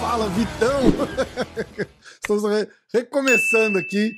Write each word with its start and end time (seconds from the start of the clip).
Fala, 0.00 0.28
Vitão! 0.28 0.80
Estamos 2.20 2.44
re- 2.44 2.68
recomeçando 2.92 3.78
aqui. 3.78 4.12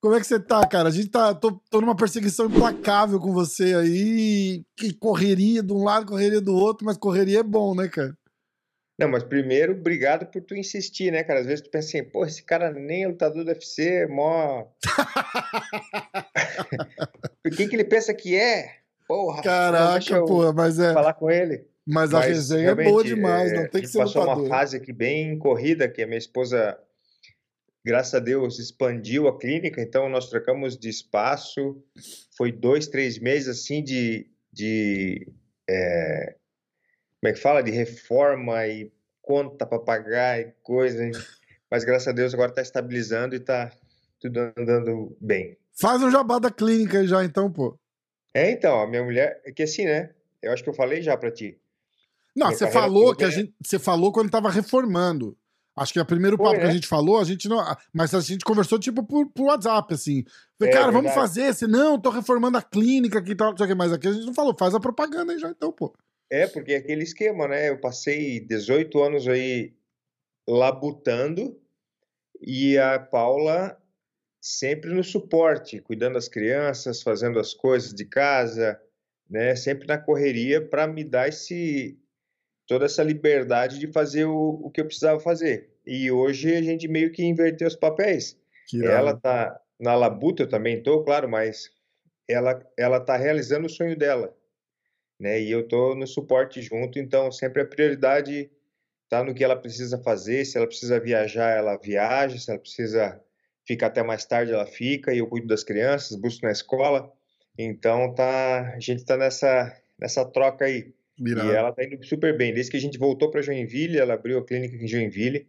Como 0.00 0.14
é 0.14 0.20
que 0.20 0.26
você 0.26 0.40
tá, 0.40 0.66
cara? 0.66 0.88
A 0.88 0.92
gente 0.92 1.08
tá. 1.08 1.34
Tô, 1.34 1.52
tô 1.70 1.80
numa 1.80 1.94
perseguição 1.94 2.46
implacável 2.46 3.20
com 3.20 3.32
você 3.32 3.74
aí. 3.74 4.64
Que 4.76 4.92
correria 4.92 5.62
de 5.62 5.72
um 5.72 5.84
lado, 5.84 6.06
correria 6.06 6.40
do 6.40 6.54
outro, 6.54 6.84
mas 6.84 6.96
correria 6.96 7.40
é 7.40 7.44
bom, 7.44 7.74
né, 7.74 7.88
cara? 7.88 8.16
Não, 9.02 9.10
mas 9.10 9.24
primeiro, 9.24 9.72
obrigado 9.72 10.26
por 10.26 10.42
tu 10.42 10.54
insistir, 10.54 11.10
né, 11.10 11.24
cara? 11.24 11.40
Às 11.40 11.46
vezes 11.46 11.62
tu 11.62 11.70
pensa 11.70 11.88
assim, 11.88 12.04
pô, 12.04 12.24
esse 12.24 12.42
cara 12.42 12.70
nem 12.72 13.04
é 13.04 13.08
lutador 13.08 13.44
do 13.44 13.48
UFC, 13.48 13.82
é 13.82 14.06
mó. 14.06 14.66
Por 17.42 17.56
que 17.56 17.66
que 17.66 17.76
ele 17.76 17.84
pensa 17.84 18.14
que 18.14 18.36
é? 18.36 18.76
Porra, 19.08 19.42
Caraca, 19.42 20.24
pô, 20.24 20.52
mas 20.52 20.78
é. 20.78 20.92
falar 20.92 21.14
com 21.14 21.30
ele. 21.30 21.66
Mas 21.84 22.14
a 22.14 22.18
Mas 22.18 22.28
resenha 22.28 22.70
é 22.70 22.74
boa 22.76 23.02
demais, 23.02 23.50
é, 23.50 23.56
não 23.56 23.64
a 23.64 23.68
tem 23.68 23.82
que 23.82 23.88
ser 23.88 23.98
passou 23.98 24.22
uma 24.22 24.34
lutador. 24.34 24.48
fase 24.48 24.76
aqui 24.76 24.92
bem 24.92 25.36
corrida, 25.36 25.88
que 25.88 26.00
a 26.00 26.06
minha 26.06 26.18
esposa, 26.18 26.78
graças 27.84 28.14
a 28.14 28.20
Deus, 28.20 28.60
expandiu 28.60 29.26
a 29.26 29.36
clínica, 29.36 29.82
então 29.82 30.08
nós 30.08 30.30
trocamos 30.30 30.78
de 30.78 30.88
espaço. 30.88 31.82
Foi 32.36 32.52
dois, 32.52 32.86
três 32.86 33.18
meses 33.18 33.48
assim 33.48 33.82
de, 33.82 34.28
de 34.52 35.26
é, 35.68 36.36
como 37.22 37.30
é 37.30 37.32
que 37.34 37.40
fala? 37.40 37.62
De 37.62 37.70
reforma 37.70 38.66
e 38.66 38.90
conta 39.22 39.64
para 39.64 39.78
pagar 39.78 40.40
e 40.40 40.52
coisa. 40.60 41.08
Mas 41.70 41.84
graças 41.84 42.08
a 42.08 42.12
Deus 42.12 42.34
agora 42.34 42.50
está 42.50 42.60
estabilizando 42.60 43.36
e 43.36 43.38
está 43.38 43.70
tudo 44.20 44.52
andando 44.58 45.16
bem. 45.20 45.56
Faz 45.80 46.02
um 46.02 46.10
jabá 46.10 46.40
da 46.40 46.50
clínica 46.50 46.98
aí 46.98 47.06
já, 47.06 47.24
então, 47.24 47.50
pô. 47.50 47.78
É, 48.34 48.50
então, 48.50 48.80
a 48.82 48.88
minha 48.88 49.04
mulher, 49.04 49.40
é 49.44 49.52
que 49.52 49.62
assim, 49.62 49.84
né? 49.84 50.10
Eu 50.42 50.52
acho 50.52 50.64
que 50.64 50.68
eu 50.68 50.74
falei 50.74 51.00
já 51.00 51.16
para 51.16 51.30
ti. 51.30 51.56
Não, 52.34 52.48
Minha 52.48 52.58
você 52.58 52.68
falou 52.72 53.14
que 53.14 53.24
a 53.24 53.28
é- 53.28 53.30
gente. 53.30 53.54
Você 53.64 53.78
falou 53.78 54.10
quando 54.10 54.28
tava 54.28 54.50
reformando. 54.50 55.38
Acho 55.76 55.92
que 55.92 56.00
o 56.00 56.04
primeiro 56.04 56.36
Foi, 56.36 56.44
papo 56.46 56.58
que 56.58 56.64
a 56.64 56.68
né? 56.68 56.74
gente 56.74 56.88
falou, 56.88 57.20
a 57.20 57.24
gente 57.24 57.48
não. 57.48 57.64
Mas 57.92 58.12
a 58.14 58.20
gente 58.20 58.44
conversou, 58.44 58.80
tipo, 58.80 59.04
por, 59.04 59.30
por 59.30 59.44
WhatsApp, 59.44 59.94
assim. 59.94 60.24
Falei, 60.58 60.74
É, 60.74 60.76
cara, 60.76 60.90
vamos 60.90 61.12
fazer. 61.14 61.54
Você, 61.54 61.68
não, 61.68 62.00
tô 62.00 62.10
reformando 62.10 62.58
a 62.58 62.62
clínica 62.62 63.20
aqui 63.20 63.30
e 63.30 63.34
tal, 63.36 63.50
não 63.52 63.56
sei 63.56 63.66
o 63.66 63.68
que. 63.68 63.74
Mas 63.76 63.92
aqui 63.92 64.08
a 64.08 64.12
gente 64.12 64.26
não 64.26 64.34
falou, 64.34 64.56
faz 64.58 64.74
a 64.74 64.80
propaganda 64.80 65.32
aí 65.32 65.38
já, 65.38 65.48
então, 65.48 65.70
pô. 65.70 65.94
É, 66.32 66.46
porque 66.46 66.72
é 66.72 66.76
aquele 66.76 67.02
esquema, 67.02 67.46
né? 67.46 67.68
Eu 67.68 67.78
passei 67.78 68.40
18 68.40 69.02
anos 69.02 69.28
aí 69.28 69.74
labutando 70.48 71.60
e 72.40 72.78
a 72.78 72.98
Paula 72.98 73.78
sempre 74.40 74.88
no 74.94 75.04
suporte, 75.04 75.78
cuidando 75.82 76.14
das 76.14 76.28
crianças, 76.28 77.02
fazendo 77.02 77.38
as 77.38 77.52
coisas 77.52 77.92
de 77.92 78.06
casa, 78.06 78.80
né? 79.28 79.54
Sempre 79.54 79.86
na 79.86 79.98
correria 79.98 80.66
para 80.66 80.86
me 80.86 81.04
dar 81.04 81.28
esse 81.28 82.00
toda 82.66 82.86
essa 82.86 83.02
liberdade 83.02 83.78
de 83.78 83.92
fazer 83.92 84.24
o, 84.24 84.58
o 84.64 84.70
que 84.70 84.80
eu 84.80 84.86
precisava 84.86 85.20
fazer. 85.20 85.70
E 85.86 86.10
hoje 86.10 86.56
a 86.56 86.62
gente 86.62 86.88
meio 86.88 87.12
que 87.12 87.22
inverteu 87.22 87.68
os 87.68 87.76
papéis. 87.76 88.40
Que. 88.68 88.82
Ela 88.86 89.14
tá 89.20 89.60
na 89.78 89.94
labuta, 89.94 90.44
eu 90.44 90.48
também 90.48 90.82
tô, 90.82 91.04
claro, 91.04 91.28
mas 91.28 91.68
ela 92.26 92.58
ela 92.74 92.98
tá 93.00 93.18
realizando 93.18 93.66
o 93.66 93.70
sonho 93.70 93.98
dela, 93.98 94.34
né? 95.22 95.40
E 95.40 95.52
eu 95.52 95.66
tô 95.66 95.94
no 95.94 96.04
suporte 96.04 96.60
junto, 96.60 96.98
então 96.98 97.30
sempre 97.30 97.62
a 97.62 97.64
prioridade 97.64 98.50
tá 99.08 99.22
no 99.22 99.32
que 99.32 99.44
ela 99.44 99.54
precisa 99.54 99.96
fazer. 100.02 100.44
Se 100.44 100.58
ela 100.58 100.66
precisa 100.66 100.98
viajar, 100.98 101.56
ela 101.56 101.76
viaja. 101.76 102.36
Se 102.36 102.50
ela 102.50 102.58
precisa 102.58 103.20
ficar 103.64 103.86
até 103.86 104.02
mais 104.02 104.24
tarde, 104.24 104.52
ela 104.52 104.66
fica. 104.66 105.14
E 105.14 105.18
eu 105.18 105.28
cuido 105.28 105.46
das 105.46 105.62
crianças, 105.62 106.18
busco 106.18 106.44
na 106.44 106.50
escola. 106.50 107.10
Então 107.56 108.12
tá, 108.12 108.72
a 108.74 108.80
gente 108.80 109.04
tá 109.04 109.16
nessa 109.16 109.72
nessa 109.98 110.24
troca 110.24 110.64
aí. 110.64 110.92
Irado. 111.16 111.52
E 111.52 111.54
ela 111.54 111.72
tá 111.72 111.84
indo 111.84 112.04
super 112.04 112.36
bem. 112.36 112.52
Desde 112.52 112.72
que 112.72 112.76
a 112.76 112.80
gente 112.80 112.98
voltou 112.98 113.30
para 113.30 113.42
Joinville, 113.42 113.98
ela 113.98 114.14
abriu 114.14 114.38
a 114.38 114.44
clínica 114.44 114.74
em 114.74 114.88
Joinville 114.88 115.46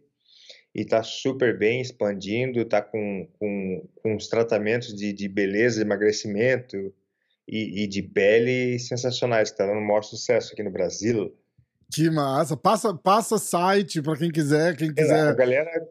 e 0.72 0.84
tá 0.84 1.02
super 1.02 1.58
bem, 1.58 1.80
expandindo, 1.80 2.64
tá 2.64 2.80
com, 2.80 3.26
com, 3.38 3.88
com 3.96 4.14
uns 4.14 4.28
tratamentos 4.28 4.94
de, 4.94 5.12
de 5.12 5.28
beleza, 5.28 5.82
emagrecimento 5.82 6.94
e, 7.48 7.84
e 7.84 7.86
de 7.86 8.02
pele 8.02 8.78
sensacionais, 8.78 9.50
que 9.50 9.56
tá 9.58 9.66
dando 9.66 9.78
o 9.78 9.86
maior 9.86 10.02
sucesso 10.02 10.52
aqui 10.52 10.62
no 10.62 10.70
Brasil. 10.70 11.36
Que 11.92 12.10
massa. 12.10 12.56
Passa, 12.56 12.94
passa 12.94 13.38
site 13.38 14.02
pra 14.02 14.16
quem 14.16 14.30
quiser, 14.30 14.76
quem 14.76 14.90
A 14.90 14.94
quiser. 14.94 15.36
galera 15.36 15.88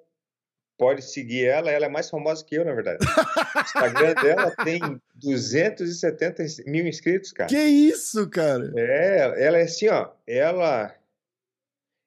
pode 0.78 1.03
seguir 1.03 1.46
ela, 1.46 1.72
ela 1.72 1.86
é 1.86 1.90
mais 1.90 2.09
famosa 2.09 2.44
que 2.44 2.56
eu, 2.56 2.66
na 2.66 2.74
verdade. 2.74 3.00
O 3.56 3.62
Instagram 3.66 4.13
dela 4.16 4.52
tem 4.63 4.80
270 5.16 6.44
mil 6.68 6.86
inscritos, 6.86 7.31
cara. 7.31 7.50
Que 7.50 7.58
isso, 7.58 8.30
cara? 8.30 8.72
É, 8.75 9.46
ela 9.46 9.58
é 9.58 9.63
assim, 9.63 9.88
ó, 9.88 10.12
ela 10.28 10.94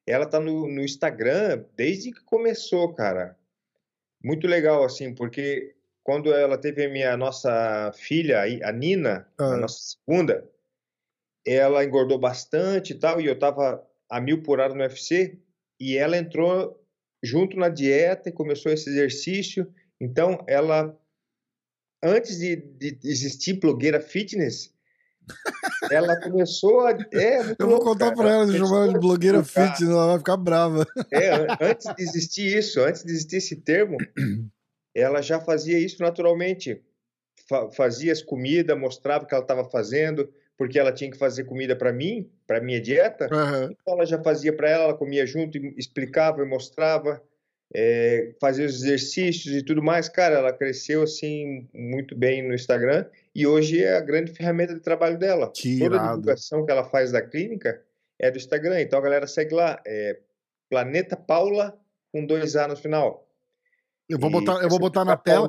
ela 0.06 0.26
tá 0.26 0.38
no, 0.38 0.68
no 0.68 0.82
Instagram 0.82 1.64
desde 1.76 2.12
que 2.12 2.22
começou, 2.24 2.92
cara. 2.94 3.36
Muito 4.22 4.46
legal, 4.46 4.84
assim, 4.84 5.14
porque 5.14 5.74
quando 6.06 6.32
ela 6.32 6.56
teve 6.56 6.84
a 6.86 6.88
minha 6.88 7.16
nossa 7.16 7.92
filha, 7.96 8.42
a 8.62 8.70
Nina, 8.72 9.26
Ah. 9.36 9.54
a 9.54 9.56
nossa 9.56 9.76
segunda, 10.06 10.48
ela 11.44 11.84
engordou 11.84 12.16
bastante 12.16 12.92
e 12.92 12.94
tal, 12.98 13.20
e 13.20 13.26
eu 13.26 13.36
tava 13.36 13.84
a 14.08 14.20
mil 14.20 14.40
por 14.40 14.60
hora 14.60 14.72
no 14.72 14.80
UFC, 14.80 15.36
e 15.80 15.96
ela 15.96 16.16
entrou 16.16 16.80
junto 17.22 17.56
na 17.56 17.68
dieta 17.68 18.28
e 18.28 18.32
começou 18.32 18.70
esse 18.72 18.88
exercício. 18.88 19.66
Então, 20.00 20.44
ela, 20.46 20.96
antes 22.02 22.38
de, 22.38 22.54
de 22.56 22.98
existir 23.02 23.54
blogueira 23.54 24.00
fitness, 24.00 24.72
ela 25.90 26.20
começou 26.20 26.86
a. 26.86 26.92
É, 27.12 27.40
Eu 27.58 27.68
vou 27.68 27.80
contar 27.80 28.12
pra 28.14 28.30
ela, 28.30 28.46
se 28.46 28.56
chamar 28.56 28.84
ela 28.84 28.92
de 28.92 28.98
blogueira 29.00 29.42
fitness, 29.42 29.82
ela 29.90 30.06
vai 30.06 30.18
ficar 30.18 30.36
brava. 30.36 30.86
É, 31.10 31.30
an- 31.34 31.46
antes 31.60 31.92
de 31.96 32.00
existir 32.02 32.56
isso, 32.58 32.80
antes 32.80 33.02
de 33.02 33.10
existir 33.10 33.36
esse 33.38 33.56
termo, 33.56 33.96
ela 35.00 35.20
já 35.22 35.40
fazia 35.40 35.78
isso 35.78 36.02
naturalmente. 36.02 36.82
Fa- 37.48 37.70
fazia 37.70 38.12
as 38.12 38.22
comidas, 38.22 38.78
mostrava 38.78 39.24
o 39.24 39.26
que 39.26 39.34
ela 39.34 39.44
estava 39.44 39.64
fazendo, 39.64 40.32
porque 40.56 40.78
ela 40.78 40.92
tinha 40.92 41.10
que 41.10 41.18
fazer 41.18 41.44
comida 41.44 41.76
para 41.76 41.92
mim, 41.92 42.30
para 42.46 42.60
minha 42.60 42.80
dieta. 42.80 43.28
Aham. 43.30 43.70
Então 43.72 43.94
ela 43.94 44.06
já 44.06 44.22
fazia 44.22 44.52
para 44.54 44.70
ela, 44.70 44.84
ela 44.84 44.94
comia 44.96 45.26
junto, 45.26 45.58
explicava 45.76 46.42
e 46.42 46.46
mostrava, 46.46 47.22
é, 47.74 48.32
fazia 48.40 48.64
os 48.64 48.82
exercícios 48.82 49.54
e 49.54 49.62
tudo 49.62 49.82
mais. 49.82 50.08
Cara, 50.08 50.36
ela 50.36 50.52
cresceu 50.52 51.02
assim 51.02 51.68
muito 51.74 52.16
bem 52.16 52.42
no 52.42 52.54
Instagram 52.54 53.04
e 53.34 53.46
hoje 53.46 53.84
é 53.84 53.96
a 53.96 54.00
grande 54.00 54.32
ferramenta 54.32 54.74
de 54.74 54.80
trabalho 54.80 55.18
dela. 55.18 55.52
Que 55.54 55.78
Toda 55.78 56.00
a 56.00 56.08
divulgação 56.08 56.64
que 56.64 56.72
ela 56.72 56.84
faz 56.84 57.12
da 57.12 57.20
clínica 57.20 57.82
é 58.18 58.30
do 58.30 58.38
Instagram. 58.38 58.80
Então 58.80 58.98
a 58.98 59.02
galera 59.02 59.26
segue 59.26 59.54
lá, 59.54 59.80
é 59.86 60.18
Planeta 60.70 61.16
Paula 61.16 61.78
com 62.10 62.24
dois 62.24 62.56
A 62.56 62.66
no 62.66 62.76
final. 62.76 63.25
Eu 64.08 64.18
vou 64.18 64.30
botar, 64.30 64.62
eu 64.62 64.68
vou 64.68 64.78
botar 64.78 65.04
na 65.04 65.16
tela 65.16 65.48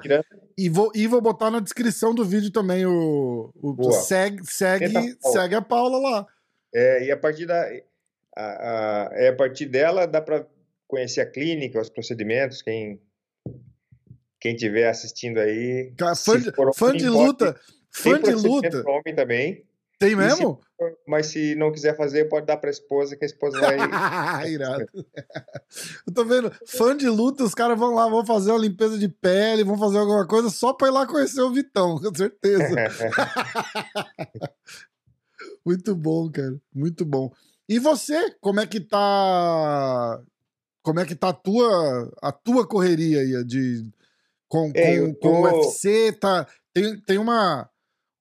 e 0.58 0.68
vou, 0.68 0.92
e 0.96 1.06
vou 1.06 1.22
botar 1.22 1.52
na 1.52 1.60
descrição 1.60 2.16
do 2.16 2.26
vídeo 2.26 2.52
também 2.52 2.86
o, 2.86 3.52
o 3.56 3.92
segue, 3.92 4.44
segue, 4.46 5.16
segue 5.22 5.56
a 5.56 5.62
Paula 5.62 6.00
lá. 6.00 6.28
É, 6.74 7.06
e 7.06 7.12
a 7.12 7.18
partir 7.18 7.46
da 7.46 7.64
a, 8.36 8.42
a, 8.42 9.10
é 9.14 9.28
a 9.30 9.36
partir 9.36 9.68
dela 9.68 10.08
dá 10.08 10.22
para 10.22 10.48
conhecer 10.88 11.22
a 11.22 11.26
clínica, 11.30 11.80
os 11.80 11.90
procedimentos, 11.90 12.62
quem 12.62 13.00
quem 14.40 14.54
estiver 14.56 14.88
assistindo 14.88 15.40
aí. 15.40 15.94
Cara, 15.98 16.16
fã 16.16 16.40
de, 16.40 16.52
fã 16.76 16.96
de 16.96 17.10
luta, 17.10 17.60
fã 17.92 18.20
de 18.20 18.34
luta. 18.34 18.84
homem 18.88 19.16
também, 19.16 19.67
Tem 20.00 20.12
se- 20.12 20.16
mesmo? 20.16 20.60
mas 21.08 21.26
se 21.28 21.56
não 21.56 21.72
quiser 21.72 21.98
fazer, 21.98 22.26
pode 22.30 22.46
dar 22.46 22.58
para 22.58 22.70
a 22.70 22.72
esposa, 22.72 23.16
que 23.18 23.26
a 23.26 23.28
esposa 23.28 23.60
vai. 23.60 23.78
Irado. 24.52 24.86
Eu 26.06 26.14
tô 26.14 26.24
vendo, 26.24 26.52
fã 26.68 26.96
de 26.96 27.10
luta, 27.10 27.44
os 27.44 27.56
caras 27.56 27.78
vão 27.80 27.96
lá, 27.96 28.08
vão 28.08 28.24
fazer 28.26 28.52
uma 28.52 28.60
limpeza 28.60 28.98
de 28.98 29.10
pele, 29.10 29.64
vão 29.64 29.78
fazer 29.78 29.98
alguma 29.98 30.28
coisa 30.28 30.50
só 30.52 30.74
pra 30.74 30.88
ir 30.90 30.92
lá 30.92 31.08
conhecer 31.08 31.42
o 31.42 31.52
Vitão, 31.52 31.98
com 32.00 32.14
certeza. 32.14 32.76
Muito 35.66 35.96
bom, 35.96 36.30
cara. 36.32 36.56
Muito 36.74 37.06
bom. 37.06 37.32
E 37.68 37.80
você, 37.80 38.32
como 38.40 38.60
é 38.60 38.66
que 38.68 38.80
tá. 38.80 40.22
Como 40.82 41.00
é 41.00 41.06
que 41.06 41.16
tá 41.16 41.30
a 41.30 41.34
tua, 41.34 42.12
a 42.22 42.32
tua 42.32 42.66
correria 42.66 43.20
aí 43.20 43.44
de, 43.44 43.86
com, 44.48 44.72
É, 44.74 44.98
com, 45.00 45.04
eu 45.08 45.16
com 45.16 45.42
o 45.42 45.50
tô- 45.50 45.58
UFC? 45.58 46.14
Tá, 46.14 46.48
tem, 46.74 46.98
tem 47.02 47.18
uma, 47.18 47.70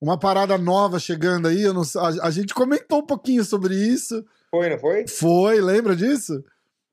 uma 0.01 0.19
parada 0.19 0.57
nova 0.57 0.99
chegando 0.99 1.47
aí. 1.47 1.63
Não, 1.63 1.81
a, 1.81 2.27
a 2.27 2.31
gente 2.31 2.53
comentou 2.53 2.99
um 2.99 3.05
pouquinho 3.05 3.43
sobre 3.43 3.75
isso. 3.75 4.23
Foi, 4.51 4.69
não 4.69 4.79
foi? 4.79 5.07
Foi, 5.07 5.59
lembra 5.61 5.95
disso? 5.95 6.43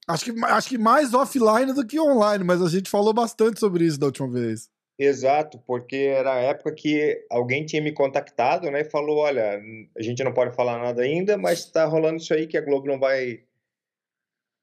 Acho 0.07 0.25
que, 0.27 0.45
acho 0.45 0.69
que 0.69 0.79
mais 0.79 1.15
offline 1.15 1.73
do 1.73 1.87
que 1.87 1.99
online, 1.99 2.45
mas 2.45 2.61
a 2.61 2.69
gente 2.69 2.91
falou 2.91 3.15
bastante 3.15 3.59
sobre 3.59 3.85
isso 3.85 3.99
da 3.99 4.07
última 4.07 4.29
vez. 4.29 4.69
Exato, 4.99 5.59
porque 5.67 5.97
era 5.97 6.35
a 6.35 6.41
época 6.41 6.73
que 6.73 7.25
alguém 7.29 7.65
tinha 7.67 7.83
me 7.83 7.91
contactado, 7.93 8.71
né, 8.71 8.83
e 8.83 8.91
falou, 8.91 9.17
olha, 9.19 9.61
a 9.99 10.03
gente 10.03 10.23
não 10.23 10.33
pode 10.33 10.55
falar 10.55 10.79
nada 10.79 11.03
ainda, 11.03 11.37
mas 11.37 11.61
está 11.61 11.85
rolando 11.85 12.19
isso 12.19 12.33
aí 12.33 12.47
que 12.47 12.57
a 12.57 12.61
Globo 12.61 12.87
não 12.87 12.99
vai 12.99 13.43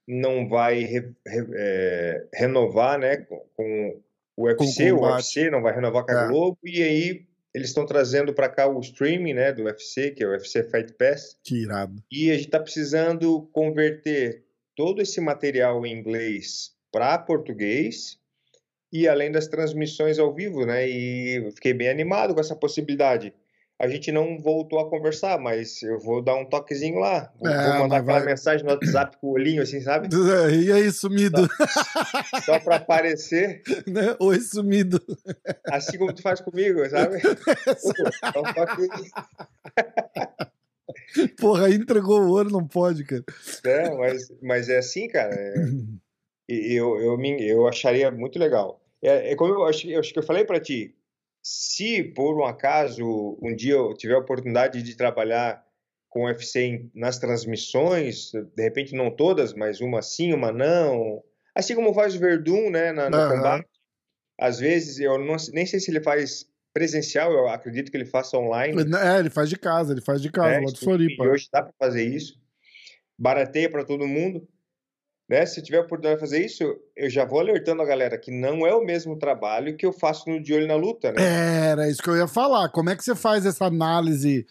não 0.08 0.48
vai 0.48 0.80
re- 0.80 1.14
re- 1.26 1.48
é, 1.54 2.28
renovar, 2.34 2.98
né, 3.00 3.18
com, 3.18 3.42
com 3.56 4.02
o 4.38 4.44
UFC, 4.46 4.92
o 4.92 5.02
UFC 5.02 5.50
não 5.50 5.62
vai 5.62 5.74
renovar 5.74 6.06
com 6.06 6.12
a 6.12 6.22
é. 6.24 6.28
Globo, 6.28 6.58
e 6.64 6.82
aí 6.82 7.26
eles 7.54 7.70
estão 7.70 7.86
trazendo 7.86 8.34
para 8.34 8.50
cá 8.50 8.68
o 8.68 8.80
streaming, 8.80 9.34
né, 9.34 9.52
do 9.52 9.64
UFC, 9.64 10.12
que 10.12 10.24
é 10.24 10.28
o 10.28 10.32
UFC 10.32 10.64
Fight 10.64 10.94
Pass. 10.94 11.38
Que 11.44 11.64
irado. 11.64 12.02
E 12.12 12.30
a 12.32 12.34
gente 12.34 12.46
está 12.46 12.60
precisando 12.60 13.50
converter 13.52 14.46
todo 14.76 15.02
esse 15.02 15.20
material 15.20 15.86
em 15.86 15.94
inglês 15.94 16.72
para 16.92 17.18
português 17.18 18.18
e 18.92 19.08
além 19.08 19.32
das 19.32 19.48
transmissões 19.48 20.20
ao 20.20 20.34
vivo, 20.34 20.66
né? 20.66 20.88
E 20.88 21.50
fiquei 21.52 21.74
bem 21.74 21.90
animado 21.90 22.34
com 22.34 22.42
essa 22.42 22.56
possibilidade. 22.56 23.34
A 23.82 23.88
gente 23.88 24.12
não 24.12 24.38
voltou 24.38 24.80
a 24.80 24.88
conversar, 24.88 25.40
mas 25.40 25.82
eu 25.82 25.98
vou 25.98 26.22
dar 26.22 26.36
um 26.36 26.46
toquezinho 26.46 27.00
lá. 27.00 27.34
Vou, 27.40 27.50
é, 27.50 27.68
vou 27.68 27.80
mandar 27.80 27.98
aquela 27.98 28.20
vai... 28.20 28.28
mensagem 28.28 28.64
no 28.64 28.74
WhatsApp 28.74 29.18
com 29.18 29.26
o 29.26 29.32
olhinho, 29.32 29.64
assim, 29.64 29.82
sabe? 29.82 30.08
E 30.54 30.72
aí, 30.72 30.92
sumido? 30.92 31.50
Só, 31.68 32.42
só 32.42 32.60
para 32.60 32.76
aparecer. 32.76 33.64
Né? 33.88 34.16
Oi, 34.20 34.40
sumido. 34.40 35.02
Assim 35.72 35.98
como 35.98 36.14
tu 36.14 36.22
faz 36.22 36.40
comigo, 36.40 36.88
sabe? 36.92 37.18
Então, 38.24 38.44
Porra, 41.40 41.66
aí 41.66 41.74
entregou 41.74 42.22
o 42.22 42.30
ouro, 42.30 42.52
não 42.52 42.68
pode, 42.68 43.04
cara. 43.04 43.24
É, 43.66 43.90
mas, 43.96 44.32
mas 44.44 44.70
é 44.70 44.78
assim, 44.78 45.08
cara. 45.08 45.34
É, 45.34 45.56
eu, 46.48 47.00
eu, 47.00 47.20
eu, 47.20 47.40
eu 47.40 47.68
acharia 47.68 48.12
muito 48.12 48.38
legal. 48.38 48.80
É, 49.02 49.32
é 49.32 49.36
como 49.36 49.54
eu 49.54 49.66
acho, 49.66 49.90
eu 49.90 50.00
acho 50.00 50.14
que 50.14 50.20
eu 50.20 50.24
falei 50.24 50.46
para 50.46 50.60
ti, 50.60 50.96
se 51.44 52.04
por 52.04 52.40
um 52.40 52.46
acaso 52.46 53.38
um 53.42 53.56
dia 53.56 53.74
eu 53.74 53.94
tiver 53.96 54.16
a 54.16 54.20
oportunidade 54.20 54.82
de 54.84 54.96
trabalhar 54.96 55.64
com 56.10 56.24
o 56.24 56.26
UFC 56.26 56.90
nas 56.94 57.18
transmissões, 57.18 58.32
de 58.34 58.64
repente 58.64 58.94
não 58.94 59.10
todas, 59.10 59.54
mas 59.54 59.80
uma 59.80 60.02
sim, 60.02 60.34
uma 60.34 60.52
não, 60.52 61.24
assim 61.56 61.74
como 61.74 61.94
faz 61.94 62.16
o 62.16 62.20
Verdun, 62.20 62.70
né, 62.70 62.92
na, 62.92 63.10
no 63.10 63.18
uhum. 63.18 63.30
combate. 63.30 63.68
Às 64.40 64.60
vezes 64.60 65.00
eu 65.00 65.18
não, 65.18 65.38
nem 65.54 65.66
sei 65.66 65.80
se 65.80 65.90
ele 65.90 66.02
faz 66.02 66.46
presencial, 66.74 67.32
eu 67.32 67.48
acredito 67.48 67.92
que 67.92 67.98
ele 67.98 68.06
faça 68.06 68.38
online. 68.38 68.76
É, 68.96 69.20
ele 69.20 69.30
faz 69.30 69.50
de 69.50 69.58
casa, 69.58 69.94
ele 69.94 70.02
faz 70.02 70.22
de 70.22 70.32
casa, 70.32 70.56
é, 70.56 70.60
lá 70.60 70.72
do 70.72 70.78
Floripa. 70.78 71.24
E 71.24 71.28
hoje 71.28 71.48
dá 71.52 71.64
para 71.64 71.74
fazer 71.80 72.04
isso. 72.04 72.40
Barateia 73.18 73.70
para 73.70 73.86
todo 73.86 74.08
mundo. 74.08 74.48
Né? 75.32 75.46
Se 75.46 75.62
tiver 75.62 75.78
a 75.78 75.82
oportunidade 75.82 76.16
de 76.16 76.20
fazer 76.20 76.46
isso, 76.46 76.78
eu 76.94 77.10
já 77.10 77.24
vou 77.24 77.40
alertando 77.40 77.82
a 77.82 77.86
galera 77.86 78.18
que 78.18 78.30
não 78.30 78.68
é 78.68 78.76
o 78.76 78.84
mesmo 78.84 79.16
trabalho 79.16 79.78
que 79.78 79.86
eu 79.86 79.94
faço 79.94 80.30
no 80.30 80.44
De 80.44 80.54
Olho 80.54 80.68
na 80.68 80.76
Luta, 80.76 81.14
né? 81.14 81.70
Era 81.72 81.90
isso 81.90 82.04
que 82.04 82.10
eu 82.10 82.18
ia 82.18 82.28
falar. 82.28 82.68
Como 82.68 82.90
é 82.90 82.98
que 82.98 83.02
você 83.02 83.16
faz 83.16 83.46
essa 83.46 83.64
análise 83.64 84.46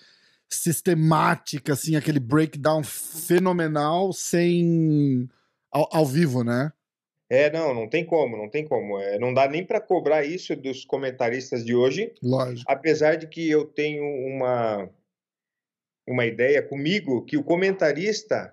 sistemática, 0.48 1.74
assim, 1.74 1.96
aquele 1.96 2.18
breakdown 2.18 2.82
fenomenal 2.82 4.10
sem... 4.14 5.28
ao, 5.70 5.86
ao 5.92 6.06
vivo, 6.06 6.42
né? 6.42 6.72
É, 7.28 7.52
não, 7.52 7.74
não 7.74 7.86
tem 7.86 8.02
como, 8.02 8.38
não 8.38 8.48
tem 8.48 8.66
como. 8.66 8.98
É, 8.98 9.18
não 9.18 9.34
dá 9.34 9.46
nem 9.46 9.62
para 9.62 9.82
cobrar 9.82 10.24
isso 10.24 10.56
dos 10.56 10.86
comentaristas 10.86 11.62
de 11.62 11.74
hoje. 11.74 12.14
Lógico. 12.22 12.64
Apesar 12.66 13.16
de 13.16 13.26
que 13.26 13.50
eu 13.50 13.66
tenho 13.66 14.02
uma, 14.02 14.88
uma 16.08 16.24
ideia 16.24 16.62
comigo 16.62 17.22
que 17.26 17.36
o 17.36 17.44
comentarista 17.44 18.50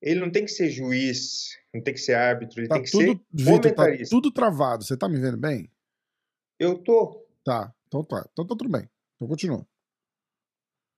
ele 0.00 0.20
não 0.20 0.30
tem 0.30 0.44
que 0.44 0.50
ser 0.50 0.70
juiz, 0.70 1.56
não 1.74 1.82
tem 1.82 1.94
que 1.94 2.00
ser 2.00 2.14
árbitro, 2.14 2.60
ele 2.60 2.68
tá 2.68 2.74
tem 2.74 2.84
que 2.84 2.90
tudo, 2.90 3.02
ser 3.02 3.20
Vitor, 3.32 3.60
tá 3.60 3.74
comentarista. 3.74 4.04
Tá 4.04 4.10
tudo 4.10 4.32
travado, 4.32 4.84
você 4.84 4.96
tá 4.96 5.08
me 5.08 5.18
vendo 5.18 5.36
bem? 5.36 5.70
Eu 6.58 6.78
tô. 6.78 7.26
Tá, 7.44 7.72
então 7.86 8.02
tá. 8.04 8.26
Então 8.32 8.46
tá 8.46 8.56
tudo 8.56 8.70
bem. 8.70 8.88
Então 9.16 9.28
continua. 9.28 9.66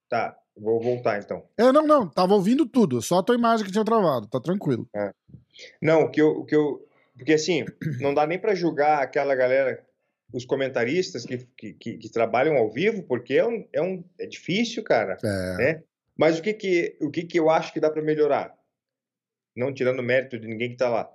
Tá, 0.09 0.39
vou 0.56 0.81
voltar 0.81 1.19
então. 1.19 1.47
É, 1.56 1.71
não, 1.71 1.87
não, 1.87 2.09
tava 2.09 2.35
ouvindo 2.35 2.67
tudo, 2.67 3.03
só 3.03 3.19
a 3.19 3.23
tua 3.23 3.35
imagem 3.35 3.67
que 3.67 3.73
tinha 3.73 3.85
travado, 3.85 4.27
tá 4.27 4.41
tranquilo. 4.41 4.89
É. 4.95 5.12
Não, 5.81 6.03
o 6.03 6.11
que 6.11 6.21
eu, 6.21 6.31
o 6.31 6.45
que 6.45 6.56
eu. 6.56 6.87
Porque 7.17 7.33
assim, 7.33 7.65
não 8.00 8.15
dá 8.15 8.27
nem 8.27 8.39
para 8.39 8.55
julgar 8.55 9.03
aquela 9.03 9.35
galera, 9.35 9.85
os 10.33 10.45
comentaristas 10.45 11.25
que, 11.25 11.39
que, 11.56 11.73
que, 11.75 11.99
que, 11.99 12.09
trabalham 12.11 12.56
ao 12.56 12.71
vivo, 12.71 13.03
porque 13.03 13.35
é, 13.35 13.47
um, 13.47 13.69
é, 13.73 13.83
um, 13.83 14.05
é 14.19 14.27
difícil, 14.27 14.83
cara. 14.83 15.17
É. 15.23 15.56
Né? 15.56 15.83
Mas 16.17 16.39
o 16.39 16.43
que, 16.43 16.53
que, 16.53 16.97
o 17.00 17.11
que, 17.11 17.23
que 17.25 17.39
eu 17.39 17.50
acho 17.50 17.73
que 17.73 17.81
dá 17.81 17.91
para 17.91 18.03
melhorar? 18.03 18.58
Não 19.59 19.75
tirando 19.75 20.03
mérito 20.03 20.39
de 20.39 20.47
ninguém 20.47 20.69
que 20.69 20.75
está 20.75 20.89
lá. 20.89 21.11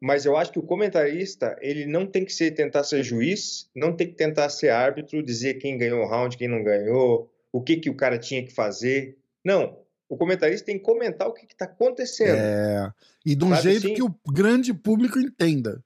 Mas 0.00 0.24
eu 0.24 0.36
acho 0.36 0.50
que 0.50 0.58
o 0.58 0.62
comentarista, 0.62 1.58
ele 1.60 1.84
não 1.84 2.06
tem 2.06 2.24
que 2.24 2.32
ser, 2.32 2.52
tentar 2.52 2.84
ser 2.84 3.02
juiz, 3.02 3.68
não 3.76 3.94
tem 3.94 4.06
que 4.06 4.14
tentar 4.14 4.48
ser 4.48 4.70
árbitro, 4.70 5.22
dizer 5.22 5.54
quem 5.54 5.76
ganhou 5.76 6.00
o 6.00 6.08
round, 6.08 6.38
quem 6.38 6.48
não 6.48 6.64
ganhou, 6.64 7.30
o 7.52 7.60
que, 7.62 7.76
que 7.76 7.90
o 7.90 7.96
cara 7.96 8.18
tinha 8.18 8.42
que 8.42 8.54
fazer. 8.54 9.18
Não. 9.44 9.78
O 10.08 10.16
comentarista 10.16 10.64
tem 10.66 10.78
que 10.78 10.84
comentar 10.84 11.28
o 11.28 11.34
que 11.34 11.44
está 11.44 11.66
acontecendo. 11.66 12.38
É. 12.38 12.90
E 13.26 13.34
de 13.34 13.44
um 13.44 13.50
Sabe 13.50 13.62
jeito 13.62 13.86
assim? 13.86 13.94
que 13.94 14.02
o 14.02 14.14
grande 14.32 14.72
público 14.72 15.18
entenda. 15.18 15.84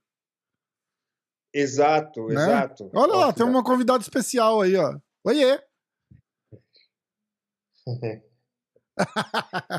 Exato, 1.53 2.27
né? 2.27 2.35
exato. 2.35 2.89
Olha 2.93 3.13
lá, 3.13 3.33
tem 3.33 3.45
uma 3.45 3.63
convidada 3.63 4.01
especial 4.01 4.61
aí, 4.61 4.75
ó. 4.75 4.97
Oiê! 5.25 5.59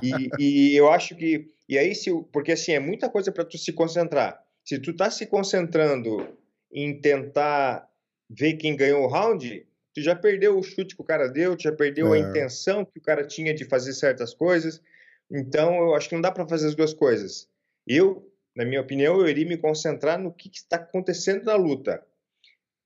e, 0.03 0.31
e, 0.39 0.77
eu 0.77 0.91
acho 0.91 1.15
que. 1.17 1.49
E 1.69 1.79
aí, 1.79 1.95
se, 1.95 2.11
porque 2.33 2.53
assim, 2.53 2.73
é 2.73 2.81
muita 2.81 3.09
coisa 3.09 3.33
para 3.33 3.45
tu 3.45 3.59
se 3.59 3.73
concentrar. 3.73 4.41
Se 4.65 4.79
tu 4.79 4.95
tá 4.95 5.11
se 5.11 5.27
concentrando 5.27 6.37
em 6.73 7.01
tentar 7.01 7.89
ver 8.29 8.55
quem 8.55 8.77
ganhou 8.77 9.05
o 9.05 9.07
round, 9.07 9.67
tu 9.95 10.01
já 10.03 10.15
perdeu 10.15 10.59
o 10.59 10.63
chute 10.63 10.95
que 10.95 11.01
o 11.01 11.05
cara 11.05 11.29
deu, 11.29 11.57
tu 11.57 11.63
já 11.63 11.73
perdeu 11.73 12.15
é. 12.15 12.19
a 12.19 12.21
intenção 12.21 12.85
que 12.85 12.99
o 12.99 13.03
cara 13.03 13.27
tinha 13.27 13.55
de 13.55 13.65
fazer 13.65 13.93
certas 13.95 14.35
coisas. 14.35 14.83
Então, 15.31 15.75
eu 15.77 15.95
acho 15.95 16.09
que 16.09 16.15
não 16.15 16.23
dá 16.23 16.31
para 16.31 16.47
fazer 16.47 16.69
as 16.69 16.75
duas 16.75 16.93
coisas. 16.93 17.49
Eu, 17.87 18.31
na 18.55 18.65
minha 18.65 18.81
opinião, 18.81 19.21
eu 19.21 19.29
iria 19.29 19.47
me 19.47 19.57
concentrar 19.57 20.19
no 20.19 20.33
que 20.33 20.51
está 20.53 20.77
acontecendo 20.77 21.45
na 21.45 21.55
luta. 21.55 22.05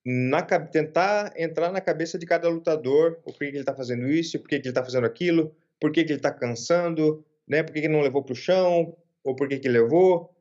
Na, 0.05 0.41
tentar 0.43 1.33
entrar 1.37 1.71
na 1.71 1.81
cabeça 1.81 2.19
de 2.19 2.25
cada 2.25 2.49
lutador, 2.49 3.21
o 3.25 3.33
que 3.33 3.45
ele 3.45 3.59
está 3.59 3.75
fazendo 3.75 4.09
isso, 4.09 4.39
por 4.39 4.49
que 4.49 4.55
ele 4.55 4.69
está 4.69 4.83
fazendo 4.83 5.07
aquilo, 5.07 5.55
por 5.81 5.91
que, 5.91 6.05
que 6.05 6.13
ele 6.13 6.19
está 6.19 6.33
cansando, 6.33 7.25
né? 7.49 7.63
Por 7.63 7.73
que, 7.73 7.83
que 7.83 7.89
não 7.89 8.03
levou 8.03 8.23
para 8.23 8.33
o 8.33 8.37
chão, 8.37 8.97
ou 9.25 9.35
por 9.35 9.49
que, 9.49 9.59
que 9.59 9.69
levou. 9.69 10.35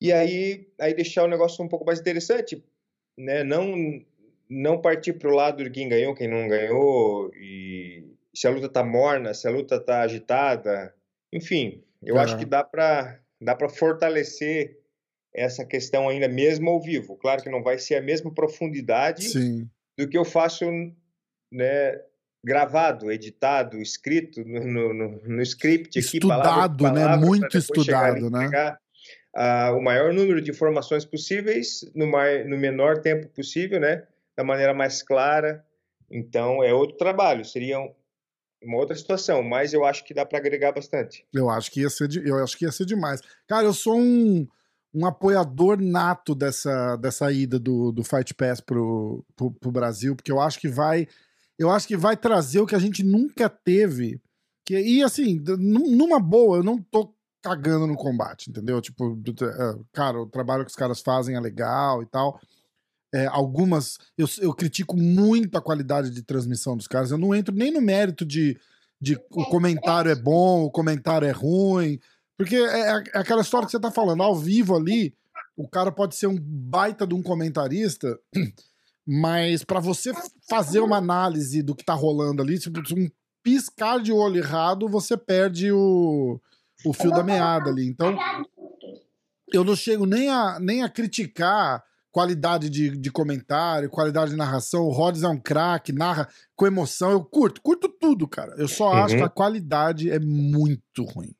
E 0.00 0.12
aí, 0.12 0.68
aí 0.80 0.94
deixar 0.94 1.24
o 1.24 1.28
negócio 1.28 1.64
um 1.64 1.68
pouco 1.68 1.84
mais 1.84 2.00
interessante, 2.00 2.64
né? 3.16 3.44
Não, 3.44 3.74
não 4.48 4.80
partir 4.80 5.14
para 5.14 5.30
o 5.30 5.34
lado 5.34 5.62
de 5.62 5.70
quem 5.70 5.88
ganhou, 5.88 6.14
quem 6.14 6.28
não 6.28 6.48
ganhou, 6.48 7.32
e 7.34 8.04
se 8.34 8.46
a 8.46 8.50
luta 8.50 8.66
está 8.66 8.82
morna, 8.82 9.34
se 9.34 9.46
a 9.46 9.50
luta 9.50 9.76
está 9.76 10.02
agitada, 10.02 10.94
enfim, 11.32 11.84
eu 12.02 12.18
acho 12.18 12.36
que 12.38 12.44
dá 12.44 12.64
para 12.64 13.20
dá 13.40 13.56
para 13.56 13.68
fortalecer 13.68 14.78
essa 15.34 15.64
questão 15.64 16.08
ainda 16.08 16.28
mesmo 16.28 16.70
ao 16.70 16.80
vivo. 16.80 17.16
Claro 17.16 17.42
que 17.42 17.50
não 17.50 17.62
vai 17.62 17.78
ser 17.78 17.96
a 17.96 18.02
mesma 18.02 18.32
profundidade 18.32 19.24
Sim. 19.24 19.68
do 19.98 20.08
que 20.08 20.16
eu 20.16 20.24
faço 20.24 20.64
né, 21.50 22.00
gravado, 22.44 23.10
editado, 23.10 23.78
escrito 23.78 24.44
no, 24.44 24.92
no, 24.92 25.20
no 25.24 25.42
script 25.42 25.98
aqui, 25.98 26.16
estudado, 26.16 26.42
palavra 26.42 26.76
palavra, 26.76 27.16
né? 27.16 27.26
Muito 27.26 27.56
estudado, 27.56 28.30
né? 28.30 28.46
Pegar, 28.46 28.78
uh, 29.36 29.76
o 29.76 29.82
maior 29.82 30.12
número 30.12 30.40
de 30.40 30.50
informações 30.50 31.04
possíveis 31.04 31.80
no, 31.94 32.06
mais, 32.06 32.48
no 32.48 32.58
menor 32.58 33.00
tempo 33.00 33.28
possível, 33.28 33.78
né? 33.78 34.04
Da 34.36 34.42
maneira 34.42 34.74
mais 34.74 35.02
clara. 35.02 35.64
Então 36.10 36.62
é 36.62 36.74
outro 36.74 36.96
trabalho, 36.96 37.44
seria 37.44 37.78
uma 38.62 38.78
outra 38.78 38.96
situação, 38.96 39.42
mas 39.42 39.72
eu 39.72 39.84
acho 39.84 40.04
que 40.04 40.14
dá 40.14 40.26
para 40.26 40.38
agregar 40.38 40.72
bastante. 40.72 41.24
Eu 41.32 41.48
acho 41.48 41.70
que 41.70 41.80
ia 41.80 41.90
ser, 41.90 42.08
de, 42.08 42.26
eu 42.28 42.42
acho 42.42 42.56
que 42.56 42.64
ia 42.64 42.72
ser 42.72 42.84
demais. 42.84 43.20
Cara, 43.48 43.64
eu 43.64 43.72
sou 43.72 43.98
um, 43.98 44.46
um 44.94 45.06
apoiador 45.06 45.80
nato 45.80 46.34
dessa, 46.34 46.96
dessa 46.96 47.32
ida 47.32 47.58
do, 47.58 47.90
do 47.92 48.04
Fight 48.04 48.34
Pass 48.34 48.60
pro, 48.60 49.24
pro, 49.34 49.50
pro 49.52 49.72
Brasil, 49.72 50.14
porque 50.14 50.30
eu 50.30 50.40
acho 50.40 50.60
que 50.60 50.68
vai 50.68 51.08
eu 51.58 51.70
acho 51.70 51.86
que 51.86 51.96
vai 51.96 52.16
trazer 52.16 52.60
o 52.60 52.66
que 52.66 52.74
a 52.74 52.78
gente 52.78 53.02
nunca 53.02 53.48
teve. 53.48 54.20
Que, 54.64 54.78
e 54.78 55.02
assim, 55.02 55.42
numa 55.58 56.20
boa, 56.20 56.58
eu 56.58 56.62
não 56.62 56.80
tô 56.80 57.14
cagando 57.42 57.86
no 57.86 57.96
combate, 57.96 58.50
entendeu? 58.50 58.80
Tipo, 58.80 59.20
é, 59.42 59.78
cara, 59.92 60.20
o 60.20 60.26
trabalho 60.26 60.64
que 60.64 60.70
os 60.70 60.76
caras 60.76 61.00
fazem 61.00 61.34
é 61.34 61.40
legal 61.40 62.02
e 62.02 62.06
tal. 62.06 62.40
É, 63.12 63.26
algumas. 63.26 63.98
Eu, 64.16 64.26
eu 64.40 64.54
critico 64.54 64.96
muito 64.96 65.58
a 65.58 65.62
qualidade 65.62 66.10
de 66.10 66.22
transmissão 66.22 66.76
dos 66.76 66.86
caras. 66.86 67.10
Eu 67.10 67.18
não 67.18 67.34
entro 67.34 67.54
nem 67.54 67.70
no 67.70 67.80
mérito 67.80 68.24
de, 68.24 68.58
de 69.00 69.16
o 69.30 69.44
comentário 69.46 70.10
é 70.10 70.14
bom, 70.14 70.62
o 70.62 70.70
comentário 70.70 71.26
é 71.26 71.32
ruim. 71.32 71.98
Porque 72.38 72.56
é, 72.56 72.80
é, 72.80 73.04
é 73.14 73.18
aquela 73.18 73.42
história 73.42 73.66
que 73.66 73.72
você 73.72 73.80
tá 73.80 73.90
falando, 73.90 74.22
ao 74.22 74.34
vivo 74.34 74.74
ali, 74.74 75.14
o 75.56 75.68
cara 75.68 75.92
pode 75.92 76.16
ser 76.16 76.26
um 76.26 76.38
baita 76.40 77.06
de 77.06 77.14
um 77.14 77.22
comentarista 77.22 78.18
mas 79.06 79.64
para 79.64 79.80
você 79.80 80.12
fazer 80.48 80.80
uma 80.80 80.96
análise 80.96 81.62
do 81.62 81.74
que 81.74 81.84
tá 81.84 81.94
rolando 81.94 82.42
ali, 82.42 82.58
tipo, 82.58 82.80
um 82.94 83.08
piscar 83.42 84.00
de 84.00 84.12
olho 84.12 84.38
errado, 84.38 84.88
você 84.88 85.16
perde 85.16 85.72
o, 85.72 86.40
o 86.84 86.92
fio 86.92 87.10
da 87.10 87.22
meada 87.22 87.70
ali. 87.70 87.86
Então, 87.86 88.16
eu 89.52 89.64
não 89.64 89.74
chego 89.74 90.06
nem 90.06 90.28
a, 90.28 90.58
nem 90.60 90.82
a 90.82 90.88
criticar 90.88 91.82
qualidade 92.12 92.68
de, 92.68 92.96
de 92.96 93.10
comentário, 93.10 93.90
qualidade 93.90 94.30
de 94.30 94.36
narração. 94.36 94.82
O 94.82 94.92
Rhodes 94.92 95.22
é 95.22 95.28
um 95.28 95.40
craque, 95.40 95.92
narra 95.92 96.28
com 96.54 96.66
emoção. 96.66 97.10
Eu 97.10 97.24
curto, 97.24 97.60
curto 97.62 97.88
tudo, 97.88 98.28
cara. 98.28 98.54
Eu 98.58 98.68
só 98.68 98.92
acho 98.92 99.14
uhum. 99.14 99.20
que 99.20 99.26
a 99.26 99.30
qualidade 99.30 100.10
é 100.10 100.20
muito 100.20 101.04
ruim. 101.04 101.34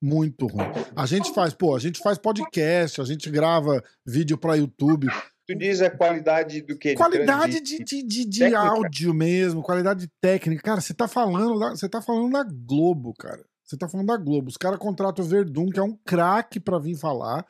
Muito 0.00 0.46
ruim. 0.46 0.66
A 0.94 1.06
gente 1.06 1.32
faz, 1.34 1.52
pô, 1.52 1.74
a 1.74 1.80
gente 1.80 1.98
faz 2.00 2.18
podcast, 2.18 3.00
a 3.00 3.04
gente 3.04 3.28
grava 3.30 3.82
vídeo 4.06 4.38
para 4.38 4.54
YouTube. 4.54 5.08
Tu 5.48 5.54
diz 5.54 5.80
a 5.80 5.90
qualidade 5.90 6.60
do 6.60 6.76
que? 6.76 6.94
Qualidade 6.94 7.58
de, 7.60 7.78
de, 7.78 8.02
de, 8.02 8.24
de 8.26 8.54
áudio 8.54 9.14
mesmo, 9.14 9.62
qualidade 9.62 10.06
técnica. 10.20 10.62
Cara, 10.62 10.80
você 10.82 10.92
tá 10.92 11.08
falando 11.08 11.58
da, 11.58 11.70
você 11.70 11.88
tá 11.88 12.02
falando 12.02 12.30
da 12.30 12.44
Globo, 12.44 13.14
cara. 13.18 13.42
Você 13.64 13.74
tá 13.74 13.88
falando 13.88 14.08
da 14.08 14.16
Globo. 14.18 14.48
Os 14.48 14.58
caras 14.58 14.78
contratam 14.78 15.24
o 15.24 15.28
Verdun, 15.28 15.70
que 15.70 15.80
é 15.80 15.82
um 15.82 15.96
craque 16.04 16.60
para 16.60 16.78
vir 16.78 16.96
falar. 16.96 17.46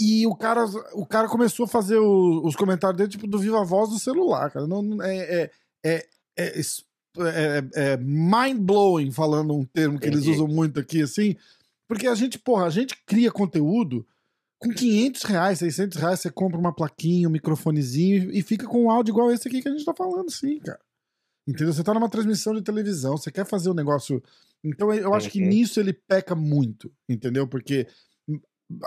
E 0.00 0.26
o 0.26 0.34
cara, 0.34 0.64
o 0.94 1.06
cara 1.06 1.28
começou 1.28 1.64
a 1.64 1.68
fazer 1.68 1.98
o, 1.98 2.44
os 2.44 2.56
comentários 2.56 2.98
dele, 2.98 3.10
tipo, 3.10 3.28
do 3.28 3.38
Viva 3.38 3.64
Voz 3.64 3.90
do 3.90 3.98
celular, 4.00 4.50
cara. 4.50 4.66
Não, 4.66 5.00
é, 5.00 5.42
é, 5.42 5.50
é, 5.84 6.04
é, 6.36 7.64
é 7.74 7.96
mind-blowing, 7.98 9.12
falando 9.12 9.54
um 9.54 9.64
termo 9.64 9.96
que 9.96 10.08
eles 10.08 10.26
usam 10.26 10.48
muito 10.48 10.80
aqui, 10.80 11.02
assim. 11.02 11.36
Porque 11.86 12.08
a 12.08 12.16
gente, 12.16 12.36
porra, 12.36 12.66
a 12.66 12.70
gente 12.70 12.96
cria 13.06 13.30
conteúdo 13.30 14.04
com 14.58 14.70
500 14.70 15.22
reais, 15.22 15.58
600 15.60 15.98
reais, 15.98 16.20
você 16.20 16.30
compra 16.30 16.58
uma 16.58 16.74
plaquinha, 16.74 17.28
um 17.28 17.32
microfonezinho 17.32 18.30
e 18.32 18.42
fica 18.42 18.66
com 18.66 18.84
um 18.84 18.90
áudio 18.90 19.12
igual 19.12 19.30
esse 19.30 19.46
aqui 19.46 19.62
que 19.62 19.68
a 19.68 19.72
gente 19.72 19.84
tá 19.84 19.94
falando, 19.94 20.30
sim, 20.30 20.58
cara. 20.58 20.80
Entendeu? 21.46 21.72
Você 21.72 21.82
tá 21.82 21.94
numa 21.94 22.10
transmissão 22.10 22.54
de 22.54 22.62
televisão, 22.62 23.16
você 23.16 23.30
quer 23.30 23.46
fazer 23.46 23.70
um 23.70 23.74
negócio. 23.74 24.22
Então 24.62 24.92
eu 24.92 25.14
acho 25.14 25.30
que 25.30 25.40
uhum. 25.40 25.48
nisso 25.48 25.80
ele 25.80 25.92
peca 25.92 26.34
muito, 26.34 26.92
entendeu? 27.08 27.46
Porque 27.46 27.86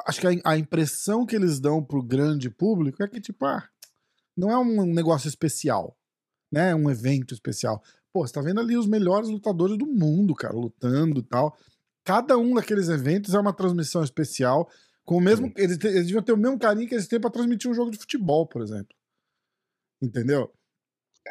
acho 0.06 0.22
que 0.22 0.28
a, 0.28 0.32
a, 0.51 0.58
impressão 0.58 1.25
que 1.25 1.36
eles 1.36 1.60
dão 1.60 1.84
pro 1.84 2.04
grande 2.04 2.50
público 2.50 3.01
é 3.01 3.08
que, 3.08 3.20
tipo, 3.20 3.46
ah, 3.46 3.68
não 4.38 4.51
é 4.51 4.58
um 4.58 4.86
negócio 4.86 5.28
especial, 5.28 5.98
né? 6.51 6.75
Um 6.75 6.90
evento 6.90 7.34
especial. 7.34 7.82
Pô, 8.13 8.28
você 8.28 8.34
tá 8.34 8.42
vendo 8.42 8.60
ali 8.60 8.78
os 8.78 8.86
melhores 8.86 9.30
lutadores 9.30 9.78
do 9.78 9.88
mundo, 9.88 10.36
cara, 10.36 10.54
lutando 10.54 11.22
e 11.22 11.24
tal. 11.24 11.58
Cada 12.04 12.38
um 12.38 12.56
daqueles 12.56 12.90
eventos 12.90 13.34
é 13.34 13.40
uma 13.40 13.54
transmissão 13.54 14.04
especial 14.04 14.70
com 15.05 15.17
o 15.17 15.22
mesmo, 15.22 15.51
eles, 15.55 15.77
eles 15.84 16.05
deviam 16.05 16.22
ter 16.22 16.34
o 16.34 16.38
mesmo 16.38 16.60
carinho 16.60 16.88
que 16.88 16.96
eles 16.96 17.08
têm 17.08 17.20
para 17.20 17.29
transmitir 17.29 17.70
um 17.70 17.74
jogo 17.74 17.91
de 17.91 17.98
futebol, 17.98 18.48
por 18.48 18.62
exemplo. 18.62 18.96
Entendeu? 20.01 20.51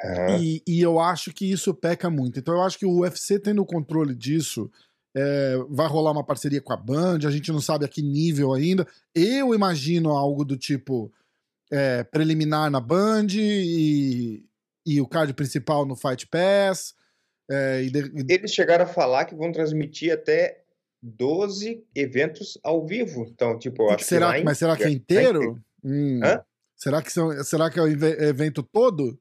Uhum. 0.05 0.39
E, 0.41 0.63
e, 0.67 0.81
eu 0.81 1.01
acho 1.01 1.33
que 1.33 1.51
isso 1.51 1.75
peca 1.75 2.09
muito. 2.09 2.39
Então 2.39 2.55
eu 2.55 2.63
acho 2.63 2.79
que 2.79 2.87
o 2.87 3.01
UFC 3.01 3.39
tendo 3.39 3.63
o 3.63 3.67
controle 3.67 4.15
disso, 4.15 4.71
é, 5.15 5.57
vai 5.69 5.89
rolar 5.89 6.13
uma 6.13 6.25
parceria 6.25 6.61
com 6.61 6.73
a 6.73 6.77
Band, 6.77 7.21
a 7.27 7.31
gente 7.31 7.51
não 7.51 7.61
sabe 7.61 7.85
a 7.85 7.89
que 7.89 8.03
nível 8.03 8.53
ainda. 8.53 8.87
Eu 9.15 9.55
imagino 9.55 10.11
algo 10.11 10.45
do 10.45 10.57
tipo 10.57 11.13
é, 11.71 12.05
preliminar 12.05 12.71
na 12.71 12.81
Band 12.81 13.29
e, 13.33 14.45
e 14.87 15.01
o 15.01 15.09
card 15.09 15.33
principal 15.35 15.85
no 15.85 15.97
Fight 15.97 16.27
Pass. 16.29 16.95
É, 17.51 17.83
de... 17.83 18.33
Eles 18.33 18.53
chegaram 18.53 18.85
a 18.85 18.89
falar 18.89 19.25
que 19.25 19.35
vão 19.35 19.51
transmitir 19.51 20.13
até 20.13 20.60
12 21.03 21.85
eventos 21.95 22.59
ao 22.63 22.87
vivo. 22.87 23.27
Então, 23.29 23.59
tipo, 23.59 23.83
eu 23.83 23.91
acho 23.91 24.05
será, 24.05 24.35
que. 24.35 24.45
Mas 24.45 24.59
será 24.59 24.77
que 24.77 24.85
é 24.85 24.91
inteiro? 24.91 25.61
Hum. 25.83 26.21
Será, 26.77 27.03
que 27.03 27.13
são, 27.13 27.31
será 27.45 27.71
que 27.71 27.79
é 27.79 27.83
o 27.83 27.89
evento 27.89 28.63
todo? 28.63 29.19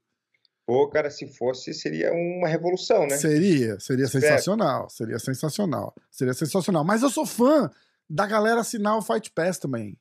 Pô, 0.65 0.87
cara, 0.87 1.09
se 1.09 1.27
fosse, 1.27 1.73
seria 1.73 2.13
uma 2.13 2.47
revolução, 2.47 3.07
né? 3.07 3.17
Seria, 3.17 3.79
seria 3.79 4.07
sensacional. 4.07 4.89
Seria 4.89 5.17
sensacional. 5.17 5.95
Seria 6.11 6.33
sensacional. 6.33 6.83
Mas 6.85 7.01
eu 7.01 7.09
sou 7.09 7.25
fã 7.25 7.69
da 8.09 8.27
galera 8.27 8.61
assinar 8.61 8.97
o 8.97 9.01
Fight 9.01 9.31
Pass 9.31 9.57
também. 9.57 9.97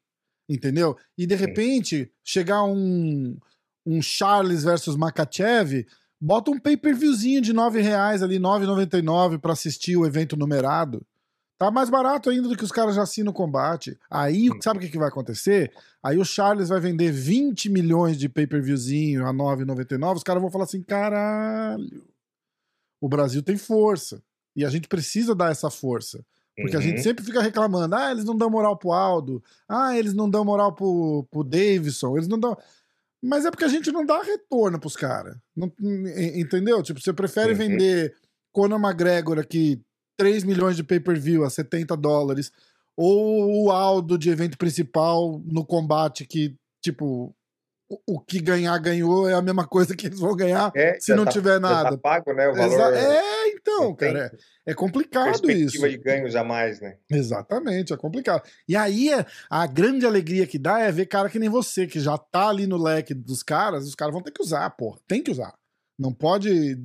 Entendeu? 0.49 0.97
E 1.17 1.27
de 1.27 1.35
repente, 1.35 2.13
chegar 2.23 2.65
um, 2.65 3.37
um 3.87 4.03
Charles 4.03 4.63
versus 4.63 4.95
Makachev, 4.95 5.87
bota 6.21 6.51
um 6.51 6.59
pay-per-viewzinho 6.59 7.41
de 7.41 7.53
9 7.53 7.81
reais 7.81 8.23
ali, 8.23 8.39
9,99 8.39 9.39
para 9.39 9.55
assistir 9.55 9.97
o 9.97 10.07
evento 10.07 10.37
numerado. 10.37 11.03
Tá 11.59 11.73
mais 11.73 11.91
barato 11.91 12.31
ainda 12.31 12.49
do 12.49 12.57
que 12.57 12.63
os 12.63 12.71
caras 12.71 12.95
já 12.95 13.03
assinam 13.03 13.33
o 13.33 13.35
combate. 13.35 13.99
Aí, 14.09 14.49
hum. 14.49 14.59
sabe 14.63 14.79
o 14.79 14.81
que, 14.81 14.89
que 14.89 14.99
vai 14.99 15.09
acontecer? 15.09 15.73
Aí 16.01 16.17
o 16.17 16.25
Charles 16.25 16.69
vai 16.69 16.79
vender 16.79 17.11
20 17.11 17.69
milhões 17.69 18.17
de 18.17 18.29
pay-per-viewzinho 18.29 19.27
a 19.27 19.33
9,99. 19.35 20.17
Os 20.17 20.23
caras 20.23 20.41
vão 20.41 20.53
falar 20.53 20.65
assim: 20.65 20.81
caralho, 20.81 22.07
o 23.01 23.09
Brasil 23.09 23.43
tem 23.43 23.57
força. 23.57 24.23
E 24.55 24.65
a 24.65 24.71
gente 24.71 24.87
precisa 24.87 25.35
dar 25.35 25.51
essa 25.51 25.69
força. 25.69 26.25
Porque 26.57 26.77
uhum. 26.77 26.83
a 26.83 26.85
gente 26.85 26.97
uhum. 26.99 27.03
sempre 27.03 27.25
fica 27.25 27.43
reclamando: 27.43 27.95
ah, 27.97 28.13
eles 28.13 28.25
não 28.25 28.37
dão 28.37 28.49
moral 28.49 28.77
pro 28.77 28.93
Aldo. 28.93 29.43
Ah, 29.69 29.99
eles 29.99 30.15
não 30.15 30.31
dão 30.31 30.45
moral 30.45 30.73
pro, 30.73 31.27
pro 31.29 31.43
Davidson. 31.43 32.17
Eles 32.17 32.29
não 32.29 32.39
dão. 32.39 32.57
Mas 33.21 33.45
é 33.45 33.51
porque 33.51 33.65
a 33.65 33.69
gente 33.69 33.91
não 33.91 34.07
dá 34.07 34.23
retorno 34.23 34.79
pros 34.79 34.95
caras. 34.95 35.37
Entendeu? 36.37 36.85
Tipo, 36.85 37.01
você 37.01 37.13
prefere 37.13 37.51
uhum. 37.51 37.59
vender 37.59 38.15
Conor 38.53 38.81
McGregor 38.81 39.41
aqui 39.41 39.81
3 40.19 40.45
milhões 40.45 40.77
de 40.77 40.83
pay-per-view 40.83 41.45
a 41.45 41.51
70 41.51 41.97
dólares, 41.97 42.53
ou 42.97 43.65
o 43.65 43.71
Aldo 43.71 44.19
de 44.19 44.29
evento 44.29 44.59
principal 44.59 45.41
no 45.47 45.65
combate 45.65 46.27
que, 46.27 46.57
tipo, 46.83 47.35
o, 48.07 48.21
que 48.21 48.41
ganhar 48.41 48.77
ganhou 48.79 49.29
é 49.29 49.35
a 49.35 49.41
mesma 49.41 49.67
coisa 49.67 49.97
que 49.97 50.09
eles 50.09 50.21
vão 50.21 50.37
ganhar 50.37 50.71
é, 50.75 50.99
se 51.01 51.15
não 51.15 51.25
tá, 51.25 51.31
tiver 51.31 51.59
nada. 51.59 51.93
Tá 51.93 51.97
pago, 51.97 52.33
né, 52.35 52.49
o 52.49 52.55
valor. 52.55 52.93
É, 52.93 53.49
então, 53.49 53.95
cara, 53.95 54.31
é, 54.67 54.73
é 54.73 54.75
complicado 54.75 55.41
perspectiva 55.41 55.89
isso. 55.89 55.89
de 55.89 55.97
ganhos 55.97 56.37
a 56.37 56.45
mais, 56.45 56.81
né? 56.81 56.97
Exatamente, 57.11 57.93
é 57.93 57.97
complicado. 57.97 58.43
E 58.69 58.77
aí, 58.77 59.11
a 59.49 59.67
grande 59.67 60.05
alegria 60.05 60.47
que 60.47 60.59
dá 60.59 60.81
é 60.81 60.93
ver 60.93 61.07
cara 61.07 61.31
que 61.31 61.39
nem 61.39 61.49
você, 61.49 61.87
que 61.87 62.01
já 62.01 62.19
tá 62.19 62.49
ali 62.49 62.67
no 62.67 62.77
leque 62.77 63.15
dos 63.15 63.43
caras, 63.43 63.85
os 63.87 63.95
caras 63.95 64.13
vão 64.13 64.23
ter 64.23 64.33
que 64.33 64.43
usar, 64.43 64.69
porra. 64.71 64.99
Tem 65.07 65.23
que 65.23 65.31
usar. 65.31 65.55
Não 65.99 66.13
pode 66.13 66.77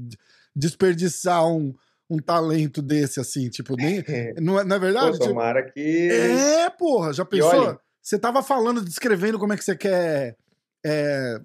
desperdiçar 0.55 1.45
um, 1.45 1.73
um 2.13 2.19
talento 2.19 2.81
desse, 2.81 3.19
assim, 3.19 3.49
tipo, 3.49 3.75
nem. 3.75 4.03
não, 4.39 4.59
é, 4.59 4.63
não 4.63 4.75
é 4.75 4.79
verdade? 4.79 5.17
Pô, 5.17 5.27
tomara 5.27 5.61
tipo, 5.61 5.73
que. 5.73 6.09
É, 6.11 6.69
porra, 6.69 7.13
já 7.13 7.25
pensou? 7.25 7.79
Você 8.01 8.19
tava 8.19 8.43
falando, 8.43 8.83
descrevendo 8.83 9.39
como 9.39 9.53
é 9.53 9.57
que 9.57 9.63
você 9.63 9.75
quer 9.75 10.35
é, 10.85 11.39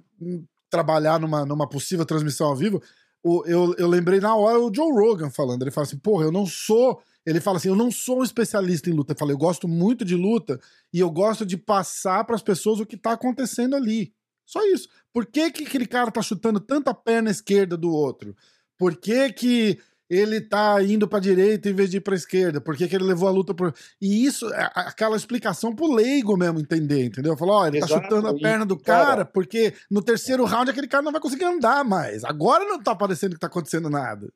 trabalhar 0.68 1.20
numa, 1.20 1.46
numa 1.46 1.68
possível 1.68 2.04
transmissão 2.04 2.48
ao 2.48 2.56
vivo. 2.56 2.82
O, 3.22 3.44
eu, 3.46 3.74
eu 3.78 3.88
lembrei 3.88 4.20
na 4.20 4.34
hora 4.34 4.58
o 4.58 4.72
Joe 4.74 4.92
Rogan 4.92 5.30
falando. 5.30 5.62
Ele 5.62 5.70
fala 5.70 5.86
assim, 5.86 5.98
porra, 5.98 6.24
eu 6.24 6.32
não 6.32 6.46
sou. 6.46 7.00
Ele 7.24 7.40
fala 7.40 7.58
assim: 7.58 7.68
eu 7.68 7.76
não 7.76 7.90
sou 7.90 8.20
um 8.20 8.24
especialista 8.24 8.90
em 8.90 8.92
luta. 8.92 9.12
Eu 9.12 9.18
falei, 9.18 9.34
eu 9.34 9.38
gosto 9.38 9.68
muito 9.68 10.04
de 10.04 10.14
luta 10.14 10.60
e 10.92 11.00
eu 11.00 11.10
gosto 11.10 11.46
de 11.46 11.56
passar 11.56 12.24
para 12.24 12.34
as 12.34 12.42
pessoas 12.42 12.80
o 12.80 12.86
que 12.86 12.96
tá 12.96 13.12
acontecendo 13.12 13.76
ali. 13.76 14.12
Só 14.44 14.64
isso. 14.66 14.88
Por 15.12 15.26
que, 15.26 15.50
que 15.50 15.64
aquele 15.64 15.86
cara 15.86 16.10
tá 16.10 16.22
chutando 16.22 16.58
tanta 16.58 16.94
perna 16.94 17.30
esquerda 17.30 17.76
do 17.76 17.90
outro? 17.90 18.34
Por 18.78 18.96
que, 18.96 19.32
que 19.32 19.78
ele 20.08 20.40
tá 20.40 20.82
indo 20.82 21.06
pra 21.06 21.18
direita 21.18 21.68
em 21.68 21.74
vez 21.74 21.90
de 21.90 21.98
ir 21.98 22.00
pra 22.00 22.14
esquerda? 22.14 22.60
Por 22.60 22.76
que, 22.76 22.88
que 22.88 22.96
ele 22.96 23.04
levou 23.04 23.28
a 23.28 23.32
luta 23.32 23.52
por. 23.52 23.74
E 24.00 24.24
isso, 24.24 24.52
é 24.54 24.70
aquela 24.74 25.16
explicação 25.16 25.74
pro 25.74 25.92
leigo 25.92 26.36
mesmo 26.36 26.60
entender, 26.60 27.04
entendeu? 27.04 27.36
Falou, 27.36 27.56
ó, 27.56 27.66
ele 27.66 27.80
tá 27.80 27.86
Exato, 27.86 28.00
tá 28.00 28.08
chutando 28.08 28.28
a 28.28 28.38
perna 28.38 28.64
do 28.64 28.78
cara, 28.78 29.06
cara, 29.06 29.24
porque 29.24 29.74
no 29.90 30.02
terceiro 30.02 30.44
round 30.44 30.70
aquele 30.70 30.88
cara 30.88 31.02
não 31.02 31.12
vai 31.12 31.20
conseguir 31.20 31.44
andar 31.44 31.84
mais. 31.84 32.24
Agora 32.24 32.64
não 32.64 32.82
tá 32.82 32.94
parecendo 32.94 33.34
que 33.34 33.40
tá 33.40 33.48
acontecendo 33.48 33.90
nada. 33.90 34.32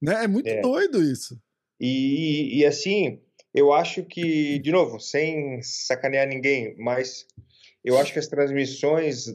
Né? 0.00 0.24
É 0.24 0.28
muito 0.28 0.48
é. 0.48 0.60
doido 0.62 1.02
isso. 1.02 1.38
E, 1.78 2.58
e 2.58 2.64
assim, 2.64 3.20
eu 3.54 3.72
acho 3.72 4.02
que, 4.04 4.58
de 4.58 4.70
novo, 4.70 4.98
sem 4.98 5.60
sacanear 5.62 6.26
ninguém, 6.26 6.74
mas 6.78 7.26
eu 7.84 7.98
acho 7.98 8.12
que 8.12 8.18
as 8.18 8.26
transmissões 8.26 9.26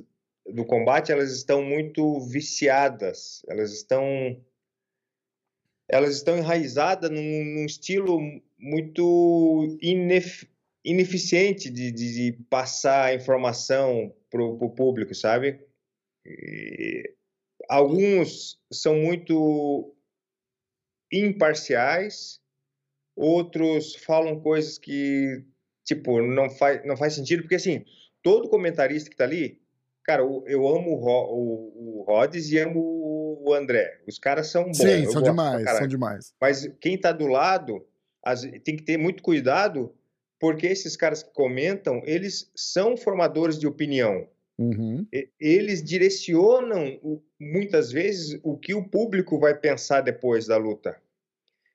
do 0.48 0.63
combate 0.65 1.12
elas 1.12 1.32
estão 1.32 1.63
muito 1.63 2.20
viciadas, 2.22 3.42
elas 3.48 3.72
estão 3.72 4.39
elas 5.88 6.15
estão 6.15 6.38
enraizadas 6.38 7.10
num, 7.10 7.46
num 7.46 7.65
estilo 7.65 8.20
muito 8.58 9.77
inef, 9.82 10.48
ineficiente 10.84 11.70
de, 11.70 11.92
de, 11.92 12.32
de, 12.32 12.44
passar 12.50 13.15
informação 13.15 14.13
para 14.30 14.44
o 14.44 14.70
público, 14.70 15.13
sabe? 15.13 15.60
E 16.25 17.15
alguns 17.70 18.60
são 18.72 18.96
muito 18.96 19.96
imparciais, 21.12 22.39
outros 23.15 23.96
falam 23.96 24.39
coisas 24.42 24.77
que, 24.77 25.44
tipo, 25.86 26.22
não 26.22 26.50
faz, 26.50 26.86
não 26.86 26.98
faz 26.98 27.13
sentido, 27.13 27.44
porque, 27.44 27.56
assim, 27.56 27.86
todo 28.24 28.50
comentarista 28.50 29.10
que 29.10 29.13
está 29.13 29.24
ali, 29.24 29.62
cara, 30.04 30.22
eu 30.22 30.68
amo 30.68 30.92
o, 30.92 31.06
o, 31.06 32.00
o 32.00 32.04
Rhodes 32.04 32.51
e 32.51 32.60
amo 32.60 32.80
o 33.51 33.53
André. 33.53 33.99
Os 34.07 34.19
caras 34.19 34.47
são 34.47 34.65
bons. 34.65 34.77
Sim, 34.77 35.05
são 35.11 35.21
demais, 35.21 35.63
são 35.69 35.87
demais. 35.87 36.33
Mas 36.39 36.69
quem 36.79 36.95
está 36.95 37.11
do 37.11 37.27
lado 37.27 37.85
as, 38.23 38.41
tem 38.63 38.75
que 38.75 38.83
ter 38.83 38.97
muito 38.97 39.21
cuidado, 39.21 39.93
porque 40.39 40.65
esses 40.65 40.95
caras 40.97 41.21
que 41.21 41.33
comentam, 41.33 42.01
eles 42.05 42.51
são 42.55 42.97
formadores 42.97 43.59
de 43.59 43.67
opinião. 43.67 44.27
Uhum. 44.57 45.05
Eles 45.39 45.83
direcionam 45.83 46.99
muitas 47.39 47.91
vezes 47.91 48.39
o 48.41 48.57
que 48.57 48.73
o 48.73 48.87
público 48.87 49.37
vai 49.37 49.53
pensar 49.53 50.01
depois 50.01 50.47
da 50.47 50.57
luta. 50.57 50.97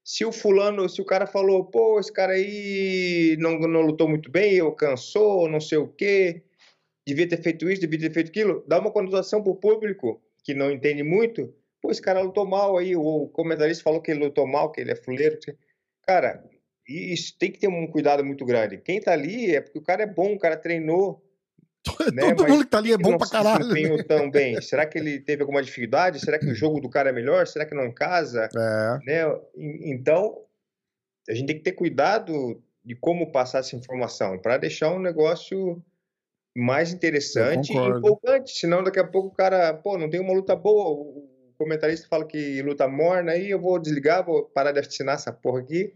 Se 0.03 0.25
o 0.25 0.33
fulano, 0.33 0.89
se 0.89 1.01
o 1.01 1.05
cara 1.05 1.27
falou, 1.27 1.65
pô, 1.65 2.01
esse 2.01 2.13
cara 2.13 2.33
aí 2.33 3.37
não, 3.39 3.59
não 3.59 3.83
lutou 3.83 4.09
muito 4.09 4.31
bem, 4.31 4.55
eu 4.55 4.73
cansou, 4.73 5.49
não 5.49 5.61
sei 5.61 5.79
o 5.79 5.87
quê, 5.87 6.43
devia 7.07 7.29
ter 7.29 7.43
feito 7.43 7.71
isso, 7.71 7.83
devia 7.83 7.99
ter 7.99 8.13
feito 8.13 8.29
aquilo, 8.29 8.65
dá 8.67 8.81
uma 8.81 8.91
conotação 8.91 9.43
para 9.43 9.53
o 9.53 9.57
público 9.57 10.21
que 10.43 10.55
não 10.55 10.71
entende 10.71 11.03
muito, 11.03 11.55
Pô, 11.81 11.91
esse 11.91 12.03
cara 12.03 12.21
lutou 12.21 12.47
mal 12.47 12.77
aí, 12.77 12.95
o 12.95 13.29
comentarista 13.29 13.83
falou 13.83 14.03
que 14.03 14.11
ele 14.11 14.25
lutou 14.25 14.47
mal, 14.47 14.71
que 14.71 14.81
ele 14.81 14.93
é 14.93 14.97
fuleiro. 14.97 15.39
Cara, 16.07 16.45
isso 16.87 17.37
tem 17.39 17.51
que 17.51 17.59
ter 17.59 17.69
um 17.69 17.87
cuidado 17.87 18.25
muito 18.25 18.45
grande. 18.45 18.79
Quem 18.79 19.01
tá 19.01 19.13
ali 19.13 19.55
é 19.55 19.61
porque 19.61 19.79
o 19.79 19.83
cara 19.83 20.03
é 20.03 20.07
bom, 20.07 20.35
o 20.35 20.39
cara 20.39 20.57
treinou. 20.57 21.25
Né? 22.13 22.35
Todo 22.35 22.43
Mas 22.43 22.53
mundo 22.53 22.65
que 22.65 22.71
tá 22.71 22.79
ali 22.79 22.93
é 22.93 22.99
bom 22.99 23.13
não 23.13 23.19
pra 23.19 23.27
caralho. 23.29 23.61
desempenhou 23.61 24.05
tão 24.05 24.29
bem? 24.31 24.61
Será 24.61 24.85
que 24.85 24.99
ele 24.99 25.19
teve 25.19 25.41
alguma 25.43 25.63
dificuldade? 25.63 26.21
Será 26.21 26.39
que 26.39 26.47
o 26.47 26.55
jogo 26.55 26.79
do 26.79 26.91
cara 26.91 27.09
é 27.09 27.13
melhor? 27.13 27.47
Será 27.47 27.65
que 27.65 27.75
não 27.75 27.91
casa? 27.93 28.49
É, 28.55 28.99
Né? 29.07 29.41
Então, 29.87 30.45
a 31.29 31.33
gente 31.33 31.47
tem 31.47 31.57
que 31.57 31.63
ter 31.63 31.73
cuidado 31.73 32.63
de 32.85 32.95
como 32.95 33.33
passar 33.33 33.61
essa 33.61 33.77
informação 33.77 34.39
para 34.39 34.59
deixar 34.59 34.93
um 34.93 34.99
negócio 34.99 35.83
mais 36.55 36.93
interessante 36.93 37.73
e 37.73 37.77
empolgante. 37.77 38.59
Senão, 38.59 38.83
daqui 38.83 38.99
a 38.99 39.07
pouco 39.07 39.29
o 39.29 39.35
cara, 39.35 39.73
pô, 39.75 39.97
não 39.97 40.11
tem 40.11 40.21
uma 40.21 40.35
luta 40.35 40.55
boa. 40.55 41.15
Comentarista 41.61 42.07
fala 42.09 42.25
que 42.27 42.63
luta 42.63 42.89
morna, 42.89 43.33
aí 43.33 43.51
eu 43.51 43.61
vou 43.61 43.79
desligar, 43.79 44.25
vou 44.25 44.45
parar 44.45 44.73
de 44.73 44.79
assinar 44.79 45.17
essa 45.17 45.31
porra 45.31 45.61
aqui. 45.61 45.93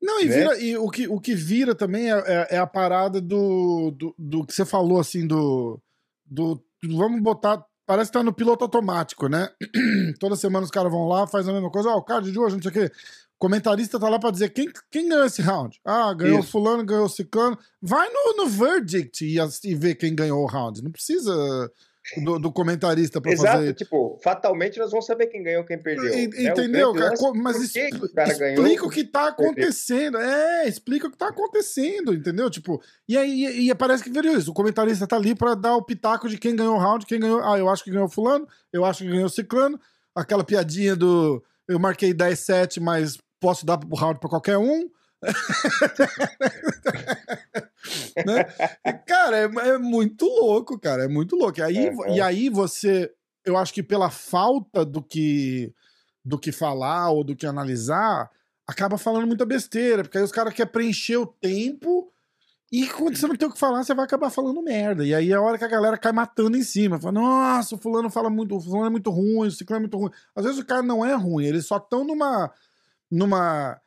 Não, 0.00 0.20
e, 0.20 0.26
Né? 0.26 0.36
vira, 0.36 0.58
e 0.58 0.76
o, 0.76 0.90
que, 0.90 1.08
o 1.08 1.18
que 1.18 1.34
vira 1.34 1.74
também 1.74 2.12
é, 2.12 2.18
é- 2.26 2.48
é 2.56 2.58
a 2.58 2.66
parada 2.66 3.18
do, 3.20 3.90
do, 3.92 4.14
do 4.18 4.46
que 4.46 4.52
você 4.52 4.64
falou, 4.66 5.00
assim, 5.00 5.26
do, 5.26 5.80
do, 6.26 6.62
Vamos 6.84 7.22
botar. 7.22 7.64
Parece 7.86 8.10
que 8.10 8.18
tá 8.18 8.22
no 8.22 8.32
piloto 8.32 8.62
automático, 8.64 9.26
né? 9.26 9.48
Toda 10.20 10.36
semana 10.36 10.64
os 10.64 10.70
caras 10.70 10.92
vão 10.92 11.08
lá, 11.08 11.26
faz 11.26 11.48
a 11.48 11.52
mesma 11.52 11.70
coisa. 11.70 11.88
Ó, 11.90 11.96
o 11.96 12.02
card 12.02 12.30
de 12.30 12.38
hoje, 12.38 12.56
não 12.56 12.62
sei 12.62 12.70
o 12.70 12.74
quê. 12.74 12.84
O 12.84 13.38
comentarista 13.38 13.98
tá 13.98 14.08
lá 14.08 14.18
pra 14.18 14.30
dizer 14.30 14.50
quem, 14.50 14.70
quem 14.90 15.08
ganhou 15.08 15.24
esse 15.24 15.40
round. 15.42 15.80
Ah, 15.84 16.12
ganhou 16.14 16.40
Isso. 16.40 16.50
fulano, 16.50 16.84
ganhou 16.84 17.08
ciclano. 17.08 17.58
Vai 17.80 18.08
no, 18.10 18.36
no 18.44 18.46
verdict 18.48 19.24
e, 19.24 19.38
e 19.64 19.74
ver 19.74 19.94
quem 19.96 20.14
ganhou 20.14 20.42
o 20.42 20.46
round. 20.46 20.82
Não 20.84 20.90
precisa 20.92 21.70
do, 22.24 22.38
do 22.38 22.52
comentarista 22.52 23.20
Exato, 23.24 23.58
fazer. 23.58 23.74
tipo, 23.74 24.18
fatalmente 24.22 24.78
nós 24.78 24.90
vamos 24.90 25.06
saber 25.06 25.26
quem 25.28 25.42
ganhou, 25.42 25.64
quem 25.64 25.78
perdeu. 25.78 26.12
E- 26.12 26.28
né? 26.28 26.50
Entendeu, 26.50 26.92
cara? 26.92 27.14
Mas 27.36 27.56
es- 27.62 27.72
que 27.72 27.88
o 27.96 28.12
cara 28.12 28.28
explica 28.30 28.62
ganhou, 28.64 28.86
o 28.86 28.90
que 28.90 29.04
tá 29.04 29.28
acontecendo. 29.28 30.18
É, 30.18 30.66
explica 30.66 31.06
o 31.06 31.10
que 31.10 31.16
tá 31.16 31.28
acontecendo, 31.28 32.12
entendeu? 32.14 32.50
Tipo, 32.50 32.82
e 33.08 33.16
aí 33.16 33.44
e, 33.44 33.70
e 33.70 33.74
parece 33.74 34.02
que 34.02 34.10
virou 34.10 34.32
isso. 34.32 34.50
O 34.50 34.54
comentarista 34.54 35.06
tá 35.06 35.16
ali 35.16 35.34
pra 35.34 35.54
dar 35.54 35.76
o 35.76 35.82
pitaco 35.84 36.28
de 36.28 36.38
quem 36.38 36.56
ganhou 36.56 36.74
o 36.76 36.78
round, 36.78 37.06
quem 37.06 37.20
ganhou. 37.20 37.40
Ah, 37.42 37.58
eu 37.58 37.68
acho 37.68 37.84
que 37.84 37.90
ganhou 37.90 38.08
fulano, 38.08 38.46
eu 38.72 38.84
acho 38.84 39.04
que 39.04 39.10
ganhou 39.10 39.28
ciclano. 39.28 39.78
Aquela 40.14 40.42
piadinha 40.42 40.96
do 40.96 41.42
eu 41.68 41.78
marquei 41.78 42.12
10-7, 42.12 42.80
mas 42.80 43.16
posso 43.38 43.64
dar 43.64 43.78
o 43.88 43.94
round 43.94 44.18
pra 44.18 44.28
qualquer 44.28 44.58
um. 44.58 44.90
né? 48.26 48.46
E, 48.86 48.92
Cara, 49.06 49.36
é, 49.38 49.44
é 49.44 49.78
muito 49.78 50.24
louco, 50.26 50.78
cara. 50.78 51.04
É 51.04 51.08
muito 51.08 51.36
louco. 51.36 51.60
E 51.60 51.62
aí, 51.62 51.88
Uhum. 51.90 52.14
e 52.14 52.20
aí 52.20 52.48
você, 52.48 53.10
eu 53.44 53.56
acho 53.56 53.72
que 53.72 53.82
pela 53.82 54.10
falta 54.10 54.84
do 54.84 55.02
que 55.02 55.72
do 56.22 56.38
que 56.38 56.52
falar 56.52 57.10
ou 57.10 57.24
do 57.24 57.34
que 57.34 57.46
analisar, 57.46 58.30
acaba 58.66 58.98
falando 58.98 59.26
muita 59.26 59.46
besteira, 59.46 60.02
porque 60.02 60.18
aí 60.18 60.24
os 60.24 60.30
caras 60.30 60.52
querem 60.52 60.70
preencher 60.70 61.16
o 61.16 61.26
tempo 61.26 62.12
e 62.70 62.86
quando 62.86 63.16
você 63.16 63.26
não 63.26 63.34
tem 63.34 63.48
o 63.48 63.52
que 63.52 63.58
falar, 63.58 63.82
você 63.82 63.92
vai 63.94 64.04
acabar 64.04 64.30
falando 64.30 64.62
merda. 64.62 65.04
E 65.04 65.12
aí 65.14 65.32
é 65.32 65.34
a 65.34 65.40
hora 65.40 65.58
que 65.58 65.64
a 65.64 65.68
galera 65.68 65.96
cai 65.98 66.12
matando 66.12 66.56
em 66.56 66.62
cima. 66.62 67.00
Fala, 67.00 67.12
nossa, 67.12 67.74
o 67.74 67.78
fulano 67.78 68.08
fala 68.10 68.30
muito, 68.30 68.54
o 68.56 68.60
fulano 68.60 68.86
é 68.86 68.90
muito 68.90 69.10
ruim, 69.10 69.48
o 69.48 69.50
ciclano 69.50 69.78
é 69.80 69.84
muito 69.88 69.96
ruim. 69.98 70.10
Às 70.36 70.44
vezes 70.44 70.60
o 70.60 70.64
cara 70.64 70.82
não 70.82 71.04
é 71.04 71.14
ruim, 71.14 71.46
eles 71.46 71.66
só 71.66 71.78
estão 71.78 72.04
numa 72.04 72.52
numa 73.10 73.80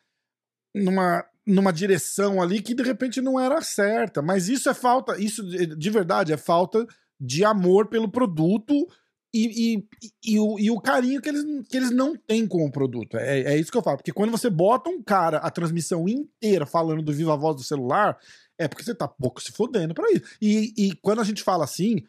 numa 0.76 1.24
numa 1.46 1.74
direção 1.74 2.42
ali 2.42 2.62
que 2.62 2.74
de 2.74 2.84
repente 2.84 3.22
não 3.22 3.40
era 3.40 3.62
certa, 3.62 4.22
mas 4.22 4.48
isso 4.48 4.70
é 4.70 4.74
falta, 4.74 5.20
isso 5.20 5.44
de 5.44 5.76
de 5.76 5.90
verdade 5.90 6.32
é 6.32 6.38
falta 6.38 6.86
de 7.20 7.44
amor 7.44 7.88
pelo 7.88 8.10
produto 8.10 8.88
e, 9.34 9.76
e, 9.76 9.88
e, 10.24 10.40
o, 10.40 10.60
e 10.60 10.70
o 10.70 10.80
carinho 10.80 11.20
que 11.20 11.28
eles, 11.28 11.44
que 11.68 11.76
eles 11.76 11.90
não 11.90 12.16
têm 12.16 12.46
com 12.46 12.64
o 12.64 12.72
produto. 12.72 13.18
É, 13.18 13.54
é 13.54 13.58
isso 13.58 13.72
que 13.72 13.78
eu 13.78 13.82
falo. 13.82 13.98
Porque 13.98 14.12
quando 14.12 14.30
você 14.30 14.48
bota 14.48 14.92
um 14.92 15.02
cara, 15.02 15.38
a 15.38 15.50
transmissão 15.50 16.08
inteira 16.08 16.68
falando 16.68 17.02
do 17.02 17.12
viva 17.12 17.36
voz 17.36 17.56
do 17.56 17.64
celular, 17.64 18.20
é 18.60 18.68
porque 18.68 18.84
você 18.84 18.94
tá 18.94 19.08
pouco 19.08 19.42
se 19.42 19.52
fodendo 19.52 19.96
pra 19.96 20.10
isso. 20.12 20.24
E, 20.40 20.74
e 20.78 20.96
quando 20.98 21.20
a 21.20 21.24
gente 21.24 21.42
fala 21.42 21.64
assim, 21.64 22.04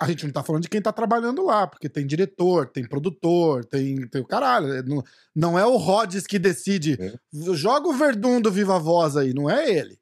a 0.00 0.06
gente 0.08 0.24
não 0.26 0.32
tá 0.32 0.42
falando 0.42 0.62
de 0.62 0.68
quem 0.68 0.80
tá 0.82 0.92
trabalhando 0.92 1.44
lá, 1.44 1.66
porque 1.66 1.88
tem 1.88 2.06
diretor, 2.06 2.66
tem 2.68 2.86
produtor, 2.86 3.64
tem, 3.64 4.06
tem 4.08 4.20
o 4.20 4.26
caralho. 4.26 4.72
é, 4.74 4.82
Não, 4.82 5.02
não 5.34 5.58
é 5.58 5.64
o 5.66 5.76
Rhodes 5.76 6.26
que 6.26 6.38
decide. 6.38 6.98
Joga 7.54 7.88
o 7.88 7.92
Verdun 7.94 8.40
do 8.40 8.50
Viva 8.52 8.78
Voz 8.78 9.16
aí, 9.16 9.32
não 9.32 9.48
é 9.48 9.70
ele. 9.70 9.98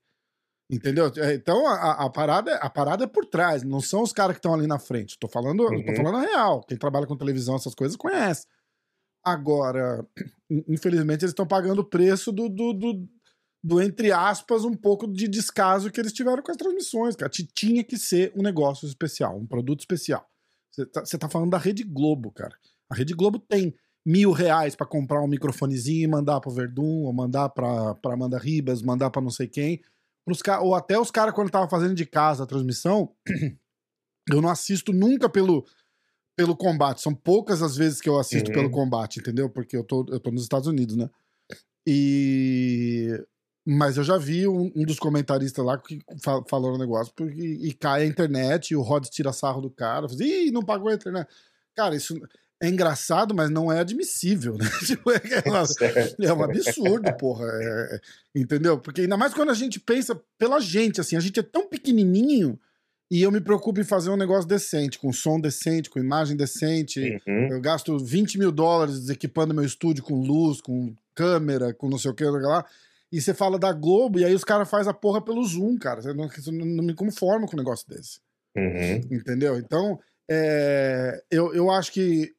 Entendeu? 0.71 1.12
É, 1.18 1.35
Então 1.35 1.66
a, 1.68 2.05
a- 2.07 2.11
parada, 2.11 2.55
a 2.57 2.71
parada 2.71 3.05
é 3.05 3.07
por 3.07 3.27
trás, 3.27 3.62
não 3.62 3.81
são 3.81 4.03
os 4.03 4.12
caras 4.12 4.35
que 4.35 4.38
estão 4.38 4.55
ali 4.55 4.66
na 4.66 4.79
frente. 4.79 5.18
Tô 5.18 5.29
falando, 5.29 5.62
eu 5.62 5.85
tô 5.85 5.90
Uhum. 5.90 5.97
falando 5.97 6.16
a 6.16 6.21
real. 6.23 6.61
Quem 6.66 6.77
trabalha 6.79 7.07
com 7.07 7.16
televisão, 7.16 7.55
essas 7.57 7.75
coisas, 7.75 7.97
conhece. 7.97 8.47
Agora, 9.23 10.05
in- 10.51 10.64
infelizmente, 10.68 11.23
eles 11.23 11.31
estão 11.33 11.47
pagando 11.47 11.81
o 11.81 11.85
preço 11.88 12.33
do, 12.33 12.49
do, 12.49 12.73
do, 12.73 13.09
do, 13.66 13.81
entre 13.81 14.12
aspas, 14.12 14.62
um 14.62 14.74
pouco 14.74 15.07
de 15.11 15.27
descaso 15.27 15.90
que 15.90 15.98
eles 15.98 16.12
tiveram 16.12 16.42
com 16.42 16.50
as 16.50 16.57
transmissões, 16.59 17.16
cara. 17.16 17.31
Ti- 17.31 17.48
Tinha 17.55 17.83
que 17.83 17.96
ser 17.96 18.31
um 18.37 18.42
negócio 18.42 18.87
especial, 18.87 19.38
um 19.38 19.46
produto 19.46 19.81
especial. 19.81 20.29
Você 20.70 20.85
tá, 20.85 21.03
tá 21.03 21.29
falando 21.31 21.50
da 21.53 21.57
Rede 21.59 21.83
Globo, 21.83 22.31
cara. 22.31 22.55
A 22.90 22.94
Rede 22.94 23.14
Globo 23.14 23.38
tem 23.38 23.74
mil 24.05 24.33
reais 24.33 24.77
pra 24.77 24.87
comprar 24.87 25.22
um 25.22 25.27
microfonezinho 25.27 26.05
e 26.05 26.07
mandar 26.07 26.40
pro 26.40 26.50
Verdun, 26.50 27.05
ou 27.05 27.12
mandar 27.14 27.48
pra, 27.48 27.94
pra 27.94 28.12
Amanda 28.12 28.37
Ribas, 28.37 28.83
mandar 28.83 29.09
pra 29.11 29.22
não 29.22 29.31
sei 29.31 29.48
quem. 29.48 29.81
Pros 30.27 30.40
ou 30.61 30.74
até 30.74 30.98
os 31.00 31.11
caras, 31.11 31.35
quando 31.35 31.50
tava 31.50 31.66
fazendo 31.68 31.94
de 31.94 32.05
casa 32.05 32.44
a 32.44 32.46
transmissão, 32.46 33.14
eu 34.31 34.42
não 34.42 34.50
assisto 34.50 34.92
nunca 34.92 35.27
pelo, 35.29 35.64
pelo 36.37 36.55
combate. 36.55 37.00
São 37.00 37.14
poucas 37.14 37.62
as 37.62 37.77
vezes 37.77 38.00
que 38.03 38.09
eu 38.11 38.18
assisto 38.18 38.50
Uhum. 38.50 38.55
pelo 38.55 38.70
combate, 38.70 39.20
entendeu? 39.20 39.48
Porque 39.48 39.74
eu 39.74 39.85
tô, 39.85 40.05
eu 40.11 40.20
tô 40.20 40.31
nos 40.31 40.42
Estados 40.42 40.66
Unidos, 40.68 40.96
né? 40.96 41.09
E. 41.87 43.24
Mas 43.66 43.96
eu 43.96 44.05
já 44.05 44.18
vi 44.18 44.46
um, 44.46 44.70
um 44.77 44.85
dos 44.85 44.98
comentaristas 44.98 45.64
lá 45.64 45.79
que 45.79 45.98
fa 46.22 46.42
falou 46.48 46.74
um 46.74 46.79
negócio 46.79 47.12
porque, 47.16 47.40
e 47.40 47.72
cai 47.72 48.03
a 48.03 48.07
internet 48.07 48.70
e 48.70 48.77
o 48.77 48.83
Rhodes 48.83 49.09
tira 49.09 49.33
sarro 49.33 49.62
do 49.62 49.70
cara. 49.70 50.09
Fala, 50.09 50.22
Ih, 50.22 50.50
não 50.50 50.62
pagou 50.62 50.90
a 50.90 50.94
internet. 50.94 51.27
Cara, 51.74 51.96
isso 51.96 52.20
é 52.61 52.68
engraçado, 52.68 53.35
mas 53.35 53.50
não 53.50 53.72
é 53.72 53.81
admissível, 53.81 54.57
né? 54.57 54.66
Tipo, 54.87 55.11
é, 55.11 55.16
é 55.16 55.48
é 56.27 56.33
um 56.33 56.42
absurdo, 56.42 57.12
porra. 57.16 57.46
é- 57.46 57.96
é- 57.96 58.00
entendeu? 58.40 58.79
Porque 58.79 59.03
ainda 59.03 59.16
mais 59.16 59.33
quando 59.33 59.50
a 59.50 59.55
gente 59.55 59.81
pensa 59.81 60.20
pela 60.38 60.61
gente, 60.61 61.00
assim, 61.00 61.16
a 61.16 61.20
gente 61.20 61.40
é 61.40 61.42
tão 61.42 61.66
pequenininho 61.68 62.59
e 63.11 63.22
eu 63.22 63.31
me 63.31 63.40
preocupo 63.40 63.81
em 63.81 63.85
fazer 63.85 64.11
um 64.11 64.16
negócio 64.16 64.48
decente, 64.48 64.98
com 64.98 65.12
som 65.12 65.40
decente, 65.40 65.90
com 65.90 65.98
imagem 65.98 66.37
decente. 66.37 67.00
Uhum. 67.27 67.48
Eu 67.50 67.61
gasto 67.61 67.98
20 67.98 68.38
mil 68.38 68.50
dólares 68.50 69.09
equipando 69.09 69.55
meu 69.55 69.64
estúdio 69.64 70.03
com 70.03 70.20
luz, 70.20 70.61
com 70.61 70.94
câmera, 71.14 71.72
com 71.72 71.88
não 71.88 71.98
sei 71.98 72.11
o 72.11 72.14
que 72.14 72.24
lá. 72.24 72.64
E 73.14 73.20
você 73.20 73.33
fala 73.33 73.61
da 73.61 73.72
Globo, 73.72 74.18
e 74.18 74.24
aí 74.24 74.35
os 74.35 74.42
caras 74.42 74.68
fazem 74.68 74.90
a 74.90 74.94
porra 74.94 75.22
pelo 75.22 75.44
Zoom, 75.44 75.79
cara. 75.79 76.00
Eu 76.05 76.16
não, 76.16 76.24
eu 76.24 76.53
não 76.53 76.83
me 76.83 76.92
conformo 76.92 77.46
com 77.46 77.55
um 77.55 77.61
negócio 77.61 77.88
desse. 77.88 78.18
Uhum. 78.57 78.96
Entendeu? 79.16 79.57
Então, 79.57 80.00
é, 80.29 81.22
eu, 81.31 81.55
eu 81.55 81.70
acho 81.70 81.92
que 81.92 82.35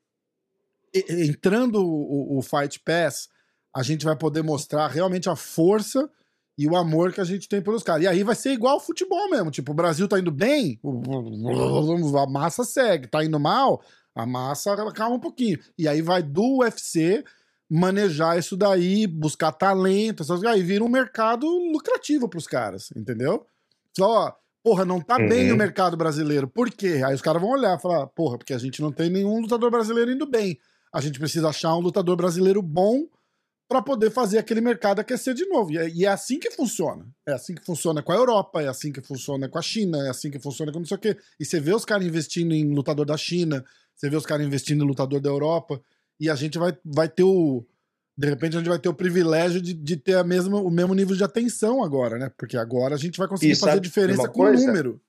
entrando 0.94 1.82
o, 1.82 2.38
o 2.38 2.42
Fight 2.42 2.82
Pass, 2.82 3.30
a 3.74 3.82
gente 3.84 4.04
vai 4.04 4.18
poder 4.18 4.44
mostrar 4.44 4.90
realmente 4.90 5.30
a 5.30 5.36
força 5.38 6.10
e 6.58 6.68
o 6.68 6.76
amor 6.76 7.14
que 7.14 7.22
a 7.22 7.26
gente 7.26 7.48
tem 7.48 7.62
pelos 7.62 7.82
caras. 7.82 8.04
E 8.04 8.08
aí 8.10 8.22
vai 8.22 8.36
ser 8.36 8.52
igual 8.52 8.74
ao 8.74 8.82
futebol 8.82 9.30
mesmo. 9.30 9.52
Tipo, 9.52 9.72
o 9.72 9.76
Brasil 9.76 10.10
tá 10.10 10.20
indo 10.20 10.32
bem, 10.32 10.78
a 12.22 12.30
massa 12.30 12.66
segue. 12.66 13.08
Tá 13.08 13.24
indo 13.24 13.40
mal, 13.40 13.82
a 14.14 14.26
massa 14.26 14.76
calma 14.92 15.16
um 15.16 15.22
pouquinho. 15.22 15.58
E 15.78 15.88
aí 15.88 16.02
vai 16.02 16.22
do 16.22 16.60
UFC 16.60 17.24
manejar 17.70 18.38
isso 18.38 18.56
daí, 18.56 19.08
buscar 19.08 19.52
talento, 19.52 20.24
essas 20.24 20.40
coisas. 20.40 20.56
Aí 20.56 20.64
vira 20.64 20.84
um 20.84 20.90
mercado 20.90 21.48
lucrativo 21.48 22.28
pros 22.30 22.48
caras, 22.48 22.90
entendeu? 22.96 23.46
Só, 23.98 24.36
porra, 24.64 24.86
não 24.86 25.02
tá 25.02 25.18
bem 25.18 25.50
Uhum. 25.50 25.56
o 25.56 25.58
mercado 25.58 25.98
brasileiro. 25.98 26.48
Por 26.48 26.70
quê? 26.70 27.02
Aí 27.06 27.14
os 27.16 27.22
caras 27.22 27.42
vão 27.42 27.52
olhar 27.52 27.78
e 27.78 27.82
falar, 27.82 28.08
porra, 28.08 28.38
porque 28.38 28.54
a 28.54 28.58
gente 28.58 28.82
não 28.82 28.92
tem 28.92 29.10
nenhum 29.10 29.40
lutador 29.42 29.72
brasileiro 29.72 30.12
indo 30.12 30.26
bem. 30.26 30.58
A 30.94 31.02
gente 31.02 31.20
precisa 31.20 31.50
achar 31.50 31.76
um 31.76 31.80
lutador 31.82 32.16
brasileiro 32.16 32.62
bom 32.62 33.06
pra 33.68 33.82
poder 33.82 34.12
fazer 34.12 34.38
aquele 34.38 34.62
mercado 34.62 35.00
aquecer 35.00 35.34
de 35.34 35.46
novo. 35.48 35.72
E 35.72 35.78
é, 35.80 35.90
e 35.90 36.06
é 36.06 36.08
assim 36.08 36.40
que 36.40 36.52
funciona. 36.52 37.08
É 37.28 37.34
assim 37.34 37.56
que 37.56 37.66
funciona 37.66 38.02
com 38.04 38.12
a 38.12 38.16
Europa, 38.16 38.62
é 38.62 38.68
assim 38.68 38.92
que 38.92 39.02
funciona 39.02 39.50
com 39.50 39.58
a 39.58 39.62
China, 39.62 39.98
é 40.06 40.10
assim 40.10 40.30
que 40.30 40.38
funciona 40.40 40.72
com 40.72 40.78
não 40.80 40.86
sei 40.86 40.98
o 40.98 41.00
quê. 41.00 41.18
E 41.40 41.44
você 41.46 41.60
vê 41.60 41.74
os 41.74 41.84
caras 41.84 42.06
investindo 42.06 42.54
em 42.54 42.74
lutador 42.76 43.06
da 43.08 43.18
China, 43.18 43.66
você 43.96 44.08
vê 44.10 44.16
os 44.16 44.26
caras 44.26 44.46
investindo 44.46 44.84
em 44.84 44.88
lutador 44.88 45.20
da 45.20 45.30
Europa, 45.30 45.82
e 46.20 46.30
a 46.30 46.36
gente 46.36 46.58
vai, 46.58 46.78
vai 46.84 47.10
ter 47.10 47.24
o. 47.24 47.66
De 48.18 48.30
repente 48.30 48.56
a 48.56 48.60
gente 48.60 48.70
vai 48.70 48.80
ter 48.80 48.88
o 48.88 48.94
privilégio 48.94 49.62
de, 49.62 49.74
de 49.74 49.98
ter 49.98 50.16
a 50.16 50.24
mesma, 50.24 50.62
o 50.62 50.70
mesmo 50.72 50.94
nível 50.94 51.16
de 51.16 51.24
atenção 51.24 51.84
agora, 51.84 52.18
né? 52.18 52.32
Porque 52.38 52.56
agora 52.56 52.96
a 52.96 52.98
gente 52.98 53.18
vai 53.18 53.28
conseguir 53.28 53.52
E 53.52 53.56
fazer 53.56 53.80
diferença 53.82 54.30
com 54.30 54.44
o 54.44 54.54
número. 54.54 55.02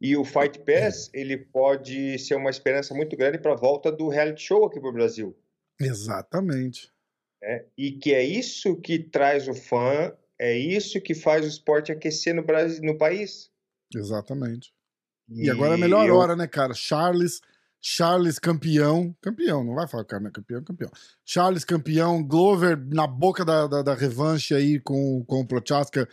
E 0.00 0.16
o 0.16 0.24
Fight 0.24 0.58
Pass, 0.60 1.10
ele 1.12 1.36
pode 1.36 2.18
ser 2.18 2.34
uma 2.34 2.50
esperança 2.50 2.94
muito 2.94 3.16
grande 3.16 3.38
para 3.38 3.52
a 3.52 3.56
volta 3.56 3.92
do 3.92 4.08
reality 4.08 4.42
show 4.42 4.64
aqui 4.64 4.80
para 4.80 4.88
o 4.88 4.92
Brasil. 4.92 5.36
Exatamente. 5.78 6.90
né? 7.42 7.64
E 7.76 7.92
que 7.92 8.14
é 8.14 8.22
isso 8.22 8.76
que 8.76 8.98
traz 8.98 9.48
o 9.48 9.54
fã, 9.54 10.12
é 10.38 10.56
isso 10.56 11.00
que 11.00 11.14
faz 11.14 11.44
o 11.44 11.48
esporte 11.48 11.92
aquecer 11.92 12.34
no, 12.34 12.42
Brasil, 12.42 12.82
no 12.82 12.96
país. 12.96 13.50
Exatamente. 13.94 14.72
E, 15.28 15.48
agora 15.50 15.72
é 15.72 15.74
a 15.74 15.78
melhor 15.78 16.06
eu- 16.06 16.16
hora, 16.16 16.34
né, 16.34 16.46
cara? 16.46 16.74
Charles, 16.74 17.40
Charles 17.80 18.38
campeão. 18.38 19.14
Campeão, 19.22 19.64
não 19.64 19.74
vai 19.74 19.88
falar 19.88 20.04
que 20.04 20.14
é 20.14 20.30
campeão, 20.30 20.62
campeão. 20.62 20.90
Charles 21.24 21.64
campeão, 21.64 22.22
Glover 22.22 22.78
na 22.92 23.06
boca 23.06 23.44
da, 23.44 23.66
da, 23.66 23.82
da 23.82 23.94
revanche 23.94 24.54
aí 24.54 24.78
com, 24.78 25.24
com 25.24 25.40
o 25.40 25.46
Prochaska 25.46 26.08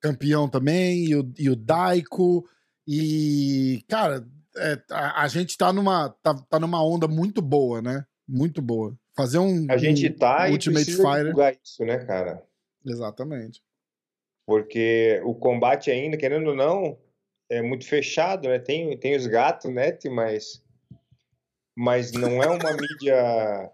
campeão 0.00 0.48
também, 0.48 1.04
e 1.04 1.16
o, 1.16 1.32
e 1.38 1.48
o 1.48 1.56
Daiko. 1.56 2.44
E, 2.86 3.84
cara, 3.88 4.26
é, 4.56 4.82
a, 4.90 5.22
a, 5.22 5.28
gente 5.28 5.56
tá 5.56 5.72
numa, 5.72 6.10
tá, 6.22 6.34
tá 6.34 6.58
numa 6.58 6.84
onda 6.84 7.06
muito 7.06 7.40
boa, 7.40 7.80
né? 7.80 8.04
Muito 8.28 8.60
boa. 8.60 8.96
Fazer 9.16 9.38
um. 9.38 9.66
A 9.70 9.76
gente 9.76 10.10
tá 10.10 10.46
um 10.48 10.52
Ultimate 10.52 10.90
Fighter. 10.90 11.58
isso, 11.62 11.84
né, 11.84 12.04
cara? 12.04 12.42
Exatamente. 12.84 13.62
Porque 14.44 15.20
o 15.24 15.34
combate 15.34 15.90
ainda, 15.90 16.16
querendo 16.16 16.48
ou 16.48 16.56
não, 16.56 16.98
é 17.48 17.62
muito 17.62 17.86
fechado, 17.86 18.48
né? 18.48 18.58
Tem, 18.58 18.98
tem 18.98 19.16
os 19.16 19.26
gatos, 19.26 19.70
né, 19.72 19.96
mas, 20.10 20.62
mas 21.76 22.12
não 22.12 22.42
é 22.42 22.46
uma 22.46 22.72
mídia. 22.72 23.72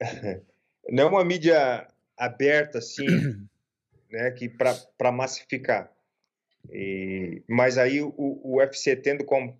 não 0.90 1.04
é 1.04 1.06
uma 1.06 1.24
mídia 1.24 1.88
aberta, 2.16 2.78
assim, 2.78 3.06
né, 4.10 4.30
que 4.32 4.48
para 4.48 5.12
massificar. 5.12 5.90
E, 6.70 7.42
mas 7.48 7.78
aí 7.78 8.02
o, 8.02 8.12
o 8.16 8.58
UFC 8.58 8.96
tendo 8.96 9.24
com 9.24 9.56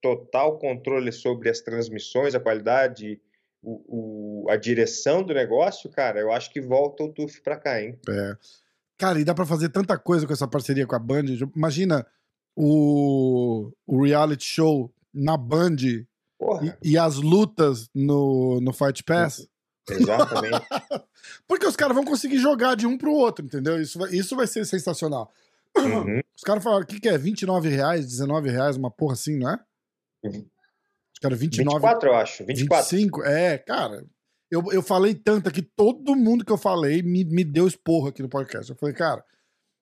total 0.00 0.58
controle 0.58 1.12
sobre 1.12 1.48
as 1.48 1.60
transmissões, 1.60 2.34
a 2.34 2.40
qualidade, 2.40 3.20
o, 3.62 4.44
o, 4.44 4.50
a 4.50 4.56
direção 4.56 5.22
do 5.22 5.34
negócio, 5.34 5.90
cara, 5.90 6.20
eu 6.20 6.30
acho 6.30 6.50
que 6.52 6.60
volta 6.60 7.02
o 7.04 7.12
TUF 7.12 7.40
pra 7.40 7.56
cá, 7.56 7.80
hein? 7.80 7.98
É. 8.08 8.36
Cara, 8.96 9.20
e 9.20 9.24
dá 9.24 9.34
pra 9.34 9.46
fazer 9.46 9.68
tanta 9.68 9.96
coisa 9.96 10.26
com 10.26 10.32
essa 10.32 10.48
parceria 10.48 10.86
com 10.86 10.96
a 10.96 10.98
Band. 10.98 11.24
Imagina 11.54 12.06
o, 12.56 13.70
o 13.86 14.02
reality 14.02 14.44
show 14.44 14.92
na 15.14 15.36
Band 15.36 15.76
e, 16.64 16.92
e, 16.92 16.98
as 16.98 17.16
lutas 17.16 17.88
no, 17.94 18.60
no 18.60 18.72
Fight 18.72 19.02
Pass. 19.04 19.46
Exatamente. 19.88 20.66
Porque 21.46 21.66
os 21.66 21.76
caras 21.76 21.94
vão 21.94 22.04
conseguir 22.04 22.38
jogar 22.38 22.74
de 22.74 22.86
um 22.86 22.98
pro 22.98 23.12
outro, 23.12 23.44
entendeu? 23.44 23.80
Isso 23.80 23.98
vai, 23.98 24.10
isso 24.10 24.36
vai 24.36 24.46
ser 24.46 24.64
sensacional. 24.64 25.32
Uhum. 25.76 26.20
Os 26.36 26.42
caras 26.42 26.62
falaram, 26.62 26.82
o 26.82 26.86
que, 26.86 27.00
que 27.00 27.08
é? 27.08 27.16
29 27.16 27.68
reais, 27.68 28.06
19 28.06 28.50
reais, 28.50 28.76
uma 28.76 28.90
porra 28.90 29.14
assim, 29.14 29.38
não 29.38 29.50
é? 29.50 29.58
Uhum. 30.24 30.46
Os 31.12 31.18
caras 31.20 31.38
29... 31.38 31.80
24, 31.80 32.08
eu 32.08 32.14
acho. 32.14 32.44
24. 32.44 32.90
25, 32.90 33.24
é, 33.24 33.58
cara. 33.58 34.04
Eu, 34.50 34.64
eu 34.72 34.82
falei 34.82 35.14
tanto 35.14 35.50
que 35.50 35.62
todo 35.62 36.16
mundo 36.16 36.44
que 36.44 36.52
eu 36.52 36.56
falei 36.56 37.02
me, 37.02 37.24
me 37.24 37.44
deu 37.44 37.66
esporro 37.66 38.08
aqui 38.08 38.22
no 38.22 38.28
podcast. 38.28 38.70
Eu 38.70 38.76
falei, 38.76 38.94
cara, 38.94 39.22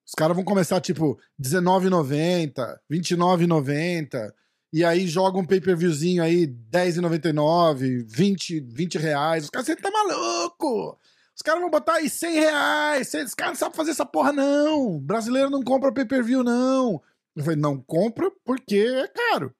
os 0.06 0.14
caras 0.14 0.36
vão 0.36 0.44
começar 0.44 0.80
tipo 0.80 1.18
R$19,90, 1.38 2.78
R$29,90, 2.88 4.32
e 4.76 4.84
aí 4.84 5.06
jogam 5.06 5.40
um 5.40 5.46
pay-per-viewzinho 5.46 6.22
aí 6.22 6.40
R$10,99, 6.44 8.04
20, 8.06 8.60
20 8.60 8.98
reais. 8.98 9.44
Os 9.44 9.48
caras, 9.48 9.64
você 9.64 9.74
tá 9.74 9.90
maluco? 9.90 10.98
Os 11.34 11.40
caras 11.40 11.62
vão 11.62 11.70
botar 11.70 11.94
aí 11.94 12.10
100 12.10 12.34
reais. 12.34 13.14
Os 13.14 13.32
caras 13.32 13.52
não 13.52 13.58
sabem 13.58 13.74
fazer 13.74 13.92
essa 13.92 14.04
porra, 14.04 14.34
não. 14.34 15.00
Brasileiro 15.00 15.48
não 15.48 15.62
compra 15.62 15.90
pay-per-view, 15.90 16.44
não. 16.44 17.02
Eu 17.34 17.42
falei, 17.42 17.58
não 17.58 17.80
compra 17.80 18.30
porque 18.44 18.76
é 18.76 19.08
caro. 19.08 19.54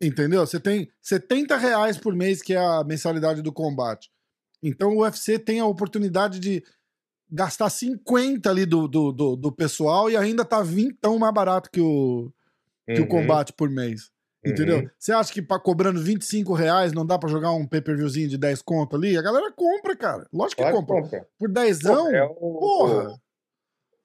Entendeu? 0.00 0.46
Você 0.46 0.60
tem 0.60 0.88
70 1.02 1.56
reais 1.56 1.98
por 1.98 2.14
mês, 2.14 2.42
que 2.42 2.54
é 2.54 2.58
a 2.58 2.84
mensalidade 2.84 3.42
do 3.42 3.52
combate. 3.52 4.12
Então 4.62 4.90
o 4.90 5.00
UFC 5.00 5.40
tem 5.40 5.58
a 5.58 5.66
oportunidade 5.66 6.38
de 6.38 6.62
gastar 7.28 7.68
50 7.68 8.48
ali 8.48 8.64
do, 8.64 8.86
do, 8.86 9.10
do, 9.10 9.34
do 9.34 9.50
pessoal 9.50 10.08
e 10.08 10.16
ainda 10.16 10.44
tá 10.44 10.62
20 10.62 10.98
tão 11.00 11.18
mais 11.18 11.34
barato 11.34 11.68
que 11.68 11.80
o, 11.80 12.32
que 12.86 13.00
uhum. 13.00 13.04
o 13.04 13.08
combate 13.08 13.52
por 13.52 13.68
mês. 13.68 14.10
Entendeu? 14.44 14.78
Uhum. 14.78 14.90
Você 14.96 15.12
acha 15.12 15.32
que 15.32 15.42
pra, 15.42 15.58
cobrando 15.58 16.00
25 16.00 16.52
reais 16.54 16.92
não 16.92 17.04
dá 17.04 17.18
pra 17.18 17.28
jogar 17.28 17.50
um 17.50 17.66
pay-per-viewzinho 17.66 18.28
de 18.28 18.38
10 18.38 18.62
conto 18.62 18.94
ali? 18.94 19.18
A 19.18 19.22
galera 19.22 19.50
compra, 19.50 19.96
cara. 19.96 20.26
Lógico 20.32 20.62
que 20.62 20.70
compra. 20.70 21.02
compra. 21.02 21.28
Por 21.38 21.50
10 21.50 21.84
anos, 21.86 22.14
é 22.14 22.26
porra. 22.28 23.18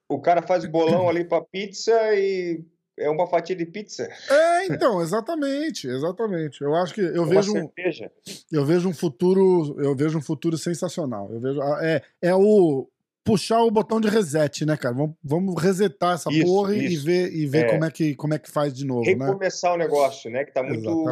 O, 0.09 0.15
o 0.15 0.21
cara 0.21 0.41
faz 0.41 0.65
bolão 0.65 1.07
ali 1.07 1.23
pra 1.23 1.41
pizza 1.41 1.93
e 2.15 2.63
é 2.97 3.09
uma 3.09 3.27
fatia 3.27 3.55
de 3.55 3.65
pizza. 3.65 4.09
É, 4.29 4.65
então, 4.65 5.01
exatamente, 5.01 5.87
exatamente. 5.87 6.61
Eu 6.61 6.75
acho 6.75 6.93
que 6.93 7.01
eu 7.01 7.23
uma 7.23 7.35
vejo 7.35 7.51
cerveja. 7.51 8.11
um, 8.27 8.57
eu 8.57 8.65
vejo 8.65 8.89
um 8.89 8.93
futuro, 8.93 9.75
eu 9.79 9.95
vejo 9.95 10.17
um 10.17 10.21
futuro 10.21 10.57
sensacional. 10.57 11.31
Eu 11.31 11.39
vejo 11.39 11.61
é, 11.81 12.01
é 12.21 12.35
o 12.35 12.87
puxar 13.23 13.61
o 13.63 13.71
botão 13.71 13.99
de 14.01 14.07
reset, 14.07 14.65
né, 14.65 14.75
cara? 14.77 14.95
Vamos, 14.95 15.15
vamos 15.23 15.61
resetar 15.61 16.15
essa 16.15 16.31
isso, 16.31 16.45
porra 16.45 16.75
isso. 16.75 16.93
e 16.93 16.97
ver, 16.97 17.33
e 17.33 17.45
ver 17.45 17.65
é. 17.65 17.69
como, 17.69 17.85
é 17.85 17.91
que, 17.91 18.15
como 18.15 18.33
é 18.33 18.39
que 18.39 18.49
faz 18.49 18.73
de 18.73 18.85
novo, 18.85 19.03
Recomeçar 19.03 19.27
né? 19.27 19.33
Recomeçar 19.33 19.73
o 19.73 19.77
negócio, 19.77 20.31
né? 20.31 20.45
Que 20.45 20.53
tá 20.53 20.63
muito, 20.63 21.03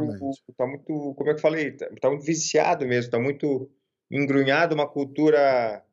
tá 0.57 0.65
muito, 0.65 1.13
como 1.15 1.29
é 1.29 1.33
que 1.33 1.39
eu 1.39 1.41
falei? 1.41 1.71
Tá, 1.71 1.89
tá 2.01 2.09
muito 2.09 2.25
viciado 2.25 2.85
mesmo, 2.85 3.11
tá 3.11 3.19
muito 3.19 3.69
engrunhado 4.11 4.75
uma 4.75 4.87
cultura 4.87 5.83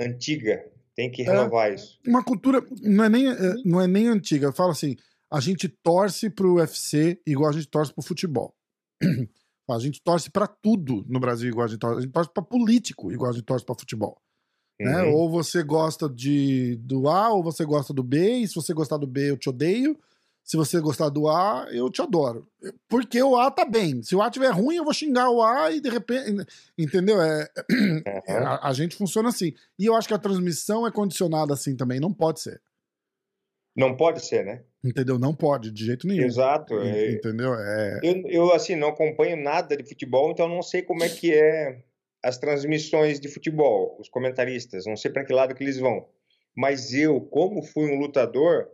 antiga. 0.00 0.64
Tem 0.94 1.10
que 1.10 1.22
é. 1.22 1.24
renovar 1.24 1.70
é, 1.70 1.74
isso. 1.74 1.98
Uma 2.06 2.22
cultura 2.22 2.62
não 2.82 3.04
é 3.04 3.08
nem, 3.08 3.28
é, 3.28 3.54
não 3.64 3.80
é 3.80 3.86
nem 3.86 4.08
antiga. 4.08 4.46
Eu 4.46 4.52
falo 4.52 4.70
assim, 4.70 4.96
a 5.30 5.40
gente 5.40 5.68
torce 5.68 6.28
pro 6.28 6.56
UFC 6.56 7.20
igual 7.26 7.50
a 7.50 7.52
gente 7.52 7.68
torce 7.68 7.92
pro 7.92 8.02
futebol. 8.02 8.54
A 9.70 9.78
gente 9.78 10.02
torce 10.02 10.30
para 10.30 10.46
tudo 10.46 11.02
no 11.08 11.18
Brasil 11.18 11.48
igual 11.48 11.64
a 11.64 11.68
gente 11.68 11.78
torce. 11.78 11.98
A 11.98 12.00
gente 12.02 12.12
torce 12.12 12.30
pra 12.30 12.42
político 12.42 13.10
igual 13.10 13.30
a 13.30 13.32
gente 13.32 13.44
torce 13.44 13.64
pra 13.64 13.74
futebol. 13.74 14.20
Né? 14.82 15.02
Uhum. 15.02 15.14
Ou 15.14 15.30
você 15.30 15.62
gosta 15.62 16.08
de, 16.08 16.76
do 16.76 17.08
A 17.08 17.32
ou 17.32 17.42
você 17.42 17.64
gosta 17.64 17.92
do 17.92 18.02
B, 18.02 18.38
e 18.38 18.48
se 18.48 18.54
você 18.54 18.74
gostar 18.74 18.96
do 18.96 19.06
B, 19.06 19.30
eu 19.30 19.36
te 19.36 19.48
odeio. 19.48 19.98
Se 20.42 20.56
você 20.56 20.80
gostar 20.80 21.08
do 21.08 21.28
A, 21.28 21.68
eu 21.70 21.88
te 21.88 22.02
adoro. 22.02 22.48
Porque 22.88 23.22
o 23.22 23.36
A 23.36 23.48
tá 23.48 23.64
bem. 23.64 24.02
Se 24.02 24.16
o 24.16 24.20
A 24.20 24.28
tiver 24.28 24.50
ruim, 24.50 24.74
eu 24.74 24.84
vou 24.84 24.92
xingar 24.92 25.30
o 25.30 25.40
A 25.40 25.70
e 25.70 25.80
de 25.80 25.88
repente. 25.88 26.44
Entendeu? 26.76 27.22
É, 27.22 27.48
uhum. 27.70 28.02
a, 28.28 28.68
a, 28.68 28.72
gente 28.72 28.96
funciona 28.96 29.28
assim. 29.28 29.54
E 29.78 29.86
eu 29.86 29.94
acho 29.94 30.08
que 30.08 30.14
a 30.14 30.18
transmissão 30.18 30.84
é 30.84 30.90
condicionada 30.90 31.54
assim 31.54 31.76
também. 31.76 32.00
Não 32.00 32.12
pode 32.12 32.40
ser. 32.40 32.60
Não 33.74 33.96
pode 33.96 34.24
ser, 34.24 34.44
né? 34.44 34.62
Entendeu? 34.84 35.16
Não 35.18 35.32
pode, 35.32 35.70
de 35.70 35.86
jeito 35.86 36.06
nenhum. 36.08 36.24
Exato. 36.24 36.74
Entendeu? 36.74 37.54
É... 37.54 38.00
Eu, 38.02 38.22
eu, 38.26 38.52
assim, 38.52 38.74
não 38.74 38.88
acompanho 38.88 39.36
nada 39.36 39.76
de 39.76 39.84
futebol, 39.84 40.30
então 40.32 40.48
não 40.48 40.60
sei 40.60 40.82
como 40.82 41.04
é 41.04 41.08
que 41.08 41.32
é 41.32 41.82
as 42.22 42.38
transmissões 42.38 43.18
de 43.18 43.28
futebol, 43.28 43.96
os 43.98 44.08
comentaristas, 44.08 44.86
não 44.86 44.96
sei 44.96 45.10
para 45.10 45.24
que 45.24 45.32
lado 45.32 45.54
que 45.54 45.64
eles 45.64 45.78
vão. 45.78 46.08
Mas 46.54 46.94
eu, 46.94 47.20
como 47.20 47.62
fui 47.62 47.90
um 47.90 47.98
lutador, 47.98 48.70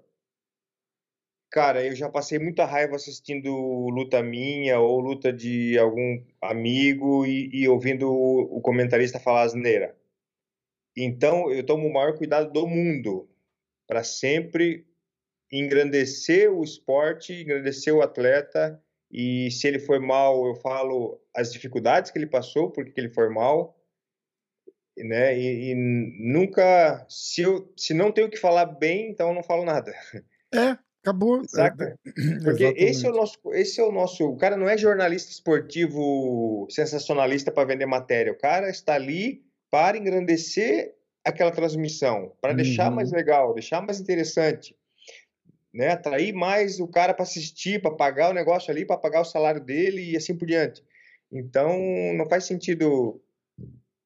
cara, 1.50 1.84
eu 1.84 1.94
já 1.94 2.10
passei 2.10 2.38
muita 2.38 2.64
raiva 2.64 2.96
assistindo 2.96 3.50
luta 3.88 4.22
minha 4.22 4.78
ou 4.80 5.00
luta 5.00 5.32
de 5.32 5.78
algum 5.78 6.22
amigo 6.42 7.24
e, 7.24 7.48
e 7.52 7.68
ouvindo 7.68 8.10
o, 8.10 8.58
o, 8.58 8.60
comentarista 8.60 9.18
falar 9.18 9.42
asneira. 9.42 9.96
Então, 10.96 11.50
eu 11.50 11.64
tomo 11.64 11.86
o 11.86 11.92
maior 11.92 12.18
cuidado 12.18 12.52
do 12.52 12.66
mundo 12.66 13.30
para 13.86 14.04
sempre 14.04 14.86
engrandecer 15.50 16.52
o 16.52 16.62
esporte, 16.62 17.32
engrandecer 17.32 17.94
o 17.94 18.02
atleta 18.02 18.82
e 19.10 19.50
se 19.50 19.66
ele 19.66 19.78
foi 19.78 19.98
mal, 19.98 20.46
eu 20.46 20.54
falo 20.56 21.20
as 21.34 21.52
dificuldades 21.52 22.10
que 22.10 22.18
ele 22.18 22.26
passou, 22.26 22.70
porque 22.70 23.00
ele 23.00 23.08
foi 23.08 23.28
mal, 23.30 23.74
né? 24.96 25.38
E, 25.38 25.70
e, 25.70 25.74
nunca, 25.74 27.06
se 27.08 27.42
eu 27.42 27.72
se 27.76 27.94
não 27.94 28.12
tenho 28.12 28.28
que 28.28 28.36
falar 28.36 28.66
bem, 28.66 29.10
então 29.10 29.28
eu 29.28 29.34
não 29.34 29.42
falo 29.42 29.64
nada. 29.64 29.94
É, 30.54 30.76
acabou. 31.02 31.42
Saca? 31.48 31.98
Porque 32.44 32.64
esse 32.76 33.06
é 33.06 33.10
o 33.10 33.14
nosso, 33.14 33.38
esse 33.52 33.80
é 33.80 33.84
o 33.84 33.92
nosso, 33.92 34.28
o 34.28 34.36
cara 34.36 34.56
não 34.56 34.68
é 34.68 34.76
jornalista 34.76 35.30
esportivo 35.30 36.66
sensacionalista 36.70 37.50
para 37.50 37.66
vender 37.66 37.86
matéria. 37.86 38.32
O 38.32 38.38
cara 38.38 38.68
está 38.68 38.94
ali 38.94 39.42
para 39.70 39.96
engrandecer 39.96 40.94
aquela 41.24 41.50
transmissão, 41.50 42.32
para 42.40 42.50
uhum. 42.50 42.56
deixar 42.56 42.90
mais 42.90 43.10
legal, 43.10 43.54
deixar 43.54 43.80
mais 43.80 44.00
interessante 44.00 44.77
né? 45.72 45.90
Atrair 45.90 46.32
mais 46.32 46.80
o 46.80 46.88
cara 46.88 47.14
para 47.14 47.22
assistir, 47.22 47.80
para 47.80 47.90
pagar 47.90 48.30
o 48.30 48.34
negócio 48.34 48.70
ali, 48.70 48.84
para 48.84 48.96
pagar 48.96 49.20
o 49.20 49.24
salário 49.24 49.60
dele 49.60 50.12
e 50.12 50.16
assim 50.16 50.36
por 50.36 50.46
diante. 50.46 50.82
Então, 51.30 51.78
não 52.16 52.28
faz 52.28 52.44
sentido. 52.44 53.20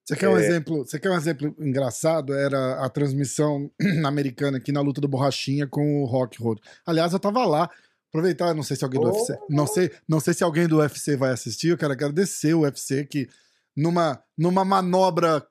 Você 0.05 0.16
quer 0.16 0.29
um 0.29 0.37
é... 0.37 0.44
exemplo? 0.44 0.85
Você 0.85 0.98
quer 0.98 1.11
um 1.11 1.16
exemplo 1.16 1.55
engraçado? 1.61 2.35
Era 2.35 2.85
a 2.85 2.88
transmissão 2.88 3.70
americana 4.05 4.59
aqui 4.59 4.72
na 4.72 4.81
luta 4.81 5.01
do 5.01 5.09
Borrachinha 5.09 5.66
com 5.66 6.03
o 6.03 6.05
Rock 6.05 6.42
Road. 6.42 6.61
Aliás, 6.85 7.12
eu 7.12 7.20
tava 7.20 7.44
lá. 7.46 7.70
Aproveitar, 8.09 8.55
não 8.55 8.62
sei 8.62 8.77
se 8.77 8.85
alguém 8.85 9.01
do 9.01 9.07
oh, 9.07 9.11
UFC, 9.11 9.38
não 9.48 9.66
sei, 9.66 9.90
não 10.07 10.20
sei 10.20 10.35
se 10.35 10.44
alguém 10.44 10.68
do 10.68 10.81
UFC 10.81 11.16
vai 11.16 11.31
assistir. 11.31 11.68
Eu 11.68 11.79
quero 11.79 11.94
agradecer 11.94 12.53
o 12.53 12.61
UFC 12.61 13.07
que 13.07 13.27
numa 13.75 14.22
numa 14.37 14.66
manobra 14.66 15.42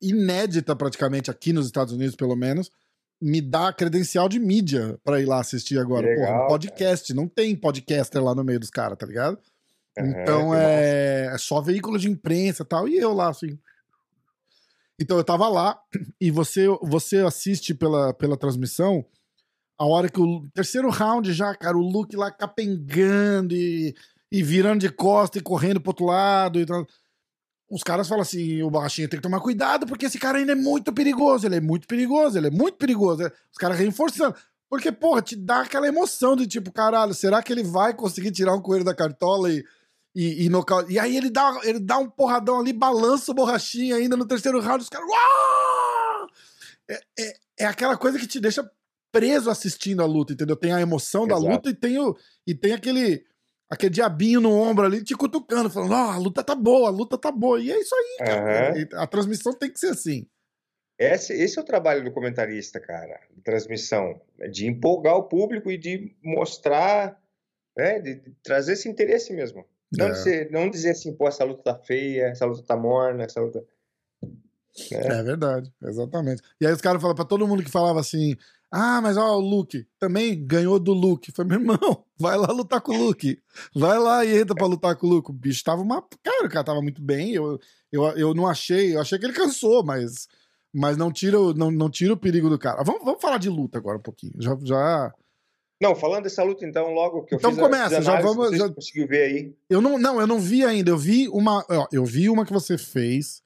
inédita 0.00 0.74
praticamente 0.74 1.30
aqui 1.30 1.52
nos 1.52 1.66
Estados 1.66 1.92
Unidos, 1.92 2.16
pelo 2.16 2.34
menos, 2.34 2.70
me 3.20 3.40
dá 3.40 3.72
credencial 3.72 4.28
de 4.28 4.38
mídia 4.38 4.98
para 5.04 5.20
ir 5.20 5.26
lá 5.26 5.40
assistir 5.40 5.78
agora. 5.78 6.06
Legal, 6.06 6.26
Porra, 6.26 6.44
um 6.44 6.48
podcast. 6.48 7.08
Cara. 7.08 7.20
Não 7.20 7.28
tem 7.28 7.56
podcaster 7.56 8.22
lá 8.22 8.34
no 8.34 8.44
meio 8.44 8.60
dos 8.60 8.70
caras, 8.70 8.96
tá 8.96 9.06
ligado? 9.06 9.38
Uhum, 9.98 10.10
então 10.10 10.54
é, 10.54 11.26
é, 11.34 11.38
só 11.38 11.60
veículo 11.60 11.98
de 11.98 12.08
imprensa 12.08 12.62
e 12.62 12.66
tal. 12.66 12.88
E 12.88 12.96
eu 12.96 13.12
lá, 13.12 13.28
assim. 13.28 13.58
Então 15.00 15.16
eu 15.16 15.24
tava 15.24 15.48
lá 15.48 15.80
e 16.20 16.30
você, 16.30 16.66
você 16.82 17.18
assiste 17.18 17.74
pela, 17.74 18.14
pela 18.14 18.36
transmissão 18.36 19.04
a 19.78 19.86
hora 19.86 20.08
que 20.08 20.20
o 20.20 20.48
terceiro 20.52 20.90
round 20.90 21.32
já, 21.32 21.54
cara, 21.54 21.76
o 21.76 21.80
Luke 21.80 22.16
lá 22.16 22.32
capengando 22.32 23.54
e, 23.54 23.94
e 24.30 24.42
virando 24.42 24.80
de 24.80 24.90
costa 24.90 25.38
e 25.38 25.42
correndo 25.42 25.80
pro 25.80 25.90
outro 25.90 26.06
lado 26.06 26.58
e 26.58 26.66
tal 26.66 26.84
os 27.70 27.82
caras 27.82 28.08
falam 28.08 28.22
assim: 28.22 28.62
o 28.62 28.70
Borrachinha 28.70 29.08
tem 29.08 29.18
que 29.18 29.22
tomar 29.22 29.40
cuidado 29.40 29.86
porque 29.86 30.06
esse 30.06 30.18
cara 30.18 30.38
ainda 30.38 30.52
é 30.52 30.54
muito 30.54 30.92
perigoso. 30.92 31.46
Ele 31.46 31.56
é 31.56 31.60
muito 31.60 31.86
perigoso, 31.86 32.38
ele 32.38 32.46
é 32.46 32.50
muito 32.50 32.76
perigoso. 32.76 33.30
Os 33.50 33.58
caras 33.58 33.78
reforçando. 33.78 34.34
Porque, 34.68 34.92
porra, 34.92 35.22
te 35.22 35.34
dá 35.34 35.62
aquela 35.62 35.88
emoção 35.88 36.36
de 36.36 36.46
tipo, 36.46 36.70
caralho, 36.70 37.14
será 37.14 37.42
que 37.42 37.52
ele 37.52 37.62
vai 37.62 37.94
conseguir 37.94 38.30
tirar 38.30 38.54
um 38.54 38.60
coelho 38.60 38.84
da 38.84 38.94
cartola 38.94 39.50
e, 39.50 39.64
e, 40.14 40.44
e, 40.44 40.48
nocaute... 40.50 40.92
e 40.92 40.98
aí 40.98 41.16
ele 41.16 41.30
dá, 41.30 41.58
ele 41.62 41.80
dá 41.80 41.96
um 41.96 42.08
porradão 42.08 42.60
ali, 42.60 42.72
balança 42.72 43.32
o 43.32 43.34
borrachinha 43.34 43.96
ainda 43.96 44.14
no 44.14 44.26
terceiro 44.26 44.60
round, 44.60 44.82
os 44.82 44.90
caras. 44.90 45.08
É, 46.86 47.00
é, 47.18 47.34
é, 47.60 47.64
aquela 47.66 47.96
coisa 47.96 48.18
que 48.18 48.26
te 48.26 48.38
deixa 48.38 48.68
preso 49.10 49.48
assistindo 49.48 50.02
a 50.02 50.06
luta, 50.06 50.34
entendeu? 50.34 50.54
Tem 50.54 50.72
a 50.72 50.80
emoção 50.82 51.24
Exato. 51.24 51.42
da 51.42 51.48
luta 51.48 51.70
e 51.70 51.74
tem, 51.74 51.98
o, 51.98 52.14
e 52.46 52.54
tem 52.54 52.74
aquele, 52.74 53.24
aquele 53.68 53.90
diabinho 53.90 54.40
no 54.40 54.52
ombro 54.52 54.84
ali 54.84 55.02
te 55.02 55.14
cutucando, 55.14 55.70
falando: 55.70 55.92
Ó, 55.92 56.06
oh, 56.06 56.10
a 56.10 56.18
luta 56.18 56.42
tá 56.42 56.54
boa, 56.54 56.88
a 56.88 56.92
luta 56.92 57.18
tá 57.18 57.30
boa. 57.30 57.60
E 57.60 57.70
é 57.70 57.78
isso 57.78 57.94
aí, 57.94 58.26
cara. 58.26 58.74
Uhum. 58.74 59.02
A 59.02 59.06
transmissão 59.06 59.52
tem 59.52 59.70
que 59.70 59.78
ser 59.78 59.88
assim. 59.88 60.26
Esse, 60.98 61.32
esse 61.32 61.58
é 61.58 61.62
o 61.62 61.64
trabalho 61.64 62.02
do 62.02 62.10
comentarista, 62.10 62.80
cara, 62.80 63.20
de 63.32 63.40
transmissão, 63.42 64.20
é 64.40 64.48
de 64.48 64.66
empolgar 64.66 65.14
o 65.14 65.28
público 65.28 65.70
e 65.70 65.78
de 65.78 66.16
mostrar, 66.20 67.16
né, 67.76 68.00
de, 68.00 68.16
de 68.16 68.34
trazer 68.42 68.72
esse 68.72 68.88
interesse 68.88 69.32
mesmo. 69.32 69.64
Não, 69.96 70.08
é. 70.08 70.10
dizer, 70.10 70.50
não 70.50 70.68
dizer 70.68 70.90
assim, 70.90 71.14
pô, 71.14 71.28
essa 71.28 71.44
luta 71.44 71.62
tá 71.62 71.78
feia, 71.78 72.26
essa 72.26 72.44
luta 72.44 72.64
tá 72.64 72.76
morna, 72.76 73.22
essa 73.22 73.40
luta. 73.40 73.64
É, 74.92 75.20
é 75.20 75.22
verdade, 75.22 75.72
exatamente. 75.84 76.42
E 76.60 76.66
aí 76.66 76.72
os 76.72 76.80
caras 76.80 77.00
falam 77.00 77.14
pra 77.14 77.24
todo 77.24 77.46
mundo 77.46 77.62
que 77.62 77.70
falava 77.70 78.00
assim: 78.00 78.36
ah, 78.70 79.00
mas 79.00 79.16
ó, 79.16 79.36
o 79.36 79.40
Luke 79.40 79.86
também 79.98 80.46
ganhou 80.46 80.78
do 80.78 80.92
Luke. 80.92 81.32
Foi 81.32 81.44
meu 81.44 81.58
irmão, 81.58 81.78
vai 82.18 82.36
lá 82.36 82.48
lutar 82.48 82.80
com 82.80 82.92
o 82.92 83.06
Luke. 83.06 83.38
Vai 83.74 83.98
lá 83.98 84.24
e 84.24 84.38
entra 84.38 84.54
pra 84.54 84.66
lutar 84.66 84.96
com 84.96 85.06
o 85.06 85.10
Luke. 85.10 85.30
O 85.30 85.34
bicho 85.34 85.64
tava 85.64 85.82
uma. 85.82 86.02
Cara, 86.22 86.46
o 86.46 86.50
cara 86.50 86.64
tava 86.64 86.82
muito 86.82 87.00
bem. 87.00 87.32
Eu, 87.32 87.58
eu, 87.90 88.04
eu 88.16 88.34
não 88.34 88.46
achei, 88.46 88.94
eu 88.94 89.00
achei 89.00 89.18
que 89.18 89.24
ele 89.24 89.32
cansou, 89.32 89.82
mas 89.82 90.28
mas 90.72 90.96
não 90.96 91.10
tira, 91.10 91.38
não, 91.54 91.70
não 91.70 91.90
tira 91.90 92.12
o 92.12 92.16
perigo 92.16 92.48
do 92.48 92.58
cara. 92.58 92.82
Vamos, 92.82 93.04
vamos 93.04 93.20
falar 93.20 93.38
de 93.38 93.48
luta 93.48 93.78
agora 93.78 93.98
um 93.98 94.02
pouquinho. 94.02 94.32
Já, 94.38 94.56
já... 94.62 95.12
Não, 95.80 95.94
falando 95.94 96.24
dessa 96.24 96.42
luta, 96.42 96.66
então, 96.66 96.92
logo 96.92 97.22
que 97.22 97.34
eu 97.34 97.38
então 97.38 97.52
fiz 97.52 97.60
começa, 97.60 98.02
já 98.02 98.20
vamos. 98.20 98.56
Já 98.56 98.68
conseguiu 98.68 99.06
ver 99.06 99.22
aí? 99.22 99.54
Eu 99.70 99.80
não, 99.80 99.96
não, 99.98 100.20
eu 100.20 100.26
não 100.26 100.40
vi 100.40 100.64
ainda. 100.64 100.90
Eu 100.90 100.98
vi 100.98 101.28
uma, 101.28 101.64
eu 101.92 102.04
vi 102.04 102.28
uma 102.28 102.44
que 102.44 102.52
você 102.52 102.76
fez, 102.76 103.42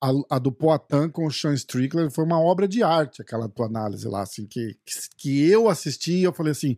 a, 0.00 0.36
a 0.36 0.38
do 0.38 0.52
Poitin 0.52 1.08
com 1.10 1.26
o 1.26 1.30
Sean 1.30 1.54
Strickler, 1.54 2.10
foi 2.10 2.24
uma 2.24 2.40
obra 2.40 2.68
de 2.68 2.82
arte, 2.82 3.22
aquela 3.22 3.48
tua 3.48 3.66
análise 3.66 4.06
lá, 4.06 4.22
assim, 4.22 4.46
que, 4.46 4.76
que 5.16 5.50
eu 5.50 5.68
assisti 5.68 6.12
e 6.12 6.24
eu 6.24 6.32
falei 6.32 6.52
assim, 6.52 6.76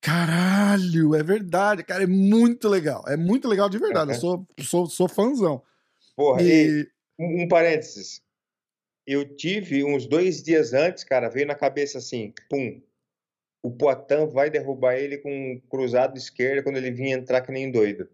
caralho, 0.00 1.14
é 1.14 1.22
verdade, 1.22 1.82
cara, 1.82 2.04
é 2.04 2.06
muito 2.06 2.68
legal, 2.68 3.04
é 3.06 3.16
muito 3.16 3.48
legal 3.48 3.68
de 3.68 3.78
verdade, 3.78 4.12
eu 4.12 4.20
sou, 4.20 4.46
sou, 4.60 4.86
sou 4.86 5.08
fãzão. 5.08 5.62
Porra, 6.14 6.42
e... 6.42 6.86
e 7.18 7.44
um 7.44 7.48
parênteses, 7.48 8.20
eu 9.06 9.36
tive 9.36 9.84
uns 9.84 10.06
dois 10.06 10.42
dias 10.42 10.72
antes, 10.72 11.04
cara, 11.04 11.28
veio 11.28 11.46
na 11.46 11.54
cabeça 11.54 11.98
assim, 11.98 12.34
pum, 12.50 12.80
o 13.62 13.70
Poitin 13.70 14.26
vai 14.26 14.50
derrubar 14.50 14.96
ele 14.96 15.18
com 15.18 15.30
um 15.30 15.60
cruzado 15.70 16.18
esquerdo 16.18 16.64
quando 16.64 16.76
ele 16.76 16.90
vinha 16.90 17.16
entrar 17.16 17.40
que 17.40 17.52
nem 17.52 17.70
doido. 17.70 18.08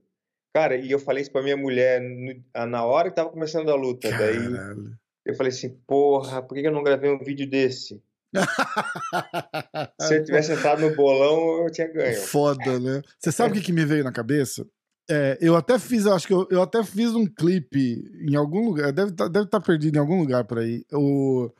Cara, 0.54 0.76
e 0.76 0.90
eu 0.90 0.98
falei 0.98 1.22
isso 1.22 1.30
pra 1.30 1.42
minha 1.42 1.56
mulher 1.56 2.00
no, 2.00 2.66
na 2.66 2.84
hora 2.84 3.10
que 3.10 3.16
tava 3.16 3.30
começando 3.30 3.70
a 3.70 3.74
luta. 3.74 4.08
Caralho. 4.08 4.52
Daí 4.52 4.98
eu 5.24 5.34
falei 5.34 5.52
assim, 5.52 5.76
porra, 5.86 6.42
por 6.42 6.54
que 6.54 6.66
eu 6.66 6.72
não 6.72 6.82
gravei 6.82 7.10
um 7.10 7.18
vídeo 7.18 7.48
desse? 7.48 8.02
Se 10.00 10.16
eu 10.16 10.24
tivesse 10.24 10.52
entrado 10.52 10.80
no 10.80 10.94
bolão, 10.94 11.64
eu 11.64 11.70
tinha 11.70 11.86
ganho. 11.86 12.20
Foda, 12.20 12.78
né? 12.80 13.02
Você 13.18 13.30
sabe 13.30 13.50
o 13.50 13.54
que, 13.54 13.66
que 13.66 13.72
me 13.72 13.84
veio 13.84 14.04
na 14.04 14.12
cabeça? 14.12 14.66
É, 15.10 15.38
eu 15.40 15.56
até 15.56 15.78
fiz, 15.78 16.04
eu 16.04 16.14
acho 16.14 16.26
que 16.26 16.34
eu, 16.34 16.46
eu 16.50 16.60
até 16.60 16.84
fiz 16.84 17.14
um 17.14 17.26
clipe 17.26 18.04
em 18.28 18.36
algum 18.36 18.66
lugar, 18.66 18.92
deve 18.92 19.10
estar 19.10 19.24
tá, 19.24 19.30
deve 19.30 19.46
tá 19.46 19.60
perdido 19.60 19.96
em 19.96 19.98
algum 19.98 20.18
lugar 20.18 20.44
por 20.44 20.58
aí. 20.58 20.84
O, 20.92 21.50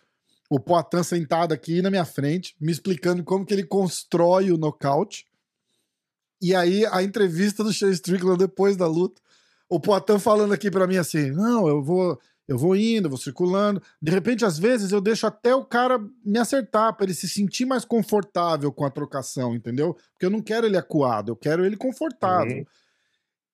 o 0.50 0.60
Poitin 0.60 1.02
sentado 1.02 1.52
aqui 1.52 1.80
na 1.80 1.90
minha 1.90 2.04
frente, 2.04 2.54
me 2.60 2.70
explicando 2.70 3.24
como 3.24 3.46
que 3.46 3.54
ele 3.54 3.64
constrói 3.64 4.50
o 4.50 4.58
nocaute. 4.58 5.26
E 6.40 6.54
aí 6.54 6.86
a 6.86 7.02
entrevista 7.02 7.64
do 7.64 7.72
Shane 7.72 7.92
Strickland 7.92 8.38
depois 8.38 8.76
da 8.76 8.86
luta, 8.86 9.20
o 9.68 9.80
Poitin 9.80 10.18
falando 10.18 10.52
aqui 10.52 10.70
para 10.70 10.86
mim 10.86 10.96
assim: 10.96 11.30
"Não, 11.30 11.68
eu 11.68 11.82
vou 11.82 12.18
eu 12.48 12.56
vou 12.56 12.74
indo, 12.74 13.10
vou 13.10 13.18
circulando. 13.18 13.80
De 14.00 14.10
repente, 14.10 14.42
às 14.42 14.58
vezes, 14.58 14.90
eu 14.90 15.02
deixo 15.02 15.26
até 15.26 15.54
o 15.54 15.66
cara 15.66 16.00
me 16.24 16.38
acertar, 16.38 16.96
para 16.96 17.04
ele 17.04 17.12
se 17.12 17.28
sentir 17.28 17.66
mais 17.66 17.84
confortável 17.84 18.72
com 18.72 18.86
a 18.86 18.90
trocação, 18.90 19.54
entendeu? 19.54 19.94
Porque 20.12 20.24
eu 20.24 20.30
não 20.30 20.40
quero 20.40 20.66
ele 20.66 20.78
acuado, 20.78 21.30
eu 21.30 21.36
quero 21.36 21.66
ele 21.66 21.76
confortável. 21.76 22.56
Uhum. 22.56 22.64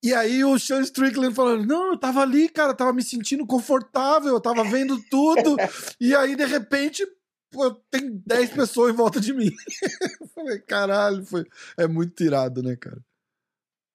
E 0.01 0.15
aí 0.15 0.45
o 0.45 0.57
Sean 0.61 0.81
Strickland 0.83 1.35
falando, 1.35 1.67
não, 1.67 1.93
eu 1.93 1.99
tava 1.99 2.21
ali, 2.21 2.49
cara, 2.49 2.71
eu 2.71 2.77
tava 2.77 2.93
me 2.93 3.03
sentindo 3.03 3.45
confortável, 3.45 4.29
eu 4.29 4.41
tava 4.41 4.63
vendo 4.63 5.03
tudo. 5.11 5.57
e 6.01 6.15
aí, 6.15 6.37
de 6.37 6.45
repente, 6.45 7.05
pô, 7.55 7.71
tem 7.91 8.23
10 8.27 8.51
pessoas 8.51 8.93
em 8.93 8.97
volta 8.97 9.21
de 9.21 9.33
mim. 9.33 9.51
eu 10.21 10.29
falei, 10.29 10.59
caralho, 10.59 11.25
foi... 11.25 11.45
é 11.79 11.87
muito 11.87 12.15
tirado, 12.15 12.63
né, 12.63 12.77
cara? 12.77 12.99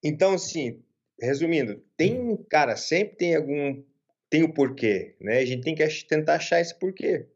Então, 0.04 0.34
assim, 0.34 0.82
resumindo, 1.22 1.84
tem, 1.98 2.38
cara, 2.50 2.76
sempre 2.78 3.18
tem 3.18 3.36
algum, 3.36 3.84
tem 4.30 4.44
o 4.44 4.54
porquê, 4.54 5.16
né? 5.20 5.40
A 5.40 5.46
gente 5.46 5.64
tem 5.64 5.76
que 5.76 5.88
tentar 6.08 6.36
achar 6.36 6.62
esse 6.62 6.78
porquê. 6.78 7.28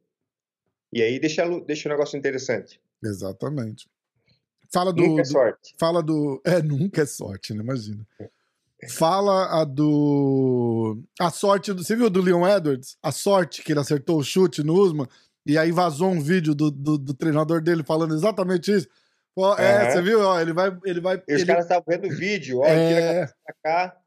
E 0.91 1.01
aí 1.01 1.19
deixa, 1.19 1.43
deixa 1.61 1.89
o 1.89 1.91
negócio 1.91 2.17
interessante. 2.17 2.79
Exatamente. 3.03 3.89
Fala 4.71 4.93
do. 4.93 5.01
Nunca 5.01 5.21
é 5.21 5.25
sorte. 5.25 5.73
Do, 5.73 5.79
fala 5.79 6.03
do. 6.03 6.41
É, 6.45 6.61
nunca 6.61 7.01
é 7.01 7.05
sorte, 7.05 7.53
né? 7.53 7.61
Imagina. 7.61 8.07
Fala 8.89 9.61
a 9.61 9.63
do. 9.63 10.97
A 11.19 11.29
sorte 11.29 11.73
do. 11.73 11.83
Você 11.83 11.95
viu 11.95 12.09
do 12.09 12.21
Leon 12.21 12.47
Edwards? 12.47 12.97
A 13.01 13.11
sorte 13.11 13.61
que 13.61 13.71
ele 13.71 13.79
acertou 13.79 14.17
o 14.17 14.23
chute 14.23 14.63
no 14.63 14.73
Usman. 14.73 15.07
E 15.45 15.57
aí 15.57 15.71
vazou 15.71 16.09
um 16.09 16.21
vídeo 16.21 16.55
do, 16.55 16.71
do, 16.71 16.97
do 16.97 17.13
treinador 17.13 17.61
dele 17.61 17.83
falando 17.83 18.13
exatamente 18.13 18.71
isso. 18.71 18.87
Pô, 19.35 19.49
uhum. 19.49 19.57
É, 19.57 19.91
você 19.91 20.01
viu? 20.01 20.21
Ó, 20.21 20.39
ele 20.39 20.53
vai. 20.53 20.77
Ele 20.85 21.01
vai 21.01 21.21
e 21.27 21.33
os 21.33 21.41
ele... 21.41 21.45
caras 21.45 21.65
estavam 21.65 21.83
vendo 21.87 22.07
o 22.07 22.15
vídeo, 22.15 22.59
ó, 22.59 22.65
é... 22.65 23.29
cá. 23.63 23.97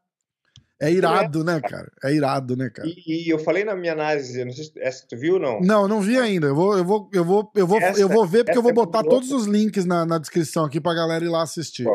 É 0.79 0.91
irado, 0.91 1.43
né, 1.43 1.59
cara? 1.59 1.91
É 2.03 2.13
irado, 2.13 2.55
né, 2.55 2.69
cara? 2.69 2.87
E, 2.87 3.25
e, 3.25 3.29
eu 3.29 3.39
falei 3.39 3.63
na 3.63 3.75
minha 3.75 3.93
análise, 3.93 4.45
não 4.45 4.51
sei 4.51 4.65
se 4.65 4.71
essa 4.79 5.07
tu 5.07 5.17
viu 5.17 5.33
ou 5.33 5.39
não? 5.39 5.59
Não, 5.59 5.87
não 5.87 6.01
vi 6.01 6.19
ainda. 6.19 6.47
Eu 6.47 6.55
vou, 6.55 6.77
eu 6.77 6.85
vou, 6.85 7.09
eu 7.11 7.25
vou, 7.25 7.51
eu 7.55 7.65
vou, 7.65 7.79
essa, 7.79 7.99
eu 7.99 8.07
vou 8.07 8.27
ver 8.27 8.43
porque 8.43 8.57
eu 8.57 8.61
vou 8.61 8.71
é 8.71 8.75
botar 8.75 8.99
é 8.99 9.09
todos 9.09 9.31
os 9.31 9.47
links 9.47 9.85
na, 9.85 10.05
na 10.05 10.19
descrição 10.19 10.65
aqui 10.65 10.79
pra 10.79 10.93
galera 10.93 11.25
ir 11.25 11.29
lá 11.29 11.41
assistir. 11.41 11.87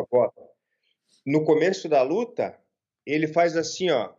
No 1.25 1.45
começo 1.45 1.87
da 1.87 2.01
luta, 2.01 2.57
ele 3.05 3.27
faz 3.27 3.55
assim, 3.55 3.89
ó. 3.89 4.09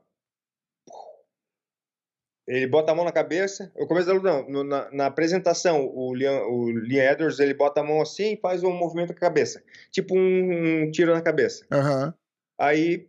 Ele 2.46 2.66
bota 2.66 2.92
a 2.92 2.94
mão 2.94 3.04
na 3.04 3.12
cabeça. 3.12 3.72
O 3.74 3.86
começo 3.86 4.06
da 4.06 4.12
luta, 4.12 4.44
não. 4.48 4.64
Na, 4.64 4.90
na, 4.90 5.06
apresentação, 5.06 5.86
o 5.86 6.12
Leon, 6.12 6.46
o 6.48 6.70
Leon 6.70 7.12
Edwards, 7.12 7.38
ele 7.40 7.54
bota 7.54 7.80
a 7.80 7.84
mão 7.84 8.02
assim 8.02 8.34
e 8.34 8.40
faz 8.40 8.62
um 8.62 8.72
movimento 8.72 9.08
com 9.08 9.18
a 9.18 9.20
cabeça. 9.20 9.62
Tipo 9.90 10.14
um, 10.16 10.84
um 10.84 10.90
tiro 10.90 11.14
na 11.14 11.22
cabeça. 11.22 11.64
Uhum. 11.72 12.12
Aí, 12.58 13.08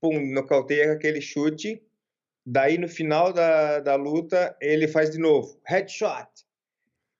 pum, 0.00 0.20
nocauteia 0.32 0.92
aquele 0.92 1.20
chute. 1.20 1.82
Daí, 2.44 2.76
no 2.76 2.88
final 2.88 3.32
da, 3.32 3.80
da 3.80 3.96
luta, 3.96 4.54
ele 4.60 4.86
faz 4.86 5.10
de 5.10 5.18
novo. 5.18 5.58
Headshot. 5.66 6.28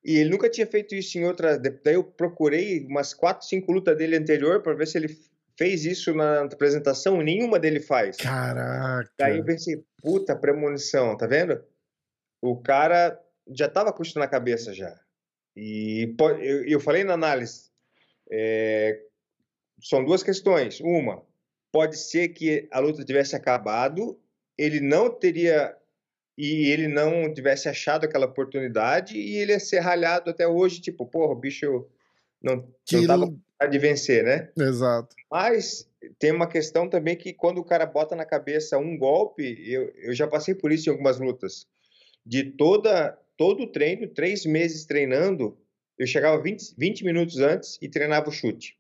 E 0.05 0.19
ele 0.19 0.31
nunca 0.31 0.49
tinha 0.49 0.67
feito 0.67 0.95
isso 0.95 1.19
em 1.19 1.25
outra. 1.25 1.59
Daí 1.59 1.95
eu 1.95 2.05
procurei 2.05 2.87
umas 2.87 3.15
4, 3.15 3.47
5 3.47 3.73
lutas 3.73 3.97
dele 3.97 4.17
anterior 4.17 4.63
para 4.63 4.75
ver 4.75 4.87
se 4.87 4.99
ele 4.99 5.09
fez 5.57 5.85
isso 5.85 6.15
na 6.15 6.43
apresentação, 6.43 7.23
nenhuma 7.23 7.59
dele 7.59 7.81
faz. 7.81 8.17
Caraca. 8.17 9.11
Daí 9.19 9.39
eu 9.39 9.45
pensei, 9.45 9.83
puta 10.03 10.37
premonição, 10.37 11.17
tá 11.17 11.27
vendo? 11.27 11.63
O 12.43 12.57
cara 12.57 13.19
já 13.49 13.69
tava 13.69 13.93
com 13.93 14.03
isso 14.03 14.19
na 14.19 14.29
cabeça 14.29 14.73
já. 14.73 14.99
E 15.57 16.15
eu, 16.67 16.79
falei 16.79 17.03
na 17.03 17.15
análise, 17.15 17.71
é, 18.31 19.01
são 19.83 20.05
duas 20.05 20.23
questões. 20.23 20.81
Uma, 20.81 21.23
pode 21.73 21.97
ser 21.97 22.29
que 22.29 22.69
a 22.71 22.79
luta 22.79 23.05
tivesse 23.05 23.35
acabado, 23.35 24.21
ele 24.59 24.81
não 24.81 25.09
teria 25.09 25.75
e 26.37 26.71
ele 26.71 26.87
não 26.87 27.33
tivesse 27.33 27.67
achado 27.67 28.05
aquela 28.05 28.27
oportunidade 28.27 29.17
e 29.17 29.37
ele 29.37 29.53
ia 29.53 29.61
ser 29.61 29.79
ralhado 29.79 30.29
até 30.29 30.47
hoje, 30.47 30.83
tipo, 30.83 31.07
porra, 31.07 31.33
o 31.33 31.41
bicho 31.41 31.89
não, 32.47 32.73
que 32.85 32.97
não 32.97 33.07
tava 33.07 33.71
de 33.71 33.79
vencer, 33.79 34.25
né? 34.25 34.51
Exato. 34.57 35.15
Mas 35.31 35.89
tem 36.19 36.31
uma 36.31 36.47
questão 36.47 36.89
também 36.89 37.17
que 37.17 37.33
quando 37.33 37.59
o 37.59 37.65
cara 37.65 37.85
bota 37.85 38.15
na 38.15 38.25
cabeça 38.25 38.79
um 38.79 38.97
golpe, 38.97 39.43
eu, 39.69 39.93
eu 39.97 40.15
já 40.15 40.29
passei 40.29 40.55
por 40.55 40.71
isso 40.71 40.89
em 40.89 40.93
algumas 40.93 41.19
lutas. 41.19 41.67
De 42.25 42.45
toda 42.45 43.19
todo 43.37 43.65
o 43.65 43.73
treino, 43.73 44.09
três 44.09 44.47
meses 44.47 44.87
treinando, 44.87 45.59
eu 45.99 46.07
chegava 46.07 46.41
20, 46.41 46.75
20 46.77 47.05
minutos 47.05 47.39
antes 47.39 47.79
e 47.83 47.89
treinava 47.89 48.29
o 48.29 48.33
chute. 48.33 48.79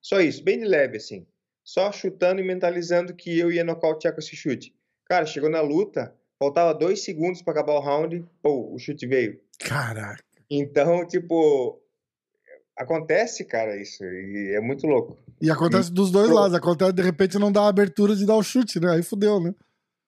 Só 0.00 0.20
isso, 0.20 0.42
bem 0.42 0.60
de 0.60 0.64
leve 0.64 0.98
assim. 0.98 1.26
Só 1.64 1.90
chutando 1.90 2.40
e 2.40 2.44
mentalizando 2.44 3.14
que 3.14 3.36
eu 3.36 3.50
ia 3.50 3.64
nocautear 3.64 4.14
com 4.14 4.20
esse 4.20 4.36
chute. 4.36 4.72
Cara, 5.04 5.26
chegou 5.26 5.50
na 5.50 5.60
luta, 5.60 6.14
faltava 6.38 6.72
dois 6.72 7.02
segundos 7.02 7.42
para 7.42 7.54
acabar 7.54 7.74
o 7.74 7.80
round, 7.80 8.24
pô, 8.40 8.72
o 8.72 8.78
chute 8.78 9.06
veio. 9.06 9.40
Caraca. 9.58 10.22
Então, 10.48 11.04
tipo, 11.06 11.82
Acontece, 12.76 13.44
cara, 13.44 13.76
isso. 13.80 14.04
E 14.04 14.54
é 14.54 14.60
muito 14.60 14.86
louco. 14.86 15.16
E 15.40 15.50
acontece 15.50 15.90
e, 15.90 15.94
dos 15.94 16.10
dois 16.10 16.28
lados. 16.30 16.54
Acontece, 16.54 16.92
de 16.92 17.02
repente, 17.02 17.38
não 17.38 17.50
dá 17.50 17.62
a 17.62 17.68
abertura 17.68 18.14
de 18.14 18.26
dar 18.26 18.36
o 18.36 18.42
chute, 18.42 18.78
né? 18.80 18.92
Aí 18.92 19.02
fudeu, 19.02 19.40
né? 19.40 19.54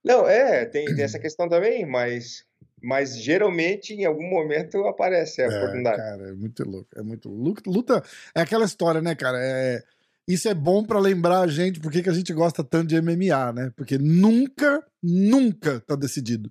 Não, 0.05 0.29
é, 0.29 0.65
tem, 0.65 0.85
tem 0.95 1.05
essa 1.05 1.19
questão 1.19 1.49
também, 1.49 1.85
mas 1.87 2.45
Mas 2.81 3.17
geralmente, 3.21 3.93
em 3.93 4.05
algum 4.05 4.29
momento, 4.29 4.87
aparece 4.87 5.43
a 5.43 5.47
É, 5.47 5.49
oportunidade. 5.59 5.97
cara, 5.97 6.29
é 6.29 6.33
muito 6.33 6.63
louco. 6.69 6.89
É 6.95 7.03
muito 7.03 7.29
louco. 7.29 7.63
Luta 7.67 8.03
é 8.35 8.41
aquela 8.41 8.65
história, 8.65 9.01
né, 9.03 9.15
cara? 9.17 9.39
É, 9.43 9.83
isso 10.29 10.49
é 10.49 10.55
bom 10.55 10.85
pra 10.85 11.01
lembrar 11.01 11.41
a 11.41 11.47
gente 11.49 11.81
por 11.81 11.91
que 11.91 12.09
a 12.09 12.13
gente 12.13 12.33
gosta 12.33 12.63
tanto 12.63 12.87
de 12.89 13.01
MMA, 13.01 13.53
né? 13.53 13.73
Porque 13.77 13.99
nunca, 13.99 14.85
nunca 15.03 15.81
tá 15.81 15.97
decidido. 15.97 16.51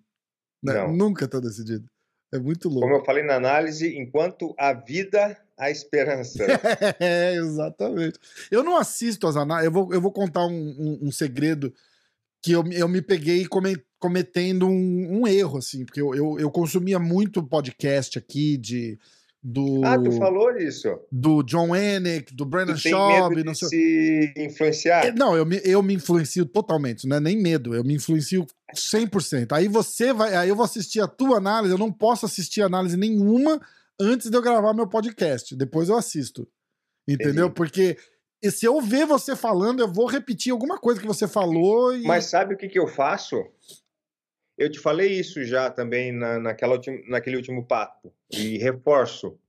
né? 0.62 0.74
Não. 0.74 0.92
Nunca 0.92 1.28
tá 1.28 1.40
decidido. 1.40 1.86
É 2.34 2.38
muito 2.40 2.68
louco. 2.68 2.82
Como 2.82 2.96
eu 3.00 3.06
falei 3.06 3.24
na 3.24 3.36
análise, 3.36 3.98
enquanto 3.98 4.54
a 4.60 4.74
vida, 4.74 5.38
a 5.58 5.72
esperança. 5.72 6.46
É, 7.00 7.36
exatamente. 7.36 8.20
Eu 8.52 8.64
não 8.64 8.78
assisto 8.78 9.28
as 9.28 9.36
análises. 9.36 9.66
Eu 9.66 9.72
vou, 9.72 9.94
eu 9.94 10.02
vou 10.02 10.12
contar 10.12 10.46
um, 10.46 10.52
um- 10.54 11.00
um 11.08 11.12
segredo 11.12 11.74
que 12.42 12.52
eu, 12.52 12.64
eu 12.72 12.88
me 12.88 13.02
peguei 13.02 13.46
come- 13.48 13.82
cometendo 14.00 14.68
um, 14.68 15.22
um 15.22 15.28
erro, 15.28 15.58
assim, 15.58 15.84
porque 15.84 16.00
eu, 16.02 16.14
eu, 16.14 16.40
eu 16.40 16.52
consumia 16.52 17.00
muito 17.00 17.42
podcast 17.44 18.18
aqui 18.18 18.58
de. 18.58 18.98
Do, 19.50 19.82
Ah, 19.86 19.98
tu 19.98 20.12
falou 20.14 20.58
isso. 20.58 20.90
do 21.12 21.42
John 21.44 21.70
Wenick, 21.70 22.36
do 22.36 22.44
Brandon 22.44 22.76
Schaub, 22.76 23.44
não 23.46 23.54
sei. 23.54 23.70
se 23.70 24.34
influenciar? 24.36 25.06
É, 25.06 25.12
Não, 25.12 25.38
eu 25.38 25.46
me, 25.46 25.62
eu 25.64 25.82
me 25.82 25.94
influencio 25.94 26.46
totalmente, 26.46 27.08
não 27.08 27.18
é 27.18 27.20
nem 27.20 27.42
medo, 27.42 27.74
eu 27.74 27.84
me 27.84 27.94
influencio 27.94 28.46
100%. 28.76 29.54
Aí 29.54 29.68
você 29.68 30.12
vai, 30.12 30.36
aí 30.36 30.50
eu 30.50 30.56
vou 30.56 30.66
assistir 30.66 31.00
a 31.02 31.08
tua 31.08 31.38
análise, 31.38 31.72
eu 31.74 31.78
não 31.78 31.92
posso 31.92 32.26
assistir 32.26 32.62
análise 32.62 32.98
nenhuma 32.98 33.62
antes 34.00 34.30
de 34.30 34.38
eu 34.38 34.42
gravar 34.42 34.74
meu 34.74 34.88
podcast, 34.88 35.56
depois 35.56 35.90
eu 35.90 35.96
assisto. 35.96 36.48
Entendeu? 37.08 37.46
Entendi. 37.48 37.56
Porque 37.56 37.98
se 38.44 38.66
eu 38.66 38.80
ver 38.82 39.06
você 39.06 39.36
falando, 39.36 39.80
eu 39.80 39.92
vou 39.92 40.06
repetir 40.06 40.52
alguma 40.52 40.78
coisa 40.78 41.00
que 41.00 41.08
você 41.08 41.28
falou 41.28 41.96
e 41.96 42.04
Mas 42.04 42.26
sabe 42.26 42.54
o 42.54 42.58
que, 42.58 42.68
que 42.68 42.78
eu 42.80 42.88
faço? 42.88 43.44
Eu 44.58 44.72
te 44.72 44.80
falei 44.80 45.20
isso 45.20 45.44
já 45.44 45.70
também 45.70 46.12
na, 46.12 46.40
naquela 46.40 46.74
ultim- 46.76 47.04
naquele 47.08 47.36
último 47.38 47.66
papo 47.66 48.14
e 48.32 48.58
reforço. 48.58 49.40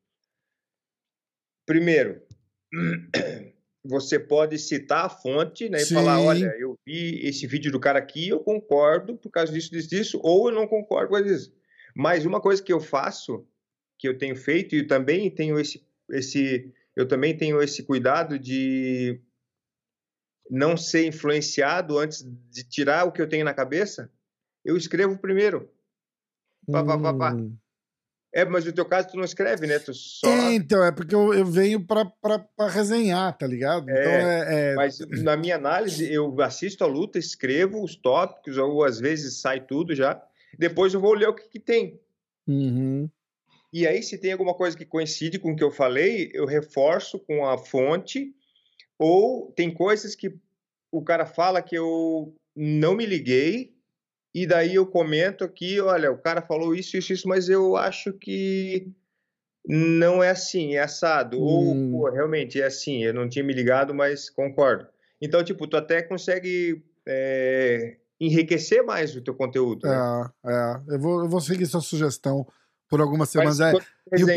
Primeiro, 1.66 2.22
você 3.84 4.18
pode 4.18 4.58
citar 4.58 5.06
a 5.06 5.08
fonte 5.08 5.68
né, 5.68 5.78
e 5.78 5.86
Sim. 5.86 5.94
falar: 5.94 6.20
olha, 6.20 6.54
eu 6.58 6.78
vi 6.86 7.26
esse 7.26 7.46
vídeo 7.46 7.72
do 7.72 7.80
cara 7.80 7.98
aqui, 7.98 8.28
eu 8.28 8.40
concordo 8.40 9.16
por 9.16 9.30
causa 9.30 9.52
disso, 9.52 9.70
disso, 9.70 9.88
disso, 9.88 10.20
ou 10.22 10.48
eu 10.48 10.54
não 10.54 10.66
concordo 10.66 11.10
com 11.10 11.18
isso. 11.18 11.54
Mas 11.96 12.26
uma 12.26 12.40
coisa 12.40 12.62
que 12.62 12.72
eu 12.72 12.80
faço, 12.80 13.46
que 13.98 14.08
eu 14.08 14.16
tenho 14.16 14.36
feito, 14.36 14.74
e 14.74 14.86
também 14.86 15.30
tenho 15.30 15.58
esse, 15.58 15.84
esse, 16.10 16.72
eu 16.94 17.06
também 17.06 17.36
tenho 17.36 17.60
esse 17.60 17.82
cuidado 17.82 18.38
de 18.38 19.20
não 20.50 20.76
ser 20.76 21.06
influenciado 21.06 21.98
antes 21.98 22.22
de 22.50 22.64
tirar 22.64 23.04
o 23.04 23.12
que 23.12 23.20
eu 23.20 23.28
tenho 23.28 23.44
na 23.44 23.52
cabeça, 23.52 24.10
eu 24.64 24.76
escrevo 24.76 25.18
primeiro. 25.18 25.70
Pá, 26.70 26.84
pá, 26.84 26.98
pá, 26.98 27.14
pá. 27.14 27.32
Hum. 27.34 27.56
É, 28.32 28.44
mas 28.44 28.64
no 28.66 28.72
teu 28.72 28.84
caso 28.84 29.08
tu 29.08 29.16
não 29.16 29.24
escreve, 29.24 29.66
né? 29.66 29.78
Tu 29.78 29.94
só. 29.94 30.28
É, 30.28 30.54
então, 30.54 30.84
é 30.84 30.92
porque 30.92 31.14
eu, 31.14 31.32
eu 31.32 31.46
venho 31.46 31.84
pra, 31.84 32.04
pra, 32.04 32.38
pra 32.38 32.68
resenhar, 32.68 33.36
tá 33.36 33.46
ligado? 33.46 33.84
Então 33.90 34.12
é. 34.12 34.72
é- 34.72 34.74
Mas 34.74 34.98
na 35.22 35.34
minha 35.36 35.56
análise, 35.56 36.12
eu 36.12 36.38
assisto 36.42 36.84
a 36.84 36.86
luta, 36.86 37.18
escrevo 37.18 37.82
os 37.82 37.96
tópicos, 37.96 38.58
ou 38.58 38.84
às 38.84 39.00
vezes 39.00 39.40
sai 39.40 39.64
tudo 39.64 39.94
já. 39.94 40.22
Depois 40.58 40.92
eu 40.92 41.00
vou 41.00 41.14
ler 41.14 41.28
o 41.28 41.34
que, 41.34 41.48
que 41.48 41.58
tem. 41.58 41.98
Uhum. 42.46 43.08
E 43.72 43.86
aí, 43.86 44.02
se 44.02 44.18
tem 44.18 44.32
alguma 44.32 44.54
coisa 44.54 44.76
que 44.76 44.86
coincide 44.86 45.38
com 45.38 45.52
o 45.52 45.56
que 45.56 45.62
eu 45.62 45.70
falei, 45.70 46.30
eu 46.32 46.46
reforço 46.46 47.18
com 47.18 47.46
a 47.46 47.58
fonte. 47.58 48.34
Ou 48.98 49.52
tem 49.52 49.72
coisas 49.72 50.14
que 50.14 50.34
o 50.90 51.02
cara 51.02 51.26
fala 51.26 51.62
que 51.62 51.76
eu 51.76 52.34
não 52.56 52.94
me 52.94 53.04
liguei, 53.04 53.74
e 54.34 54.46
daí 54.46 54.74
eu 54.74 54.86
comento 54.86 55.44
aqui: 55.44 55.80
olha, 55.80 56.10
o 56.10 56.18
cara 56.18 56.42
falou 56.42 56.74
isso, 56.74 56.96
isso, 56.96 57.12
isso, 57.12 57.28
mas 57.28 57.48
eu 57.48 57.76
acho 57.76 58.12
que 58.14 58.90
não 59.66 60.22
é 60.22 60.30
assim, 60.30 60.74
é 60.74 60.80
assado. 60.80 61.38
Hum. 61.38 61.92
Ou, 61.92 62.00
pô, 62.00 62.10
realmente 62.10 62.60
é 62.60 62.64
assim, 62.64 63.04
eu 63.04 63.12
não 63.12 63.28
tinha 63.28 63.44
me 63.44 63.52
ligado, 63.52 63.94
mas 63.94 64.30
concordo. 64.30 64.86
Então, 65.20 65.44
tipo, 65.44 65.66
tu 65.66 65.76
até 65.76 66.02
consegue 66.02 66.82
é, 67.06 67.96
enriquecer 68.20 68.82
mais 68.82 69.14
o 69.14 69.20
teu 69.20 69.34
conteúdo. 69.34 69.86
né? 69.86 70.30
É, 70.46 70.52
é. 70.52 70.94
Eu 70.94 70.98
vou, 70.98 71.20
eu 71.24 71.28
vou 71.28 71.40
seguir 71.40 71.66
sua 71.66 71.80
sugestão 71.80 72.46
por 72.88 73.00
algumas 73.00 73.32
Mas 73.34 73.56
semanas. 73.56 73.60
É, 73.60 74.18
E 74.18 74.24
o 74.24 74.28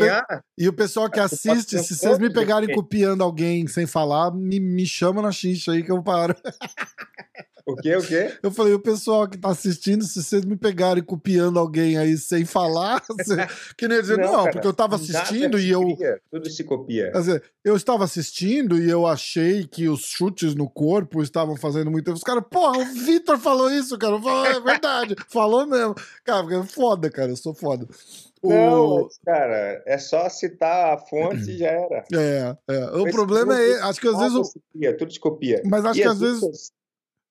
E 0.58 0.68
o 0.68 0.72
pessoal 0.72 1.10
que 1.10 1.18
assiste, 1.18 1.78
se 1.78 1.96
vocês 1.96 2.18
me 2.18 2.30
pegarem 2.30 2.74
copiando 2.74 3.22
alguém 3.22 3.66
sem 3.66 3.86
falar, 3.86 4.30
me, 4.30 4.60
me 4.60 4.86
chama 4.86 5.22
na 5.22 5.32
xixa 5.32 5.72
aí 5.72 5.82
que 5.82 5.90
eu 5.90 6.02
paro. 6.02 6.36
o 7.66 7.76
quê, 7.76 7.96
o 7.96 8.02
quê? 8.02 8.36
Eu 8.42 8.50
falei, 8.50 8.72
o 8.74 8.80
pessoal 8.80 9.28
que 9.28 9.38
tá 9.38 9.48
assistindo, 9.50 10.04
se 10.04 10.22
vocês 10.22 10.44
me 10.44 10.56
pegarem 10.56 11.02
copiando 11.02 11.58
alguém 11.58 11.96
aí 11.98 12.16
sem 12.16 12.44
falar, 12.44 13.02
você- 13.08 13.46
que 13.76 13.86
nem 13.88 14.00
dizer, 14.00 14.18
não, 14.18 14.32
cara, 14.44 14.52
porque 14.52 14.66
eu 14.66 14.72
tava 14.72 14.96
assistindo 14.96 15.58
e 15.58 15.70
eu. 15.70 15.82
tudo 16.30 16.50
se 16.50 16.64
copia. 16.64 17.10
Quer 17.12 17.18
dizer, 17.18 17.42
eu 17.64 17.76
estava 17.76 18.04
assistindo 18.04 18.78
e 18.80 18.88
eu 18.90 19.06
achei 19.06 19.64
que 19.66 19.88
os 19.88 20.00
chutes 20.02 20.54
no 20.54 20.68
corpo 20.68 21.22
estavam 21.22 21.56
fazendo 21.56 21.90
muito. 21.90 22.12
Os 22.12 22.22
caras, 22.22 22.44
porra, 22.50 22.78
o 22.78 22.84
Vitor 22.84 23.38
falou 23.38 23.70
isso, 23.70 23.96
cara. 23.98 24.20
Falo, 24.20 24.46
é 24.46 24.60
verdade, 24.60 25.16
falou 25.30 25.66
mesmo. 25.66 25.94
Cara, 26.24 26.54
é 26.56 26.62
foda, 26.64 27.10
cara, 27.10 27.30
eu 27.30 27.36
sou 27.36 27.54
foda. 27.54 27.86
O- 28.44 28.48
Não, 28.52 29.04
mas, 29.04 29.18
cara, 29.24 29.82
é 29.86 29.96
só 29.98 30.28
citar 30.28 30.94
a 30.94 30.98
fonte 30.98 31.48
e 31.52 31.58
já 31.58 31.68
era. 31.68 32.04
É, 32.12 32.56
é. 32.68 32.84
O 32.96 33.06
Esse 33.06 33.12
problema 33.16 33.56
é, 33.56 33.80
acho 33.82 34.00
que 34.00 34.08
às 34.08 34.18
vezes. 34.18 34.34
O- 34.36 34.60
cria, 34.72 34.96
tudo 34.96 35.12
se 35.12 35.20
copia. 35.20 35.62
Mas 35.64 35.84
acho 35.84 36.00
E 36.00 36.02
que 36.02 36.08
às 36.08 36.18
vezes. 36.18 36.72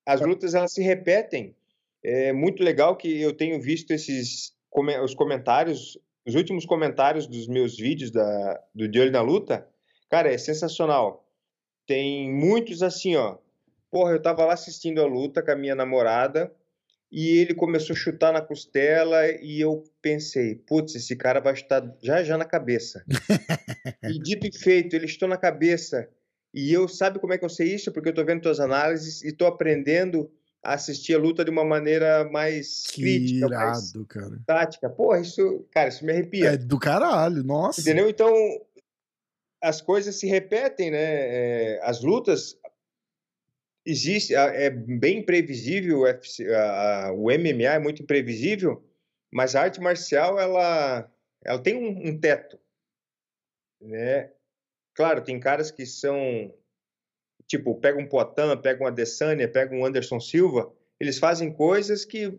As 0.06 0.20
lutas 0.20 0.54
elas 0.54 0.72
se 0.72 0.82
repetem. 0.82 1.54
É 2.04 2.32
muito 2.32 2.62
legal 2.62 2.96
que 2.96 3.20
eu 3.20 3.32
tenho 3.32 3.60
visto 3.60 3.92
esses 3.92 4.52
os 5.02 5.14
comentários, 5.14 5.98
os 6.26 6.34
últimos 6.34 6.64
comentários 6.64 7.26
dos 7.26 7.46
meus 7.46 7.76
vídeos 7.76 8.10
da, 8.10 8.60
do 8.74 8.88
De 8.88 8.98
Olho 8.98 9.12
na 9.12 9.20
Luta. 9.20 9.66
Cara, 10.10 10.32
é 10.32 10.38
sensacional. 10.38 11.26
Tem 11.86 12.32
muitos 12.32 12.82
assim, 12.82 13.16
ó. 13.16 13.36
Porra, 13.90 14.12
eu 14.12 14.22
tava 14.22 14.44
lá 14.44 14.54
assistindo 14.54 15.00
a 15.02 15.06
luta 15.06 15.42
com 15.42 15.50
a 15.50 15.56
minha 15.56 15.74
namorada 15.74 16.50
e 17.10 17.38
ele 17.38 17.54
começou 17.54 17.94
a 17.94 17.98
chutar 17.98 18.32
na 18.32 18.40
costela 18.40 19.28
e 19.42 19.60
eu 19.60 19.84
pensei, 20.00 20.54
putz, 20.54 20.94
esse 20.94 21.14
cara 21.14 21.40
vai 21.40 21.52
estar 21.52 21.82
já 22.02 22.24
já 22.24 22.38
na 22.38 22.46
cabeça. 22.46 23.04
e 24.02 24.18
dito 24.18 24.46
e 24.46 24.58
feito, 24.58 24.96
ele 24.96 25.04
estou 25.04 25.28
na 25.28 25.36
cabeça. 25.36 26.08
E 26.54 26.72
eu, 26.72 26.86
sabe 26.88 27.18
como 27.18 27.32
é 27.32 27.38
que 27.38 27.44
eu 27.44 27.48
sei 27.48 27.74
isso? 27.74 27.90
Porque 27.92 28.10
eu 28.10 28.14
tô 28.14 28.24
vendo 28.24 28.42
tuas 28.42 28.60
análises 28.60 29.22
e 29.22 29.32
tô 29.32 29.46
aprendendo 29.46 30.30
a 30.62 30.74
assistir 30.74 31.14
a 31.14 31.18
luta 31.18 31.44
de 31.44 31.50
uma 31.50 31.64
maneira 31.64 32.24
mais 32.30 32.82
Que 32.86 33.00
crítica, 33.02 33.48
mais 33.48 33.90
irado, 33.92 34.06
cara. 34.06 34.38
tática. 34.46 34.88
Porra, 34.90 35.20
isso, 35.20 35.66
cara, 35.72 35.88
isso 35.88 36.04
me 36.04 36.12
arrepia. 36.12 36.50
É 36.52 36.56
do 36.56 36.78
caralho, 36.78 37.42
nossa. 37.42 37.80
Entendeu? 37.80 38.08
Então, 38.08 38.32
as 39.62 39.80
coisas 39.80 40.14
se 40.20 40.26
repetem, 40.26 40.90
né? 40.90 40.98
É, 41.00 41.80
as 41.82 42.02
lutas 42.02 42.56
existe 43.84 44.34
é 44.34 44.70
bem 44.70 45.18
imprevisível 45.18 45.98
o, 45.98 46.02
UFC, 46.02 46.46
a- 46.54 47.12
o 47.12 47.30
MMA 47.30 47.74
é 47.74 47.78
muito 47.80 48.00
imprevisível 48.02 48.84
mas 49.32 49.56
a 49.56 49.62
arte 49.62 49.80
marcial 49.80 50.38
ela 50.38 51.10
ela 51.44 51.58
tem 51.60 51.74
um, 51.74 52.10
um 52.10 52.16
teto 52.20 52.56
né 53.80 54.30
claro 54.94 55.22
tem 55.22 55.38
caras 55.40 55.70
que 55.70 55.86
são 55.86 56.52
tipo 57.46 57.74
pega 57.80 57.98
um 57.98 58.08
Poatan 58.08 58.56
pega 58.56 58.82
um 58.82 58.86
Adesanya 58.86 59.48
pega 59.48 59.74
um 59.74 59.84
Anderson 59.84 60.20
Silva 60.20 60.72
eles 61.00 61.18
fazem 61.18 61.52
coisas 61.52 62.04
que 62.04 62.38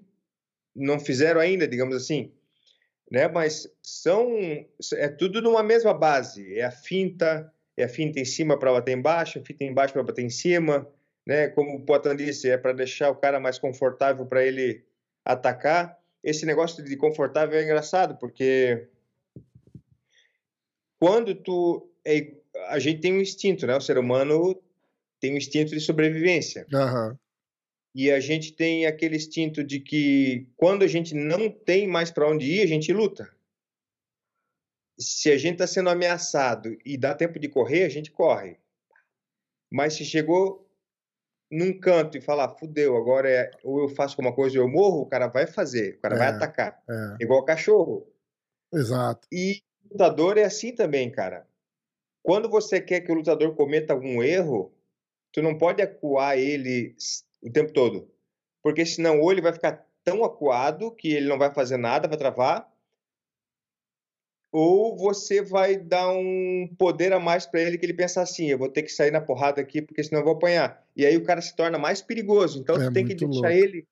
não 0.75 0.99
fizeram 0.99 1.39
ainda 1.39 1.67
digamos 1.67 1.95
assim 1.95 2.31
né 3.11 3.27
mas 3.27 3.71
são 3.81 4.29
é 4.93 5.07
tudo 5.07 5.41
numa 5.41 5.63
mesma 5.63 5.93
base 5.93 6.57
é 6.57 6.63
a 6.63 6.71
finta 6.71 7.51
é 7.75 7.83
a 7.83 7.89
finta 7.89 8.19
em 8.19 8.25
cima 8.25 8.57
para 8.57 8.71
bater 8.71 8.97
embaixo 8.97 9.39
a 9.39 9.43
finta 9.43 9.63
embaixo 9.63 9.93
para 9.93 10.03
bater 10.03 10.23
em 10.23 10.29
cima 10.29 10.87
né? 11.25 11.47
Como 11.49 11.75
o 11.75 11.85
Potan 11.85 12.15
disse, 12.15 12.49
é 12.49 12.57
para 12.57 12.73
deixar 12.73 13.09
o 13.09 13.15
cara 13.15 13.39
mais 13.39 13.57
confortável 13.57 14.25
para 14.25 14.45
ele 14.45 14.85
atacar. 15.25 15.97
Esse 16.23 16.45
negócio 16.45 16.83
de 16.83 16.95
confortável 16.95 17.57
é 17.57 17.63
engraçado, 17.63 18.17
porque 18.17 18.87
quando 20.99 21.35
tu 21.35 21.89
é, 22.05 22.33
a 22.67 22.79
gente 22.79 23.01
tem 23.01 23.13
um 23.13 23.21
instinto, 23.21 23.65
né? 23.67 23.75
O 23.75 23.81
ser 23.81 23.97
humano 23.97 24.61
tem 25.19 25.33
um 25.33 25.37
instinto 25.37 25.71
de 25.71 25.79
sobrevivência. 25.79 26.65
Aham. 26.73 27.17
E 27.95 28.11
a 28.11 28.19
gente 28.19 28.51
tem 28.53 28.85
aquele 28.87 29.15
instinto 29.17 29.63
de 29.63 29.79
que 29.79 30.47
quando 30.57 30.83
a 30.83 30.87
gente 30.87 31.13
não 31.13 31.49
tem 31.49 31.87
mais 31.87 32.09
para 32.09 32.27
onde 32.27 32.51
ir, 32.51 32.61
a 32.63 32.67
gente 32.67 32.91
luta. 32.91 33.29
Se 34.99 35.31
a 35.31 35.37
gente 35.37 35.53
está 35.53 35.67
sendo 35.67 35.89
ameaçado 35.89 36.75
e 36.85 36.97
dá 36.97 37.13
tempo 37.13 37.39
de 37.39 37.47
correr, 37.49 37.83
a 37.83 37.89
gente 37.89 38.11
corre. 38.11 38.57
Mas 39.71 39.93
se 39.93 40.05
chegou 40.05 40.67
num 41.51 41.79
canto 41.79 42.17
e 42.17 42.21
falar, 42.21 42.49
fudeu, 42.57 42.95
agora 42.97 43.29
é 43.29 43.51
ou 43.63 43.81
eu 43.81 43.89
faço 43.89 44.13
alguma 44.15 44.33
coisa 44.35 44.57
ou 44.59 44.65
eu 44.65 44.71
morro, 44.71 45.01
o 45.01 45.05
cara 45.05 45.27
vai 45.27 45.45
fazer, 45.45 45.95
o 45.95 45.99
cara 45.99 46.15
vai 46.15 46.27
É. 46.27 46.31
atacar. 46.31 46.81
É, 46.89 47.23
Igual 47.23 47.45
cachorro. 47.45 48.07
exato. 48.73 49.27
E 49.31 49.61
lutador 49.91 50.37
é 50.39 50.43
assim 50.45 50.73
também, 50.73 51.11
cara. 51.11 51.47
Quando 52.23 52.49
você 52.49 52.81
quer 52.81 53.01
que 53.01 53.11
o 53.11 53.15
lutador 53.15 53.53
cometa 53.53 53.93
algum 53.93 54.23
erro, 54.23 54.73
tu 55.31 55.41
não 55.41 55.57
pode 55.57 55.81
acuar 55.81 56.37
ele 56.37 56.95
o 57.43 57.51
tempo 57.51 57.71
todo. 57.73 58.09
Porque 58.63 58.85
senão 58.85 59.19
ou 59.19 59.31
ele 59.31 59.41
vai 59.41 59.53
ficar 59.53 59.85
tão 60.03 60.23
acuado 60.23 60.91
que 60.91 61.13
ele 61.13 61.27
não 61.27 61.37
vai 61.37 61.53
fazer 61.53 61.77
nada, 61.77 62.07
vai 62.07 62.17
travar, 62.17 62.73
ou 64.53 64.95
você 64.95 65.41
vai 65.41 65.75
dar 65.75 66.11
um 66.11 66.69
poder 66.77 67.11
a 67.11 67.19
mais 67.19 67.43
para 67.43 67.59
ele 67.59 67.75
que 67.75 67.85
ele 67.87 67.93
pensa 67.93 68.21
assim, 68.21 68.45
eu 68.45 68.57
vou 68.57 68.69
ter 68.69 68.83
que 68.83 68.91
sair 68.91 69.09
na 69.09 69.19
porrada 69.19 69.59
aqui 69.59 69.81
porque 69.81 70.03
senão 70.03 70.21
eu 70.21 70.25
vou 70.25 70.35
apanhar. 70.35 70.85
E 70.95 71.03
aí 71.05 71.17
o 71.17 71.23
cara 71.23 71.41
se 71.41 71.55
torna 71.55 71.79
mais 71.79 72.03
perigoso. 72.03 72.59
Então 72.59 72.75
é 72.75 72.85
tu 72.85 72.93
tem 72.93 73.03
que 73.03 73.15
deixar 73.15 73.33
louco. 73.33 73.47
ele 73.47 73.87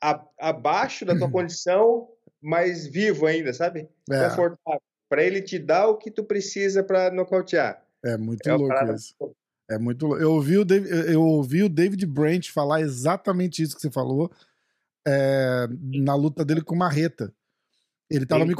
a, 0.00 0.26
abaixo 0.38 1.04
da 1.04 1.14
tua 1.14 1.28
condição, 1.30 2.08
mas 2.40 2.86
vivo 2.86 3.26
ainda, 3.26 3.52
sabe? 3.52 3.86
É. 4.10 4.30
Confortável. 4.30 4.80
Para 5.08 5.22
ele 5.22 5.40
te 5.40 5.58
dar 5.58 5.88
o 5.88 5.96
que 5.96 6.10
tu 6.10 6.22
precisa 6.22 6.82
para 6.82 7.10
nocautear. 7.10 7.82
É 8.04 8.16
muito 8.16 8.48
é 8.48 8.54
louco 8.54 8.92
isso. 8.94 9.14
É 9.70 9.78
muito 9.78 10.06
louco. 10.06 10.22
Eu 10.22 10.32
ouvi, 10.32 10.58
o 10.58 10.64
David, 10.64 11.12
eu 11.12 11.22
ouvi 11.22 11.62
o 11.62 11.68
David 11.68 12.04
Brent 12.06 12.50
falar 12.50 12.80
exatamente 12.80 13.62
isso 13.62 13.74
que 13.74 13.82
você 13.82 13.90
falou 13.90 14.30
é, 15.06 15.66
na 15.80 16.14
luta 16.14 16.44
dele 16.44 16.62
com 16.62 16.74
o 16.74 16.78
Marreta. 16.78 17.32
Ele 18.10 18.26
tava 18.26 18.42
Sim. 18.42 18.48
me 18.48 18.54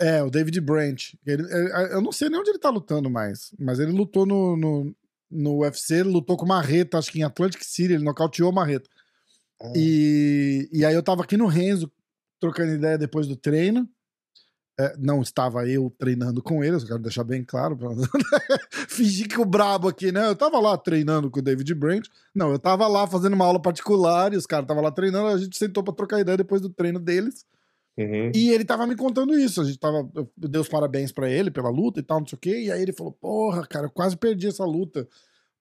é, 0.00 0.22
o 0.22 0.30
David 0.30 0.60
Branch. 0.60 1.18
Ele, 1.26 1.42
é, 1.50 1.82
é, 1.82 1.94
eu 1.94 2.00
não 2.00 2.12
sei 2.12 2.28
nem 2.28 2.38
onde 2.38 2.50
ele 2.50 2.58
tá 2.58 2.70
lutando 2.70 3.10
mais, 3.10 3.52
mas 3.58 3.78
ele 3.78 3.90
lutou 3.90 4.24
no, 4.24 4.56
no, 4.56 4.96
no 5.30 5.58
UFC, 5.58 5.96
ele 5.96 6.10
lutou 6.10 6.36
com 6.36 6.46
Marreta, 6.46 6.98
acho 6.98 7.10
que 7.10 7.18
em 7.18 7.24
Atlantic 7.24 7.62
City, 7.62 7.94
ele 7.94 8.04
nocauteou 8.04 8.52
Marreta. 8.52 8.88
Ah. 9.60 9.72
E, 9.74 10.68
e 10.72 10.84
aí 10.84 10.94
eu 10.94 11.02
tava 11.02 11.24
aqui 11.24 11.36
no 11.36 11.46
Renzo, 11.46 11.90
trocando 12.38 12.72
ideia 12.72 12.96
depois 12.96 13.26
do 13.26 13.36
treino. 13.36 13.88
É, 14.80 14.94
não 14.96 15.22
estava 15.22 15.66
eu 15.66 15.92
treinando 15.98 16.40
com 16.40 16.62
ele, 16.62 16.76
eu 16.76 16.86
quero 16.86 17.00
deixar 17.00 17.24
bem 17.24 17.42
claro. 17.42 17.76
Pra... 17.76 17.90
Fingir 18.88 19.26
que 19.26 19.40
o 19.40 19.44
brabo 19.44 19.88
aqui, 19.88 20.12
né? 20.12 20.28
Eu 20.28 20.36
tava 20.36 20.60
lá 20.60 20.78
treinando 20.78 21.28
com 21.30 21.40
o 21.40 21.42
David 21.42 21.74
Branch. 21.74 22.08
Não, 22.32 22.52
eu 22.52 22.60
tava 22.60 22.86
lá 22.86 23.04
fazendo 23.04 23.34
uma 23.34 23.44
aula 23.44 23.60
particular 23.60 24.32
e 24.32 24.36
os 24.36 24.46
caras 24.46 24.64
estavam 24.64 24.82
lá 24.82 24.92
treinando. 24.92 25.26
A 25.26 25.38
gente 25.38 25.58
sentou 25.58 25.82
pra 25.82 25.92
trocar 25.92 26.20
ideia 26.20 26.36
depois 26.36 26.60
do 26.60 26.70
treino 26.70 27.00
deles. 27.00 27.44
Uhum. 27.98 28.30
E 28.32 28.50
ele 28.50 28.64
tava 28.64 28.86
me 28.86 28.94
contando 28.94 29.36
isso. 29.36 29.60
A 29.60 29.64
gente 29.64 29.78
tava. 29.78 30.08
Eu 30.14 30.30
dei 30.36 30.60
os 30.60 30.68
parabéns 30.68 31.10
para 31.10 31.28
ele 31.28 31.50
pela 31.50 31.68
luta 31.68 31.98
e 31.98 32.02
tal, 32.02 32.20
não 32.20 32.26
sei 32.28 32.36
o 32.36 32.40
quê. 32.40 32.62
E 32.66 32.70
aí 32.70 32.80
ele 32.80 32.92
falou: 32.92 33.12
Porra, 33.12 33.66
cara, 33.66 33.86
eu 33.86 33.90
quase 33.90 34.16
perdi 34.16 34.46
essa 34.46 34.64
luta. 34.64 35.08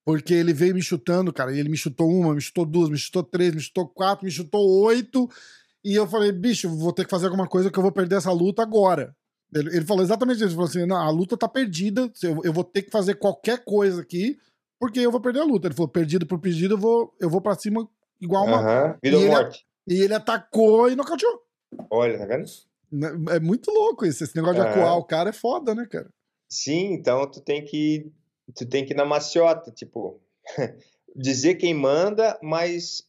Porque 0.06 0.34
ele 0.34 0.54
veio 0.54 0.76
me 0.76 0.82
chutando, 0.82 1.34
cara. 1.34 1.52
E 1.52 1.60
ele 1.60 1.68
me 1.68 1.76
chutou 1.76 2.08
uma, 2.08 2.36
me 2.36 2.40
chutou 2.40 2.66
duas, 2.66 2.90
me 2.90 2.98
chutou 2.98 3.24
três, 3.24 3.54
me 3.54 3.60
chutou 3.60 3.88
quatro, 3.88 4.24
me 4.24 4.32
chutou 4.32 4.66
oito. 4.84 5.28
E 5.84 5.96
eu 5.96 6.08
falei, 6.08 6.32
bicho, 6.32 6.70
vou 6.70 6.92
ter 6.92 7.06
que 7.06 7.12
fazer 7.12 7.26
alguma 7.28 7.48
coisa 7.48 7.72
que 7.72 7.78
eu 7.78 7.84
vou 7.84 7.92
perder 7.92 8.18
essa 8.18 8.32
luta 8.32 8.62
agora. 8.62 9.16
Ele, 9.54 9.78
ele 9.78 9.86
falou 9.86 10.04
exatamente 10.04 10.38
isso. 10.38 10.46
Ele 10.46 10.54
falou 10.54 10.68
assim: 10.68 10.86
não, 10.86 10.98
a 10.98 11.10
luta 11.10 11.38
tá 11.38 11.48
perdida. 11.48 12.12
Eu, 12.22 12.42
eu, 12.44 12.54
vou 12.54 12.64
ter 12.64 12.82
que 12.82 12.92
fazer 12.92 13.16
qualquer 13.16 13.64
coisa 13.64 14.02
aqui, 14.02 14.38
porque 14.80 15.00
eu 15.00 15.12
vou 15.12 15.22
perder 15.22 15.42
a 15.42 15.46
luta. 15.46 15.68
Ele 15.68 15.76
falou: 15.76 15.90
perdido 15.90 16.26
por 16.26 16.40
pedido, 16.40 16.74
eu 16.76 16.78
vou, 16.78 17.16
eu 17.20 17.30
vou 17.30 17.42
pra 17.42 17.56
cima 17.56 17.88
igual 18.20 18.46
uma. 18.46 18.88
Uhum. 18.88 18.96
Vida 19.02 19.18
ou 19.18 19.28
morte. 19.28 19.66
e 19.88 20.02
ele 20.02 20.14
atacou 20.14 20.90
e 20.90 20.96
nocauteou. 20.96 21.42
Olha, 21.90 22.18
tá 22.18 22.26
vendo? 22.26 22.46
Né, 22.92 23.36
é 23.36 23.40
muito 23.40 23.72
louco 23.72 24.06
isso. 24.06 24.24
Esse 24.24 24.36
negócio 24.36 24.62
de 24.62 24.68
acuar 24.68 24.98
o 24.98 25.04
cara 25.04 25.30
é 25.30 25.34
foda, 25.34 25.74
né, 25.74 25.86
cara? 25.90 26.10
Sim, 26.50 26.94
então 26.94 27.30
tu 27.30 27.42
tem 27.42 27.64
que 27.64 28.12
tu 28.56 28.66
tem 28.66 28.86
que 28.86 28.94
ir 28.94 28.96
na 28.96 29.06
maciota, 29.06 29.72
tipo, 29.72 30.22
dizer 31.16 31.56
quem 31.56 31.74
manda, 31.74 32.40
mas 32.42 33.07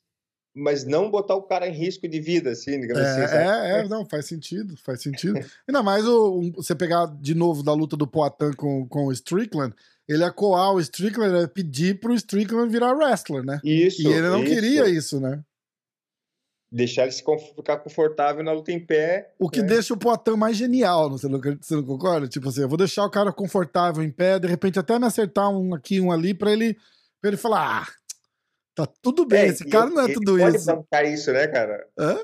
mas 0.55 0.84
não 0.84 1.11
botar 1.11 1.34
o 1.34 1.42
cara 1.42 1.68
em 1.68 1.72
risco 1.72 2.09
de 2.09 2.20
vida, 2.20 2.51
assim, 2.51 2.80
digamos 2.80 3.03
é, 3.03 3.24
assim. 3.24 3.36
É, 3.36 3.80
é, 3.80 3.88
não, 3.88 4.05
faz 4.05 4.26
sentido, 4.26 4.76
faz 4.76 5.03
sentido. 5.03 5.38
Ainda 5.66 5.82
mais 5.82 6.07
o, 6.07 6.40
um, 6.40 6.53
você 6.53 6.74
pegar 6.74 7.07
de 7.20 7.34
novo 7.34 7.62
da 7.62 7.72
luta 7.72 7.96
do 7.96 8.07
Poatan 8.07 8.53
com, 8.55 8.86
com 8.88 9.07
o 9.07 9.12
Strickland, 9.12 9.74
ele 10.09 10.24
acuar 10.24 10.74
o 10.74 10.80
Strickland 10.80 11.44
é 11.44 11.46
pedir 11.46 12.01
pro 12.01 12.14
Strickland 12.14 12.72
virar 12.72 12.94
wrestler, 12.94 13.44
né? 13.44 13.61
Isso. 13.62 14.03
E 14.03 14.07
ele 14.07 14.28
não 14.28 14.42
isso. 14.42 14.55
queria 14.55 14.88
isso, 14.88 15.20
né? 15.20 15.42
deixar 16.70 17.03
ele 17.03 17.12
se 17.12 17.24
ficar 17.57 17.78
confortável 17.78 18.44
na 18.44 18.53
luta 18.53 18.70
em 18.70 18.78
pé. 18.78 19.32
O 19.38 19.49
que 19.49 19.62
né? 19.62 19.68
deixa 19.68 19.94
o 19.94 19.96
Poitin 19.96 20.32
mais 20.32 20.57
genial, 20.57 21.11
você 21.11 21.28
não, 21.28 21.40
você 21.40 21.74
não 21.74 21.82
concorda? 21.82 22.28
Tipo 22.28 22.49
assim, 22.49 22.61
eu 22.61 22.68
vou 22.68 22.76
deixar 22.76 23.05
o 23.05 23.11
cara 23.11 23.32
confortável 23.32 24.03
em 24.03 24.11
pé, 24.11 24.38
de 24.38 24.46
repente 24.46 24.78
até 24.78 24.99
me 24.99 25.07
acertar 25.07 25.49
um 25.51 25.74
aqui, 25.74 26.01
um 26.01 26.12
ali, 26.12 26.34
pra 26.34 26.53
ele, 26.53 26.76
pra 27.20 27.28
ele 27.28 27.36
falar, 27.36 27.82
ah, 27.82 27.92
tá 28.87 28.93
tudo 29.03 29.26
bem, 29.26 29.43
é, 29.43 29.47
esse 29.47 29.64
cara 29.68 29.91
não 29.91 30.03
é 30.03 30.12
tudo 30.12 30.39
ele 30.39 30.57
isso. 30.57 30.66
Pode 30.66 30.79
bancar 30.79 31.05
isso, 31.07 31.33
né, 31.33 31.47
cara? 31.47 31.89
Hã? 31.99 32.18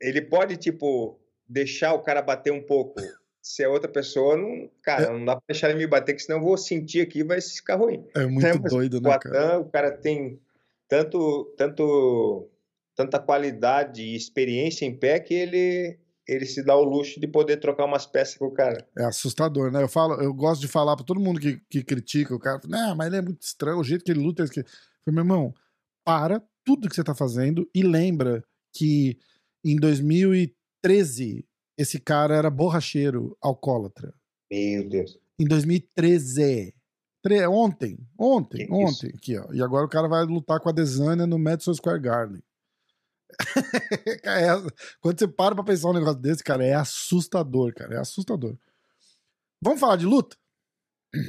Ele 0.00 0.22
pode, 0.22 0.56
tipo, 0.56 1.18
deixar 1.48 1.94
o 1.94 2.02
cara 2.02 2.20
bater 2.20 2.52
um 2.52 2.62
pouco. 2.62 3.00
Se 3.40 3.62
é 3.62 3.68
outra 3.68 3.90
pessoa, 3.90 4.36
não, 4.36 4.70
cara, 4.82 5.04
é. 5.04 5.10
não 5.10 5.24
dá 5.24 5.34
pra 5.34 5.42
deixar 5.48 5.70
ele 5.70 5.78
me 5.78 5.86
bater, 5.86 6.14
que 6.14 6.22
senão 6.22 6.38
eu 6.38 6.44
vou 6.44 6.56
sentir 6.56 7.00
aqui 7.00 7.20
e 7.20 7.24
vai 7.24 7.40
ficar 7.40 7.76
ruim. 7.76 8.06
É 8.14 8.24
muito 8.26 8.46
né? 8.46 8.68
doido, 8.68 9.00
né, 9.00 9.18
cara? 9.18 9.58
O 9.58 9.68
cara 9.68 9.90
tem 9.90 10.40
tanto, 10.88 11.52
tanto 11.56 12.48
tanta 12.94 13.18
qualidade 13.18 14.02
e 14.02 14.16
experiência 14.16 14.84
em 14.84 14.96
pé 14.96 15.18
que 15.18 15.34
ele 15.34 15.98
ele 16.26 16.46
se 16.46 16.62
dá 16.62 16.76
o 16.76 16.84
luxo 16.84 17.18
de 17.18 17.26
poder 17.26 17.56
trocar 17.56 17.84
umas 17.84 18.06
peças 18.06 18.36
com 18.36 18.46
o 18.46 18.52
cara. 18.52 18.86
É 18.96 19.04
assustador, 19.04 19.72
né? 19.72 19.82
Eu 19.82 19.88
falo, 19.88 20.14
eu 20.22 20.32
gosto 20.32 20.60
de 20.60 20.68
falar 20.68 20.94
para 20.94 21.04
todo 21.04 21.20
mundo 21.20 21.40
que, 21.40 21.60
que 21.68 21.82
critica 21.82 22.32
o 22.32 22.38
cara, 22.38 22.60
não, 22.68 22.94
mas 22.94 23.08
ele 23.08 23.16
é 23.16 23.22
muito 23.22 23.42
estranho, 23.42 23.78
o 23.78 23.84
jeito 23.84 24.04
que 24.04 24.12
ele 24.12 24.20
luta, 24.20 24.44
que 25.04 25.10
meu 25.10 25.22
irmão, 25.22 25.54
para 26.04 26.42
tudo 26.64 26.88
que 26.88 26.94
você 26.94 27.04
tá 27.04 27.14
fazendo 27.14 27.68
e 27.74 27.82
lembra 27.82 28.44
que 28.72 29.18
em 29.64 29.76
2013 29.76 31.46
esse 31.76 32.00
cara 32.00 32.36
era 32.36 32.50
borracheiro 32.50 33.36
alcoólatra. 33.40 34.14
Meu 34.50 34.88
Deus. 34.88 35.18
Em 35.38 35.46
2013. 35.46 36.74
Tre 37.22 37.46
ontem, 37.46 37.98
ontem, 38.18 38.66
que 38.66 38.72
ontem, 38.72 39.06
isso? 39.06 39.16
aqui, 39.16 39.38
ó. 39.38 39.52
E 39.52 39.62
agora 39.62 39.86
o 39.86 39.88
cara 39.88 40.08
vai 40.08 40.24
lutar 40.24 40.58
com 40.58 40.68
a 40.68 40.72
Desânia 40.72 41.24
no 41.24 41.38
Madison 41.38 41.72
Square 41.72 42.00
Garden. 42.00 42.42
é, 44.24 44.48
quando 45.00 45.18
você 45.18 45.28
para 45.28 45.54
pra 45.54 45.62
pensar 45.62 45.90
um 45.90 45.94
negócio 45.94 46.20
desse, 46.20 46.42
cara, 46.42 46.64
é 46.64 46.74
assustador, 46.74 47.72
cara. 47.74 47.94
É 47.94 47.98
assustador. 47.98 48.56
Vamos 49.62 49.78
falar 49.78 49.96
de 49.96 50.04
luta? 50.04 50.36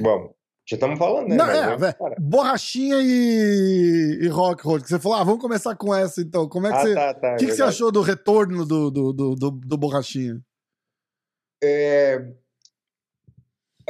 Vamos. 0.00 0.32
Já 0.66 0.76
estamos 0.76 0.98
falando, 0.98 1.28
né? 1.28 1.36
Não, 1.36 1.50
é, 1.50 1.94
borrachinha 2.18 2.96
e, 3.02 4.18
e 4.22 4.28
rock 4.28 4.64
roll. 4.64 4.80
Que 4.80 4.88
você 4.88 4.98
falou, 4.98 5.18
ah, 5.18 5.24
vamos 5.24 5.40
começar 5.40 5.76
com 5.76 5.94
essa 5.94 6.22
então. 6.22 6.48
Como 6.48 6.66
é 6.66 6.70
que 6.70 6.76
ah, 6.76 6.80
você. 6.80 6.94
Tá, 6.94 7.14
tá, 7.14 7.34
o 7.34 7.36
que, 7.36 7.46
que 7.46 7.52
você 7.52 7.62
achou 7.62 7.92
do 7.92 8.00
retorno 8.00 8.64
do, 8.64 8.90
do, 8.90 9.12
do, 9.12 9.34
do, 9.34 9.50
do 9.50 9.76
borrachinha? 9.76 10.40
É... 11.62 12.32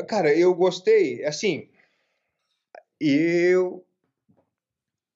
Cara, 0.08 0.34
eu 0.36 0.52
gostei. 0.52 1.24
Assim, 1.24 1.68
eu. 3.00 3.86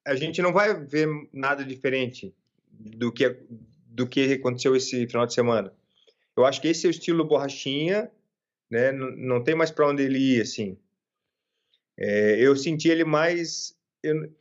A 0.06 0.14
gente 0.14 0.40
não 0.40 0.52
vai 0.52 0.72
ver 0.74 1.08
nada 1.32 1.64
diferente 1.64 2.32
do 2.70 3.12
que, 3.12 3.36
do 3.84 4.06
que 4.06 4.34
aconteceu 4.34 4.76
esse 4.76 5.08
final 5.08 5.26
de 5.26 5.34
semana. 5.34 5.72
Eu 6.36 6.46
acho 6.46 6.60
que 6.60 6.68
esse 6.68 6.86
é 6.86 6.88
o 6.88 6.92
estilo 6.92 7.24
borrachinha, 7.24 8.08
né? 8.70 8.92
Não, 8.92 9.10
não 9.10 9.44
tem 9.44 9.56
mais 9.56 9.72
para 9.72 9.88
onde 9.88 10.04
ele 10.04 10.18
ir, 10.18 10.42
assim. 10.42 10.78
É, 11.98 12.36
eu 12.40 12.56
senti 12.56 12.88
ele 12.88 13.04
mais... 13.04 13.76
Eu, 14.02 14.32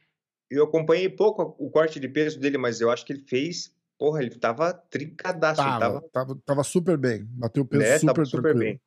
eu 0.49 0.63
acompanhei 0.63 1.09
pouco 1.09 1.55
o 1.57 1.69
corte 1.69 1.99
de 1.99 2.07
peso 2.07 2.39
dele, 2.39 2.57
mas 2.57 2.79
eu 2.79 2.89
acho 2.89 3.05
que 3.05 3.11
ele 3.11 3.23
fez... 3.27 3.75
Porra, 3.99 4.21
ele 4.21 4.29
tava 4.29 4.73
trincadaço. 4.73 5.59
Tava, 5.59 5.79
tava, 5.79 6.01
tava, 6.13 6.41
tava 6.45 6.63
super 6.63 6.95
bem. 6.97 7.25
Bateu 7.31 7.63
o 7.63 7.65
peso 7.65 7.81
né? 7.81 7.97
super, 7.97 8.27
super 8.27 8.55
bem. 8.55 8.79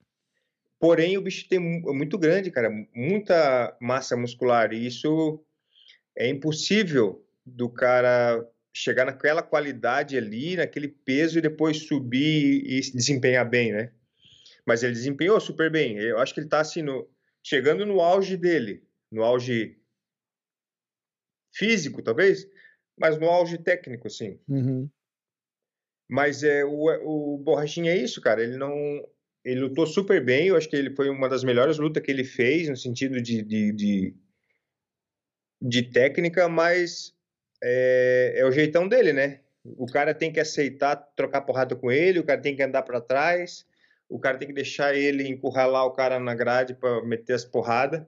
Porém, 0.79 1.19
o 1.19 1.23
bicho 1.23 1.49
tem 1.49 1.59
muito 1.59 2.17
grande, 2.17 2.49
cara. 2.51 2.71
Muita 2.95 3.77
massa 3.81 4.17
muscular. 4.17 4.73
E 4.73 4.87
isso 4.87 5.45
é 6.17 6.29
impossível 6.29 7.27
do 7.45 7.69
cara 7.69 8.47
chegar 8.73 9.05
naquela 9.05 9.43
qualidade 9.43 10.17
ali, 10.17 10.57
naquele 10.57 10.87
peso 10.87 11.39
e 11.39 11.43
depois 11.43 11.89
subir 11.89 12.63
e 12.65 12.83
se 12.83 12.97
desempenhar 12.97 13.49
bem, 13.49 13.73
né? 13.73 13.91
Mas 14.65 14.85
ele 14.85 14.93
desempenhou 14.93 15.41
super 15.41 15.71
bem. 15.73 15.99
Eu 15.99 16.19
acho 16.19 16.33
que 16.33 16.39
ele 16.39 16.47
está 16.47 16.61
assim 16.61 16.83
no, 16.83 17.09
chegando 17.43 17.87
no 17.87 18.01
auge 18.01 18.37
dele, 18.37 18.87
no 19.11 19.23
auge 19.23 19.81
físico 21.53 22.03
talvez, 22.03 22.47
mas 22.99 23.19
no 23.19 23.29
auge 23.29 23.59
técnico, 23.59 24.09
sim. 24.09 24.39
Uhum. 24.49 24.89
Mas 26.09 26.43
é 26.43 26.65
o, 26.65 27.35
o 27.35 27.39
Borrachinha 27.39 27.93
é 27.93 27.97
isso, 27.97 28.21
cara. 28.21 28.43
Ele 28.43 28.57
não 28.57 28.75
ele 29.45 29.61
lutou 29.61 29.87
super 29.87 30.23
bem. 30.23 30.49
Eu 30.49 30.57
acho 30.57 30.69
que 30.69 30.77
ele 30.77 30.95
foi 30.95 31.09
uma 31.09 31.29
das 31.29 31.45
melhores 31.45 31.79
lutas 31.79 32.03
que 32.03 32.11
ele 32.11 32.25
fez 32.25 32.69
no 32.69 32.77
sentido 32.77 33.21
de, 33.21 33.43
de, 33.43 33.73
de, 33.73 34.15
de 35.63 35.83
técnica, 35.85 36.49
mas 36.49 37.15
é, 37.63 38.35
é 38.37 38.45
o 38.45 38.53
jeitão 38.53 38.89
dele, 38.89 39.13
né? 39.13 39.41
O 39.65 39.87
cara 39.87 40.15
tem 40.15 40.33
que 40.33 40.41
aceitar 40.41 40.97
trocar 41.15 41.43
porrada 41.43 41.77
com 41.77 41.91
ele, 41.91 42.19
o 42.19 42.25
cara 42.25 42.41
tem 42.41 42.57
que 42.57 42.63
andar 42.63 42.83
para 42.83 43.01
trás, 43.01 43.67
o 44.11 44.19
cara 44.19 44.37
tem 44.37 44.49
que 44.49 44.55
deixar 44.55 44.95
ele 44.95 45.27
encurralar 45.27 45.87
o 45.87 45.93
cara 45.93 46.19
na 46.19 46.35
grade 46.35 46.75
para 46.75 47.03
meter 47.03 47.35
as 47.35 47.45
porradas. 47.45 48.05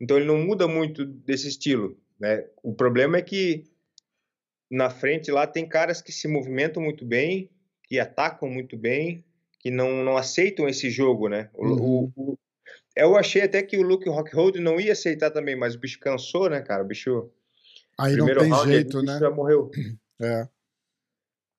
Então 0.00 0.16
ele 0.16 0.26
não 0.26 0.38
muda 0.38 0.66
muito 0.68 1.04
desse 1.04 1.48
estilo, 1.48 1.98
né? 2.18 2.46
O 2.62 2.72
problema 2.72 3.18
é 3.18 3.22
que 3.22 3.64
na 4.70 4.88
frente 4.88 5.30
lá 5.30 5.46
tem 5.46 5.68
caras 5.68 6.00
que 6.00 6.12
se 6.12 6.28
movimentam 6.28 6.80
muito 6.80 7.04
bem, 7.04 7.50
que 7.82 7.98
atacam 7.98 8.48
muito 8.48 8.76
bem, 8.76 9.24
que 9.58 9.70
não, 9.70 10.04
não 10.04 10.16
aceitam 10.16 10.68
esse 10.68 10.88
jogo, 10.88 11.28
né? 11.28 11.50
Uhum. 11.54 12.12
O, 12.16 12.32
o, 12.32 12.38
eu 12.96 13.16
achei 13.16 13.42
até 13.42 13.62
que 13.62 13.76
o 13.76 13.82
Luke 13.82 14.08
Rockhold 14.08 14.60
não 14.60 14.80
ia 14.80 14.92
aceitar 14.92 15.30
também, 15.30 15.56
mas 15.56 15.74
o 15.74 15.78
bicho 15.78 15.98
cansou, 15.98 16.48
né, 16.48 16.60
cara? 16.60 16.84
O 16.84 16.86
bicho 16.86 17.28
Aí 17.98 18.16
não 18.16 18.26
tem 18.26 18.48
round, 18.48 18.70
jeito, 18.70 19.02
né? 19.02 19.18
Já 19.18 19.30
morreu. 19.30 19.70
É. 20.22 20.48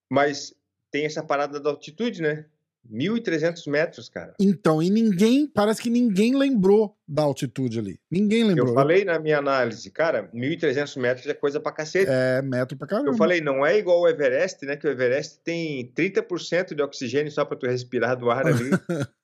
Mas 0.10 0.56
tem 0.90 1.06
essa 1.06 1.24
parada 1.24 1.60
da 1.60 1.70
altitude, 1.70 2.22
né? 2.22 2.46
1.300 2.90 3.70
metros, 3.70 4.10
cara. 4.10 4.34
Então, 4.40 4.82
e 4.82 4.90
ninguém, 4.90 5.48
parece 5.48 5.82
que 5.82 5.90
ninguém 5.90 6.36
lembrou 6.36 6.98
da 7.08 7.24
altitude 7.24 7.80
ali. 7.80 8.00
Ninguém 8.10 8.44
lembrou. 8.44 8.70
Eu 8.70 8.74
falei 8.74 9.06
na 9.06 9.20
minha 9.20 9.38
análise, 9.38 9.90
cara, 9.92 10.30
1.300 10.34 11.00
metros 11.00 11.28
é 11.28 11.34
coisa 11.34 11.60
pra 11.60 11.72
cacete. 11.72 12.10
É, 12.10 12.42
metro 12.42 12.78
pra 12.78 12.88
caramba. 12.88 13.10
Eu 13.10 13.18
falei, 13.18 13.40
não 13.40 13.66
é 13.66 13.78
igual 13.78 14.02
o 14.02 14.08
Everest, 14.08 14.66
né? 14.66 14.76
Que 14.76 14.88
o 14.88 14.92
Everest 14.92 15.40
tem 15.44 15.92
30% 15.94 16.74
de 16.74 16.82
oxigênio 16.82 17.32
só 17.32 17.46
pra 17.46 17.58
tu 17.58 17.68
respirar 17.68 18.18
do 18.18 18.32
ar 18.32 18.46
ali. 18.46 18.72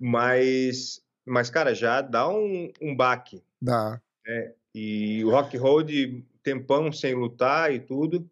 mas, 0.00 1.00
mas, 1.26 1.50
cara, 1.50 1.74
já 1.74 2.00
dá 2.00 2.28
um, 2.28 2.72
um 2.80 2.96
baque. 2.96 3.42
Dá. 3.60 4.00
Né? 4.26 4.52
E 4.74 5.24
o 5.24 5.30
Rock 5.30 5.56
Road, 5.56 6.24
tempão 6.42 6.90
sem 6.90 7.14
lutar 7.14 7.72
e 7.72 7.78
tudo. 7.78 8.28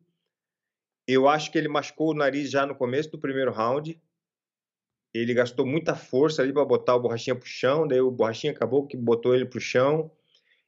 Eu 1.06 1.28
acho 1.28 1.50
que 1.50 1.58
ele 1.58 1.68
machucou 1.68 2.10
o 2.10 2.14
nariz 2.14 2.50
já 2.50 2.64
no 2.64 2.74
começo 2.74 3.10
do 3.10 3.18
primeiro 3.18 3.52
round 3.52 4.00
ele 5.12 5.34
gastou 5.34 5.66
muita 5.66 5.94
força 5.94 6.42
ali 6.42 6.52
para 6.52 6.64
botar 6.64 6.94
o 6.94 7.00
Borrachinha 7.00 7.34
pro 7.34 7.46
chão, 7.46 7.86
daí 7.86 8.00
o 8.00 8.10
Borrachinha 8.10 8.52
acabou 8.52 8.86
que 8.86 8.96
botou 8.96 9.34
ele 9.34 9.44
pro 9.44 9.60
chão 9.60 10.10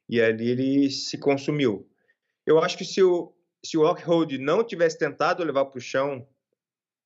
e 0.09 0.21
ali 0.21 0.49
ele 0.49 0.89
se 0.89 1.17
consumiu. 1.17 1.89
Eu 2.45 2.59
acho 2.59 2.77
que 2.77 2.83
se 2.83 3.01
o, 3.01 3.33
se 3.65 3.77
o 3.77 3.83
Rockhold 3.83 4.37
não 4.37 4.63
tivesse 4.63 4.97
tentado 4.97 5.43
levar 5.43 5.65
pro 5.65 5.79
chão 5.79 6.27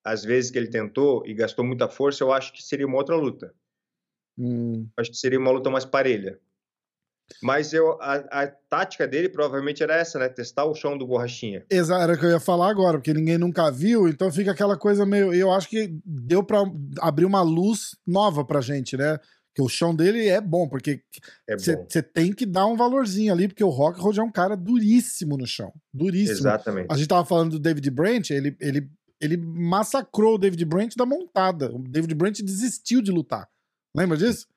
as 0.04 0.24
vezes 0.24 0.50
que 0.50 0.58
ele 0.58 0.70
tentou 0.70 1.26
e 1.26 1.34
gastou 1.34 1.64
muita 1.64 1.88
força, 1.88 2.24
eu 2.24 2.32
acho 2.32 2.52
que 2.54 2.64
seria 2.64 2.88
uma 2.88 2.98
outra 2.98 3.16
luta. 3.16 3.54
Hum. 4.38 4.88
Acho 4.98 5.12
que 5.12 5.18
seria 5.18 5.40
uma 5.40 5.52
luta 5.52 5.70
mais 5.70 5.86
parelha. 5.86 6.40
Mas 7.42 7.74
eu, 7.74 8.02
a, 8.02 8.16
a, 8.44 8.48
tática 8.48 9.08
dele 9.08 9.30
provavelmente 9.30 9.84
era 9.84 9.96
essa, 9.96 10.18
né? 10.18 10.30
Testar 10.30 10.66
o 10.66 10.74
chão 10.74 10.98
do 10.98 11.06
borrachinha. 11.06 11.66
Exato, 11.70 12.02
era 12.02 12.14
o 12.14 12.18
que 12.18 12.26
eu 12.26 12.32
ia 12.32 12.40
falar 12.40 12.70
agora, 12.70 12.98
porque 12.98 13.14
ninguém 13.14 13.38
nunca 13.38 13.70
viu, 13.70 14.08
então 14.08 14.32
fica 14.32 14.52
aquela 14.52 14.78
coisa 14.78 15.06
meio. 15.06 15.34
Eu 15.34 15.52
acho 15.52 15.70
que 15.70 15.94
deu 16.06 16.44
para 16.44 16.64
abrir 17.00 17.26
uma 17.26 17.42
luz 17.42 17.96
nova 18.06 18.44
pra 18.44 18.62
gente, 18.62 18.98
né? 18.98 19.20
Que 19.54 19.62
o 19.62 19.70
chão 19.70 19.96
dele 19.96 20.28
é 20.28 20.40
bom, 20.40 20.68
porque 20.68 21.02
você 21.58 22.00
é 22.00 22.02
tem 22.02 22.32
que 22.32 22.46
dar 22.46 22.68
um 22.68 22.76
valorzinho 22.76 23.34
ali, 23.34 23.48
porque 23.48 23.64
o 23.64 23.70
Rock 23.70 24.00
Road 24.00 24.20
é 24.20 24.24
um 24.24 24.32
cara 24.32 24.56
duríssimo 24.56 25.36
no 25.38 25.48
chão. 25.48 25.74
Duríssimo. 25.94 26.40
Exatamente. 26.40 26.88
A 26.92 26.96
gente 26.96 27.08
tava 27.08 27.26
falando 27.26 27.52
do 27.52 27.60
David 27.60 27.90
Brent, 27.90 28.30
ele, 28.30 28.56
ele, 28.60 28.88
ele 29.20 29.38
massacrou 29.38 30.36
o 30.36 30.38
David 30.38 30.64
Brent 30.66 30.96
da 30.96 31.06
montada. 31.06 31.74
O 31.74 31.80
David 31.80 32.14
Brent 32.14 32.42
desistiu 32.42 33.02
de 33.02 33.12
lutar. 33.12 33.48
Lembra 33.96 34.16
disso? 34.16 34.48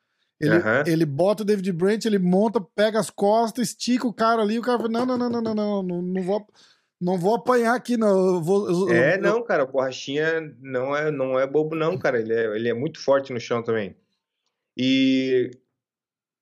Ele, 0.41 0.55
uhum. 0.55 0.83
ele 0.87 1.05
bota 1.05 1.43
o 1.43 1.47
David 1.47 1.71
Brent, 1.73 2.07
ele 2.07 2.19
monta, 2.19 2.61
pega 2.61 2.99
as 2.99 3.11
costas, 3.11 3.69
estica 3.69 4.07
o 4.07 4.13
cara 4.13 4.41
ali, 4.41 4.59
o 4.59 4.63
cara 4.63 4.79
fala, 4.79 4.89
não, 4.89 5.05
não, 5.05 5.19
não, 5.19 5.31
não, 5.31 5.43
não, 5.43 5.55
não, 5.55 5.83
não, 5.83 6.03
não 6.03 6.23
vou, 6.23 6.47
não 7.01 7.19
vou 7.19 7.35
apanhar 7.35 7.75
aqui, 7.75 7.97
não. 7.97 8.37
Eu 8.37 8.43
vou, 8.43 8.71
eu, 8.71 8.91
é, 8.91 9.17
eu, 9.17 9.23
não, 9.23 9.43
cara, 9.43 9.65
o 9.65 9.67
Borrachinha 9.71 10.41
não 10.61 10.97
é, 10.97 11.11
não 11.11 11.39
é 11.39 11.47
bobo, 11.47 11.75
não, 11.75 11.99
cara. 11.99 12.21
Ele 12.21 12.33
é, 12.33 12.57
ele 12.57 12.69
é 12.69 12.75
muito 12.75 12.99
forte 12.99 13.33
no 13.33 13.41
chão 13.41 13.63
também. 13.63 13.95
E, 14.77 15.51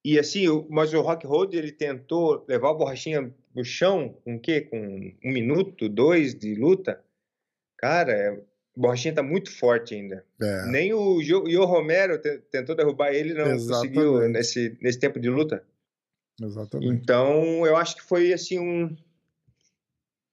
e 0.05 0.19
assim, 0.19 0.47
mas 0.71 0.95
o 0.95 1.01
Rock 1.01 1.27
Road, 1.27 1.57
ele 1.57 1.73
tentou 1.73 2.45
levar 2.49 2.71
o 2.71 2.77
Borrachinha 2.77 3.35
no 3.55 3.65
chão 3.65 4.17
com 4.25 4.37
o 4.37 4.41
quê? 4.41 4.61
Com 4.61 4.79
um 5.25 5.33
minuto, 5.33 5.89
dois 5.89 6.35
de 6.35 6.55
luta? 6.55 7.03
Cara, 7.77 8.13
é, 8.13 8.41
Borrachinha 8.79 9.13
tá 9.13 9.25
muito 9.25 9.51
forte 9.51 9.95
ainda. 9.95 10.25
É. 10.41 10.67
Nem 10.67 10.95
o 10.95 11.65
Romero 11.65 12.17
tentou 12.51 12.77
derrubar 12.77 13.13
ele, 13.13 13.35
não 13.35 13.47
Exatamente. 13.47 13.95
conseguiu 13.95 14.29
nesse, 14.29 14.79
nesse 14.81 15.01
tempo 15.01 15.19
de 15.19 15.29
luta. 15.29 15.65
Exatamente. 16.41 16.93
Então, 16.93 17.67
eu 17.67 17.77
acho 17.77 17.97
que 17.97 18.03
foi 18.03 18.33
assim 18.33 18.61
um. 18.61 18.97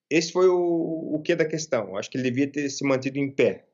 Esse 0.08 0.32
foi 0.32 0.48
o, 0.48 1.16
o 1.16 1.22
que 1.24 1.36
da 1.36 1.44
questão. 1.44 1.90
Eu 1.90 1.98
acho 1.98 2.12
que 2.12 2.18
ele 2.18 2.30
devia 2.30 2.48
ter 2.48 2.70
se 2.70 2.86
mantido 2.86 3.18
em 3.18 3.32
pé. 3.32 3.66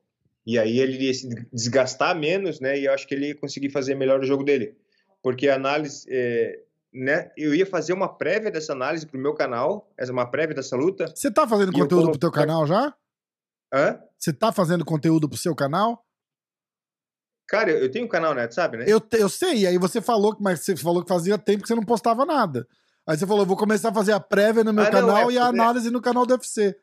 E 0.46 0.58
aí 0.58 0.78
ele 0.78 1.04
ia 1.04 1.12
se 1.12 1.28
desgastar 1.52 2.18
menos, 2.18 2.58
né? 2.58 2.78
E 2.78 2.86
eu 2.86 2.92
acho 2.94 3.06
que 3.06 3.14
ele 3.14 3.28
ia 3.28 3.34
conseguir 3.34 3.68
fazer 3.68 3.94
melhor 3.94 4.20
o 4.20 4.26
jogo 4.26 4.42
dele. 4.42 4.74
Porque 5.22 5.50
a 5.50 5.54
análise. 5.54 6.06
É, 6.08 6.60
né? 6.94 7.30
Eu 7.36 7.54
ia 7.54 7.66
fazer 7.66 7.92
uma 7.92 8.08
prévia 8.08 8.50
dessa 8.50 8.72
análise 8.72 9.06
pro 9.06 9.20
meu 9.20 9.34
canal, 9.34 9.90
uma 10.08 10.26
prévia 10.26 10.54
dessa 10.54 10.76
luta. 10.76 11.12
Você 11.14 11.30
tá 11.30 11.46
fazendo 11.46 11.72
conteúdo 11.72 12.10
pro 12.10 12.18
teu 12.18 12.30
canal 12.30 12.66
já? 12.66 12.94
Hã? 13.72 14.00
Você 14.18 14.32
tá 14.32 14.52
fazendo 14.52 14.84
conteúdo 14.84 15.28
pro 15.28 15.38
seu 15.38 15.54
canal? 15.54 16.04
Cara, 17.48 17.70
eu 17.70 17.90
tenho 17.90 18.06
um 18.06 18.08
canal, 18.08 18.34
né? 18.34 18.50
Sabe, 18.50 18.78
né? 18.78 18.84
Eu, 18.86 19.00
eu 19.12 19.28
sei, 19.28 19.58
e 19.58 19.66
aí 19.66 19.78
você 19.78 20.00
falou, 20.00 20.36
mas 20.40 20.60
você 20.60 20.76
falou 20.76 21.02
que 21.02 21.08
fazia 21.08 21.38
tempo 21.38 21.62
que 21.62 21.68
você 21.68 21.74
não 21.74 21.84
postava 21.84 22.24
nada. 22.24 22.66
Aí 23.06 23.16
você 23.16 23.26
falou, 23.26 23.44
vou 23.44 23.56
começar 23.56 23.90
a 23.90 23.94
fazer 23.94 24.12
a 24.12 24.20
prévia 24.20 24.62
no 24.62 24.72
meu 24.72 24.84
ah, 24.84 24.90
canal 24.90 25.22
não, 25.22 25.30
é, 25.30 25.34
e 25.34 25.38
a 25.38 25.46
análise 25.46 25.90
no 25.90 26.00
canal 26.00 26.24
do 26.24 26.32
UFC. 26.32 26.78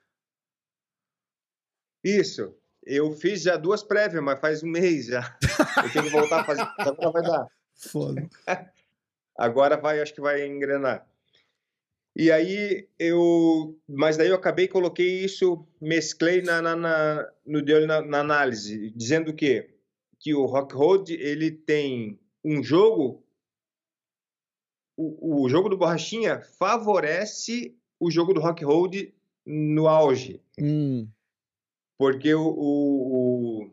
Isso. 2.04 2.54
Eu 2.84 3.12
fiz 3.12 3.42
já 3.42 3.56
duas 3.56 3.84
prévias, 3.84 4.24
mas 4.24 4.40
faz 4.40 4.64
um 4.64 4.68
mês 4.68 5.08
já. 5.08 5.38
Eu 5.84 5.92
tenho 5.92 6.06
que 6.06 6.12
voltar 6.12 6.42
a 6.42 6.44
fazer. 6.44 6.68
Agora 6.78 7.12
vai 7.12 7.22
dar. 7.22 7.48
Foda. 7.76 8.30
Agora 9.38 9.78
vai, 9.78 10.02
acho 10.02 10.14
que 10.14 10.22
vai 10.22 10.46
engrenar. 10.46 11.06
E 12.20 12.34
aí 12.34 12.86
eu, 13.00 13.80
mas 13.88 14.18
daí 14.18 14.28
eu 14.28 14.36
acabei 14.36 14.68
coloquei 14.68 15.24
isso, 15.24 15.66
mesclei 15.80 16.42
na, 16.42 16.62
na, 16.62 16.76
na 16.76 17.32
no 17.46 17.62
na, 17.88 18.02
na, 18.02 18.20
análise, 18.20 18.92
dizendo 18.94 19.34
que 19.34 19.70
que 20.20 20.36
o 20.36 20.46
Rock 20.46 20.76
Road 20.76 21.14
ele 21.14 21.50
tem 21.50 22.20
um 22.44 22.62
jogo, 22.62 23.24
o, 24.98 25.46
o 25.46 25.50
jogo 25.50 25.70
do 25.70 25.78
Borrachinha 25.78 26.42
favorece 26.42 27.74
o 27.98 28.12
jogo 28.12 28.34
do 28.34 28.42
Rock 28.42 28.66
Road 28.66 29.16
no 29.46 29.88
auge, 29.88 30.42
hum. 30.60 31.08
porque 31.98 32.34
o, 32.34 32.50
o, 32.50 33.72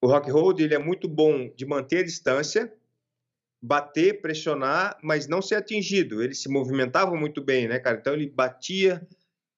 o 0.00 0.06
Rock 0.06 0.30
Road 0.30 0.62
ele 0.62 0.76
é 0.76 0.78
muito 0.78 1.08
bom 1.08 1.52
de 1.56 1.66
manter 1.66 1.98
a 1.98 2.04
distância 2.04 2.72
bater, 3.62 4.20
pressionar, 4.20 4.98
mas 5.02 5.26
não 5.26 5.42
ser 5.42 5.56
atingido. 5.56 6.22
Ele 6.22 6.34
se 6.34 6.48
movimentava 6.48 7.14
muito 7.14 7.42
bem, 7.42 7.68
né, 7.68 7.78
cara? 7.78 7.98
Então 7.98 8.14
ele 8.14 8.28
batia, 8.28 9.06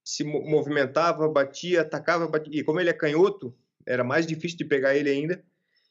se 0.05 0.25
movimentava, 0.25 1.29
batia, 1.29 1.83
atacava, 1.83 2.27
batia. 2.27 2.61
E 2.61 2.65
como 2.65 2.81
ele 2.81 2.91
é 2.91 2.95
canhoto, 2.95 3.55
era 3.87 4.03
mais 4.03 4.27
difícil 4.27 4.59
de 4.59 4.65
pegar 4.65 4.97
ele 4.97 5.11
ainda. 5.11 5.43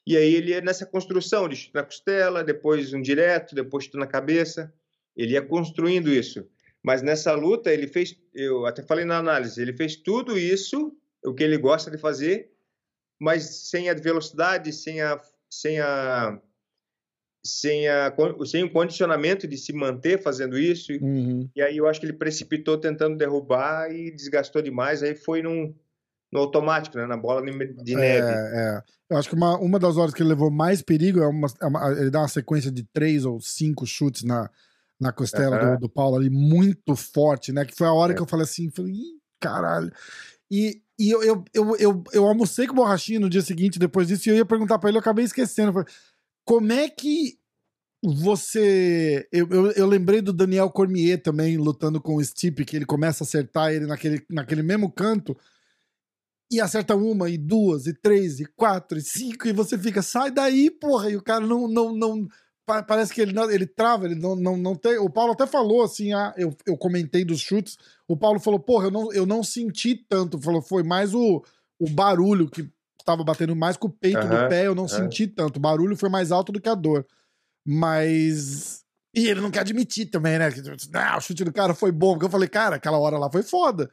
E 0.06 0.16
aí 0.16 0.34
ele 0.34 0.50
ia 0.50 0.60
nessa 0.60 0.84
construção 0.84 1.48
de 1.48 1.56
chute 1.56 1.74
na 1.74 1.82
costela, 1.82 2.44
depois 2.44 2.92
um 2.92 3.00
direto, 3.00 3.54
depois 3.54 3.84
chute 3.84 3.96
na 3.96 4.06
cabeça. 4.06 4.72
Ele 5.16 5.32
ia 5.32 5.42
construindo 5.42 6.10
isso. 6.10 6.46
Mas 6.82 7.00
nessa 7.00 7.32
luta 7.32 7.72
ele 7.72 7.86
fez, 7.86 8.18
eu 8.34 8.66
até 8.66 8.82
falei 8.82 9.04
na 9.04 9.18
análise, 9.18 9.60
ele 9.62 9.72
fez 9.72 9.94
tudo 9.94 10.36
isso, 10.36 10.92
o 11.24 11.32
que 11.32 11.44
ele 11.44 11.56
gosta 11.56 11.90
de 11.90 11.96
fazer, 11.96 12.50
mas 13.20 13.68
sem 13.70 13.88
a 13.88 13.94
velocidade, 13.94 14.72
sem 14.72 15.00
a, 15.00 15.20
sem 15.48 15.78
a 15.78 16.40
sem, 17.44 17.88
a, 17.88 18.14
sem 18.46 18.62
o 18.62 18.70
condicionamento 18.70 19.48
de 19.48 19.56
se 19.56 19.72
manter 19.72 20.22
fazendo 20.22 20.58
isso. 20.58 20.92
Uhum. 20.92 21.48
E 21.54 21.60
aí 21.60 21.76
eu 21.76 21.86
acho 21.88 22.00
que 22.00 22.06
ele 22.06 22.12
precipitou 22.12 22.78
tentando 22.78 23.16
derrubar 23.16 23.90
e 23.90 24.10
desgastou 24.10 24.62
demais. 24.62 25.02
Aí 25.02 25.14
foi 25.14 25.42
num, 25.42 25.74
no 26.32 26.40
automático, 26.40 26.96
né? 26.96 27.06
na 27.06 27.16
bola 27.16 27.42
de 27.42 27.96
neve. 27.96 28.26
É, 28.26 28.78
é. 28.78 28.82
Eu 29.10 29.16
acho 29.18 29.28
que 29.28 29.34
uma, 29.34 29.58
uma 29.58 29.78
das 29.78 29.96
horas 29.96 30.14
que 30.14 30.22
ele 30.22 30.30
levou 30.30 30.50
mais 30.50 30.80
perigo 30.80 31.20
é 31.20 31.26
uma, 31.26 31.48
é 31.60 31.66
uma 31.66 31.92
ele 31.92 32.10
dá 32.10 32.20
uma 32.20 32.28
sequência 32.28 32.70
de 32.70 32.82
três 32.84 33.24
ou 33.24 33.40
cinco 33.40 33.84
chutes 33.84 34.22
na, 34.22 34.48
na 34.98 35.12
costela 35.12 35.62
uhum. 35.62 35.74
do, 35.74 35.80
do, 35.80 35.88
Paulo 35.88 36.16
ali, 36.16 36.30
muito 36.30 36.94
forte, 36.94 37.52
né? 37.52 37.64
Que 37.64 37.74
foi 37.74 37.88
a 37.88 37.92
hora 37.92 38.12
é. 38.12 38.14
que 38.14 38.22
eu 38.22 38.26
falei 38.26 38.44
assim, 38.44 38.70
falei, 38.70 38.92
Ih, 38.92 39.18
caralho. 39.40 39.92
E, 40.50 40.80
e 40.98 41.10
eu, 41.10 41.22
eu, 41.22 41.44
eu, 41.52 41.76
eu, 41.76 42.04
eu 42.12 42.24
almocei 42.24 42.66
com 42.66 42.72
o 42.72 42.76
Borrachinha 42.76 43.18
no 43.18 43.28
dia 43.28 43.42
seguinte, 43.42 43.78
depois 43.78 44.06
disso, 44.06 44.28
e 44.28 44.30
eu 44.30 44.36
ia 44.36 44.44
perguntar 44.44 44.78
pra 44.78 44.88
ele, 44.88 44.98
eu 44.98 45.00
acabei 45.00 45.24
esquecendo. 45.24 45.70
Eu 45.70 45.72
falei, 45.72 45.88
como 46.44 46.72
é 46.72 46.88
que 46.88 47.38
você. 48.02 49.28
Eu, 49.30 49.48
eu, 49.50 49.70
eu, 49.72 49.86
lembrei 49.86 50.20
do 50.20 50.32
Daniel 50.32 50.70
Cormier 50.70 51.22
também 51.22 51.56
lutando 51.56 52.00
com 52.00 52.16
o 52.16 52.24
Stipe, 52.24 52.64
que 52.64 52.76
ele 52.76 52.84
começa 52.84 53.22
a 53.22 53.26
acertar 53.26 53.72
ele 53.72 53.86
naquele, 53.86 54.24
naquele 54.28 54.62
mesmo 54.62 54.90
canto. 54.90 55.36
E 56.50 56.60
acerta 56.60 56.94
uma, 56.94 57.30
e 57.30 57.38
duas, 57.38 57.86
e 57.86 57.94
três, 57.94 58.38
e 58.38 58.44
quatro, 58.44 58.98
e 58.98 59.00
cinco, 59.00 59.48
e 59.48 59.52
você 59.52 59.78
fica, 59.78 60.02
sai 60.02 60.30
daí, 60.30 60.70
porra! 60.70 61.10
E 61.10 61.16
o 61.16 61.22
cara 61.22 61.46
não. 61.46 61.68
não, 61.68 61.94
não 61.94 62.28
parece 62.66 63.12
que 63.12 63.20
ele, 63.20 63.38
ele 63.52 63.66
trava, 63.66 64.04
ele 64.06 64.14
não, 64.14 64.36
não, 64.36 64.56
não 64.56 64.74
tem. 64.74 64.98
O 64.98 65.08
Paulo 65.08 65.32
até 65.32 65.46
falou 65.46 65.82
assim: 65.82 66.12
ah, 66.12 66.34
eu, 66.36 66.54
eu 66.66 66.76
comentei 66.76 67.24
dos 67.24 67.40
chutes. 67.40 67.78
O 68.08 68.16
Paulo 68.16 68.40
falou, 68.40 68.58
porra, 68.58 68.86
eu 68.86 68.90
não, 68.90 69.12
eu 69.12 69.26
não 69.26 69.42
senti 69.42 69.94
tanto. 69.94 70.40
Falou, 70.40 70.60
foi 70.60 70.82
mais 70.82 71.14
o, 71.14 71.42
o 71.78 71.88
barulho 71.88 72.50
que 72.50 72.68
tava 73.04 73.24
batendo 73.24 73.54
mais 73.54 73.76
com 73.76 73.88
o 73.88 73.90
peito 73.90 74.20
uhum, 74.20 74.28
do 74.28 74.48
pé, 74.48 74.66
eu 74.66 74.74
não 74.74 74.84
uhum. 74.84 74.88
senti 74.88 75.26
tanto. 75.26 75.56
O 75.56 75.60
barulho 75.60 75.96
foi 75.96 76.08
mais 76.08 76.32
alto 76.32 76.52
do 76.52 76.60
que 76.60 76.68
a 76.68 76.74
dor. 76.74 77.06
Mas. 77.66 78.82
E 79.14 79.28
ele 79.28 79.40
não 79.40 79.50
quer 79.50 79.60
admitir 79.60 80.06
também, 80.06 80.38
né? 80.38 80.48
Ah, 80.94 81.18
o 81.18 81.20
chute 81.20 81.44
do 81.44 81.52
cara 81.52 81.74
foi 81.74 81.92
bom. 81.92 82.12
Porque 82.12 82.26
eu 82.26 82.30
falei, 82.30 82.48
cara, 82.48 82.76
aquela 82.76 82.98
hora 82.98 83.18
lá 83.18 83.30
foi 83.30 83.42
foda. 83.42 83.90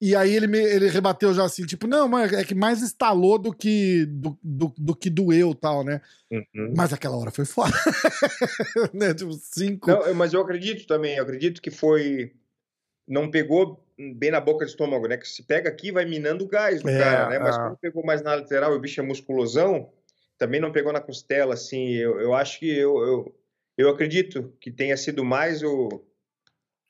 E 0.00 0.14
aí 0.14 0.34
ele, 0.34 0.46
me, 0.46 0.58
ele 0.58 0.88
rebateu 0.88 1.32
já 1.32 1.44
assim, 1.44 1.64
tipo, 1.64 1.86
não, 1.86 2.06
mas 2.08 2.32
é 2.32 2.44
que 2.44 2.54
mais 2.54 2.82
estalou 2.82 3.38
do 3.38 3.52
que 3.54 4.04
do, 4.06 4.38
do, 4.42 4.74
do 4.76 4.94
que 4.94 5.08
doeu 5.08 5.54
tal, 5.54 5.82
né? 5.82 6.00
Uhum. 6.30 6.74
Mas 6.76 6.92
aquela 6.92 7.16
hora 7.16 7.30
foi 7.30 7.44
foda. 7.44 7.72
né? 8.92 9.14
Tipo, 9.14 9.32
cinco. 9.32 9.90
Não, 9.90 10.14
mas 10.14 10.32
eu 10.34 10.42
acredito 10.42 10.86
também, 10.86 11.16
eu 11.16 11.22
acredito 11.22 11.62
que 11.62 11.70
foi. 11.70 12.32
Não 13.08 13.30
pegou 13.30 13.83
bem 13.98 14.30
na 14.30 14.40
boca 14.40 14.64
do 14.64 14.68
estômago, 14.68 15.06
né? 15.06 15.16
Que 15.16 15.28
se 15.28 15.42
pega 15.42 15.68
aqui 15.68 15.92
vai 15.92 16.04
minando 16.04 16.44
o 16.44 16.48
gás 16.48 16.82
do 16.82 16.88
É, 16.88 16.98
cara, 16.98 17.28
né? 17.28 17.38
Mas 17.38 17.56
é. 17.56 17.60
como 17.60 17.76
pegou 17.76 18.04
mais 18.04 18.22
na 18.22 18.34
lateral 18.34 18.72
e 18.72 18.76
o 18.76 18.80
bicho 18.80 19.00
é 19.00 19.04
musculosão, 19.04 19.92
também 20.36 20.60
não 20.60 20.72
pegou 20.72 20.92
na 20.92 21.00
costela, 21.00 21.54
assim. 21.54 21.90
Eu, 21.94 22.20
eu 22.20 22.34
acho 22.34 22.58
que 22.58 22.68
eu, 22.68 22.96
eu, 22.98 23.34
eu 23.78 23.88
acredito 23.88 24.52
que 24.60 24.70
tenha 24.70 24.96
sido 24.96 25.24
mais 25.24 25.62
o, 25.62 25.88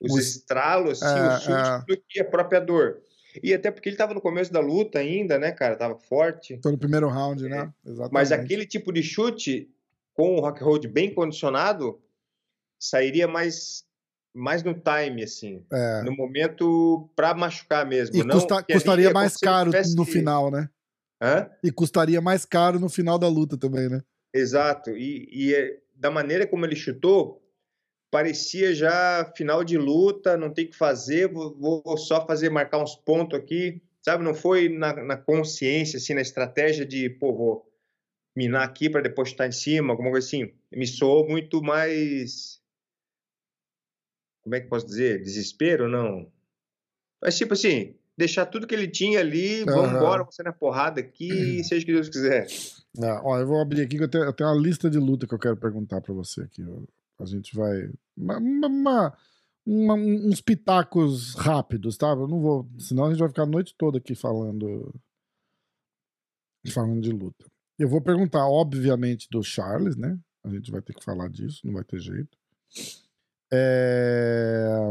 os 0.00 0.12
Os- 0.14 0.36
estralos, 0.36 1.02
assim, 1.02 1.18
É, 1.18 1.26
o 1.28 1.30
susto 1.32 1.86
do 1.86 2.02
que 2.08 2.20
a 2.20 2.24
própria 2.24 2.60
dor. 2.60 3.02
E 3.42 3.52
até 3.52 3.70
porque 3.70 3.88
ele 3.88 3.94
estava 3.94 4.14
no 4.14 4.20
começo 4.20 4.52
da 4.52 4.60
luta 4.60 5.00
ainda, 5.00 5.38
né, 5.38 5.50
cara? 5.50 5.76
Tava 5.76 5.98
forte. 5.98 6.58
Foi 6.62 6.70
no 6.72 6.78
primeiro 6.78 7.08
round, 7.08 7.48
né? 7.48 7.72
Exatamente. 7.84 8.12
Mas 8.12 8.30
aquele 8.30 8.64
tipo 8.64 8.92
de 8.92 9.02
chute, 9.02 9.68
com 10.12 10.36
o 10.36 10.40
rock 10.40 10.62
hold 10.62 10.86
bem 10.86 11.12
condicionado, 11.12 12.00
sairia 12.78 13.26
mais, 13.26 13.84
mais 14.34 14.62
no 14.62 14.74
time, 14.74 15.22
assim. 15.22 15.64
É. 15.72 16.02
No 16.02 16.12
momento 16.14 17.08
para 17.14 17.32
machucar 17.34 17.86
mesmo. 17.86 18.16
E 18.16 18.24
não, 18.24 18.34
custa- 18.40 18.62
custaria 18.64 19.08
é 19.08 19.12
mais 19.12 19.36
caro 19.36 19.70
no 19.96 20.04
final, 20.04 20.50
né? 20.50 20.68
Hã? 21.22 21.48
E 21.62 21.70
custaria 21.70 22.20
mais 22.20 22.44
caro 22.44 22.78
no 22.80 22.88
final 22.88 23.18
da 23.18 23.28
luta 23.28 23.56
também, 23.56 23.88
né? 23.88 24.02
Exato. 24.34 24.90
E, 24.90 25.28
e 25.30 25.54
é- 25.54 25.78
da 25.94 26.10
maneira 26.10 26.46
como 26.46 26.66
ele 26.66 26.74
chutou, 26.74 27.40
parecia 28.10 28.74
já 28.74 29.32
final 29.36 29.62
de 29.64 29.78
luta, 29.78 30.36
não 30.36 30.52
tem 30.52 30.66
o 30.66 30.70
que 30.70 30.76
fazer, 30.76 31.28
vou, 31.32 31.56
vou 31.56 31.96
só 31.96 32.26
fazer, 32.26 32.50
marcar 32.50 32.82
uns 32.82 32.96
pontos 32.96 33.38
aqui. 33.38 33.80
Sabe, 34.02 34.22
não 34.22 34.34
foi 34.34 34.68
na, 34.68 34.92
na 35.02 35.16
consciência, 35.16 35.96
assim, 35.96 36.12
na 36.12 36.20
estratégia 36.20 36.84
de, 36.84 37.08
pô, 37.08 37.32
vou 37.34 37.70
minar 38.36 38.62
aqui 38.64 38.90
para 38.90 39.00
depois 39.00 39.28
estar 39.30 39.46
em 39.46 39.52
cima, 39.52 39.92
alguma 39.92 40.10
coisa 40.10 40.26
assim. 40.26 40.52
Me 40.70 40.86
soou 40.86 41.26
muito 41.28 41.62
mais. 41.62 42.60
Como 44.44 44.54
é 44.54 44.60
que 44.60 44.68
posso 44.68 44.86
dizer? 44.86 45.22
Desespero? 45.22 45.88
Não. 45.88 46.30
Mas, 47.20 47.36
tipo 47.36 47.54
assim, 47.54 47.96
deixar 48.16 48.46
tudo 48.46 48.66
que 48.66 48.74
ele 48.74 48.86
tinha 48.86 49.18
ali, 49.20 49.64
vamos 49.64 49.90
embora, 49.96 50.22
você 50.24 50.42
na 50.42 50.52
porrada 50.52 51.00
aqui, 51.00 51.28
seja 51.64 51.82
o 51.82 51.86
que 51.86 51.92
Deus 51.92 52.08
quiser. 52.08 52.46
É, 53.02 53.12
ó, 53.24 53.38
eu 53.40 53.46
vou 53.46 53.60
abrir 53.60 53.80
aqui 53.82 53.96
que 53.96 54.04
eu 54.04 54.08
tenho, 54.08 54.24
eu 54.24 54.32
tenho 54.32 54.50
uma 54.50 54.60
lista 54.60 54.88
de 54.90 54.98
luta 54.98 55.26
que 55.26 55.34
eu 55.34 55.38
quero 55.38 55.56
perguntar 55.56 56.00
pra 56.00 56.12
você 56.14 56.42
aqui. 56.42 56.62
A 57.18 57.24
gente 57.24 57.56
vai. 57.56 57.90
uma- 58.16 58.38
uma- 58.38 59.18
uma- 59.66 59.94
uns 59.94 60.40
pitacos 60.40 61.34
rápidos, 61.34 61.96
tá? 61.96 62.08
Eu 62.08 62.28
não 62.28 62.40
vou. 62.40 62.68
Senão 62.78 63.06
a 63.06 63.10
gente 63.10 63.18
vai 63.18 63.28
ficar 63.28 63.42
a 63.44 63.46
noite 63.46 63.74
toda 63.78 63.98
aqui 63.98 64.14
falando. 64.14 64.94
Falando 66.72 67.00
de 67.02 67.10
luta. 67.10 67.44
Eu 67.78 67.88
vou 67.88 68.00
perguntar, 68.00 68.46
obviamente, 68.46 69.28
do 69.30 69.42
Charles, 69.42 69.96
né? 69.96 70.18
A 70.44 70.48
gente 70.48 70.70
vai 70.70 70.80
ter 70.80 70.94
que 70.94 71.02
falar 71.04 71.28
disso, 71.28 71.60
não 71.64 71.74
vai 71.74 71.84
ter 71.84 71.98
jeito. 71.98 72.36
É, 73.52 74.90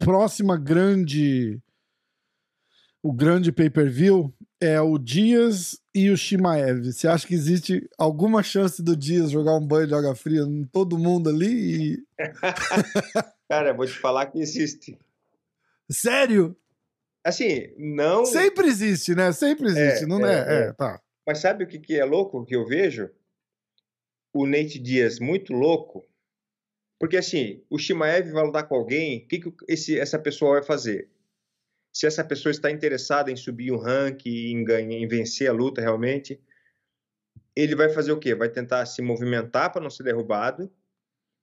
Próxima 0.00 0.56
grande. 0.56 1.60
O 3.02 3.12
grande 3.12 3.52
pay-per-view 3.52 4.34
é 4.58 4.80
o 4.80 4.98
Dias 4.98 5.78
e 5.94 6.10
o 6.10 6.16
Shimaev. 6.16 6.90
Você 6.92 7.06
acha 7.06 7.26
que 7.26 7.34
existe 7.34 7.88
alguma 7.98 8.42
chance 8.42 8.82
do 8.82 8.96
Dias 8.96 9.30
jogar 9.30 9.54
um 9.56 9.66
banho 9.66 9.86
de 9.86 9.94
água 9.94 10.14
fria 10.14 10.40
em 10.40 10.64
todo 10.64 10.98
mundo 10.98 11.28
ali? 11.28 11.92
E... 11.92 12.04
Cara, 13.48 13.74
vou 13.74 13.86
te 13.86 13.92
falar 13.92 14.26
que 14.26 14.38
existe. 14.38 14.98
Sério? 15.90 16.56
Assim, 17.24 17.74
não. 17.76 18.24
Sempre 18.24 18.66
existe, 18.66 19.14
né? 19.14 19.32
Sempre 19.32 19.66
existe, 19.66 20.04
É, 20.04 20.06
não 20.06 20.24
é? 20.24 20.34
é, 20.34 20.68
É, 20.68 20.72
tá. 20.72 21.00
Mas 21.26 21.38
sabe 21.38 21.64
o 21.64 21.66
que, 21.66 21.78
que 21.78 21.98
é 21.98 22.04
louco 22.04 22.44
que 22.44 22.56
eu 22.56 22.66
vejo? 22.66 23.10
O 24.32 24.46
Nate 24.46 24.78
Dias 24.78 25.18
muito 25.18 25.52
louco. 25.52 26.06
Porque 27.00 27.16
assim, 27.16 27.64
o 27.70 27.78
Shimaev 27.78 28.30
vai 28.30 28.44
lutar 28.44 28.68
com 28.68 28.74
alguém, 28.74 29.24
o 29.24 29.26
que, 29.26 29.40
que 29.40 29.52
esse, 29.66 29.98
essa 29.98 30.18
pessoa 30.18 30.52
vai 30.52 30.62
fazer? 30.62 31.08
Se 31.90 32.06
essa 32.06 32.22
pessoa 32.22 32.50
está 32.50 32.70
interessada 32.70 33.32
em 33.32 33.36
subir 33.36 33.72
um 33.72 33.78
rank, 33.78 34.26
em, 34.26 34.62
ganhar, 34.62 34.98
em 34.98 35.08
vencer 35.08 35.48
a 35.48 35.52
luta 35.52 35.80
realmente, 35.80 36.38
ele 37.56 37.74
vai 37.74 37.88
fazer 37.88 38.12
o 38.12 38.18
quê? 38.18 38.34
Vai 38.34 38.50
tentar 38.50 38.84
se 38.84 39.00
movimentar 39.00 39.72
para 39.72 39.80
não 39.80 39.88
ser 39.88 40.02
derrubado. 40.02 40.70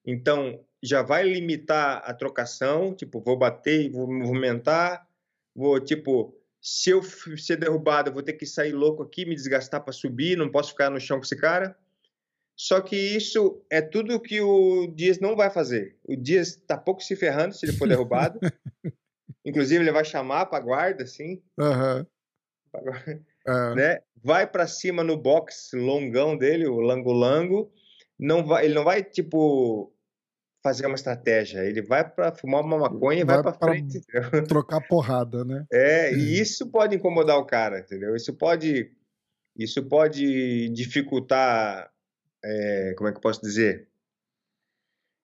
Então, 0.06 0.64
já 0.82 1.02
vai 1.02 1.24
limitar 1.24 2.04
a 2.06 2.14
trocação, 2.14 2.94
tipo, 2.94 3.20
vou 3.20 3.36
bater 3.36 3.90
vou 3.90 4.08
me 4.08 4.20
movimentar, 4.20 5.10
vou, 5.56 5.80
tipo, 5.80 6.40
se 6.62 6.92
eu 6.92 7.02
ser 7.02 7.58
derrubado, 7.58 8.10
eu 8.10 8.14
vou 8.14 8.22
ter 8.22 8.34
que 8.34 8.46
sair 8.46 8.74
louco 8.74 9.02
aqui, 9.02 9.26
me 9.26 9.36
desgastar 9.36 9.84
para 9.84 9.92
subir, 9.92 10.38
não 10.38 10.52
posso 10.52 10.70
ficar 10.70 10.92
no 10.92 11.00
chão 11.00 11.18
com 11.18 11.26
esse 11.26 11.36
cara. 11.36 11.76
Só 12.60 12.82
que 12.82 12.96
isso 12.96 13.64
é 13.70 13.82
tudo 13.82 14.20
que 14.20 14.42
o 14.42 14.88
Dias 14.88 15.20
não 15.20 15.36
vai 15.36 15.50
fazer. 15.52 15.96
O 16.04 16.16
Dias 16.16 16.56
tá 16.56 16.76
pouco 16.76 17.02
se 17.04 17.16
ferrando 17.16 17.54
se 17.54 17.66
ele 17.66 17.78
for 17.78 17.88
derrubado. 17.88 18.40
Inclusive, 19.46 19.84
ele 19.84 19.92
vai 19.92 20.04
chamar 20.04 20.48
para 20.48 20.60
guarda, 20.64 21.04
assim, 21.04 21.42
guarda, 21.56 23.22
É. 23.48 23.76
né? 23.76 24.00
Vai 24.24 24.46
para 24.48 24.68
cima 24.68 25.04
no 25.04 25.16
box 25.16 25.70
longão 25.74 26.36
dele, 26.38 26.68
o 26.68 26.80
lango-lango. 26.82 27.72
Não 28.20 28.44
vai, 28.44 28.66
ele 28.66 28.74
não 28.74 28.84
vai, 28.84 29.04
tipo, 29.04 29.94
fazer 30.64 30.88
uma 30.88 30.96
estratégia. 30.96 31.60
Ele 31.64 31.82
vai 31.82 32.10
para 32.10 32.36
fumar 32.36 32.62
uma 32.62 32.78
maconha 32.80 33.22
e 33.22 33.24
vai, 33.24 33.36
Vai 33.36 33.44
para 33.44 33.54
pra- 33.54 33.70
frente. 33.70 34.00
entendeu? 34.00 34.44
Trocar 34.48 34.82
porrada, 34.88 35.46
né? 35.46 35.66
É, 35.72 36.12
e 36.14 36.40
isso 36.42 36.70
pode 36.72 36.96
incomodar 36.96 37.38
o 37.38 37.46
cara, 37.46 37.80
entendeu? 37.80 38.16
Isso 38.16 38.34
pode, 38.34 38.92
isso 39.56 39.88
pode 39.88 40.68
dificultar, 40.70 41.90
é, 42.50 42.94
como 42.98 43.08
é 43.10 43.12
que 43.12 43.18
eu 43.18 43.22
posso 43.22 43.42
dizer? 43.42 43.88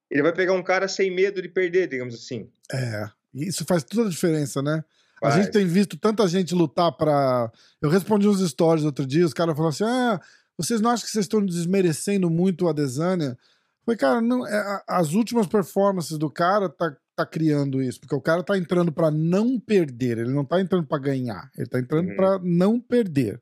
Ele 0.09 0.21
vai 0.21 0.33
pegar 0.33 0.53
um 0.53 0.63
cara 0.63 0.87
sem 0.87 1.09
medo 1.13 1.41
de 1.41 1.49
perder, 1.49 1.87
digamos 1.87 2.13
assim. 2.15 2.49
É. 2.71 3.09
Isso 3.33 3.65
faz 3.65 3.83
toda 3.83 4.07
a 4.07 4.11
diferença, 4.11 4.61
né? 4.61 4.83
A 5.21 5.29
Vai. 5.29 5.41
gente 5.41 5.51
tem 5.51 5.65
visto 5.65 5.97
tanta 5.97 6.27
gente 6.27 6.53
lutar 6.53 6.91
pra. 6.91 7.51
Eu 7.81 7.89
respondi 7.89 8.27
uns 8.27 8.47
stories 8.47 8.83
outro 8.85 9.05
dia, 9.05 9.25
os 9.25 9.33
caras 9.33 9.55
falaram 9.55 9.69
assim: 9.73 9.85
ah, 9.85 10.21
vocês 10.57 10.81
não 10.81 10.91
acham 10.91 11.05
que 11.05 11.11
vocês 11.11 11.25
estão 11.25 11.43
desmerecendo 11.43 12.29
muito 12.29 12.67
a 12.67 12.73
Desânia? 12.73 13.37
Falei, 13.85 13.97
cara, 13.97 14.21
não, 14.21 14.45
é, 14.45 14.55
a- 14.55 14.83
as 14.87 15.13
últimas 15.13 15.47
performances 15.47 16.17
do 16.17 16.29
cara 16.29 16.69
tá, 16.69 16.95
tá 17.15 17.25
criando 17.25 17.81
isso, 17.81 17.99
porque 17.99 18.15
o 18.15 18.21
cara 18.21 18.43
tá 18.43 18.57
entrando 18.57 18.91
pra 18.91 19.09
não 19.09 19.59
perder, 19.59 20.19
ele 20.19 20.31
não 20.33 20.45
tá 20.45 20.59
entrando 20.61 20.85
pra 20.87 20.97
ganhar, 20.99 21.49
ele 21.57 21.67
tá 21.67 21.79
entrando 21.79 22.09
Uhum. 22.09 22.15
pra 22.15 22.39
não 22.43 22.79
perder. 22.79 23.41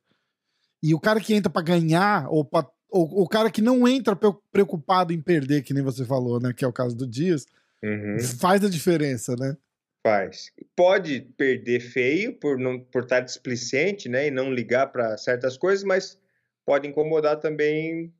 E 0.81 0.93
o 0.95 0.99
cara 0.99 1.19
que 1.19 1.33
entra 1.33 1.51
pra 1.51 1.61
ganhar, 1.61 2.27
ou, 2.29 2.43
pra, 2.45 2.65
ou 2.91 3.23
o 3.23 3.27
cara 3.27 3.49
que 3.49 3.61
não 3.61 3.87
entra 3.87 4.15
pre- 4.15 4.35
preocupado 4.51 5.13
em 5.13 5.21
perder, 5.21 5.63
que 5.63 5.73
nem 5.73 5.81
você 5.81 6.05
falou, 6.05 6.39
né, 6.39 6.53
que 6.53 6.65
é 6.65 6.67
o 6.67 6.73
caso 6.73 6.95
do 6.95 7.07
Dias, 7.07 7.45
Uhum, 7.83 8.19
faz 8.39 8.63
a 8.63 8.69
diferença, 8.69 9.35
né? 9.35 9.57
faz. 10.03 10.51
Pode 10.75 11.21
perder 11.37 11.79
feio 11.79 12.33
por 12.33 12.57
não 12.57 12.79
por 12.79 13.03
estar 13.03 13.19
displicente, 13.21 14.09
né, 14.09 14.27
e 14.27 14.31
não 14.31 14.53
ligar 14.53 14.87
para 14.91 15.17
certas 15.17 15.57
coisas, 15.57 15.83
mas 15.83 16.19
pode 16.65 16.87
incomodar 16.87 17.39
também 17.39 18.13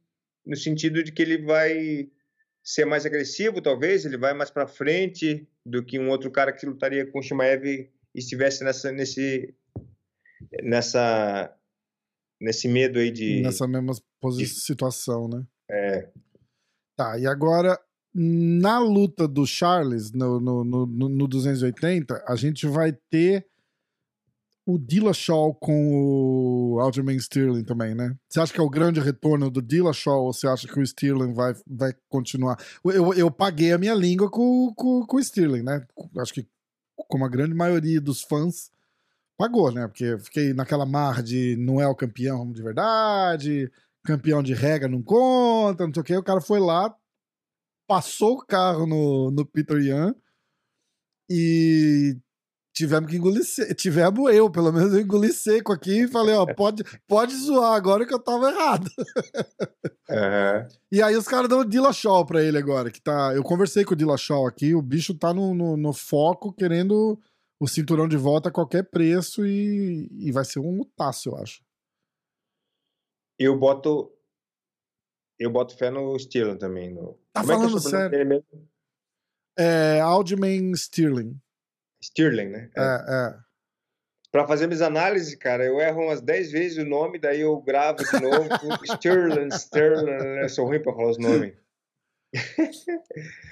no 0.46 0.56
sentido 0.56 1.04
de 1.04 1.12
que 1.12 1.22
ele 1.22 1.44
vai 1.44 2.10
ser 2.64 2.86
mais 2.86 3.06
agressivo, 3.06 3.62
talvez, 3.62 4.06
ele 4.06 4.18
vai 4.18 4.34
mais 4.34 4.52
para 4.52 4.68
frente 4.68 5.48
do 5.66 5.84
que 5.84 6.00
um 6.00 6.10
outro 6.10 6.32
cara 6.32 6.52
que 6.54 6.66
lutaria 6.66 7.06
com 7.06 7.20
o 7.20 7.22
Shimaev 7.24 7.66
e 7.66 7.90
estivesse 8.16 8.64
nessa 8.64 8.92
nesse 8.92 9.54
nessa 10.64 11.56
nesse 12.40 12.68
medo 12.68 13.00
aí 13.00 13.12
de 13.12 13.42
nessa 13.42 13.68
mesma 13.68 13.94
posi- 14.22 14.44
de- 14.44 14.50
situação, 14.50 15.28
né? 15.28 15.44
é, 15.70 16.10
Tá, 16.96 17.18
e 17.18 17.26
agora, 17.26 17.80
na 18.14 18.78
luta 18.80 19.28
do 19.28 19.46
Charles, 19.46 20.12
no, 20.12 20.40
no, 20.40 20.64
no, 20.64 20.86
no- 20.86 21.10
no 21.10 21.28
280, 21.28 22.24
a 22.28 22.36
gente 22.36 22.68
vai 22.68 22.92
ter 23.10 23.48
o 24.66 24.78
Dillashaw 24.78 25.56
com 25.56 26.74
o 26.76 26.80
Aljamain 26.80 27.16
Sterling 27.18 27.64
também, 27.64 27.96
né? 27.96 28.16
Você 28.30 28.40
acha 28.40 28.54
que 28.54 28.60
é 28.60 28.64
o 28.64 28.70
grande 28.70 29.00
retorno 29.00 29.50
do 29.50 29.62
Dillashaw 29.62 30.24
ou 30.26 30.32
você 30.34 30.48
acha 30.48 30.68
que 30.68 30.80
o 30.80 30.84
Sterling 30.84 31.34
vai, 31.34 31.56
vai 31.66 31.94
continuar? 32.08 32.58
Eu, 32.86 33.12
eu 33.14 33.32
paguei 33.32 33.72
a 33.74 33.78
minha 33.80 33.96
língua 33.96 34.30
com, 34.30 34.72
com, 34.76 35.04
com 35.06 35.18
o 35.18 35.20
Sterling, 35.20 35.64
né? 35.64 35.84
Acho 36.20 36.34
que 36.34 36.48
como 37.10 37.26
a 37.26 37.30
grande 37.30 37.56
maioria 37.56 38.00
dos 38.00 38.22
fãs 38.22 38.72
pagou, 39.36 39.72
né? 39.72 39.88
Porque 39.88 40.04
eu 40.04 40.20
fiquei 40.20 40.54
naquela 40.54 40.86
mar 40.86 41.24
de 41.24 41.56
não 41.58 41.82
é 41.82 41.88
o 41.88 41.96
campeão 41.96 42.52
de 42.52 42.62
verdade, 42.62 43.72
campeão 44.04 44.42
de 44.42 44.54
regra 44.54 44.88
não 44.90 45.02
conta, 45.02 45.86
não 45.86 45.94
sei 45.94 46.02
o 46.02 46.04
que. 46.04 46.18
O 46.18 46.24
cara 46.24 46.42
foi 46.42 46.60
lá, 46.60 46.94
passou 47.88 48.34
o 48.34 48.46
carro 48.46 48.86
no, 48.86 49.32
no 49.32 49.46
Peter 49.46 49.78
Yan 49.78 50.16
e 51.30 52.18
tivemos 52.74 53.10
que 53.10 53.18
engolir 53.18 53.44
seco. 53.44 53.76
Tivemos 53.76 54.34
eu, 54.34 54.50
pelo 54.50 54.72
menos 54.72 54.94
eu 54.94 55.02
engoli 55.02 55.32
seco 55.32 55.72
aqui 55.72 56.04
e 56.04 56.08
falei, 56.08 56.36
ó, 56.36 56.46
pode, 56.46 56.84
pode 57.08 57.36
zoar 57.36 57.74
agora 57.74 58.06
que 58.06 58.14
eu 58.14 58.20
tava 58.20 58.50
errado. 58.50 58.90
aham. 60.10 60.68
E 60.92 61.02
aí 61.02 61.16
os 61.16 61.28
caras 61.28 61.50
dão 61.50 61.60
o 61.60 61.66
Dillashaw 61.66 62.26
pra 62.26 62.44
ele 62.44 62.58
agora, 62.58 62.92
que 62.92 63.02
tá... 63.02 63.34
Eu 63.36 63.44
conversei 63.44 63.86
com 63.86 63.94
o 63.94 63.98
Dillashaw 63.98 64.48
aqui, 64.48 64.74
o 64.76 64.82
bicho 64.82 65.14
tá 65.14 65.34
no, 65.34 65.54
no, 65.54 65.78
no 65.78 65.94
foco, 65.94 66.52
querendo 66.54 67.20
o 67.60 67.68
cinturão 67.68 68.08
de 68.08 68.18
volta 68.18 68.50
a 68.50 68.52
qualquer 68.52 68.84
preço 68.90 69.46
e, 69.46 70.10
e 70.12 70.32
vai 70.32 70.44
ser 70.44 70.60
um 70.60 70.78
lutaço, 70.78 71.30
eu 71.30 71.38
acho. 71.38 71.62
Eu 73.44 73.58
boto 73.58 74.12
eu 75.40 75.50
boto 75.50 75.76
fé 75.76 75.90
no 75.90 76.16
Sterling 76.18 76.58
também. 76.58 76.94
No... 76.94 77.20
Tá 77.34 77.42
Como 77.42 77.52
é 77.52 77.56
é 77.56 77.58
falando 77.58 77.80
sobrenome 77.80 78.10
sério? 78.12 78.28
mesmo? 78.28 78.70
É, 79.58 80.00
Aljamain 80.00 80.72
Sterling. 80.74 81.36
Stirling, 82.04 82.50
né? 82.50 82.70
É, 82.78 82.82
é. 82.82 83.36
Pra 84.32 84.48
fazer 84.48 84.68
minhas 84.68 84.82
análises, 84.82 85.36
cara, 85.36 85.66
eu 85.66 85.80
erro 85.80 86.04
umas 86.04 86.22
10 86.22 86.52
vezes 86.52 86.78
o 86.78 86.86
nome, 86.86 87.20
daí 87.20 87.42
eu 87.42 87.60
gravo 87.60 87.98
de 87.98 88.22
novo. 88.22 88.48
Stirling, 88.96 89.52
Stirling, 89.52 90.40
eu 90.42 90.50
sou 90.50 90.66
ruim 90.66 90.82
pra 90.82 90.94
falar 90.94 91.10
os 91.10 91.18
nomes. 91.18 91.54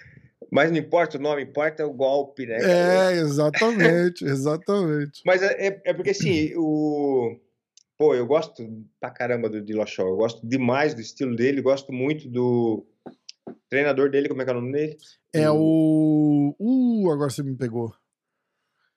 Mas 0.51 0.71
não 0.71 0.77
importa 0.77 1.17
o 1.17 1.21
nome, 1.21 1.43
importa 1.43 1.85
o 1.85 1.93
golpe, 1.93 2.45
né? 2.45 2.57
É, 2.61 3.11
exatamente, 3.13 4.23
exatamente. 4.25 5.21
Mas 5.25 5.43
é, 5.43 5.67
é, 5.67 5.81
é 5.85 5.93
porque 5.93 6.11
assim, 6.11 6.53
o. 6.55 7.37
Pô, 7.99 8.15
eu 8.15 8.25
gosto 8.25 8.65
pra 8.97 9.11
caramba 9.11 9.49
do 9.49 9.61
Dillashaw, 9.61 10.07
eu 10.07 10.15
gosto 10.15 10.47
demais 10.47 10.93
do 10.93 11.01
estilo 11.01 11.35
dele, 11.35 11.61
gosto 11.61 11.91
muito 11.91 12.29
do 12.29 12.87
treinador 13.69 14.09
dele, 14.09 14.29
como 14.29 14.41
é 14.41 14.45
que 14.45 14.51
é 14.51 14.53
o 14.53 14.61
nome 14.61 14.71
dele? 14.71 14.97
É 15.33 15.51
o. 15.51 16.55
Uh, 16.57 17.11
agora 17.11 17.29
você 17.29 17.43
me 17.43 17.57
pegou. 17.57 17.93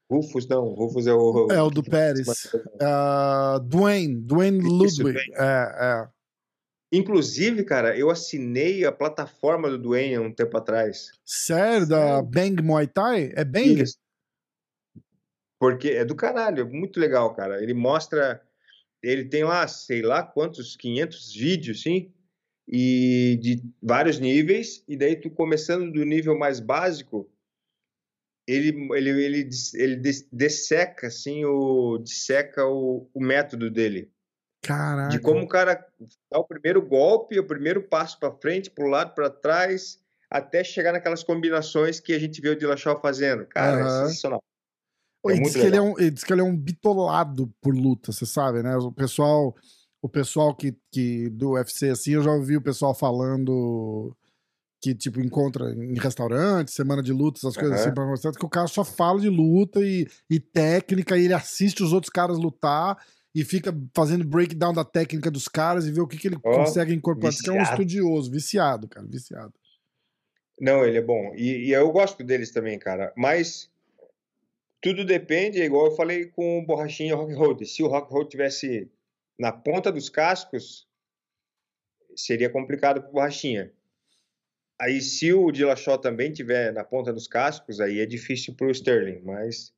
Rufus, 0.08 0.46
não, 0.46 0.68
Rufus 0.68 1.08
é 1.08 1.12
o. 1.12 1.48
É 1.50 1.60
o 1.60 1.68
do 1.68 1.82
Pérez. 1.82 2.28
Uh, 2.54 3.58
Dwayne, 3.64 4.20
Dwayne 4.20 4.60
Ludwig. 4.60 5.18
É, 5.32 6.04
é. 6.04 6.08
Inclusive, 6.92 7.64
cara, 7.64 7.98
eu 7.98 8.08
assinei 8.08 8.84
a 8.84 8.92
plataforma 8.92 9.68
do 9.68 9.78
Dwayne 9.78 10.14
há 10.14 10.20
um 10.20 10.32
tempo 10.32 10.56
atrás. 10.56 11.10
Sério? 11.24 11.88
Da 11.88 12.22
Bang 12.22 12.62
Muay 12.62 12.86
Thai? 12.86 13.32
É 13.34 13.44
Bang? 13.44 13.82
Isso. 13.82 13.96
Porque 15.58 15.88
é 15.88 16.04
do 16.04 16.14
caralho, 16.14 16.60
é 16.60 16.64
muito 16.64 17.00
legal, 17.00 17.34
cara. 17.34 17.60
Ele 17.60 17.74
mostra. 17.74 18.40
Ele 19.02 19.24
tem 19.24 19.44
lá, 19.44 19.66
sei 19.66 20.02
lá 20.02 20.22
quantos, 20.22 20.76
500 20.76 21.34
vídeos, 21.34 21.82
sim, 21.82 22.12
e 22.68 23.38
de 23.40 23.62
vários 23.82 24.18
níveis. 24.18 24.84
E 24.86 24.96
daí, 24.96 25.16
tu 25.16 25.30
começando 25.30 25.92
do 25.92 26.04
nível 26.04 26.38
mais 26.38 26.60
básico, 26.60 27.28
ele, 28.46 28.88
ele, 28.92 29.10
ele, 29.24 29.50
ele 29.74 29.96
desseca, 30.32 31.08
assim, 31.08 31.44
o, 31.44 31.98
disseca 31.98 32.66
o, 32.66 33.08
o 33.12 33.20
método 33.20 33.70
dele. 33.70 34.10
Caraca. 34.62 35.08
De 35.08 35.18
como 35.18 35.42
o 35.42 35.48
cara 35.48 35.84
dá 36.30 36.38
o 36.38 36.46
primeiro 36.46 36.80
golpe, 36.80 37.38
o 37.38 37.46
primeiro 37.46 37.82
passo 37.82 38.18
para 38.18 38.32
frente, 38.32 38.70
para 38.70 38.84
o 38.84 38.88
lado, 38.88 39.14
para 39.14 39.28
trás, 39.28 40.00
até 40.30 40.62
chegar 40.62 40.92
naquelas 40.92 41.24
combinações 41.24 41.98
que 41.98 42.12
a 42.12 42.18
gente 42.18 42.40
vê 42.40 42.50
o 42.50 42.56
Dillashaw 42.56 43.00
fazendo. 43.00 43.44
Cara, 43.46 43.76
uhum. 43.76 43.86
é 43.86 44.06
sensacional. 44.06 44.42
É 45.28 45.34
diz, 45.34 45.52
que 45.52 45.60
ele 45.60 45.76
é 45.76 45.82
um, 45.82 45.94
diz 45.94 46.24
que 46.24 46.32
ele 46.32 46.40
é 46.40 46.44
um 46.44 46.56
bitolado 46.56 47.52
por 47.60 47.74
luta, 47.74 48.10
você 48.12 48.26
sabe, 48.26 48.62
né? 48.62 48.76
O 48.76 48.90
pessoal, 48.90 49.54
o 50.00 50.08
pessoal 50.08 50.54
que, 50.54 50.76
que 50.90 51.28
do 51.30 51.52
UFC, 51.52 51.90
assim, 51.90 52.12
eu 52.12 52.22
já 52.22 52.32
ouvi 52.32 52.56
o 52.56 52.62
pessoal 52.62 52.94
falando 52.94 54.16
que, 54.82 54.94
tipo, 54.96 55.20
encontra 55.20 55.70
em 55.72 55.94
restaurante, 55.94 56.72
semana 56.72 57.00
de 57.00 57.12
luta, 57.12 57.38
essas 57.38 57.56
coisas 57.56 57.80
assim, 57.80 57.94
pra 57.94 58.04
mostrar 58.04 58.32
que 58.32 58.44
o 58.44 58.48
cara 58.48 58.66
só 58.66 58.82
fala 58.82 59.20
de 59.20 59.28
luta 59.28 59.80
e, 59.80 60.08
e 60.28 60.40
técnica, 60.40 61.16
e 61.16 61.26
ele 61.26 61.34
assiste 61.34 61.84
os 61.84 61.92
outros 61.92 62.10
caras 62.10 62.36
lutar 62.36 62.98
e 63.32 63.44
fica 63.44 63.72
fazendo 63.94 64.26
breakdown 64.26 64.72
da 64.72 64.84
técnica 64.84 65.30
dos 65.30 65.46
caras 65.46 65.86
e 65.86 65.92
vê 65.92 66.00
o 66.00 66.06
que, 66.06 66.18
que 66.18 66.26
ele 66.26 66.36
oh, 66.42 66.50
consegue 66.50 66.92
incorporar. 66.92 67.30
Viciado. 67.30 67.52
Que 67.52 67.58
é 67.58 67.60
um 67.60 67.64
estudioso, 67.64 68.30
viciado, 68.30 68.88
cara, 68.88 69.06
viciado. 69.06 69.54
Não, 70.60 70.84
ele 70.84 70.98
é 70.98 71.02
bom. 71.02 71.32
E, 71.36 71.68
e, 71.68 71.72
eu 71.72 71.90
gosto 71.90 72.22
deles 72.22 72.50
também, 72.50 72.78
cara. 72.78 73.12
Mas 73.16 73.70
tudo 74.82 75.04
depende, 75.04 75.62
é 75.62 75.64
igual 75.64 75.86
eu 75.86 75.96
falei 75.96 76.26
com 76.26 76.58
o 76.58 76.66
Borrachinha 76.66 77.14
o 77.14 77.20
Rock 77.20 77.34
Road. 77.34 77.66
Se 77.66 77.82
o 77.84 77.86
Rock 77.86 78.12
Road 78.12 78.28
tivesse 78.28 78.90
na 79.38 79.52
ponta 79.52 79.92
dos 79.92 80.08
cascos, 80.08 80.88
seria 82.16 82.50
complicado 82.50 83.00
pro 83.00 83.12
Borrachinha. 83.12 83.72
Aí, 84.80 85.00
se 85.00 85.32
o 85.32 85.52
Dillashaw 85.52 85.96
também 85.98 86.32
tiver 86.32 86.72
na 86.72 86.82
ponta 86.82 87.12
dos 87.12 87.28
cascos, 87.28 87.80
aí 87.80 88.00
é 88.00 88.06
difícil 88.06 88.54
pro 88.56 88.72
Sterling. 88.72 89.20
Mas 89.22 89.72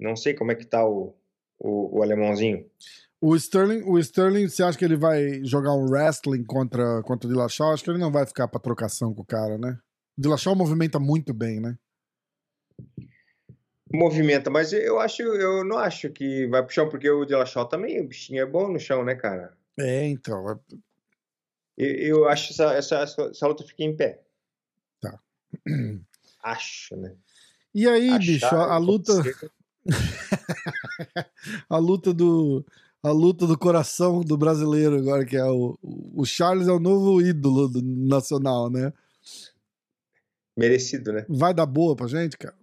não 0.00 0.16
sei 0.16 0.32
como 0.32 0.50
é 0.50 0.54
que 0.54 0.64
tá 0.64 0.88
o, 0.88 1.14
o, 1.58 1.98
o 1.98 2.02
alemãozinho. 2.02 2.66
O 3.20 3.36
Sterling, 3.36 3.82
o 3.82 3.98
Sterling, 3.98 4.48
você 4.48 4.62
acha 4.62 4.78
que 4.78 4.84
ele 4.84 4.96
vai 4.96 5.44
jogar 5.44 5.74
um 5.74 5.90
wrestling 5.90 6.44
contra, 6.44 7.02
contra 7.02 7.28
o 7.28 7.30
Dillashaw? 7.30 7.72
Acho 7.72 7.84
que 7.84 7.90
ele 7.90 7.98
não 7.98 8.10
vai 8.10 8.24
ficar 8.26 8.48
pra 8.48 8.58
trocação 8.58 9.12
com 9.12 9.20
o 9.20 9.26
cara, 9.26 9.58
né? 9.58 9.78
O 10.16 10.22
Dillashaw 10.22 10.56
movimenta 10.56 10.98
muito 10.98 11.34
bem, 11.34 11.60
né? 11.60 11.76
Movimenta, 13.92 14.50
mas 14.50 14.72
eu 14.72 14.98
acho, 14.98 15.22
eu 15.22 15.64
não 15.64 15.78
acho 15.78 16.10
que 16.10 16.46
vai 16.48 16.62
pro 16.62 16.74
chão, 16.74 16.88
porque 16.88 17.08
o 17.08 17.24
Dillashaw 17.24 17.66
também, 17.66 18.00
o 18.00 18.08
bichinho 18.08 18.42
é 18.42 18.46
bom 18.46 18.68
no 18.68 18.80
chão, 18.80 19.04
né, 19.04 19.14
cara? 19.14 19.56
É, 19.78 20.06
então. 20.06 20.50
É 20.50 20.58
eu, 21.76 22.18
eu 22.18 22.28
acho 22.28 22.48
que 22.48 22.54
essa, 22.54 22.72
essa, 22.74 23.26
essa 23.30 23.46
luta 23.46 23.64
fica 23.64 23.84
em 23.84 23.96
pé. 23.96 24.22
Tá. 25.00 25.20
Acho, 26.42 26.96
né? 26.96 27.14
E 27.74 27.88
aí, 27.88 28.08
Achar, 28.08 28.18
bicho, 28.18 28.46
a, 28.46 28.74
a 28.74 28.78
luta. 28.78 29.12
a 31.68 31.78
luta 31.78 32.14
do 32.14 32.64
a 33.02 33.10
luta 33.12 33.46
do 33.46 33.56
coração 33.56 34.20
do 34.20 34.36
brasileiro 34.36 34.96
agora 34.96 35.24
que 35.24 35.36
é 35.36 35.44
o, 35.44 35.78
o 35.82 36.24
Charles 36.24 36.66
é 36.66 36.72
o 36.72 36.80
novo 36.80 37.20
ídolo 37.20 37.68
do 37.68 37.80
nacional, 37.82 38.68
né? 38.68 38.92
Merecido, 40.56 41.12
né? 41.12 41.24
Vai 41.28 41.52
dar 41.54 41.66
boa 41.66 41.94
pra 41.94 42.08
gente, 42.08 42.36
cara. 42.36 42.56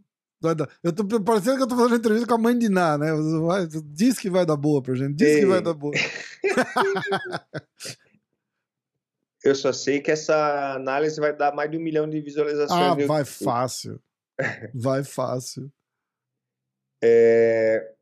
Vai 0.44 0.56
dar... 0.56 0.70
Eu 0.84 0.94
tô 0.94 1.06
parecendo 1.22 1.58
que 1.58 1.64
eu 1.64 1.68
tô 1.68 1.76
fazendo 1.76 1.96
entrevista 1.96 2.28
com 2.28 2.34
a 2.34 2.38
mãe 2.38 2.58
de 2.58 2.70
Ná, 2.70 2.98
né? 2.98 3.12
Vai... 3.46 3.68
Diz 3.86 4.20
que 4.20 4.30
vai 4.30 4.46
dar 4.46 4.58
boa 4.58 4.82
pra 4.82 4.94
gente. 4.94 5.16
Diz 5.16 5.30
Ei. 5.30 5.40
que 5.40 5.46
vai 5.46 5.62
dar 5.62 5.74
boa. 5.74 5.94
eu 9.44 9.56
só 9.56 9.72
sei 9.72 10.02
que 10.02 10.12
essa 10.12 10.74
análise 10.74 11.20
vai 11.20 11.36
dar 11.36 11.56
mais 11.56 11.72
de 11.72 11.78
um 11.78 11.82
milhão 11.82 12.10
de 12.10 12.20
visualizações. 12.20 12.82
Ah, 12.82 12.96
vai 13.08 13.24
fácil. 13.24 14.02
Vai 14.74 15.04
fácil. 15.04 15.72
É, 17.04 17.94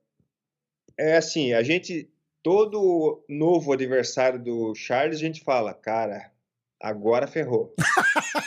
é 0.98 1.18
assim, 1.18 1.54
a 1.54 1.64
gente, 1.64 2.08
todo 2.44 3.26
novo 3.28 3.74
adversário 3.74 4.40
do 4.42 4.76
Charles, 4.76 5.18
a 5.18 5.20
gente 5.20 5.44
fala, 5.44 5.74
cara, 5.74 6.32
agora 6.80 7.28
ferrou. 7.28 7.74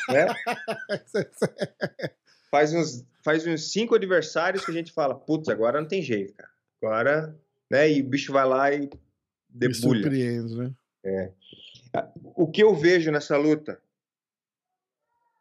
né? 0.08 0.26
faz, 2.50 2.72
uns, 2.72 3.04
faz 3.24 3.46
uns 3.46 3.72
cinco 3.72 3.94
adversários 3.94 4.64
que 4.64 4.70
a 4.70 4.74
gente 4.74 4.92
fala, 4.92 5.14
putz, 5.14 5.48
agora 5.48 5.80
não 5.80 5.88
tem 5.88 6.02
jeito, 6.02 6.34
cara. 6.34 6.52
Agora, 6.82 7.40
né? 7.70 7.90
E 7.90 8.02
o 8.02 8.06
bicho 8.06 8.32
vai 8.32 8.46
lá 8.46 8.70
e 8.72 8.90
debulha. 9.48 9.68
Me 9.68 9.74
surpreende, 9.74 10.56
né? 10.56 10.74
É. 11.04 11.32
O 12.36 12.50
que 12.50 12.62
eu 12.62 12.74
vejo 12.74 13.10
nessa 13.10 13.36
luta, 13.36 13.80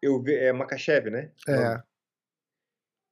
eu 0.02 0.22
ve... 0.22 0.36
é 0.36 0.54
Makachev, 0.54 1.10
né? 1.10 1.32
É. 1.48 1.82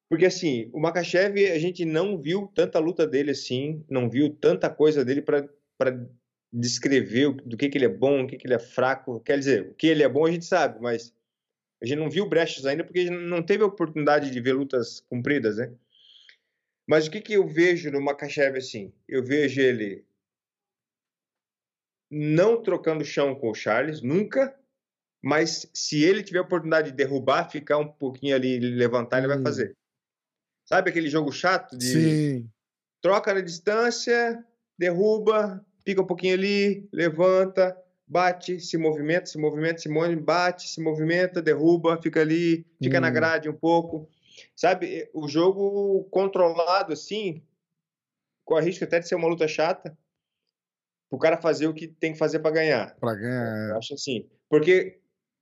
Porque 0.09 0.26
assim, 0.26 0.69
o 0.74 0.80
Makachev, 0.80 1.51
a 1.51 1.59
gente 1.59 1.86
não 1.86 2.22
viu 2.22 2.47
tanta 2.53 2.80
luta 2.80 3.07
dele 3.07 3.32
assim, 3.32 3.84
não 3.89 4.09
viu 4.09 4.30
tanta 4.30 4.69
coisa 4.69 5.03
dele 5.03 5.22
para 5.22 5.47
descrever 6.51 7.34
do 7.45 7.55
que, 7.55 7.69
que 7.69 7.78
ele 7.78 7.86
é 7.86 7.89
bom, 7.89 8.24
o 8.24 8.28
que, 8.28 8.38
que 8.38 8.45
ele 8.45 8.53
é 8.53 8.59
fraco. 8.59 9.22
Quer 9.22 9.39
dizer, 9.39 9.69
o 9.69 9.74
que 9.74 9.88
ele 9.88 10.03
é 10.03 10.09
bom 10.09 10.26
a 10.26 10.32
gente 10.32 10.45
sabe, 10.45 10.82
mas 10.82 11.13
a 11.82 11.86
gente 11.86 11.98
não 11.98 12.10
viu 12.10 12.28
brechas 12.28 12.66
ainda 12.66 12.84
porque 12.84 13.00
a 13.00 13.04
gente 13.04 13.18
não 13.18 13.42
teve 13.42 13.64
a 13.64 13.68
oportunidade 13.68 14.30
de 14.30 14.40
ver 14.40 14.54
lutas 14.54 15.00
compridas, 15.02 15.58
né? 15.58 15.74
Mas 16.88 17.08
o 17.08 17.12
que, 17.12 17.22
que 17.22 17.34
eu 17.34 17.48
vejo 17.48 17.90
no 17.92 18.02
Makachev 18.02 18.58
assim? 18.58 18.94
Eu 19.08 19.24
vejo 19.24 19.60
ele 19.60 20.06
não 22.10 22.62
trocando 22.62 23.06
chão 23.06 23.34
com 23.34 23.50
o 23.50 23.56
Charles, 23.56 24.02
nunca, 24.02 24.54
mas 25.24 25.70
se 25.74 26.04
ele 26.04 26.24
tiver 26.24 26.40
a 26.40 26.44
oportunidade 26.44 26.92
de 26.92 26.98
derrubar, 26.98 27.50
ficar 27.50 27.78
um 27.78 27.88
pouquinho 27.88 28.36
ali, 28.36 28.60
levantar, 28.60 29.18
hum. 29.18 29.20
ele 29.20 29.28
vai 29.28 29.40
hum. 29.40 29.44
fazer. 29.44 29.76
Sabe 30.66 30.90
aquele 30.90 31.10
jogo 31.10 31.32
chato 31.32 31.78
de 31.78 31.86
Sim. 31.86 32.50
troca 33.02 33.34
na 33.34 33.42
distância, 33.42 34.44
derruba, 34.78 35.66
fica 35.86 36.02
um 36.02 36.08
pouquinho 36.08 36.34
ali, 36.34 36.88
levanta, 36.92 37.76
bate, 38.12 38.59
se 38.59 38.78
movimenta, 38.78 39.26
se 39.26 39.38
movimenta, 39.38 39.80
se 39.80 39.88
movimenta, 39.88 40.22
bate, 40.22 40.68
se 40.68 40.82
movimenta, 40.82 41.41
derruba, 41.41 42.01
fica 42.01 42.20
ali, 42.20 42.66
fica 42.84 42.97
hum. 42.97 43.01
na 43.01 43.09
grade 43.09 43.47
um 43.47 43.55
pouco. 43.55 44.09
Sabe, 44.53 45.09
o 45.14 45.30
jogo 45.30 46.03
controlado 46.12 46.91
assim, 46.91 47.41
com 48.43 48.55
a 48.55 48.62
risco 48.62 48.84
até 48.84 48.99
de 48.99 49.07
ser 49.07 49.16
uma 49.16 49.30
luta 49.30 49.47
chata, 49.47 49.97
o 51.09 51.18
cara 51.18 51.38
fazer 51.38 51.68
o 51.68 51.74
que 51.74 51.88
tem 51.88 52.12
que 52.12 52.20
fazer 52.20 52.39
para 52.39 52.51
ganhar. 52.51 52.95
Para 52.99 53.16
ganhar. 53.16 53.70
Eu 53.70 53.76
é. 53.76 53.78
acho 53.78 53.93
assim, 53.93 54.30
porque 54.49 54.99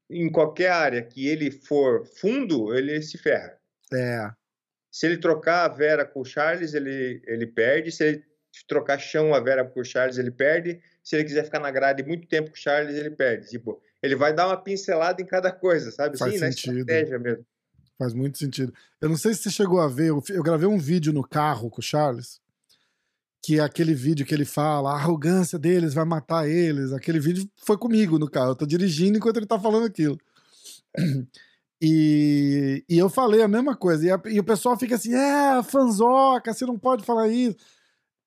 em 0.08 0.32
qualquer 0.32 0.70
área 0.70 1.02
que 1.02 1.28
ele 1.28 1.50
for 1.50 2.06
fundo, 2.06 2.76
ele 2.76 3.02
se 3.02 3.18
ferra. 3.18 3.60
É. 3.92 4.30
Se 4.92 5.08
ele 5.08 5.18
trocar 5.18 5.66
a 5.66 5.68
Vera 5.70 6.06
com 6.06 6.22
o 6.22 6.26
Charles, 6.26 6.76
ele, 6.76 7.22
ele 7.26 7.48
perde. 7.48 7.92
Se 7.92 8.04
ele 8.04 8.24
trocar 8.68 9.00
chão 9.00 9.34
a 9.34 9.40
Vera 9.40 9.66
com 9.66 9.80
o 9.80 9.86
Charles, 9.86 10.20
ele 10.20 10.32
perde. 10.32 10.80
Se 11.10 11.16
ele 11.16 11.24
quiser 11.26 11.44
ficar 11.44 11.60
na 11.60 11.72
grade 11.72 12.04
muito 12.04 12.28
tempo 12.28 12.50
com 12.52 12.56
o 12.56 12.60
Charles, 12.60 12.96
ele 12.96 13.10
perde. 13.10 13.50
Tipo, 13.50 13.82
ele 14.04 14.16
vai 14.16 14.32
dar 14.32 14.46
uma 14.46 14.56
pincelada 14.58 15.20
em 15.20 15.26
cada 15.26 15.52
coisa, 15.52 15.90
sabe? 15.90 16.20
Faz 16.20 16.34
Sim, 16.34 16.38
sentido. 16.40 16.74
na 16.76 16.80
estratégia 16.82 17.18
mesmo. 17.18 17.46
Faz 17.98 18.14
muito 18.14 18.38
sentido. 18.38 18.72
Eu 19.02 19.10
não 19.10 19.18
sei 19.18 19.34
se 19.34 19.42
você 19.42 19.50
chegou 19.50 19.80
a 19.80 19.88
ver, 19.88 20.10
eu, 20.10 20.22
eu 20.30 20.44
gravei 20.44 20.68
um 20.68 20.78
vídeo 20.78 21.12
no 21.12 21.28
carro 21.28 21.68
com 21.68 21.80
o 21.82 21.84
Charles, 21.84 22.40
que 23.44 23.58
é 23.58 23.64
aquele 23.64 23.96
vídeo 23.96 24.24
que 24.24 24.36
ele 24.36 24.46
fala, 24.46 24.92
a 24.92 24.98
arrogância 24.98 25.58
deles 25.58 25.96
vai 25.96 26.06
matar 26.06 26.48
eles. 26.48 26.94
Aquele 26.94 27.20
vídeo 27.20 27.50
foi 27.66 27.76
comigo 27.76 28.20
no 28.20 28.30
carro. 28.30 28.52
Eu 28.52 28.56
tô 28.56 28.68
dirigindo 28.68 29.18
enquanto 29.18 29.38
ele 29.38 29.48
tá 29.48 29.60
falando 29.60 29.88
aquilo. 29.88 30.16
E, 31.82 32.84
e 32.90 32.98
eu 32.98 33.10
falei 33.10 33.42
a 33.42 33.48
mesma 33.48 33.74
coisa. 33.74 34.06
E, 34.06 34.12
a- 34.12 34.22
e 34.26 34.38
o 34.38 34.44
pessoal 34.44 34.78
fica 34.78 34.96
assim: 34.96 35.14
é, 35.16 35.64
fanzoca, 35.64 36.54
você 36.54 36.66
não 36.66 36.78
pode 36.78 37.06
falar 37.06 37.30
isso. 37.30 37.56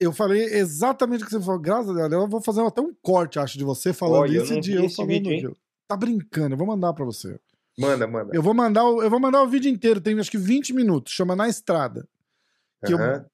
Eu 0.03 0.13
falei 0.13 0.43
exatamente 0.45 1.23
o 1.23 1.27
que 1.27 1.33
você 1.33 1.41
falou. 1.41 1.61
Graças 1.61 1.91
a 1.97 2.09
Deus, 2.09 2.23
eu 2.23 2.29
vou 2.29 2.41
fazer 2.41 2.61
até 2.63 2.81
um 2.81 2.93
corte, 3.01 3.39
acho, 3.39 3.57
de 3.59 3.65
você 3.65 3.93
falando 3.93 4.23
Olha, 4.23 4.37
eu 4.37 4.43
isso 4.45 4.55
e 4.55 4.61
de 4.61 4.73
eu 4.75 4.89
falando 4.91 5.09
vídeo, 5.11 5.35
aquilo. 5.37 5.57
Tá 5.89 5.97
brincando, 5.97 6.55
eu 6.55 6.59
vou 6.59 6.67
mandar 6.67 6.93
pra 6.93 7.05
você. 7.05 7.39
Manda, 7.79 8.07
manda. 8.07 8.31
Eu 8.35 8.43
vou 8.43 8.53
mandar 8.55 8.85
o, 8.85 9.03
eu 9.03 9.09
vou 9.11 9.19
mandar 9.21 9.43
o 9.43 9.49
vídeo 9.49 9.71
inteiro, 9.71 10.01
tem 10.01 10.19
acho 10.19 10.31
que 10.31 10.39
20 10.39 10.73
minutos, 10.73 11.13
chama 11.13 11.35
Na 11.37 11.49
Estrada. 11.49 12.07
que 12.85 12.93
eu- 12.93 12.99
Aham. 12.99 13.25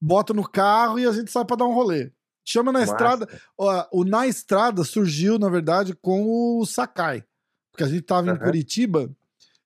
Bota 0.00 0.32
no 0.34 0.46
carro 0.48 0.98
e 0.98 1.06
a 1.06 1.12
gente 1.12 1.30
sai 1.30 1.44
pra 1.44 1.56
dar 1.56 1.64
um 1.64 1.72
rolê. 1.74 2.10
Chama 2.44 2.70
Na 2.70 2.80
Massa. 2.80 2.92
Estrada. 2.92 3.28
Ó, 3.58 3.86
o 3.92 4.04
Na 4.04 4.26
Estrada 4.26 4.84
surgiu, 4.84 5.38
na 5.38 5.48
verdade, 5.48 5.94
com 5.94 6.58
o 6.58 6.64
Sakai. 6.66 7.24
Porque 7.72 7.82
a 7.84 7.88
gente 7.88 8.02
tava 8.02 8.26
em 8.28 8.30
Aham. 8.30 8.38
Curitiba 8.44 9.10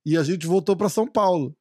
e 0.06 0.16
a 0.16 0.22
gente 0.22 0.46
voltou 0.46 0.76
pra 0.76 0.88
São 0.88 1.06
Paulo. 1.06 1.54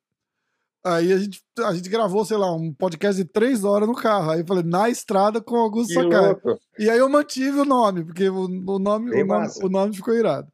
Aí 0.84 1.12
a 1.12 1.18
gente, 1.18 1.44
a 1.60 1.74
gente 1.74 1.90
gravou, 1.90 2.24
sei 2.24 2.38
lá, 2.38 2.56
um 2.56 2.74
podcast 2.74 3.22
de 3.22 3.30
três 3.30 3.64
horas 3.64 3.88
no 3.88 3.96
carro. 3.96 4.32
Aí 4.32 4.40
eu 4.40 4.48
falei, 4.48 4.64
na 4.64 4.90
estrada 4.90 5.42
com 5.42 5.58
Augusto 5.58 5.94
Sakai. 5.94 6.36
E 6.78 6.90
aí 6.90 6.98
eu 6.98 7.10
mantive 7.10 7.60
o 7.60 7.66
nome, 7.66 8.06
porque 8.06 8.30
o, 8.30 8.46
o 8.46 8.80
nome, 8.80 9.12
Bem 9.12 9.24
o, 9.24 9.28
nome, 9.28 9.42
massa. 9.42 9.66
o 9.66 9.70
nome 9.70 9.96
ficou 9.96 10.16
irado. 10.16 10.48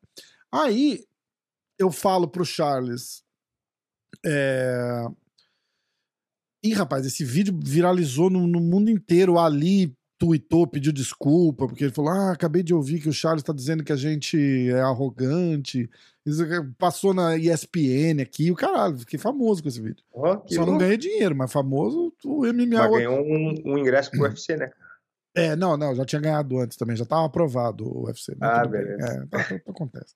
Aí 0.52 1.04
eu 1.78 1.92
falo 1.92 2.28
pro 2.28 2.44
Charles. 2.44 3.24
É... 4.26 5.06
Ih, 6.64 6.74
rapaz, 6.74 7.06
esse 7.06 7.24
vídeo 7.24 7.58
viralizou 7.64 8.30
no, 8.30 8.48
no 8.48 8.60
mundo 8.60 8.90
inteiro. 8.90 9.38
Ali 9.38 9.96
tweetou, 10.18 10.66
pediu 10.66 10.92
desculpa, 10.92 11.68
porque 11.68 11.84
ele 11.84 11.94
falou: 11.94 12.12
Ah, 12.12 12.32
acabei 12.32 12.64
de 12.64 12.74
ouvir 12.74 13.00
que 13.00 13.10
o 13.10 13.14
Charles 13.14 13.44
tá 13.44 13.54
dizendo 13.54 13.84
que 13.84 13.92
a 13.92 13.98
gente 13.98 14.38
é 14.72 14.82
arrogante. 14.82 15.88
Passou 16.80 17.14
na 17.14 17.38
ESPN 17.38 18.22
aqui, 18.22 18.50
o 18.50 18.56
caralho, 18.56 18.98
fiquei 18.98 19.20
famoso 19.20 19.62
com 19.62 19.70
esse 19.70 19.80
vídeo. 19.80 20.04
Que 20.48 20.56
Só 20.56 20.62
não 20.62 20.70
louco. 20.70 20.80
ganhei 20.80 20.98
dinheiro, 20.98 21.36
mas 21.36 21.52
famoso 21.52 22.12
o 22.24 22.46
MMA. 22.46 22.80
Mas 22.80 22.92
ganhou 22.92 23.20
um, 23.22 23.54
um 23.64 23.78
ingresso 23.78 24.10
pro 24.10 24.24
UFC, 24.24 24.58
né? 24.58 24.72
É, 25.36 25.56
não, 25.56 25.76
não, 25.76 25.94
já 25.94 26.06
tinha 26.06 26.22
ganhado 26.22 26.58
antes 26.60 26.78
também, 26.78 26.96
já 26.96 27.06
tava 27.06 27.26
aprovado 27.26 27.86
o 27.86 28.06
UFC. 28.06 28.36
Ah, 28.40 28.66
beleza. 28.66 29.06
É, 29.06 29.26
tá, 29.28 29.56
acontece. 29.68 30.16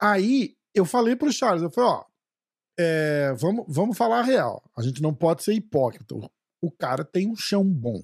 Aí 0.00 0.56
eu 0.74 0.84
falei 0.84 1.14
pro 1.14 1.32
Charles, 1.32 1.62
eu 1.62 1.70
falei, 1.70 1.90
ó, 1.90 2.04
é, 2.78 3.34
vamos, 3.36 3.64
vamos 3.68 3.96
falar 3.96 4.20
a 4.20 4.24
real. 4.24 4.62
A 4.76 4.82
gente 4.82 5.02
não 5.02 5.12
pode 5.12 5.42
ser 5.42 5.52
hipócrita. 5.52 6.14
O, 6.60 6.70
cara 6.70 7.04
tem 7.04 7.28
um 7.28 7.36
chão 7.36 7.64
bom, 7.64 8.02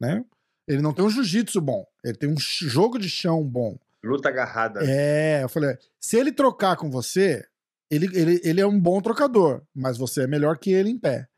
né? 0.00 0.24
Ele 0.66 0.82
não 0.82 0.92
tem 0.92 1.04
um 1.04 1.10
jiu-jitsu 1.10 1.60
bom, 1.60 1.86
ele 2.02 2.16
tem 2.16 2.28
um 2.28 2.38
jogo 2.38 2.98
de 2.98 3.08
chão 3.08 3.44
bom. 3.44 3.78
Luta 4.06 4.28
agarrada. 4.28 4.80
É, 4.84 5.42
eu 5.42 5.48
falei, 5.48 5.76
se 6.00 6.16
ele 6.16 6.32
trocar 6.32 6.76
com 6.76 6.90
você, 6.90 7.44
ele, 7.90 8.06
ele, 8.16 8.40
ele 8.44 8.60
é 8.60 8.66
um 8.66 8.78
bom 8.78 9.00
trocador, 9.00 9.62
mas 9.74 9.98
você 9.98 10.22
é 10.22 10.26
melhor 10.26 10.58
que 10.58 10.70
ele 10.70 10.90
em 10.90 10.98
pé. 10.98 11.28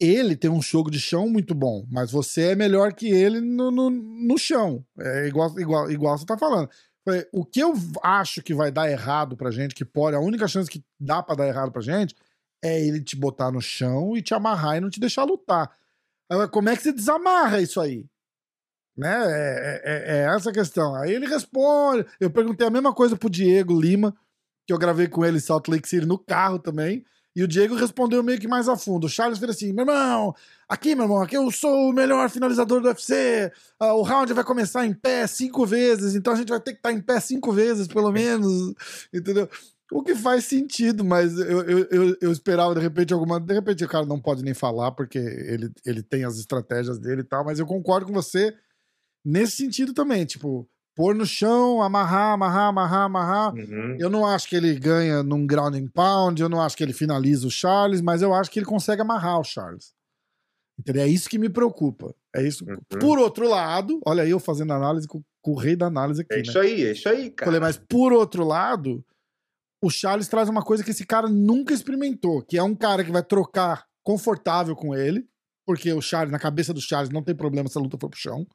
Ele 0.00 0.34
tem 0.34 0.50
um 0.50 0.60
jogo 0.60 0.90
de 0.90 0.98
chão 0.98 1.28
muito 1.28 1.54
bom, 1.54 1.86
mas 1.90 2.10
você 2.10 2.50
é 2.50 2.54
melhor 2.56 2.92
que 2.92 3.08
ele 3.08 3.40
no, 3.40 3.70
no, 3.70 3.90
no 3.90 4.38
chão. 4.38 4.84
É 4.98 5.28
igual, 5.28 5.58
igual, 5.58 5.90
igual 5.90 6.18
você 6.18 6.26
tá 6.26 6.36
falando. 6.36 6.68
Falei, 7.04 7.26
O 7.32 7.44
que 7.44 7.60
eu 7.60 7.74
acho 8.02 8.42
que 8.42 8.54
vai 8.54 8.72
dar 8.72 8.90
errado 8.90 9.36
pra 9.36 9.50
gente, 9.50 9.74
que 9.74 9.84
pode, 9.84 10.16
a 10.16 10.20
única 10.20 10.48
chance 10.48 10.70
que 10.70 10.82
dá 10.98 11.22
pra 11.22 11.34
dar 11.34 11.46
errado 11.46 11.70
pra 11.70 11.82
gente, 11.82 12.14
é 12.62 12.82
ele 12.84 13.02
te 13.02 13.14
botar 13.14 13.52
no 13.52 13.60
chão 13.60 14.16
e 14.16 14.22
te 14.22 14.34
amarrar 14.34 14.76
e 14.76 14.80
não 14.80 14.90
te 14.90 14.98
deixar 14.98 15.24
lutar. 15.24 15.70
Como 16.50 16.68
é 16.68 16.76
que 16.76 16.82
você 16.82 16.92
desamarra 16.92 17.60
isso 17.60 17.80
aí? 17.80 18.06
Né? 18.96 19.08
É, 19.08 19.82
é- 19.84 20.16
é 20.18 20.34
essa 20.34 20.50
a 20.50 20.52
questão. 20.52 20.94
Aí 20.94 21.12
ele 21.12 21.26
responde. 21.26 22.06
Eu 22.20 22.30
perguntei 22.30 22.66
a 22.66 22.70
mesma 22.70 22.92
coisa 22.94 23.16
pro 23.16 23.28
Diego 23.30 23.78
Lima, 23.78 24.14
que 24.66 24.72
eu 24.72 24.78
gravei 24.78 25.08
com 25.08 25.24
ele 25.24 25.38
em 25.38 25.40
Salt 25.40 25.68
Lake 25.68 25.88
City 25.88 26.06
no 26.06 26.18
carro 26.18 26.58
também. 26.58 27.04
E 27.36 27.42
o 27.42 27.48
Diego 27.48 27.74
respondeu 27.74 28.22
meio 28.22 28.38
que 28.38 28.46
mais 28.46 28.68
a 28.68 28.76
fundo. 28.76 29.06
O 29.06 29.10
Charles 29.10 29.38
fez 29.38 29.50
assim: 29.50 29.72
meu 29.72 29.82
irmão, 29.82 30.32
aqui, 30.68 30.94
meu 30.94 31.04
irmão, 31.04 31.20
aqui 31.20 31.36
eu 31.36 31.50
sou 31.50 31.90
o 31.90 31.92
melhor 31.92 32.30
finalizador 32.30 32.80
do 32.80 32.86
UFC. 32.86 33.50
Ah, 33.80 33.94
o 33.94 34.02
round 34.02 34.32
vai 34.32 34.44
começar 34.44 34.86
em 34.86 34.94
pé 34.94 35.26
cinco 35.26 35.66
vezes, 35.66 36.14
então 36.14 36.32
a 36.32 36.36
gente 36.36 36.48
vai 36.50 36.60
ter 36.60 36.72
que 36.72 36.78
estar 36.78 36.92
em 36.92 37.00
pé 37.00 37.18
cinco 37.18 37.52
vezes, 37.52 37.88
pelo 37.88 38.12
menos. 38.12 38.72
Entendeu? 39.12 39.48
O 39.90 40.02
que 40.02 40.14
faz 40.14 40.44
sentido, 40.44 41.04
mas 41.04 41.36
eu, 41.36 41.62
eu, 41.64 41.86
eu, 41.90 42.16
eu 42.20 42.32
esperava 42.32 42.72
de 42.74 42.80
repente 42.80 43.12
alguma. 43.12 43.40
De 43.40 43.52
repente 43.52 43.84
o 43.84 43.88
cara 43.88 44.06
não 44.06 44.20
pode 44.20 44.44
nem 44.44 44.54
falar, 44.54 44.92
porque 44.92 45.18
ele, 45.18 45.72
ele 45.84 46.02
tem 46.04 46.24
as 46.24 46.38
estratégias 46.38 47.00
dele 47.00 47.22
e 47.22 47.24
tal, 47.24 47.44
mas 47.44 47.58
eu 47.58 47.66
concordo 47.66 48.06
com 48.06 48.12
você 48.12 48.54
nesse 49.24 49.56
sentido 49.56 49.92
também. 49.92 50.24
Tipo, 50.24 50.68
pôr 50.94 51.14
no 51.14 51.26
chão, 51.26 51.82
amarrar, 51.82 52.34
amarrar, 52.34 52.68
amarrar, 52.68 53.02
amarrar. 53.02 53.54
Uhum. 53.54 53.96
Eu 53.98 54.08
não 54.10 54.26
acho 54.26 54.48
que 54.48 54.56
ele 54.56 54.74
ganha 54.78 55.22
num 55.22 55.46
ground 55.46 55.74
and 55.74 55.88
pound, 55.88 56.40
eu 56.40 56.48
não 56.48 56.60
acho 56.60 56.76
que 56.76 56.82
ele 56.82 56.92
finaliza 56.92 57.46
o 57.46 57.50
Charles, 57.50 58.00
mas 58.00 58.22
eu 58.22 58.32
acho 58.32 58.50
que 58.50 58.58
ele 58.58 58.66
consegue 58.66 59.02
amarrar 59.02 59.40
o 59.40 59.44
Charles. 59.44 59.92
Entendeu? 60.78 61.02
É 61.02 61.08
isso 61.08 61.28
que 61.28 61.38
me 61.38 61.48
preocupa. 61.48 62.14
É 62.34 62.42
isso. 62.46 62.64
Uhum. 62.64 62.98
Por 63.00 63.18
outro 63.18 63.48
lado, 63.48 64.00
olha 64.04 64.22
aí 64.24 64.30
eu 64.30 64.40
fazendo 64.40 64.72
análise 64.72 65.06
com, 65.06 65.22
com 65.40 65.52
o 65.52 65.56
rei 65.58 65.76
da 65.76 65.86
análise 65.86 66.22
aqui, 66.22 66.34
É 66.34 66.36
né? 66.36 66.42
isso 66.42 66.58
aí, 66.58 66.84
é 66.84 66.92
isso 66.92 67.08
aí, 67.08 67.30
cara. 67.30 67.46
Falei, 67.46 67.60
mas 67.60 67.76
por 67.76 68.12
outro 68.12 68.44
lado, 68.44 69.04
o 69.82 69.90
Charles 69.90 70.26
traz 70.28 70.48
uma 70.48 70.62
coisa 70.62 70.82
que 70.82 70.90
esse 70.90 71.06
cara 71.06 71.28
nunca 71.28 71.72
experimentou, 71.72 72.42
que 72.42 72.58
é 72.58 72.62
um 72.62 72.74
cara 72.74 73.04
que 73.04 73.12
vai 73.12 73.22
trocar 73.22 73.84
confortável 74.02 74.74
com 74.74 74.94
ele, 74.94 75.26
porque 75.66 75.92
o 75.92 76.00
Charles, 76.00 76.32
na 76.32 76.38
cabeça 76.38 76.74
do 76.74 76.80
Charles, 76.80 77.10
não 77.10 77.22
tem 77.22 77.34
problema 77.34 77.68
se 77.68 77.78
a 77.78 77.80
luta 77.80 77.96
for 77.98 78.10
pro 78.10 78.18
chão. 78.18 78.46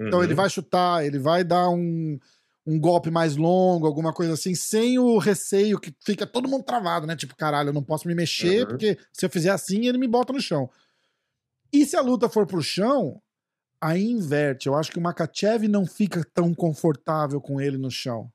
Então 0.00 0.18
Uhum. 0.20 0.24
ele 0.24 0.34
vai 0.34 0.48
chutar, 0.48 1.04
ele 1.04 1.18
vai 1.18 1.42
dar 1.42 1.68
um, 1.70 2.18
um 2.66 2.78
golpe 2.78 3.10
mais 3.10 3.36
longo, 3.36 3.86
alguma 3.86 4.12
coisa 4.12 4.34
assim, 4.34 4.54
sem 4.54 4.98
o 4.98 5.18
receio 5.18 5.80
que 5.80 5.92
fica 6.04 6.26
todo 6.26 6.48
mundo 6.48 6.62
travado, 6.64 7.06
né? 7.06 7.16
Tipo, 7.16 7.34
caralho, 7.34 7.70
eu 7.70 7.72
não 7.72 7.82
posso 7.82 8.06
me 8.06 8.14
mexer, 8.14 8.60
Uhum. 8.62 8.68
porque 8.68 8.98
se 9.12 9.24
eu 9.26 9.30
fizer 9.30 9.50
assim, 9.50 9.86
ele 9.86 9.98
me 9.98 10.06
bota 10.06 10.32
no 10.32 10.40
chão. 10.40 10.70
E 11.72 11.84
se 11.84 11.96
a 11.96 12.00
luta 12.00 12.28
for 12.28 12.46
pro 12.46 12.62
chão, 12.62 13.20
aí 13.80 14.04
inverte. 14.10 14.66
Eu 14.68 14.74
acho 14.74 14.90
que 14.90 14.98
o 14.98 15.02
Makachev 15.02 15.66
não 15.68 15.84
fica 15.86 16.24
tão 16.32 16.54
confortável 16.54 17.40
com 17.40 17.60
ele 17.60 17.76
no 17.76 17.90
chão. 17.90 18.30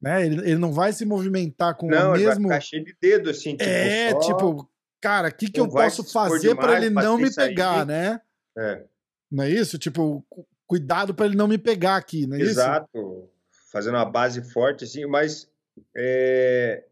Né? 0.00 0.26
Ele, 0.26 0.40
ele 0.40 0.58
não 0.58 0.72
vai 0.72 0.92
se 0.92 1.04
movimentar 1.04 1.76
com 1.76 1.86
Não, 1.88 2.12
o 2.12 2.14
ele 2.16 2.24
vai 2.24 2.34
mesmo. 2.34 2.48
ficar 2.48 2.60
cheio 2.60 2.84
de 2.84 2.96
dedo, 3.00 3.30
assim, 3.30 3.52
tipo, 3.56 3.62
é, 3.70 4.10
só- 4.10 4.18
tipo, 4.20 4.68
cara, 5.00 5.28
o 5.28 5.34
que, 5.34 5.48
que 5.50 5.58
não 5.60 5.66
eu 5.66 5.72
posso 5.72 6.02
fazer 6.04 6.54
pra 6.56 6.78
demais 6.80 6.84
ele 6.84 6.90
não 6.94 7.16
me 7.18 7.32
sair. 7.32 7.48
pegar, 7.50 7.86
né? 7.86 8.20
É, 8.58 8.84
Não 9.30 9.44
é 9.44 9.50
isso? 9.50 9.78
Tipo, 9.78 10.24
cuidado 10.72 11.14
pra 11.14 11.26
ele 11.26 11.36
não 11.36 11.46
me 11.46 11.58
pegar 11.58 11.96
aqui, 11.96 12.26
não 12.26 12.34
é 12.34 12.40
isso? 12.40 12.52
exato. 12.52 13.28
Fazendo 13.70 13.96
uma 13.96 14.06
base 14.06 14.42
forte, 14.52 14.84
assim, 14.84 15.04
mas 15.04 15.50
é, 15.94 16.86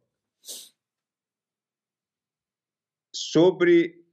sobre 3.11 4.05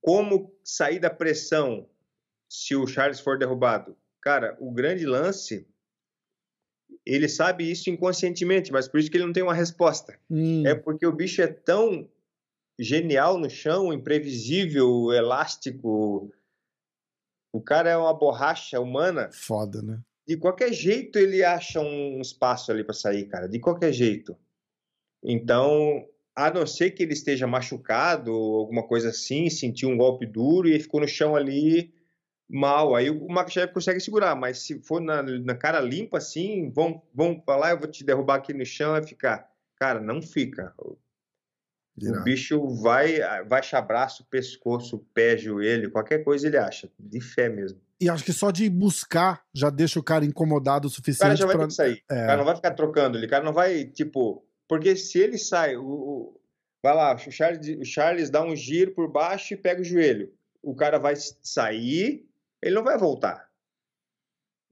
como 0.00 0.50
sair 0.64 0.98
da 0.98 1.10
pressão 1.10 1.86
se 2.48 2.74
o 2.74 2.86
Charles 2.86 3.20
for 3.20 3.38
derrubado. 3.38 3.94
Cara, 4.22 4.56
o 4.58 4.72
grande 4.72 5.04
lance, 5.04 5.68
ele 7.04 7.28
sabe 7.28 7.70
isso 7.70 7.90
inconscientemente, 7.90 8.72
mas 8.72 8.88
por 8.88 9.00
isso 9.00 9.10
que 9.10 9.18
ele 9.18 9.26
não 9.26 9.34
tem 9.34 9.42
uma 9.42 9.52
resposta. 9.52 10.18
Hum, 10.30 10.66
É 10.66 10.74
porque 10.74 11.06
o 11.06 11.12
bicho 11.12 11.42
é 11.42 11.46
tão 11.46 12.08
genial 12.78 13.36
no 13.38 13.50
chão, 13.50 13.92
imprevisível, 13.92 15.12
elástico. 15.12 16.32
O 17.52 17.60
cara 17.60 17.90
é 17.90 17.96
uma 17.96 18.14
borracha 18.14 18.80
humana. 18.80 19.30
Foda, 19.32 19.82
né? 19.82 20.00
De 20.26 20.36
qualquer 20.36 20.72
jeito 20.72 21.18
ele 21.18 21.42
acha 21.42 21.80
um 21.80 22.20
espaço 22.20 22.70
ali 22.70 22.84
para 22.84 22.94
sair, 22.94 23.26
cara. 23.26 23.48
De 23.48 23.58
qualquer 23.58 23.92
jeito. 23.92 24.36
Então, 25.24 26.06
a 26.34 26.50
não 26.50 26.66
ser 26.66 26.92
que 26.92 27.02
ele 27.02 27.12
esteja 27.12 27.46
machucado 27.46 28.32
ou 28.32 28.58
alguma 28.60 28.86
coisa 28.86 29.10
assim, 29.10 29.50
sentiu 29.50 29.88
um 29.88 29.96
golpe 29.96 30.26
duro 30.26 30.68
e 30.68 30.78
ficou 30.78 31.00
no 31.00 31.08
chão 31.08 31.34
ali 31.34 31.92
mal. 32.48 32.94
Aí 32.94 33.10
o 33.10 33.28
Makachev 33.28 33.72
consegue 33.72 34.00
segurar, 34.00 34.34
mas 34.34 34.58
se 34.58 34.80
for 34.82 35.00
na, 35.00 35.22
na 35.22 35.54
cara 35.54 35.80
limpa 35.80 36.18
assim, 36.18 36.70
vão, 36.70 37.02
vão 37.14 37.40
falar, 37.44 37.70
eu 37.70 37.78
vou 37.78 37.88
te 37.88 38.04
derrubar 38.04 38.36
aqui 38.36 38.52
no 38.52 38.64
chão, 38.64 38.92
vai 38.92 39.02
ficar. 39.02 39.48
Cara, 39.76 40.00
não 40.00 40.22
fica. 40.22 40.74
O 42.02 42.22
bicho 42.22 42.66
vai, 42.82 43.18
vai 43.46 43.60
achar 43.60 43.80
braço, 43.82 44.24
pescoço, 44.30 44.98
pé, 45.12 45.36
joelho, 45.36 45.90
qualquer 45.90 46.24
coisa 46.24 46.46
ele 46.46 46.56
acha. 46.56 46.90
De 46.98 47.20
fé 47.20 47.48
mesmo. 47.48 47.80
E 48.00 48.08
acho 48.08 48.24
que 48.24 48.32
só 48.32 48.50
de 48.50 48.68
buscar 48.70 49.44
já 49.52 49.68
deixa 49.68 50.00
o 50.00 50.02
cara 50.02 50.24
incomodado 50.24 50.86
o 50.86 50.90
O 50.90 50.90
cara 50.90 50.96
suficiente 50.96 51.36
já 51.38 51.46
vai 51.46 51.56
pra. 51.56 51.64
ter 51.64 51.68
que 51.68 51.74
sair. 51.74 52.02
É. 52.10 52.14
O 52.22 52.26
cara 52.26 52.36
não 52.38 52.44
vai 52.44 52.56
ficar 52.56 52.70
trocando 52.72 53.18
ele. 53.18 53.26
O 53.26 53.30
cara 53.30 53.44
não 53.44 53.52
vai, 53.52 53.84
tipo. 53.84 54.42
Porque 54.66 54.96
se 54.96 55.18
ele 55.18 55.36
sai, 55.36 55.76
o, 55.76 55.84
o- 55.84 56.40
vai 56.82 56.94
lá, 56.94 57.14
o 57.14 57.18
Charles, 57.30 57.66
o 57.78 57.84
Charles 57.84 58.30
dá 58.30 58.42
um 58.42 58.56
giro 58.56 58.92
por 58.94 59.06
baixo 59.10 59.52
e 59.52 59.56
pega 59.56 59.82
o 59.82 59.84
joelho. 59.84 60.32
O 60.62 60.74
cara 60.74 60.98
vai 60.98 61.14
sair, 61.16 62.26
ele 62.62 62.74
não 62.74 62.84
vai 62.84 62.96
voltar. 62.96 63.48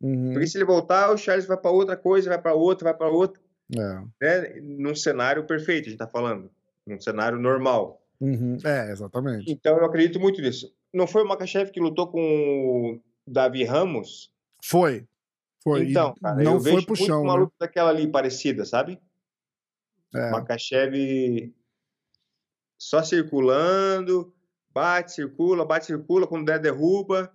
Uhum, 0.01 0.33
Porque 0.33 0.47
se 0.47 0.57
ele 0.57 0.65
voltar, 0.65 1.11
o 1.11 1.19
Charles 1.19 1.47
vai 1.47 1.57
para 1.57 1.71
outra 1.71 1.97
coisa, 1.97 2.29
vai 2.31 2.41
para 2.41 2.55
outra, 2.55 2.85
vai 2.85 2.95
para 2.97 3.09
outra. 3.11 3.43
é. 3.77 4.01
Né? 4.23 4.61
Num 4.63 4.95
cenário 4.95 5.45
perfeito, 5.45 5.87
a 5.87 5.91
gente 5.91 5.99
tá 5.99 6.07
falando. 6.07 6.51
Num 6.89 7.01
cenário 7.01 7.39
normal. 7.39 8.03
Uhum, 8.21 8.57
é, 8.65 8.91
exatamente. 8.91 9.51
Então 9.51 9.77
eu 9.77 9.85
acredito 9.85 10.19
muito 10.19 10.41
nisso. 10.41 10.75
Não 10.93 11.07
foi 11.07 11.23
o 11.23 11.29
Makachev 11.29 11.71
que 11.71 11.81
lutou 11.81 12.09
com 12.09 12.21
o 12.21 13.01
Davi 13.27 13.63
Ramos? 13.63 14.33
Foi. 14.65 15.07
Foi. 15.63 15.91
Então, 15.91 16.15
cara, 16.21 16.43
não 16.43 16.55
eu 16.55 16.61
foi 16.61 16.73
vejo 16.73 16.87
pro 16.87 16.97
muito 16.97 17.07
chão. 17.07 17.23
uma 17.23 17.35
né? 17.35 17.41
luta 17.41 17.55
daquela 17.61 17.91
ali 17.91 18.11
parecida, 18.11 18.65
sabe? 18.65 19.01
É. 20.15 20.31
Makachev 20.31 21.53
só 22.79 23.03
circulando, 23.03 24.33
bate, 24.71 25.13
circula, 25.13 25.65
bate, 25.65 25.87
circula, 25.87 26.27
quando 26.27 26.47
der, 26.47 26.61
derruba. 26.61 27.33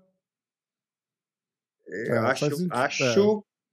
É, 1.85 2.17
acho, 2.17 2.45
acho 2.71 3.03
é. 3.03 3.13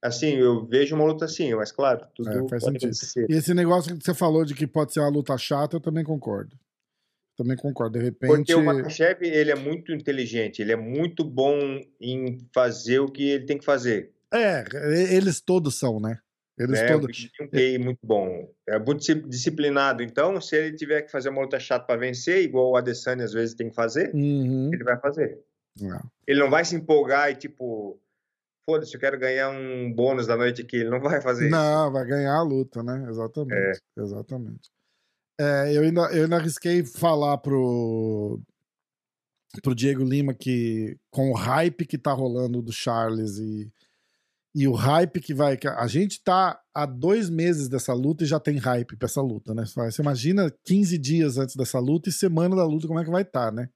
Assim, 0.01 0.35
eu 0.35 0.65
vejo 0.65 0.95
uma 0.95 1.05
luta 1.05 1.25
assim, 1.25 1.53
mas 1.53 1.71
claro, 1.71 2.05
tudo 2.15 2.29
é, 2.29 2.49
faz 2.49 2.63
sentido. 2.63 2.85
Acontecer. 2.85 3.25
E 3.29 3.33
esse 3.33 3.53
negócio 3.53 3.95
que 3.95 4.03
você 4.03 4.13
falou 4.13 4.43
de 4.43 4.53
que 4.53 4.65
pode 4.65 4.93
ser 4.93 4.99
uma 5.01 5.09
luta 5.09 5.37
chata, 5.37 5.75
eu 5.75 5.81
também 5.81 6.03
concordo. 6.03 6.57
Também 7.37 7.55
concordo. 7.55 7.97
De 7.97 8.03
repente. 8.03 8.29
Porque 8.29 8.53
o 8.53 8.63
Makachev, 8.63 9.23
ele 9.23 9.51
é 9.51 9.55
muito 9.55 9.91
inteligente, 9.91 10.61
ele 10.61 10.71
é 10.71 10.75
muito 10.75 11.23
bom 11.23 11.79
em 11.99 12.37
fazer 12.53 12.99
o 12.99 13.09
que 13.09 13.29
ele 13.29 13.45
tem 13.45 13.57
que 13.57 13.65
fazer. 13.65 14.11
É, 14.33 14.63
eles 15.13 15.41
todos 15.41 15.77
são, 15.77 15.99
né? 15.99 16.19
Eles 16.57 16.79
é, 16.79 16.87
todos. 16.87 17.29
Um 17.41 17.47
QI 17.47 17.77
muito 17.79 17.99
bom. 18.03 18.49
É 18.67 18.77
muito 18.77 19.15
disciplinado. 19.27 20.03
Então, 20.03 20.39
se 20.39 20.55
ele 20.55 20.75
tiver 20.75 21.01
que 21.01 21.11
fazer 21.11 21.29
uma 21.29 21.41
luta 21.41 21.59
chata 21.59 21.85
para 21.85 21.99
vencer, 21.99 22.43
igual 22.43 22.71
o 22.71 22.77
Adesanya 22.77 23.23
às 23.23 23.33
vezes 23.33 23.55
tem 23.55 23.69
que 23.69 23.75
fazer, 23.75 24.13
uhum. 24.13 24.69
ele 24.71 24.83
vai 24.83 24.99
fazer. 24.99 25.39
Não. 25.79 26.01
Ele 26.27 26.39
não 26.39 26.49
vai 26.49 26.63
se 26.63 26.75
empolgar 26.75 27.31
e 27.31 27.35
tipo, 27.35 27.99
foda-se, 28.71 28.93
eu 28.93 28.99
quero 28.99 29.19
ganhar 29.19 29.49
um 29.49 29.91
bônus 29.93 30.27
da 30.27 30.37
noite 30.37 30.61
aqui. 30.61 30.77
Ele 30.77 30.89
não 30.89 31.01
vai 31.01 31.21
fazer 31.21 31.49
não, 31.49 31.57
isso. 31.57 31.69
Não, 31.69 31.91
vai 31.91 32.05
ganhar 32.05 32.35
a 32.35 32.43
luta, 32.43 32.81
né? 32.81 33.05
Exatamente. 33.09 33.79
É. 33.97 34.01
Exatamente. 34.01 34.71
É, 35.39 35.75
eu, 35.75 35.83
ainda, 35.83 36.01
eu 36.13 36.23
ainda 36.23 36.37
arrisquei 36.37 36.85
falar 36.85 37.37
pro, 37.39 38.39
pro 39.61 39.75
Diego 39.75 40.03
Lima 40.03 40.33
que 40.33 40.97
com 41.09 41.31
o 41.31 41.35
hype 41.35 41.85
que 41.85 41.97
tá 41.97 42.11
rolando 42.13 42.61
do 42.61 42.71
Charles 42.71 43.37
e 43.37 43.71
e 44.53 44.67
o 44.67 44.73
hype 44.73 45.21
que 45.21 45.33
vai. 45.33 45.57
A 45.77 45.87
gente 45.87 46.21
tá 46.21 46.61
há 46.73 46.85
dois 46.85 47.29
meses 47.29 47.69
dessa 47.69 47.93
luta 47.93 48.23
e 48.23 48.27
já 48.27 48.37
tem 48.37 48.57
hype 48.57 48.97
pra 48.97 49.05
essa 49.05 49.21
luta, 49.21 49.53
né? 49.53 49.63
Você 49.65 50.01
imagina 50.01 50.53
15 50.65 50.97
dias 50.97 51.37
antes 51.37 51.55
dessa 51.55 51.79
luta 51.79 52.09
e 52.09 52.11
semana 52.11 52.53
da 52.53 52.65
luta, 52.65 52.85
como 52.85 52.99
é 52.99 53.05
que 53.05 53.09
vai 53.09 53.21
estar, 53.21 53.45
tá, 53.45 53.51
né? 53.51 53.69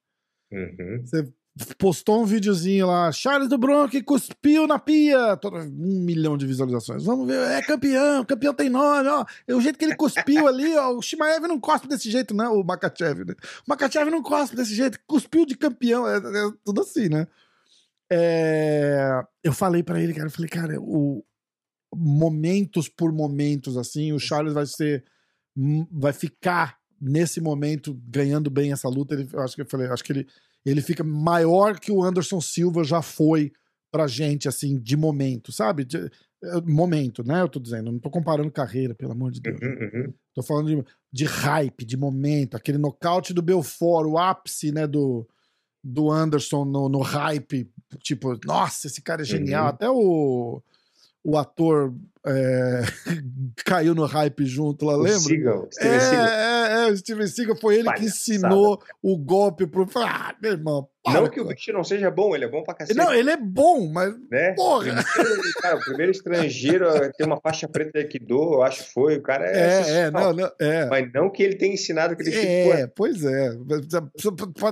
Uhum. 0.52 1.02
Você 1.02 1.34
postou 1.78 2.22
um 2.22 2.26
videozinho 2.26 2.88
lá, 2.88 3.12
Charles 3.12 3.48
do 3.48 3.58
Bronx 3.58 3.94
cuspiu 4.06 4.68
na 4.68 4.78
pia, 4.78 5.38
todo, 5.38 5.58
um 5.58 6.02
milhão 6.02 6.38
de 6.38 6.46
visualizações. 6.46 7.04
Vamos 7.04 7.28
ver, 7.28 7.40
é 7.50 7.62
campeão, 7.62 8.26
campeão 8.26 8.54
tem 8.54 8.70
nome, 8.70 9.08
ó. 9.08 9.26
É 9.48 9.56
o 9.56 9.62
jeito 9.62 9.80
que 9.80 9.86
ele 9.86 9.96
cuspiu 9.96 10.48
ali, 10.48 10.76
ó. 10.76 10.92
O 10.92 11.02
Shimaev 11.02 11.48
não 11.48 11.60
cospe 11.60 11.88
desse 11.88 12.12
jeito, 12.12 12.36
né? 12.36 12.48
O 12.50 12.62
Makachev, 12.64 13.24
né? 13.24 13.34
O 13.66 13.70
Makachev 13.70 14.10
não 14.12 14.22
cospe 14.22 14.56
desse 14.56 14.76
jeito, 14.76 15.00
cuspiu 15.08 15.46
de 15.46 15.56
campeão, 15.56 16.06
é, 16.08 16.18
é 16.18 16.52
tudo 16.64 16.82
assim, 16.82 17.08
né? 17.08 17.26
É, 18.12 19.24
eu 19.44 19.54
falei 19.54 19.82
para 19.82 20.02
ele, 20.02 20.14
cara, 20.14 20.28
eu 20.28 20.32
falei, 20.32 20.50
cara, 20.50 20.80
o 20.80 21.24
momentos 21.96 22.90
por 22.90 23.14
momentos 23.14 23.78
assim, 23.78 24.12
o 24.12 24.20
Charles 24.20 24.54
vai 24.54 24.66
ser 24.66 25.06
vai 25.90 26.12
ficar 26.12 26.78
nesse 27.00 27.40
momento 27.40 27.98
ganhando 28.08 28.50
bem 28.50 28.74
essa 28.74 28.90
luta. 28.90 29.14
Ele, 29.14 29.30
eu 29.32 29.40
acho 29.42 29.56
que 29.56 29.62
eu 29.62 29.66
falei, 29.66 29.88
acho 29.88 30.04
que 30.04 30.12
ele 30.12 30.28
ele 30.66 30.82
fica 30.82 31.04
maior 31.04 31.80
que 31.80 31.92
o 31.92 32.04
Anderson 32.04 32.42
Silva 32.42 32.84
já 32.84 33.02
foi 33.02 33.52
pra 33.92 34.08
gente 34.08 34.48
assim 34.48 34.78
de 34.78 34.98
momento, 34.98 35.52
sabe? 35.52 35.86
De, 35.86 35.98
é, 36.44 36.62
momento, 36.62 37.24
né? 37.24 37.42
Eu 37.42 37.50
tô 37.50 37.60
dizendo, 37.60 37.92
não 37.92 38.00
tô 38.00 38.10
comparando 38.10 38.52
carreira, 38.52 38.94
pelo 38.94 39.14
amor 39.14 39.32
de 39.32 39.42
Deus. 39.42 39.60
Uhum, 39.62 39.90
uhum. 39.94 40.14
Tô 40.34 40.44
falando 40.44 40.68
de, 40.68 40.86
de 41.12 41.26
hype, 41.26 41.86
de 41.86 41.96
momento, 41.96 42.58
aquele 42.58 42.78
nocaute 42.78 43.34
do 43.34 43.42
Belfort, 43.42 44.08
o 44.08 44.18
ápice, 44.18 44.72
né, 44.72 44.86
do 44.86 45.28
do 45.88 46.10
Anderson 46.10 46.66
no, 46.66 46.90
no 46.90 47.00
hype, 47.00 47.70
tipo, 48.00 48.36
nossa, 48.44 48.88
esse 48.88 49.04
cara 49.04 49.22
é 49.22 49.26
genial. 49.26 49.66
Uhum. 49.66 49.70
Até 49.70 49.88
o, 49.88 50.62
o 51.26 51.38
ator 51.38 51.92
é, 52.24 52.82
caiu 53.66 53.96
no 53.96 54.06
hype 54.06 54.46
junto 54.46 54.86
lá, 54.86 54.96
lembra? 54.96 55.20
Seagal, 55.20 55.68
Steven 55.72 55.96
é, 55.96 56.00
Seagal. 56.00 56.28
É, 56.28 56.88
é, 56.88 56.92
o 56.92 56.98
Steven 56.98 57.28
Seagal 57.28 57.56
foi 57.58 57.76
ele 57.76 57.86
Palhaçada. 57.86 58.00
que 58.00 58.16
ensinou 58.16 58.84
o 59.02 59.18
golpe 59.18 59.66
pro. 59.66 59.90
Ah, 59.96 60.36
meu 60.42 60.52
irmão. 60.52 60.88
Não 61.14 61.30
que 61.30 61.40
o 61.40 61.46
bicho 61.46 61.72
não 61.72 61.84
seja 61.84 62.10
bom, 62.10 62.36
ele 62.36 62.46
é 62.46 62.48
bom 62.48 62.64
pra 62.64 62.74
cacete. 62.74 62.98
Não, 62.98 63.14
ele 63.14 63.30
é 63.30 63.38
bom, 63.38 63.88
mas. 63.92 64.14
Né? 64.30 64.54
Porra. 64.54 65.04
Primeiro, 65.14 65.42
cara, 65.62 65.76
o 65.78 65.80
primeiro 65.80 66.12
estrangeiro 66.12 66.90
a 66.90 67.12
ter 67.12 67.26
uma 67.26 67.40
faixa 67.40 67.68
preta 67.68 68.04
que 68.04 68.18
do, 68.18 68.56
eu 68.56 68.64
acho 68.64 68.86
que 68.86 68.94
foi. 68.94 69.18
O 69.18 69.22
cara 69.22 69.46
é. 69.46 69.56
É, 69.56 69.92
é, 70.00 70.12
não, 70.12 70.34
não, 70.34 70.52
é. 70.60 70.86
Mas 70.88 71.12
não 71.14 71.30
que 71.30 71.44
ele 71.44 71.56
tenha 71.56 71.74
ensinado 71.74 72.14
aquele 72.14 72.32
tipo 72.32 72.44
É, 72.74 72.88
pois 72.88 73.24
é. 73.24 73.52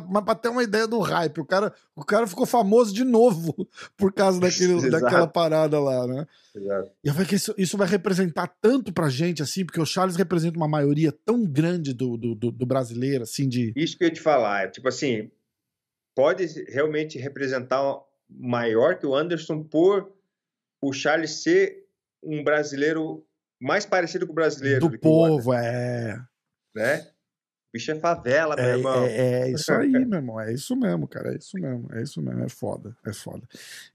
Mas 0.10 0.24
pra 0.24 0.36
ter 0.36 0.50
uma 0.50 0.64
ideia 0.64 0.88
do 0.88 1.00
hype, 1.00 1.40
o 1.40 1.46
cara, 1.46 1.74
o 1.96 2.04
cara 2.04 2.26
ficou 2.26 2.46
famoso 2.46 2.94
de 2.94 3.04
novo 3.04 3.56
por 3.98 4.12
causa 4.12 4.40
daquele, 4.40 4.90
daquela 4.90 5.28
parada 5.28 5.80
lá, 5.80 6.08
né? 6.08 6.26
Exato. 6.56 6.92
E 7.04 7.08
eu 7.08 7.14
falei 7.14 7.28
que 7.28 7.36
isso, 7.36 7.54
isso 7.58 7.78
vai 7.78 7.88
representar 7.88 8.48
tanto 8.62 8.94
pra 8.94 9.10
gente, 9.10 9.42
assim, 9.42 9.66
porque 9.66 9.82
o 9.82 9.86
Charles 9.86 10.16
representa 10.16 10.58
uma 10.58 10.68
maioria 10.68 11.12
tão 11.12 11.44
grande 11.44 11.94
do, 11.94 12.16
do, 12.16 12.36
do 12.36 12.66
brasileiro, 12.66 13.24
assim, 13.24 13.48
de. 13.48 13.74
Isso 13.76 13.98
que 13.98 14.04
eu 14.04 14.08
ia 14.08 14.14
te 14.14 14.22
falar, 14.22 14.66
é 14.66 14.68
tipo 14.68 14.88
assim, 14.88 15.32
pode 16.16 16.46
realmente 16.66 17.18
representar 17.18 17.82
maior 18.30 18.98
que 18.98 19.06
o 19.06 19.16
Anderson 19.16 19.64
por 19.64 20.12
o 20.82 20.92
Charles 20.92 21.42
ser 21.44 21.86
um 22.22 22.44
brasileiro 22.44 23.26
mais 23.60 23.86
parecido 23.86 24.26
com 24.26 24.34
o 24.34 24.36
brasileiro. 24.36 24.90
Do, 24.90 25.00
povo, 25.00 25.54
é. 25.54 26.22
Né? 26.76 27.08
Bicho 27.74 27.92
é 27.92 27.96
favela, 27.96 28.56
meu 28.56 28.66
é, 28.66 28.78
irmão. 28.78 29.04
É, 29.04 29.18
é, 29.18 29.52
isso 29.52 29.72
aí, 29.74 29.90
meu 29.90 30.20
irmão. 30.20 30.40
É 30.40 30.54
isso 30.54 30.76
mesmo, 30.76 31.08
cara. 31.08 31.34
É 31.34 31.38
isso 31.38 31.58
mesmo. 31.58 31.88
É 31.94 32.02
isso 32.04 32.22
mesmo. 32.22 32.44
É 32.44 32.50
foda. 32.50 32.96
É 33.06 33.14
foda. 33.14 33.48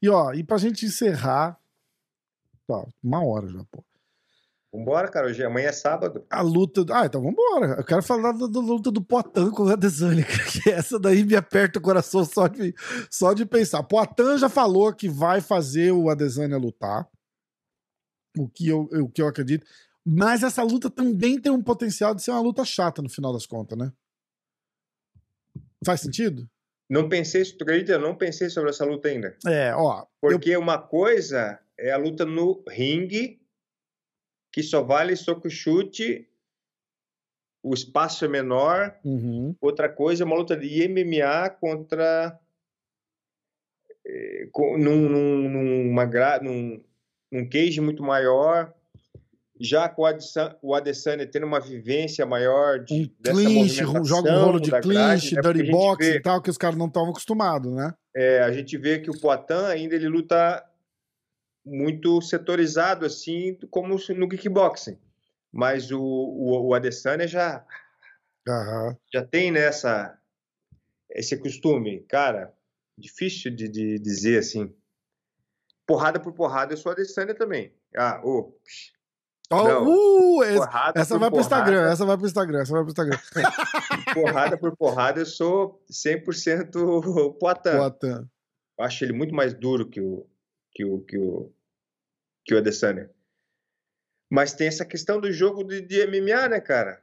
E 0.02 0.08
ó, 0.08 0.32
e 0.32 0.42
pra 0.42 0.58
gente 0.58 0.86
encerrar. 0.86 1.58
Tá, 2.66 2.86
uma 3.02 3.24
hora 3.24 3.48
já, 3.48 3.64
pô. 3.70 3.82
Vambora, 4.78 5.08
cara. 5.08 5.26
Hoje, 5.26 5.42
amanhã 5.42 5.68
é 5.68 5.72
sábado. 5.72 6.24
A 6.30 6.40
luta. 6.40 6.84
Ah, 6.92 7.06
então 7.06 7.20
vambora. 7.20 7.74
Eu 7.78 7.84
quero 7.84 8.02
falar 8.02 8.30
da, 8.30 8.46
da 8.46 8.60
luta 8.60 8.92
do 8.92 9.02
Poitin 9.02 9.50
com 9.50 9.64
o 9.64 9.68
Adesanya, 9.68 10.24
que 10.52 10.70
essa 10.70 11.00
daí 11.00 11.24
me 11.24 11.34
aperta 11.34 11.80
o 11.80 11.82
coração 11.82 12.24
só 12.24 12.46
de, 12.46 12.72
só 13.10 13.32
de 13.32 13.44
pensar. 13.44 13.82
Poitin 13.82 14.38
já 14.38 14.48
falou 14.48 14.94
que 14.94 15.08
vai 15.08 15.40
fazer 15.40 15.90
o 15.90 16.08
Adesanya 16.08 16.56
lutar. 16.56 17.08
O 18.38 18.48
que 18.48 18.68
eu, 18.68 18.82
o 18.82 19.08
que 19.08 19.20
eu 19.20 19.26
acredito. 19.26 19.66
Mas 20.06 20.44
essa 20.44 20.62
luta 20.62 20.88
também 20.88 21.40
tem 21.40 21.50
um 21.50 21.62
potencial 21.62 22.14
de 22.14 22.22
ser 22.22 22.30
uma 22.30 22.40
luta 22.40 22.64
chata 22.64 23.02
no 23.02 23.08
final 23.08 23.32
das 23.32 23.46
contas, 23.46 23.76
né? 23.76 23.92
Faz 25.84 26.00
sentido? 26.00 26.48
Não 26.88 27.08
pensei, 27.08 27.42
acredita? 27.42 27.98
Não 27.98 28.14
pensei 28.14 28.48
sobre 28.48 28.70
essa 28.70 28.84
luta 28.84 29.08
ainda. 29.08 29.36
É, 29.44 29.74
ó. 29.74 30.06
Porque 30.20 30.50
eu... 30.50 30.60
uma 30.60 30.78
coisa 30.78 31.58
é 31.76 31.90
a 31.90 31.98
luta 31.98 32.24
no 32.24 32.62
ringue 32.68 33.40
que 34.52 34.62
só 34.62 34.82
vale 34.82 35.14
soco 35.16 35.48
chute, 35.50 36.28
o 37.62 37.74
espaço 37.74 38.24
é 38.24 38.28
menor. 38.28 38.94
Uhum. 39.04 39.54
Outra 39.60 39.88
coisa 39.88 40.22
é 40.22 40.26
uma 40.26 40.36
luta 40.36 40.56
de 40.56 40.88
MMA 40.88 41.50
contra. 41.60 42.38
Eh, 44.06 44.48
com, 44.52 44.78
num, 44.78 45.08
num, 45.08 45.84
numa, 45.84 46.06
num, 46.40 46.82
num 47.30 47.48
cage 47.48 47.80
muito 47.80 48.02
maior. 48.02 48.72
Já 49.60 49.88
com 49.88 50.04
o 50.62 50.72
Adesanya 50.72 51.26
tendo 51.26 51.44
uma 51.44 51.58
vivência 51.58 52.24
maior 52.24 52.78
de, 52.78 52.94
um 52.94 53.32
clinch, 53.32 53.74
joga 54.04 54.30
um 54.30 54.44
rolo 54.44 54.60
de 54.60 54.70
clinch, 54.70 54.86
grade, 54.88 55.34
né? 55.34 55.40
dirty 55.42 55.70
box 55.72 56.06
vê, 56.06 56.14
e 56.14 56.22
tal, 56.22 56.40
que 56.40 56.48
os 56.48 56.56
caras 56.56 56.78
não 56.78 56.86
estavam 56.86 57.10
acostumados, 57.10 57.72
né? 57.72 57.92
É, 58.14 58.38
a 58.38 58.52
gente 58.52 58.78
vê 58.78 59.00
que 59.00 59.10
o 59.10 59.20
Poitin 59.20 59.64
ainda 59.68 59.96
ele 59.96 60.06
luta 60.06 60.64
muito 61.68 62.20
setorizado 62.22 63.04
assim 63.06 63.58
como 63.70 63.96
no 64.16 64.28
kickboxing. 64.28 64.98
Mas 65.52 65.90
o, 65.90 66.00
o, 66.00 66.68
o 66.68 66.74
Adesanya 66.74 67.26
já 67.26 67.64
uhum. 68.46 68.96
já 69.12 69.24
tem 69.24 69.50
nessa 69.50 70.18
esse 71.10 71.36
costume, 71.38 72.00
cara, 72.00 72.52
difícil 72.96 73.54
de, 73.54 73.68
de, 73.68 73.98
dizer 73.98 74.38
assim. 74.38 74.74
Porrada 75.86 76.20
por 76.20 76.32
porrada, 76.34 76.74
eu 76.74 76.76
sou 76.76 76.92
Adesanya 76.92 77.34
também. 77.34 77.72
Ah, 77.96 78.20
oh, 78.22 78.52
Oh, 79.50 80.36
uh, 80.36 80.42
essa 80.94 81.18
vai 81.18 81.30
pro 81.30 81.40
Instagram, 81.40 81.90
essa 81.90 82.04
vai 82.04 82.18
pro 82.18 82.26
Instagram, 82.26 82.60
essa 82.60 82.72
vai 82.72 82.82
pro 82.82 82.90
Instagram. 82.90 83.18
porrada 84.12 84.58
por 84.58 84.76
porrada, 84.76 85.20
eu 85.20 85.26
sou 85.26 85.82
100% 85.90 86.70
Poitin. 87.40 87.78
Poitin. 87.78 88.28
Eu 88.78 88.84
acho 88.84 89.04
ele 89.04 89.14
muito 89.14 89.34
mais 89.34 89.54
duro 89.54 89.88
que 89.88 90.02
o, 90.02 90.26
que 90.72 90.84
o, 90.84 91.00
que 91.00 91.16
o, 91.16 91.50
que 92.48 92.54
o 92.54 92.58
Adesanya. 92.58 93.10
Mas 94.30 94.54
tem 94.54 94.66
essa 94.66 94.84
questão 94.84 95.20
do 95.20 95.30
jogo 95.30 95.62
de, 95.62 95.82
de 95.82 96.06
MMA, 96.06 96.48
né, 96.48 96.60
cara? 96.60 97.00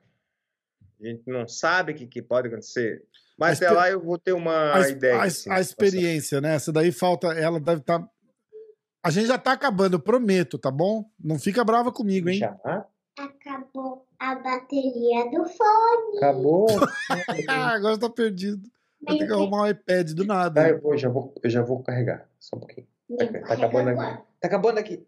A 0.99 1.05
gente 1.05 1.29
não 1.29 1.47
sabe 1.47 1.91
o 1.91 1.95
que, 1.95 2.07
que 2.07 2.21
pode 2.21 2.47
acontecer. 2.47 3.05
Mas 3.37 3.61
até 3.61 3.69
lá 3.69 3.89
eu 3.89 4.03
vou 4.03 4.17
ter 4.17 4.33
uma 4.33 4.75
a, 4.75 4.89
ideia. 4.89 5.17
A, 5.17 5.23
assim, 5.23 5.51
a 5.51 5.59
experiência, 5.59 6.41
né? 6.41 6.55
Essa 6.55 6.71
daí 6.71 6.91
falta. 6.91 7.27
Ela 7.27 7.59
deve 7.59 7.81
estar. 7.81 7.99
Tá... 7.99 8.09
A 9.03 9.11
gente 9.11 9.27
já 9.27 9.37
tá 9.37 9.51
acabando, 9.51 9.95
eu 9.95 9.99
prometo, 9.99 10.57
tá 10.57 10.71
bom? 10.71 11.05
Não 11.19 11.37
fica 11.37 11.63
brava 11.63 11.91
comigo, 11.91 12.27
hein? 12.27 12.39
Já? 12.39 12.57
Acabou 13.19 14.07
a 14.17 14.35
bateria 14.35 15.29
do 15.29 15.45
fone. 15.45 16.17
Acabou. 16.17 16.67
Agora 17.47 17.99
tá 17.99 18.09
perdido. 18.09 18.67
Vou 19.05 19.17
ter 19.17 19.27
que 19.27 19.33
arrumar 19.33 19.63
um 19.63 19.67
iPad 19.67 20.11
do 20.11 20.25
nada. 20.25 20.61
Tá, 20.61 20.69
eu, 20.69 20.81
vou, 20.81 20.97
já 20.97 21.09
vou, 21.09 21.35
eu 21.43 21.49
já 21.49 21.61
vou 21.61 21.83
carregar. 21.83 22.27
Só 22.39 22.55
um 22.55 22.59
pouquinho. 22.59 22.87
Tá, 23.17 23.25
tá 23.27 23.53
acabando 23.53 23.89
aqui. 23.89 24.23
Tá 24.39 24.47
acabando 24.47 24.79
aqui. 24.79 25.07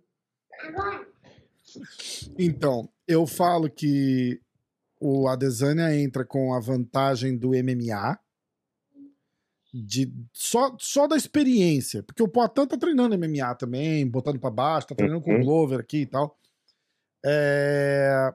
Então, 2.37 2.89
eu 3.07 3.25
falo 3.27 3.69
que 3.69 4.39
o 4.99 5.27
Adesanya 5.27 5.95
entra 5.95 6.25
com 6.25 6.53
a 6.53 6.59
vantagem 6.59 7.37
do 7.37 7.49
MMA, 7.53 8.17
de, 9.73 10.11
só, 10.33 10.75
só 10.79 11.07
da 11.07 11.15
experiência, 11.15 12.01
porque 12.01 12.23
o 12.23 12.27
Poitin 12.27 12.65
tá 12.65 12.77
treinando 12.77 13.15
MMA 13.17 13.53
também, 13.55 14.07
botando 14.07 14.39
para 14.39 14.49
baixo, 14.49 14.87
tá 14.87 14.95
treinando 14.95 15.21
com 15.21 15.31
o 15.31 15.35
Uhum. 15.35 15.41
Glover 15.41 15.79
aqui 15.79 16.01
e 16.01 16.05
tal. 16.05 16.37
É, 17.25 18.33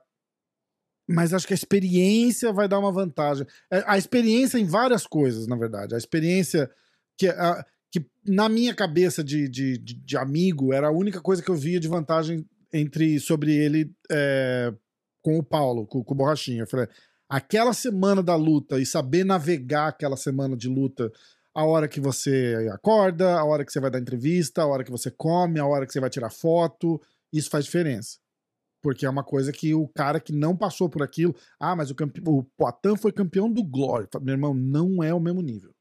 Mas 1.08 1.34
acho 1.34 1.46
que 1.46 1.52
a 1.52 1.56
experiência 1.56 2.52
vai 2.52 2.68
dar 2.68 2.78
uma 2.78 2.92
vantagem. 2.92 3.46
É, 3.70 3.82
A 3.86 3.98
experiência 3.98 4.58
em 4.58 4.64
várias 4.66 5.06
coisas, 5.06 5.46
na 5.46 5.56
verdade. 5.56 5.94
A 5.94 5.98
experiência 5.98 6.70
que, 7.16 7.28
a- 7.28 7.64
que 7.92 8.04
na 8.26 8.48
minha 8.48 8.74
cabeça 8.74 9.22
de, 9.22 9.46
de, 9.46 9.76
de, 9.76 10.16
amigo, 10.16 10.72
era 10.72 10.88
a 10.88 10.92
única 10.92 11.20
coisa 11.20 11.42
que 11.42 11.50
eu 11.50 11.54
via 11.54 11.78
de 11.78 11.86
vantagem 11.86 12.48
entre 12.72 13.20
sobre 13.20 13.54
ele 13.54 13.94
é, 14.10 14.72
com 15.20 15.38
o 15.38 15.42
Paulo, 15.42 15.86
com, 15.86 16.02
com 16.02 16.14
o 16.14 16.16
Borrachinha. 16.16 16.62
Eu 16.62 16.66
falei, 16.66 16.88
aquela 17.28 17.74
semana 17.74 18.22
da 18.22 18.34
luta 18.34 18.80
e 18.80 18.86
saber 18.86 19.24
navegar 19.24 19.88
aquela 19.88 20.16
semana 20.16 20.56
de 20.56 20.68
luta, 20.68 21.12
a 21.54 21.66
hora 21.66 21.86
que 21.86 22.00
você 22.00 22.56
acorda, 22.72 23.38
a 23.38 23.44
hora 23.44 23.62
que 23.62 23.70
você 23.70 23.78
vai 23.78 23.90
dar 23.90 24.00
entrevista, 24.00 24.62
a 24.62 24.66
hora 24.66 24.82
que 24.82 24.90
você 24.90 25.10
come, 25.10 25.60
a 25.60 25.66
hora 25.66 25.86
que 25.86 25.92
você 25.92 26.00
vai 26.00 26.08
tirar 26.08 26.30
foto, 26.30 26.98
isso 27.30 27.50
faz 27.50 27.66
diferença. 27.66 28.18
Porque 28.80 29.04
é 29.04 29.10
uma 29.10 29.22
coisa 29.22 29.52
que 29.52 29.74
o 29.74 29.86
cara 29.86 30.18
que 30.18 30.32
não 30.32 30.56
passou 30.56 30.88
por 30.88 31.02
aquilo, 31.02 31.36
ah, 31.60 31.76
mas 31.76 31.90
o, 31.90 31.94
o 32.26 32.42
Poitin 32.56 32.96
foi 32.96 33.12
campeão 33.12 33.52
do 33.52 33.62
Glory. 33.62 34.08
Meu 34.22 34.32
irmão, 34.32 34.54
não 34.54 35.02
é 35.02 35.12
o 35.12 35.20
mesmo 35.20 35.42
nível. 35.42 35.74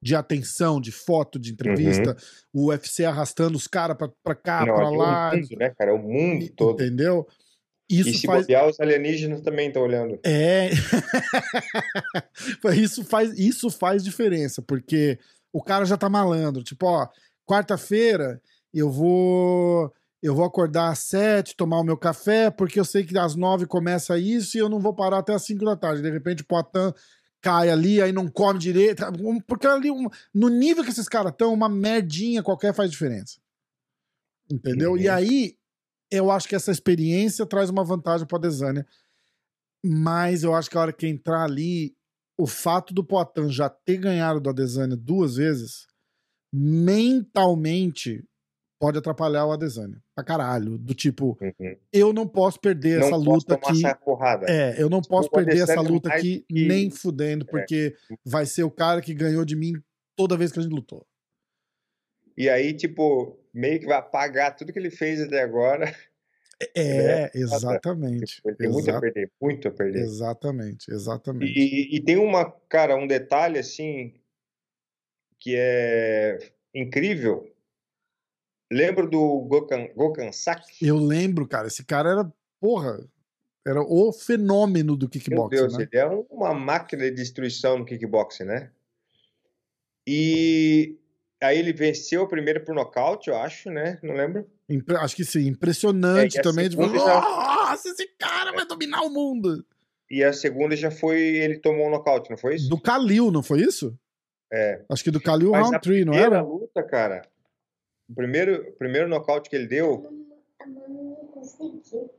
De 0.00 0.14
atenção, 0.14 0.80
de 0.80 0.92
foto, 0.92 1.38
de 1.38 1.52
entrevista, 1.52 2.16
o 2.52 2.66
UFC 2.68 3.04
arrastando 3.04 3.56
os 3.56 3.66
caras 3.66 3.96
pra 4.22 4.34
cá, 4.34 4.60
aqui 4.60 4.70
é 4.70 4.72
lá. 4.72 5.30
o 5.32 5.36
mundo, 5.36 5.48
né, 5.58 5.70
cara? 5.76 5.90
É 5.90 5.94
o 5.94 5.98
mundo 5.98 6.44
e- 6.44 6.48
todo. 6.50 6.80
Entendeu? 6.82 7.26
E 7.90 8.00
Isso 8.00 8.20
se 8.20 8.26
faz. 8.26 8.42
bobear, 8.42 8.68
os 8.68 8.78
alienígenas 8.78 9.40
também 9.40 9.68
estão 9.68 9.82
olhando. 9.82 10.20
É. 10.22 10.68
isso, 12.76 13.04
faz, 13.04 13.36
isso 13.38 13.70
faz 13.70 14.02
diferença, 14.04 14.62
porque 14.62 15.18
o 15.52 15.62
cara 15.62 15.84
já 15.84 15.96
tá 15.96 16.08
malandro. 16.08 16.62
Tipo, 16.62 16.86
ó, 16.86 17.08
quarta-feira 17.46 18.40
eu 18.72 18.90
vou. 18.90 19.92
Eu 20.20 20.34
vou 20.34 20.44
acordar 20.44 20.90
às 20.90 20.98
sete, 20.98 21.54
tomar 21.56 21.78
o 21.78 21.84
meu 21.84 21.96
café, 21.96 22.50
porque 22.50 22.80
eu 22.80 22.84
sei 22.84 23.04
que 23.04 23.16
às 23.16 23.36
nove 23.36 23.66
começa 23.66 24.18
isso 24.18 24.56
e 24.56 24.60
eu 24.60 24.68
não 24.68 24.80
vou 24.80 24.92
parar 24.92 25.18
até 25.18 25.32
às 25.32 25.44
cinco 25.44 25.64
da 25.64 25.76
tarde. 25.76 26.02
De 26.02 26.10
repente 26.10 26.42
o 26.42 26.46
Poitin 26.46 26.92
cai 27.40 27.70
ali, 27.70 28.00
aí 28.02 28.12
não 28.12 28.28
come 28.28 28.58
direito. 28.58 29.02
Porque 29.46 29.66
ali, 29.66 29.88
no 30.34 30.48
nível 30.48 30.84
que 30.84 30.90
esses 30.90 31.08
caras 31.08 31.32
estão, 31.32 31.52
uma 31.52 31.68
merdinha 31.68 32.42
qualquer 32.42 32.74
faz 32.74 32.90
diferença. 32.90 33.38
Entendeu? 34.50 34.96
E 34.96 35.08
Uhum. 35.08 35.14
aí, 35.14 35.56
eu 36.10 36.30
acho 36.30 36.48
que 36.48 36.54
essa 36.56 36.70
experiência 36.70 37.44
traz 37.46 37.68
uma 37.70 37.84
vantagem 37.84 38.26
pra 38.26 38.38
Desânia. 38.38 38.86
Mas 39.84 40.42
eu 40.42 40.54
acho 40.54 40.68
que 40.70 40.76
a 40.76 40.80
hora 40.80 40.92
que 40.92 41.06
entrar 41.06 41.44
ali, 41.44 41.94
o 42.36 42.46
fato 42.46 42.92
do 42.94 43.04
Poitin 43.04 43.48
já 43.48 43.68
ter 43.68 43.98
ganhado 43.98 44.40
do 44.40 44.50
Adesanya 44.50 44.96
duas 44.96 45.36
vezes, 45.36 45.86
mentalmente 46.52 48.24
pode 48.78 48.98
atrapalhar 48.98 49.44
o 49.46 49.52
Adesanya. 49.52 50.00
Pra 50.14 50.24
caralho. 50.24 50.78
Do 50.78 50.94
tipo, 50.94 51.36
Uhum. 51.40 51.76
eu 51.92 52.12
não 52.12 52.26
posso 52.26 52.60
perder 52.60 53.00
essa 53.00 53.10
não 53.10 53.24
posso 53.24 53.30
luta 53.30 53.54
aqui. 53.54 53.84
essa. 53.86 54.46
É, 54.48 54.80
eu 54.82 54.88
não 54.88 55.00
posso 55.02 55.28
O 55.28 55.32
perder 55.32 55.54
essa 55.62 55.72
Adesanya 55.72 55.90
luta 55.90 56.08
aqui 56.12 56.44
que- 56.48 56.64
É. 56.64 56.68
nem 56.68 56.90
fudendo, 56.90 57.44
porque 57.46 57.94
vai 58.24 58.46
ser 58.46 58.62
o 58.62 58.70
cara 58.70 59.00
que 59.00 59.12
ganhou 59.14 59.44
de 59.44 59.56
mim 59.56 59.72
toda 60.16 60.36
vez 60.36 60.52
que 60.52 60.58
a 60.58 60.62
gente 60.62 60.72
lutou. 60.74 61.04
E 62.36 62.48
aí, 62.48 62.72
tipo, 62.72 63.36
meio 63.52 63.80
que 63.80 63.86
vai 63.86 63.98
apagar 63.98 64.54
tudo 64.54 64.72
que 64.72 64.78
ele 64.78 64.90
fez 64.90 65.20
até 65.20 65.42
agora. 65.42 65.92
É, 66.76 67.30
exatamente. 67.34 68.36
Tipo, 68.36 68.48
ele 68.50 68.56
tem 68.56 68.68
muito 68.68 68.88
a 68.88 68.92
Exa- 68.92 69.00
perder, 69.00 69.32
muito 69.40 69.68
a 69.68 69.70
perder. 69.72 70.02
exatamente, 70.02 70.90
exatamente. 70.92 71.52
E, 71.58 71.96
e 71.96 72.00
tem 72.00 72.16
uma, 72.16 72.50
cara, 72.68 72.96
um 72.96 73.06
detalhe 73.08 73.58
assim 73.58 74.14
que 75.40 75.54
é 75.56 76.38
incrível. 76.74 77.48
Lembro 78.70 79.08
do 79.08 79.40
Gokan, 79.48 79.88
Gokan 79.94 80.30
Saki? 80.32 80.86
Eu 80.86 80.96
lembro, 80.98 81.46
cara, 81.48 81.68
esse 81.68 81.84
cara 81.84 82.10
era, 82.10 82.32
porra, 82.60 82.98
era 83.66 83.80
o 83.82 84.12
fenômeno 84.12 84.94
do 84.96 85.04
Meu 85.06 85.10
kickboxing, 85.10 85.56
Deus, 85.56 85.72
né? 85.78 85.88
ele 85.90 86.00
é 86.00 86.06
uma 86.30 86.52
máquina 86.52 87.04
de 87.04 87.12
destruição 87.12 87.78
no 87.78 87.84
kickboxing, 87.86 88.44
né? 88.44 88.70
E 90.06 90.96
aí 91.42 91.58
ele 91.58 91.72
venceu 91.72 92.22
o 92.22 92.28
primeiro 92.28 92.64
por 92.64 92.74
nocaute, 92.74 93.28
eu 93.30 93.36
acho, 93.36 93.70
né? 93.70 93.98
Não 94.02 94.14
lembro. 94.14 94.46
Impre- 94.68 94.96
Acho 94.96 95.16
que 95.16 95.24
sim, 95.24 95.46
impressionante 95.46 96.36
É, 96.36 96.38
e 96.38 96.40
a 96.40 96.42
também. 96.42 96.68
Tipo, 96.68 96.82
segunda 96.82 96.98
já- 97.04 97.20
nossa, 97.20 97.88
esse 97.88 98.06
cara 98.18 98.52
vai 98.52 98.66
dominar 98.66 99.02
o 99.02 99.10
mundo. 99.10 99.64
E 100.10 100.22
a 100.24 100.32
segunda 100.32 100.74
já 100.76 100.90
foi, 100.90 101.20
ele 101.20 101.58
tomou 101.58 101.86
um 101.86 101.90
nocaute, 101.90 102.30
não 102.30 102.36
foi 102.38 102.54
isso? 102.56 102.68
Do 102.68 102.80
Kalil, 102.80 103.30
não 103.30 103.42
foi 103.42 103.60
isso? 103.60 103.98
É. 104.50 104.82
Acho 104.88 105.04
que 105.04 105.10
do 105.10 105.20
Kalil 105.20 105.50
Mas 105.50 105.60
round 105.62 105.76
a 105.76 105.80
3, 105.80 106.04
não 106.06 106.12
primeira 106.12 106.36
era? 106.36 106.44
luta, 106.44 106.82
cara, 106.82 107.22
o 108.08 108.14
primeiro, 108.14 108.68
o 108.70 108.72
primeiro 108.72 109.08
nocaute 109.08 109.50
que 109.50 109.56
ele 109.56 109.66
deu, 109.66 110.06
A 110.58 110.66
mamãe 110.66 110.88
não 110.88 111.26
conseguiu. 111.26 112.10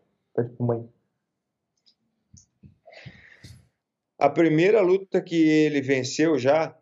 A 4.18 4.30
primeira 4.30 4.82
luta 4.82 5.22
que 5.22 5.36
ele 5.36 5.82
venceu 5.82 6.38
já, 6.38 6.78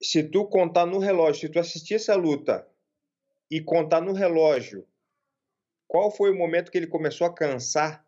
se 0.00 0.22
tu 0.22 0.46
contar 0.46 0.86
no 0.86 0.98
relógio, 0.98 1.40
se 1.40 1.48
tu 1.48 1.58
assistir 1.58 1.94
essa 1.94 2.14
luta 2.14 2.68
e 3.50 3.62
contar 3.62 4.00
no 4.00 4.12
relógio, 4.12 4.86
qual 5.88 6.10
foi 6.10 6.30
o 6.30 6.36
momento 6.36 6.70
que 6.70 6.78
ele 6.78 6.86
começou 6.86 7.26
a 7.26 7.34
cansar, 7.34 8.06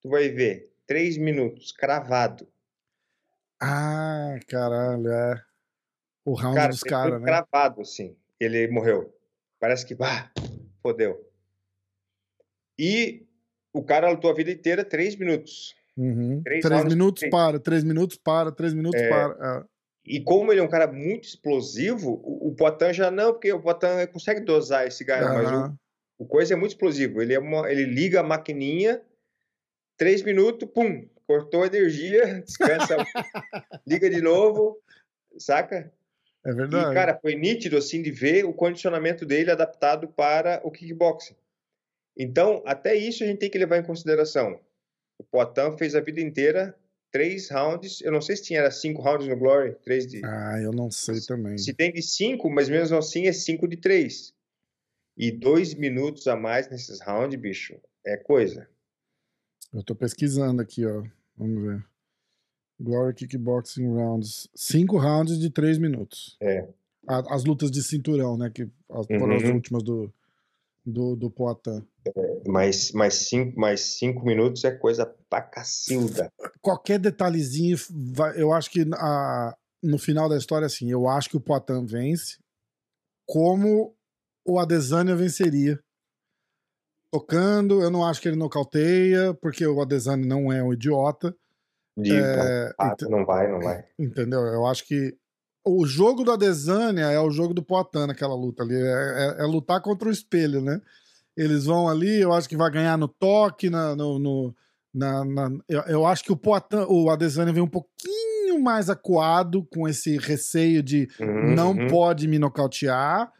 tu 0.00 0.10
vai 0.10 0.28
ver, 0.28 0.72
três 0.86 1.16
minutos, 1.16 1.72
cravado. 1.72 2.46
Ah, 3.60 4.38
caralho, 4.46 5.10
é. 5.10 5.51
O 6.24 6.34
round 6.34 6.56
Cara, 6.56 6.68
dos 6.68 6.80
caras, 6.82 7.20
né? 7.20 7.26
cravado, 7.26 7.80
assim, 7.80 8.16
ele 8.38 8.68
morreu. 8.68 9.12
Parece 9.58 9.84
que, 9.84 9.94
bah, 9.94 10.30
fodeu. 10.82 11.28
E 12.78 13.26
o 13.72 13.82
cara 13.82 14.10
lutou 14.10 14.30
a 14.30 14.34
vida 14.34 14.50
inteira 14.50 14.84
três 14.84 15.16
minutos. 15.16 15.74
Uhum. 15.96 16.42
três 16.42 16.62
Três 16.64 16.84
minutos 16.84 17.20
três. 17.20 17.30
para, 17.30 17.58
três 17.60 17.84
minutos 17.84 18.16
para, 18.16 18.52
três 18.52 18.72
minutos 18.72 19.00
É. 19.00 19.08
para. 19.08 19.60
É. 19.60 19.72
E 20.04 20.20
como 20.20 20.52
ele 20.52 20.60
é 20.60 20.64
um 20.64 20.68
cara 20.68 20.90
muito 20.90 21.24
explosivo, 21.28 22.20
o, 22.24 22.48
o 22.48 22.54
Poitin 22.56 22.92
já 22.92 23.10
não, 23.10 23.32
porque 23.32 23.52
o 23.52 23.60
Poitin 23.60 24.06
consegue 24.12 24.40
dosar 24.40 24.86
esse 24.86 25.04
cara, 25.04 25.32
mas 25.32 25.52
o, 25.52 25.78
o 26.18 26.26
coisa 26.26 26.54
é 26.54 26.56
muito 26.56 26.72
explosivo. 26.72 27.22
Ele, 27.22 27.34
é 27.34 27.38
uma, 27.38 27.70
ele 27.70 27.84
liga 27.84 28.20
a 28.20 28.24
maquininha, 28.24 29.00
três 29.96 30.22
minutos, 30.22 30.68
pum, 30.74 31.08
cortou 31.26 31.62
a 31.62 31.66
energia, 31.66 32.40
descansa, 32.42 32.96
liga 33.86 34.10
de 34.10 34.20
novo, 34.20 34.76
saca? 35.38 35.92
É 36.44 36.50
E, 36.50 36.54
verdade. 36.54 36.94
cara, 36.94 37.18
foi 37.20 37.34
nítido, 37.34 37.76
assim, 37.76 38.02
de 38.02 38.10
ver 38.10 38.44
o 38.44 38.52
condicionamento 38.52 39.24
dele 39.24 39.50
adaptado 39.50 40.08
para 40.08 40.60
o 40.64 40.70
kickboxing. 40.70 41.36
Então, 42.16 42.62
até 42.66 42.94
isso 42.94 43.22
a 43.22 43.26
gente 43.26 43.38
tem 43.38 43.50
que 43.50 43.58
levar 43.58 43.78
em 43.78 43.84
consideração. 43.84 44.60
O 45.18 45.24
Poitin 45.24 45.76
fez 45.78 45.94
a 45.94 46.00
vida 46.00 46.20
inteira 46.20 46.76
três 47.10 47.50
rounds, 47.50 48.00
eu 48.00 48.10
não 48.10 48.22
sei 48.22 48.36
se 48.36 48.44
tinha 48.44 48.60
era 48.60 48.70
cinco 48.70 49.02
rounds 49.02 49.28
no 49.28 49.36
Glory, 49.36 49.74
três 49.84 50.06
de... 50.06 50.24
Ah, 50.24 50.58
eu 50.60 50.72
não 50.72 50.90
sei 50.90 51.20
também. 51.20 51.58
Se 51.58 51.74
tem 51.74 51.92
de 51.92 52.02
cinco, 52.02 52.50
mas 52.50 52.68
mesmo 52.68 52.96
assim 52.96 53.26
é 53.26 53.32
cinco 53.32 53.68
de 53.68 53.76
três. 53.76 54.34
E 55.16 55.30
dois 55.30 55.74
minutos 55.74 56.26
a 56.26 56.34
mais 56.34 56.70
nesses 56.70 57.00
rounds, 57.02 57.38
bicho, 57.38 57.78
é 58.04 58.16
coisa. 58.16 58.66
Eu 59.72 59.82
tô 59.82 59.94
pesquisando 59.94 60.62
aqui, 60.62 60.86
ó. 60.86 61.02
Vamos 61.36 61.62
ver. 61.62 61.84
Glory 62.80 63.14
Kickboxing 63.14 63.86
Rounds. 63.88 64.48
Cinco 64.54 64.98
rounds 64.98 65.38
de 65.38 65.50
três 65.50 65.78
minutos. 65.78 66.36
É. 66.40 66.66
A- 67.06 67.34
As 67.34 67.44
lutas 67.44 67.70
de 67.70 67.82
cinturão, 67.82 68.36
né? 68.36 68.50
Que 68.50 68.62
as- 68.90 69.06
foram 69.06 69.36
as 69.36 69.42
Uhum. 69.42 69.54
últimas 69.54 69.82
do, 69.82 70.12
do, 70.84 71.16
do 71.16 71.30
Poitin. 71.30 71.86
Mas, 72.46 72.90
mas, 72.92 73.14
cinco, 73.14 73.58
mais 73.58 73.80
cinco 73.98 74.24
minutos 74.24 74.64
é 74.64 74.70
coisa 74.72 75.06
pra 75.28 75.40
cacilda. 75.42 76.32
Qualquer 76.60 76.98
detalhezinho, 76.98 77.76
vai- 77.90 78.40
eu 78.40 78.52
acho 78.52 78.70
que 78.70 78.84
a- 78.94 79.56
no 79.82 79.98
final 79.98 80.28
da 80.28 80.36
história, 80.36 80.66
assim, 80.66 80.90
eu 80.90 81.08
acho 81.08 81.28
que 81.30 81.36
o 81.36 81.40
Poitin 81.40 81.84
vence 81.86 82.38
como 83.26 83.94
o 84.44 84.58
Adesanya 84.58 85.14
venceria. 85.14 85.78
Tocando, 87.12 87.82
eu 87.82 87.90
não 87.90 88.04
acho 88.06 88.20
que 88.20 88.28
ele 88.28 88.36
nocauteia, 88.36 89.34
porque 89.34 89.66
o 89.66 89.80
Adesanya 89.82 90.24
não 90.26 90.50
é 90.52 90.62
um 90.62 90.72
idiota. 90.72 91.36
De, 91.96 92.10
É, 92.12 92.72
ah, 92.78 92.92
ent- 92.98 93.08
não 93.10 93.24
vai, 93.24 93.50
não 93.50 93.60
vai. 93.60 93.84
Entendeu? 93.98 94.40
Eu 94.40 94.66
acho 94.66 94.86
que 94.86 95.14
o 95.64 95.86
jogo 95.86 96.24
do 96.24 96.32
Adesanya 96.32 97.10
é 97.10 97.20
o 97.20 97.30
jogo 97.30 97.52
do 97.54 97.62
Poitin 97.62 98.06
naquela 98.06 98.34
luta 98.34 98.62
ali. 98.62 98.74
É, 98.74 99.36
é- 99.38 99.42
é 99.42 99.44
lutar 99.44 99.80
contra 99.82 100.08
o 100.08 100.12
espelho, 100.12 100.60
né? 100.60 100.80
Eles 101.36 101.64
vão 101.66 101.88
ali, 101.88 102.20
eu 102.20 102.32
acho 102.32 102.48
que 102.48 102.56
vai 102.56 102.70
ganhar 102.70 102.96
no 102.98 103.08
toque, 103.08 103.70
na, 103.70 103.94
no, 103.94 104.18
no- 104.18 104.54
na, 104.92 105.24
na- 105.24 105.50
eu, 105.68 105.80
eu 105.82 106.06
acho 106.06 106.24
que 106.24 106.32
o 106.32 106.36
Poitin, 106.36 106.84
o 106.88 107.08
Adesanya 107.10 107.52
vem 107.52 107.62
um 107.62 107.68
pouquinho 107.68 108.60
mais 108.60 108.90
acuado 108.90 109.64
com 109.72 109.88
esse 109.88 110.18
receio 110.18 110.82
de 110.82 111.08
Uhum, 111.20 111.54
não 111.54 111.76
uhum. 111.76 111.86
pode 111.88 112.26
me 112.28 112.38
nocautear. 112.38 113.30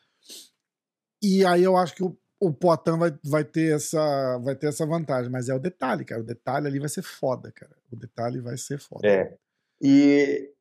E 1.22 1.44
aí 1.44 1.62
eu 1.62 1.76
acho 1.76 1.94
que 1.94 2.02
o, 2.02 2.16
o 2.43 2.52
Poitin 2.52 2.98
vai, 2.98 3.16
vai, 3.24 3.44
ter 3.44 3.77
essa, 3.77 4.36
vai 4.39 4.56
ter 4.56 4.66
essa 4.66 4.85
vantagem, 4.85 5.31
mas 5.31 5.48
é 5.48 5.55
o 5.55 5.60
detalhe, 5.60 6.05
cara. 6.05 6.23
O 6.23 6.24
detalhe 6.24 6.66
ali 6.66 6.81
vai 6.81 6.89
ser 6.89 7.02
foda, 7.02 7.52
cara. 7.52 7.70
O 7.89 7.94
detalhe 7.94 8.40
vai 8.40 8.56
ser 8.56 8.81
foda. 8.81 9.06
É. 9.06 9.39
E, 9.81 10.52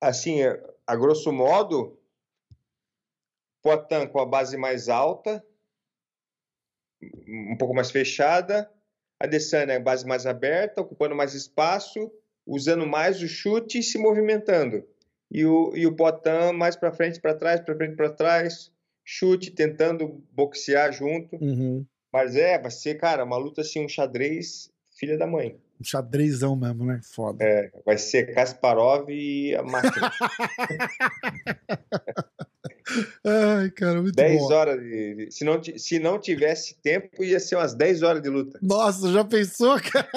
assim, 0.00 0.38
a 0.86 0.94
grosso 0.94 1.32
modo, 1.32 1.98
Poitin 3.60 4.06
com 4.06 4.20
a 4.20 4.24
base 4.24 4.56
mais 4.56 4.88
alta, 4.88 5.44
um 7.26 7.56
pouco 7.58 7.74
mais 7.74 7.90
fechada, 7.90 8.70
a 9.20 9.26
Desana 9.26 9.72
é 9.72 9.76
a 9.78 9.80
base 9.80 10.06
mais 10.06 10.26
aberta, 10.26 10.80
ocupando 10.80 11.16
mais 11.16 11.34
espaço, 11.34 12.08
usando 12.46 12.86
mais 12.86 13.20
o 13.20 13.26
chute 13.26 13.80
e 13.80 13.82
se 13.82 13.98
movimentando. 13.98 14.86
E 15.28 15.44
o, 15.44 15.74
e 15.74 15.88
o 15.88 15.96
Poitin 15.96 16.52
mais 16.54 16.76
para 16.76 16.92
frente, 16.92 17.20
para 17.20 17.34
trás, 17.34 17.60
para 17.60 17.74
frente, 17.74 17.96
para 17.96 18.12
trás, 18.12 18.72
chute, 19.08 19.52
tentando 19.52 20.20
boxear 20.32 20.92
junto. 20.92 21.36
Uhum. 21.36 21.86
Mas 22.12 22.34
é, 22.34 22.58
vai 22.58 22.70
ser, 22.72 22.96
cara, 22.96 23.24
uma 23.24 23.36
luta 23.36 23.60
assim, 23.60 23.84
um 23.84 23.88
xadrez 23.88 24.68
filha 24.98 25.16
da 25.16 25.26
mãe. 25.26 25.56
Um 25.80 25.84
xadrezão 25.84 26.56
mesmo, 26.56 26.84
né? 26.84 27.00
Foda. 27.04 27.44
É, 27.44 27.70
vai 27.84 27.96
ser 27.98 28.34
Kasparov 28.34 29.08
e 29.10 29.54
a 29.54 29.62
máquina. 29.62 30.10
Ai, 33.24 33.70
cara, 33.72 34.00
muito 34.00 34.14
10 34.14 34.38
bom. 34.40 34.52
horas 34.52 34.80
de, 34.80 35.28
se, 35.30 35.44
não, 35.44 35.60
se 35.62 35.98
não 35.98 36.18
tivesse 36.18 36.74
tempo, 36.80 37.22
ia 37.22 37.40
ser 37.40 37.56
umas 37.56 37.74
10 37.74 38.02
horas 38.02 38.22
de 38.22 38.28
luta. 38.28 38.58
Nossa, 38.62 39.12
já 39.12 39.24
pensou, 39.24 39.76
cara? 39.82 40.08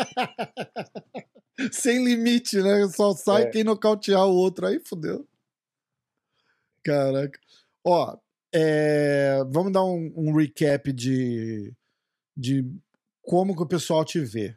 Sem 1.71 2.03
limite, 2.05 2.61
né? 2.61 2.87
Só 2.95 3.13
sai 3.13 3.43
É. 3.43 3.45
quem 3.47 3.63
nocautear 3.63 4.25
o 4.25 4.33
outro. 4.33 4.67
Aí 4.67 4.79
fodeu. 4.79 5.27
Caraca. 6.83 7.39
Ó, 7.83 8.17
é, 8.53 9.39
vamos 9.49 9.71
dar 9.71 9.84
um, 9.84 10.11
um 10.15 10.35
recap 10.35 10.91
de, 10.91 11.73
de 12.35 12.65
como 13.21 13.55
que 13.55 13.63
o 13.63 13.67
pessoal 13.67 14.03
te 14.03 14.19
vê. 14.19 14.55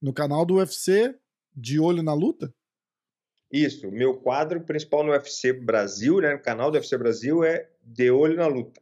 No 0.00 0.12
canal 0.12 0.44
do 0.44 0.54
UFC, 0.54 1.14
de 1.54 1.78
olho 1.78 2.02
na 2.02 2.14
luta? 2.14 2.52
Isso, 3.52 3.90
meu 3.90 4.14
quadro 4.16 4.62
principal 4.62 5.04
no 5.04 5.12
UFC 5.12 5.52
Brasil, 5.52 6.20
né, 6.20 6.32
no 6.32 6.40
canal 6.40 6.70
do 6.70 6.76
UFC 6.76 6.96
Brasil, 6.96 7.44
é 7.44 7.68
De 7.82 8.10
Olho 8.10 8.34
na 8.34 8.46
Luta. 8.46 8.80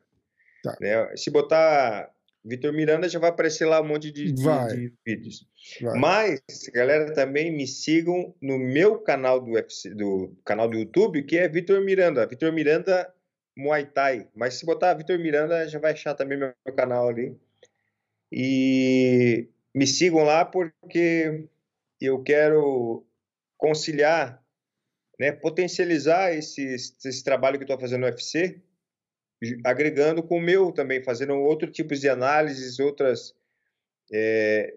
Tá. 0.63 0.77
Né? 0.81 1.17
Se 1.17 1.29
botar 1.29 2.09
Vitor 2.45 2.73
Miranda, 2.73 3.09
já 3.09 3.19
vai 3.19 3.31
aparecer 3.31 3.65
lá 3.65 3.81
um 3.81 3.89
monte 3.89 4.13
de, 4.13 4.31
de- 4.31 4.43
de 4.77 4.93
vídeos. 5.05 5.45
Vai. 5.81 5.99
Mas, 5.99 6.41
galera, 6.73 7.13
também 7.13 7.51
me 7.51 7.67
sigam 7.67 8.33
no 8.41 8.59
meu 8.59 9.01
canal 9.01 9.41
do 9.41 9.51
UFC, 9.53 9.93
do 9.93 10.37
canal 10.45 10.69
do 10.69 10.79
YouTube, 10.79 11.25
que 11.25 11.37
é 11.37 11.49
Vitor 11.49 11.85
Miranda. 11.85 12.25
Vitor 12.27 12.53
Miranda 12.53 13.13
Muay 13.61 13.87
Thai. 13.87 14.29
Mas 14.35 14.55
se 14.55 14.67
botar 14.67 14.95
Vitor 14.95 15.19
Miranda, 15.19 15.69
já 15.69 15.79
vai 15.79 15.93
achar 15.93 16.15
também 16.15 16.39
meu, 16.39 16.53
meu 16.65 16.75
canal 16.75 17.09
ali. 17.09 17.39
E 18.33 19.49
me 19.75 19.87
sigam 19.87 20.25
lá 20.25 20.45
porque 20.45 21.49
eu 22.01 22.23
quero 22.23 23.05
conciliar, 23.57 24.43
né, 25.19 25.33
potencializar 25.33 26.33
esse, 26.33 26.75
esse 26.75 27.23
trabalho 27.23 27.59
que 27.59 27.65
estou 27.65 27.79
fazendo 27.79 28.01
no 28.01 28.07
UFC, 28.07 28.63
agregando 29.65 30.23
com 30.23 30.39
o 30.39 30.41
meu 30.41 30.73
também, 30.73 31.03
fazendo 31.03 31.35
outro 31.35 31.71
tipo 31.71 31.95
de 31.95 32.09
análises, 32.09 32.79
outras 32.79 33.35
é, 34.13 34.75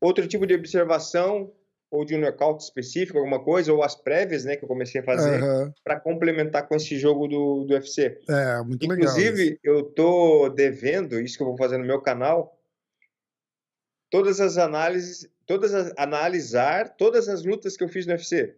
outro 0.00 0.26
tipo 0.26 0.46
de 0.46 0.54
observação 0.54 1.52
ou 1.90 2.04
de 2.04 2.14
um 2.14 2.20
nocaute 2.20 2.62
específico, 2.62 3.18
alguma 3.18 3.42
coisa, 3.42 3.72
ou 3.72 3.82
as 3.82 3.96
prévias, 3.96 4.44
né, 4.44 4.56
que 4.56 4.64
eu 4.64 4.68
comecei 4.68 5.00
a 5.00 5.04
fazer 5.04 5.42
Aham. 5.42 5.72
para 5.82 5.98
complementar 5.98 6.68
com 6.68 6.76
esse 6.76 6.96
jogo 6.96 7.26
do, 7.26 7.64
do 7.64 7.74
UFC. 7.74 8.20
É, 8.28 8.62
muito 8.62 8.86
legal. 8.86 9.08
isso. 9.08 9.18
Inclusive, 9.18 9.58
eu 9.64 9.82
tô 9.82 10.48
devendo, 10.50 11.20
isso 11.20 11.36
que 11.36 11.42
eu 11.42 11.48
vou 11.48 11.56
fazer 11.56 11.78
no 11.78 11.84
meu 11.84 12.00
canal, 12.00 12.56
todas 14.08 14.40
as 14.40 14.56
análises, 14.56 15.28
todas 15.46 15.74
as, 15.74 15.92
analisar 15.96 16.96
todas 16.96 17.28
as 17.28 17.44
lutas 17.44 17.76
que 17.76 17.82
eu 17.82 17.88
fiz 17.88 18.06
no 18.06 18.12
UFC. 18.12 18.54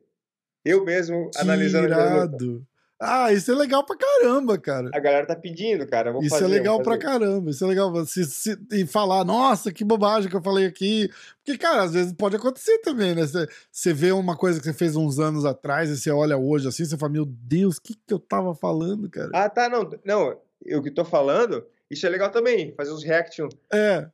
Eu 0.65 0.85
mesmo 0.85 1.31
Que 1.31 1.39
analisando 1.39 1.87
irado. 1.87 2.67
Ah, 3.05 3.33
isso 3.33 3.51
é 3.51 3.55
legal 3.55 3.85
pra 3.85 3.97
caramba, 3.97 4.57
cara. 4.57 4.89
A 4.95 5.01
galera 5.01 5.27
tá 5.27 5.35
pedindo, 5.35 5.85
cara. 5.89 6.17
Isso 6.21 6.29
fazer, 6.31 6.45
é 6.45 6.49
legal 6.49 6.81
pra 6.81 6.97
caramba. 6.97 7.51
Isso 7.51 7.65
é 7.65 7.67
legal. 7.69 8.07
Se, 8.07 8.25
se- 8.25 8.59
e 8.71 8.87
falar, 8.87 9.25
nossa, 9.25 9.73
que 9.73 9.83
bobagem 9.85 10.31
que 10.31 10.37
eu 10.37 10.43
falei 10.43 10.67
aqui. 10.67 11.11
Porque, 11.45 11.59
cara, 11.59 11.83
às 11.83 11.93
vezes 11.93 12.13
pode 12.13 12.37
acontecer 12.37 12.79
também, 12.79 13.13
né? 13.15 13.23
Você, 13.71 13.93
vê 13.93 14.13
uma 14.13 14.37
coisa 14.37 14.61
que 14.61 14.65
você 14.67 14.73
fez 14.73 14.95
uns 14.95 15.19
anos 15.19 15.45
atrás 15.45 15.91
e 15.91 15.97
você 15.97 16.11
olha 16.13 16.37
hoje 16.37 16.69
assim, 16.69 16.85
você 16.85 16.97
fala, 16.97 17.11
meu 17.13 17.25
Deus, 17.27 17.79
o 17.79 17.83
que, 17.83 17.95
que 17.95 18.15
eu 18.15 18.21
tava 18.21 18.55
falando, 18.55 19.11
cara? 19.11 19.31
Ah, 19.35 19.49
tá, 19.51 19.69
não. 19.69 19.91
Não, 20.05 20.41
eu 20.65 20.81
que 20.81 20.91
tô 20.91 21.05
falando, 21.05 21.67
isso 21.91 22.07
é 22.07 22.09
legal 22.09 22.31
também, 22.31 22.73
fazer 22.77 22.93
os 22.93 23.03
reaction. 23.03 23.49
É. 23.73 24.09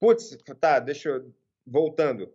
Putz, 0.00 0.36
tá, 0.60 0.80
deixa 0.80 1.08
eu. 1.08 1.32
Voltando. 1.64 2.32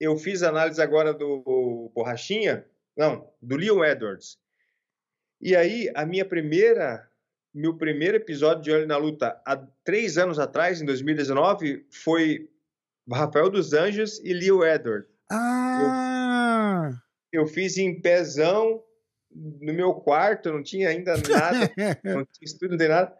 Eu 0.00 0.16
fiz 0.16 0.42
análise 0.42 0.80
agora 0.82 1.14
do 1.14 1.90
Borrachinha, 1.94 2.64
não, 2.96 3.28
do 3.40 3.56
Leon 3.56 3.82
Edwards. 3.84 4.36
E 5.40 5.54
aí, 5.56 5.90
a 5.94 6.04
minha 6.04 6.24
primeira. 6.24 7.06
Meu 7.54 7.76
primeiro 7.76 8.16
episódio 8.16 8.62
de 8.62 8.70
Olho 8.70 8.86
na 8.86 8.96
Luta, 8.98 9.40
há 9.44 9.56
três 9.82 10.18
anos 10.18 10.38
atrás, 10.38 10.80
em 10.82 10.84
2019, 10.84 11.86
foi 11.90 12.48
Rafael 13.10 13.48
dos 13.48 13.72
Anjos 13.72 14.20
e 14.22 14.34
Leo 14.34 14.62
Edwards. 14.64 15.08
Ah! 15.32 16.90
Eu 17.32 17.46
fiz 17.46 17.78
em 17.78 18.00
pezão 18.00 18.82
no 19.34 19.72
meu 19.72 19.94
quarto, 19.94 20.52
não 20.52 20.62
tinha 20.62 20.90
ainda 20.90 21.14
nada, 21.16 21.70
não 22.04 22.24
tinha 22.26 22.44
estudo, 22.44 22.72
não 22.72 22.78
tem 22.78 22.88
nada. 22.88 23.16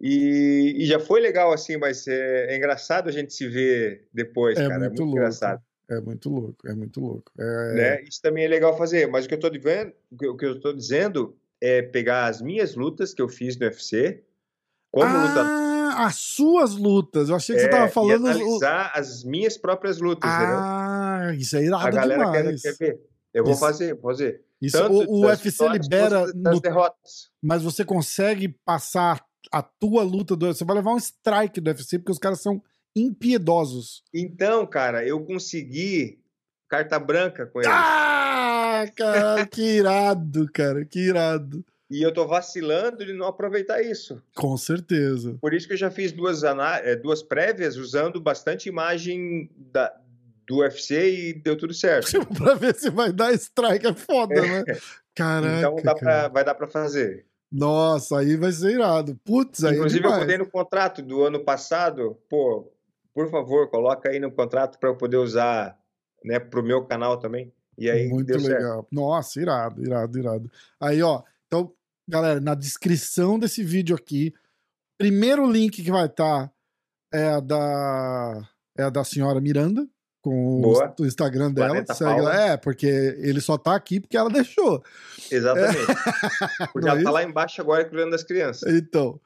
E, 0.00 0.74
e 0.78 0.86
já 0.86 0.98
foi 0.98 1.20
legal 1.20 1.52
assim, 1.52 1.76
mas 1.76 2.06
é, 2.08 2.52
é 2.54 2.56
engraçado 2.56 3.08
a 3.08 3.12
gente 3.12 3.32
se 3.34 3.46
ver 3.48 4.08
depois, 4.12 4.58
É 4.58 4.62
cara. 4.66 4.78
muito 4.78 4.84
é 4.84 4.88
muito 4.88 5.02
louco. 5.04 5.18
engraçado. 5.18 5.62
É 5.90 6.00
muito 6.00 6.28
louco, 6.30 6.68
é 6.68 6.74
muito 6.74 7.00
louco. 7.00 7.30
É, 7.38 7.74
Né? 7.74 8.02
Isso 8.04 8.20
também 8.22 8.44
é 8.44 8.48
legal 8.48 8.76
fazer. 8.76 9.06
Mas 9.08 9.24
o 9.24 9.28
que 9.28 9.34
eu 9.34 9.38
dizendo, 9.50 9.92
o 10.10 10.16
que- 10.16 10.26
o 10.26 10.36
que 10.36 10.44
eu 10.46 10.56
estou 10.56 10.72
dizendo 10.72 11.38
é 11.60 11.82
pegar 11.82 12.26
as 12.26 12.40
minhas 12.40 12.74
lutas 12.74 13.12
que 13.14 13.20
eu 13.22 13.28
fiz 13.28 13.56
no 13.58 13.66
UFC, 13.66 14.22
como 14.92 15.06
ah, 15.14 16.06
as 16.06 16.16
suas 16.16 16.74
lutas. 16.76 17.28
Eu 17.28 17.36
achei 17.36 17.54
que 17.56 17.62
você 17.62 17.66
é, 17.66 17.70
tava 17.70 17.86
e 17.86 17.90
falando. 17.90 18.24
o- 18.24 18.28
analisar 18.28 18.92
as 18.94 19.24
minhas 19.24 19.56
próprias 19.58 19.98
lutas, 19.98 20.30
entendeu? 20.30 20.56
Ah, 20.58 21.32
isso 21.36 21.56
é 21.56 21.60
A 21.60 21.62
irado 21.62 21.96
galera 21.96 22.30
quer, 22.32 22.54
quer 22.60 22.76
ver. 22.76 23.00
Eu 23.34 23.44
vou 23.44 23.52
Isso- 23.52 23.60
fazer, 23.60 23.94
vou 23.94 24.02
fazer. 24.10 24.42
Isso, 24.60 24.76
Tanto 24.76 24.92
o, 25.10 25.20
o 25.20 25.26
UFC 25.26 25.68
libera, 25.68 26.26
no- 26.34 26.60
derrotas. 26.60 27.30
mas 27.42 27.62
você 27.62 27.84
consegue 27.84 28.48
passar 28.64 29.24
a 29.52 29.62
tua 29.62 30.02
luta 30.02 30.34
do 30.34 30.46
Você 30.52 30.64
vai 30.64 30.76
levar 30.76 30.92
um 30.92 30.96
strike 30.96 31.60
do 31.60 31.68
UFC, 31.68 31.98
porque 31.98 32.10
os 32.12 32.18
caras 32.18 32.40
são 32.40 32.60
impiedosos. 32.96 34.02
Então, 34.12 34.66
cara, 34.66 35.06
eu 35.06 35.24
consegui 35.24 36.18
carta 36.68 36.98
branca 36.98 37.46
com 37.46 37.60
eles. 37.60 37.70
Ah, 37.72 38.07
cara, 38.86 39.46
que 39.50 39.62
irado, 39.62 40.48
cara, 40.52 40.84
que 40.84 41.00
irado. 41.00 41.64
E 41.90 42.02
eu 42.02 42.12
tô 42.12 42.26
vacilando 42.26 43.04
de 43.04 43.14
não 43.14 43.26
aproveitar 43.26 43.82
isso. 43.82 44.22
Com 44.34 44.56
certeza. 44.58 45.38
Por 45.40 45.54
isso 45.54 45.66
que 45.66 45.72
eu 45.72 45.78
já 45.78 45.90
fiz 45.90 46.12
duas, 46.12 46.42
eh, 46.44 46.96
duas 46.96 47.22
prévias 47.22 47.76
usando 47.76 48.20
bastante 48.20 48.68
imagem 48.68 49.50
da, 49.56 49.90
do 50.46 50.58
UFC 50.58 51.28
e 51.28 51.32
deu 51.32 51.56
tudo 51.56 51.72
certo. 51.72 52.10
pra 52.36 52.54
ver 52.54 52.74
se 52.74 52.90
vai 52.90 53.10
dar 53.10 53.32
strike 53.32 53.86
é 53.86 53.94
foda, 53.94 54.34
né? 54.34 54.64
Caraca. 55.14 55.58
então 55.58 55.76
dá 55.82 55.94
pra, 55.94 56.28
vai 56.28 56.44
dar 56.44 56.54
pra 56.54 56.66
fazer. 56.66 57.26
Nossa, 57.50 58.18
aí 58.18 58.36
vai 58.36 58.52
ser 58.52 58.72
irado. 58.72 59.18
Putz, 59.24 59.64
aí 59.64 59.76
Inclusive, 59.76 60.06
é 60.06 60.08
eu 60.08 60.18
botei 60.18 60.38
no 60.38 60.50
contrato 60.50 61.00
do 61.00 61.22
ano 61.24 61.40
passado, 61.40 62.18
pô, 62.28 62.70
por 63.14 63.30
favor, 63.30 63.70
coloca 63.70 64.10
aí 64.10 64.20
no 64.20 64.30
contrato 64.30 64.78
para 64.78 64.90
eu 64.90 64.96
poder 64.96 65.16
usar 65.16 65.78
né, 66.22 66.38
pro 66.38 66.62
meu 66.62 66.84
canal 66.84 67.18
também. 67.18 67.52
E 67.78 67.88
aí 67.88 68.08
Muito 68.08 68.26
deu 68.26 68.40
certo. 68.40 68.54
legal. 68.58 68.88
Nossa, 68.90 69.40
irado, 69.40 69.82
irado, 69.82 70.18
irado. 70.18 70.50
Aí, 70.80 71.00
ó. 71.02 71.22
Então, 71.46 71.72
galera, 72.08 72.40
na 72.40 72.54
descrição 72.54 73.38
desse 73.38 73.62
vídeo 73.62 73.94
aqui, 73.94 74.34
primeiro 74.98 75.50
link 75.50 75.82
que 75.82 75.90
vai 75.90 76.06
estar 76.06 76.50
é 77.14 77.28
a 77.28 77.40
da 77.40 78.48
é 78.76 78.82
a 78.82 78.90
da 78.90 79.02
senhora 79.04 79.40
Miranda 79.40 79.86
com 80.20 80.58
o, 80.58 80.60
Boa. 80.62 80.94
o 80.98 81.06
Instagram 81.06 81.52
dela. 81.52 81.68
Planeta 81.68 81.94
Segue 81.94 82.10
Paula. 82.10 82.28
lá. 82.30 82.40
É, 82.40 82.56
porque 82.56 82.86
ele 83.18 83.40
só 83.40 83.56
tá 83.56 83.74
aqui 83.74 84.00
porque 84.00 84.16
ela 84.16 84.28
deixou. 84.30 84.82
Exatamente. 85.30 85.86
Porque 86.72 86.86
Não 86.86 86.88
é 86.88 86.90
ela 86.90 86.94
tá 86.96 87.00
isso? 87.02 87.10
lá 87.12 87.22
embaixo 87.22 87.60
agora 87.60 87.84
cuidando 87.84 88.10
das 88.10 88.24
crianças. 88.24 88.72
Então, 88.74 89.20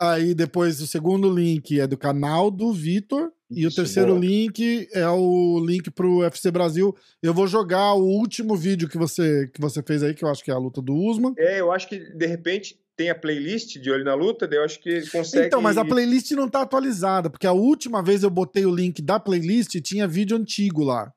aí 0.00 0.34
depois 0.34 0.80
o 0.80 0.86
segundo 0.86 1.32
link 1.32 1.78
é 1.78 1.86
do 1.86 1.96
canal 1.96 2.50
do 2.50 2.72
Vitor 2.72 3.30
e 3.50 3.66
o 3.66 3.74
terceiro 3.74 4.14
boa. 4.14 4.20
link 4.20 4.88
é 4.92 5.08
o 5.08 5.62
link 5.64 5.90
pro 5.90 6.18
UFC 6.18 6.50
Brasil. 6.50 6.94
Eu 7.22 7.32
vou 7.32 7.46
jogar 7.46 7.94
o 7.94 8.04
último 8.04 8.56
vídeo 8.56 8.88
que 8.88 8.98
você 8.98 9.48
que 9.52 9.60
você 9.60 9.82
fez 9.82 10.02
aí, 10.02 10.14
que 10.14 10.24
eu 10.24 10.28
acho 10.28 10.42
que 10.42 10.50
é 10.50 10.54
a 10.54 10.58
luta 10.58 10.82
do 10.82 10.94
Usman. 10.94 11.34
É, 11.38 11.60
eu 11.60 11.70
acho 11.70 11.88
que 11.88 11.98
de 11.98 12.26
repente 12.26 12.78
tem 12.96 13.10
a 13.10 13.14
playlist 13.14 13.78
de 13.78 13.90
Olho 13.90 14.04
na 14.04 14.14
Luta, 14.14 14.46
daí 14.46 14.58
eu 14.58 14.64
acho 14.64 14.80
que 14.80 15.08
consegue. 15.10 15.46
Então, 15.46 15.60
mas 15.60 15.76
a 15.76 15.84
playlist 15.84 16.30
não 16.32 16.48
tá 16.48 16.62
atualizada, 16.62 17.28
porque 17.28 17.46
a 17.46 17.52
última 17.52 18.02
vez 18.02 18.22
eu 18.22 18.30
botei 18.30 18.64
o 18.64 18.74
link 18.74 19.02
da 19.02 19.18
playlist 19.18 19.74
e 19.74 19.80
tinha 19.80 20.06
vídeo 20.06 20.36
antigo 20.36 20.82
lá. 20.84 21.12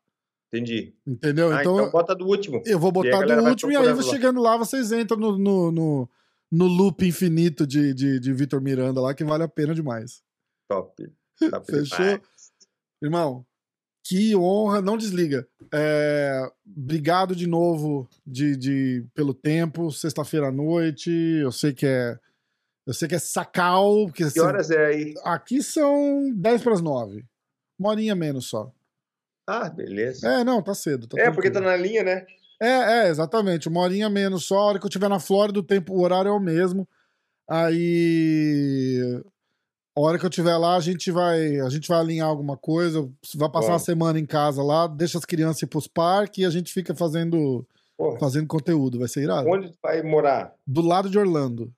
Entendi. 0.52 0.94
Entendeu? 1.06 1.52
Ah, 1.52 1.62
então, 1.62 1.78
então 1.78 1.92
bota 1.92 2.16
do 2.16 2.26
último. 2.26 2.62
eu 2.66 2.80
vou 2.80 2.92
botar 2.92 3.22
do 3.22 3.44
último 3.44 3.72
e 3.72 3.76
aí 3.76 3.94
lá. 3.94 4.02
chegando 4.02 4.42
lá 4.42 4.56
vocês 4.58 4.92
entram 4.92 5.18
no, 5.18 5.38
no, 5.38 5.72
no, 5.72 6.10
no 6.52 6.66
loop 6.66 7.06
infinito 7.06 7.66
de, 7.68 7.94
de, 7.94 8.20
de 8.20 8.34
Vitor 8.34 8.62
Miranda 8.62 9.02
lá, 9.02 9.14
que 9.14 9.24
vale 9.24 9.44
a 9.44 9.48
pena 9.48 9.74
demais. 9.76 10.22
Top. 10.70 10.94
Top 11.52 11.66
Fechou? 11.66 11.98
demais. 11.98 12.22
Irmão, 13.02 13.46
que 14.04 14.36
honra, 14.36 14.82
não 14.82 14.98
desliga. 14.98 15.48
É, 15.74 16.42
obrigado 16.66 17.36
de 17.36 17.46
novo 17.46 18.10
de, 18.26 18.56
de, 18.56 19.06
pelo 19.14 19.34
tempo, 19.34 19.92
sexta-feira 19.92 20.48
à 20.48 20.52
noite. 20.52 21.12
Eu 21.12 21.52
sei 21.52 21.74
que 21.74 21.86
é. 21.86 22.18
Eu 22.86 22.94
sei 22.94 23.08
que 23.10 23.16
é 23.16 23.20
sacal. 23.20 24.10
Que 24.14 24.32
Que 24.32 24.40
horas 24.40 24.72
é 24.72 24.86
aí? 24.86 25.14
Aqui 25.26 25.62
são 25.62 26.32
10 26.34 26.64
para 26.64 26.74
as 26.74 26.82
9. 26.82 27.26
Uma 27.78 27.90
horinha 27.90 28.16
menos 28.16 28.46
só. 28.48 28.72
Ah, 29.46 29.70
beleza. 29.70 30.26
É, 30.28 30.44
não, 30.44 30.62
tá 30.64 30.74
cedo. 30.74 31.06
Tá 31.08 31.20
É, 31.22 31.30
porque 31.30 31.50
tá 31.52 31.60
tranquilo. 31.60 31.78
na 31.78 31.78
linha, 31.78 32.04
né? 32.04 32.26
É, 32.62 33.06
é, 33.06 33.10
exatamente. 33.10 33.68
Uma 33.68 33.82
horinha 33.82 34.10
menos 34.10 34.46
só. 34.46 34.58
A 34.58 34.66
hora 34.66 34.80
que 34.80 34.86
eu 34.86 34.90
estiver 34.90 35.10
na 35.10 35.20
Flórida, 35.20 35.60
o 35.60 35.64
tempo, 35.64 35.94
o 35.94 36.02
horário 36.02 36.30
é 36.30 36.32
o 36.32 36.40
mesmo. 36.40 36.88
Aí. 37.50 39.22
A 39.96 40.00
hora 40.00 40.20
que 40.20 40.26
eu 40.26 40.30
estiver 40.30 40.56
lá, 40.58 40.76
a 40.76 40.80
gente 40.80 41.10
vai, 41.10 41.60
a 41.60 41.70
gente 41.70 41.88
vai 41.88 42.00
alinhar 42.00 42.28
alguma 42.28 42.56
coisa. 42.56 43.10
Vai 43.36 43.50
passar 43.50 43.70
Bom. 43.70 43.76
a 43.76 43.80
semana 43.80 44.20
em 44.20 44.26
casa 44.28 44.62
lá, 44.62 44.86
deixa 44.86 45.18
as 45.18 45.26
crianças 45.26 45.64
ir 45.64 45.68
pros 45.68 45.88
parques 45.88 46.44
e 46.44 46.46
a 46.46 46.52
gente 46.52 46.72
fica 46.72 46.94
fazendo, 46.94 47.66
Porra, 47.98 48.20
fazendo 48.20 48.46
conteúdo. 48.48 49.00
Vai 49.00 49.08
ser 49.08 49.24
irado. 49.24 49.50
onde 49.50 49.72
tu 49.72 49.78
vai 49.82 50.04
morar? 50.04 50.54
Do 50.68 50.82
lado 50.82 51.10
de 51.10 51.18
Orlando. 51.18 51.74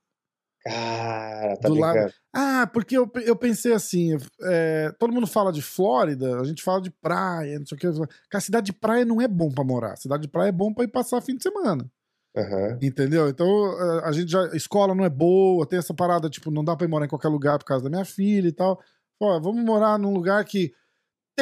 Cara, 0.69 1.57
tá 1.57 1.67
Do 1.67 1.75
lado-. 1.75 2.13
Ah, 2.33 2.69
porque 2.71 2.97
eu, 2.97 3.09
eu 3.25 3.35
pensei 3.35 3.73
assim: 3.73 4.15
é, 4.43 4.91
todo 4.99 5.13
mundo 5.13 5.27
fala 5.27 5.51
de 5.51 5.61
Flórida, 5.61 6.39
a 6.39 6.43
gente 6.43 6.61
fala 6.61 6.81
de 6.81 6.91
praia, 6.91 7.59
não 7.59 7.65
sei 7.65 7.75
o 7.75 7.79
que. 7.79 7.87
Cara, 7.87 8.09
a 8.33 8.41
cidade 8.41 8.67
de 8.67 8.73
praia 8.73 9.03
não 9.03 9.19
é 9.21 9.27
bom 9.27 9.49
pra 9.49 9.63
morar. 9.63 9.95
Cidade 9.95 10.23
de 10.23 10.27
praia 10.27 10.49
é 10.49 10.53
bom 10.53 10.73
pra 10.73 10.83
ir 10.83 10.89
passar 10.89 11.21
fim 11.21 11.35
de 11.35 11.43
semana. 11.43 11.89
Aham. 12.37 12.77
Entendeu? 12.81 13.27
Então 13.27 13.47
eh, 13.47 14.01
a 14.05 14.11
gente 14.11 14.31
já. 14.31 14.45
Escola 14.55 14.93
não 14.93 15.03
é 15.03 15.09
boa, 15.09 15.65
tem 15.65 15.79
essa 15.79 15.93
parada, 15.93 16.29
tipo, 16.29 16.51
não 16.51 16.63
dá 16.63 16.75
pra 16.75 16.85
ir 16.85 16.89
morar 16.89 17.05
em 17.05 17.09
qualquer 17.09 17.29
lugar 17.29 17.57
por 17.57 17.65
causa 17.65 17.83
da 17.83 17.89
minha 17.89 18.05
filha 18.05 18.47
e 18.47 18.53
tal. 18.53 18.79
Pô, 19.19 19.39
vamos 19.41 19.63
morar 19.63 19.97
num 19.97 20.13
lugar 20.13 20.43
que. 20.45 20.73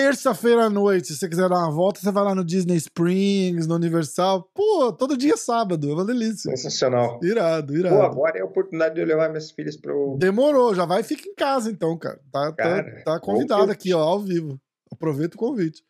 Terça-feira 0.01 0.65
à 0.65 0.69
noite, 0.69 1.07
se 1.07 1.15
você 1.17 1.27
quiser 1.27 1.49
dar 1.49 1.57
uma 1.57 1.71
volta, 1.71 1.99
você 1.99 2.11
vai 2.11 2.23
lá 2.23 2.35
no 2.35 2.45
Disney 2.45 2.75
Springs, 2.75 3.65
no 3.65 3.73
Universal. 3.73 4.43
Pô, 4.53 4.93
todo 4.93 5.17
dia 5.17 5.33
é 5.33 5.37
sábado, 5.37 5.89
é 5.89 5.93
uma 5.93 6.05
delícia. 6.05 6.55
Sensacional. 6.55 7.19
Irado, 7.23 7.73
Pô, 7.73 7.79
irado. 7.79 8.01
agora 8.03 8.37
é 8.37 8.41
a 8.41 8.45
oportunidade 8.45 8.93
de 8.93 9.01
eu 9.01 9.07
levar 9.07 9.29
minhas 9.29 9.49
filhas 9.49 9.75
pro. 9.75 10.15
Demorou, 10.19 10.75
já 10.75 10.85
vai 10.85 11.01
e 11.01 11.03
fica 11.03 11.27
em 11.27 11.33
casa 11.33 11.71
então, 11.71 11.97
cara. 11.97 12.19
Tá, 12.31 12.51
tá- 12.51 12.53
Cara, 12.53 13.03
tá 13.03 13.19
convidado 13.19 13.61
bom 13.61 13.67
que- 13.69 13.73
aqui, 13.73 13.93
ó, 13.95 13.99
ao 14.01 14.19
vivo. 14.19 14.59
Aproveita 14.91 15.35
o 15.35 15.39
convite. 15.39 15.81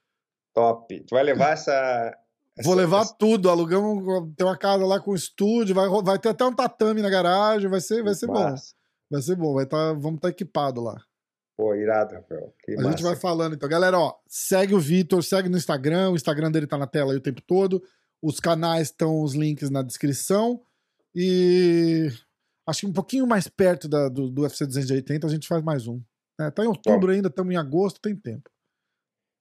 Top. 0.53 0.87
Tu 1.01 1.13
vai 1.13 1.23
levar 1.23 1.51
essa. 1.51 1.71
Vou 2.63 2.73
essa- 2.73 2.81
levar 2.81 3.01
essa- 3.01 3.15
tudo, 3.19 3.49
alugamos, 3.49 4.05
tem 4.37 4.47
uma 4.47 4.57
casa 4.57 4.85
lá 4.85 5.01
com 5.01 5.13
estúdio, 5.13 5.75
vai, 5.75 5.89
vai 6.01 6.17
ter 6.17 6.29
até 6.29 6.45
um 6.45 6.55
tatame 6.55 7.01
na 7.01 7.09
garagem, 7.09 7.69
vai 7.69 7.81
ser, 7.81 8.01
vai 8.03 8.15
ser 8.15 8.27
bom. 8.27 8.55
Vai 9.11 9.21
ser 9.21 9.35
bom, 9.35 9.53
vai 9.53 9.65
tá, 9.65 9.91
vamos 9.91 10.15
estar 10.15 10.29
equipado 10.29 10.81
lá. 10.81 10.95
Pô, 11.57 11.73
irado, 11.73 12.13
Rafael. 12.13 12.53
Que 12.63 12.73
A 12.73 12.75
massa. 12.77 12.89
gente 12.91 13.03
vai 13.03 13.15
falando 13.15 13.55
então. 13.55 13.67
Galera, 13.67 13.97
ó, 13.99 14.13
segue 14.27 14.75
o 14.75 14.79
Vitor, 14.79 15.23
segue 15.23 15.49
no 15.49 15.57
Instagram, 15.57 16.11
o 16.11 16.15
Instagram 16.15 16.51
dele 16.51 16.67
tá 16.67 16.77
na 16.77 16.85
tela 16.85 17.11
aí 17.11 17.17
o 17.17 17.21
tempo 17.21 17.41
todo. 17.41 17.81
Os 18.21 18.39
canais 18.39 18.89
estão 18.89 19.21
os 19.23 19.33
links 19.33 19.69
na 19.71 19.81
descrição. 19.81 20.61
E 21.15 22.09
acho 22.67 22.81
que 22.81 22.85
um 22.87 22.93
pouquinho 22.93 23.25
mais 23.25 23.47
perto 23.47 23.87
da- 23.87 24.07
do, 24.07 24.29
do 24.29 24.43
UFC 24.43 24.65
280 24.67 25.25
a 25.25 25.29
gente 25.29 25.47
faz 25.47 25.63
mais 25.63 25.87
um. 25.87 25.99
É, 26.39 26.51
tá 26.51 26.63
em 26.63 26.67
outubro 26.67 27.11
ainda, 27.11 27.27
estamos 27.29 27.51
em 27.51 27.57
agosto, 27.57 27.99
tem 27.99 28.15
tempo. 28.15 28.49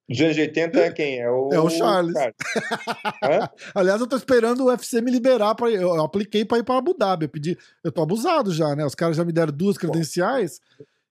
Dos 0.09 0.21
anos 0.21 0.39
80 0.39 0.79
é 0.79 0.91
quem? 0.93 1.19
É 1.21 1.29
o, 1.31 1.51
É 1.53 1.59
o 1.61 1.69
Charles. 1.69 2.15
Hã? 3.23 3.51
Aliás, 3.75 4.01
eu 4.01 4.07
tô 4.07 4.17
esperando 4.17 4.61
o 4.63 4.67
UFC 4.69 5.03
me 5.03 5.11
liberar 5.11 5.55
para 5.55 5.69
eu, 5.71 5.93
apliquei 6.01 6.45
para 6.45 6.59
ir 6.59 6.63
para 6.65 6.79
Abu 6.79 6.95
Dhabi. 6.95 7.25
Eu 7.27 7.29
pedi, 7.29 7.59
eu 7.85 7.93
tô 7.93 8.03
abusado 8.03 8.53
já, 8.53 8.75
né? 8.77 8.87
Os 8.87 8.95
caras 8.95 9.17
já 9.17 9.25
me 9.25 9.33
deram 9.33 9.53
duas 9.53 9.77
credenciais. 9.77 10.61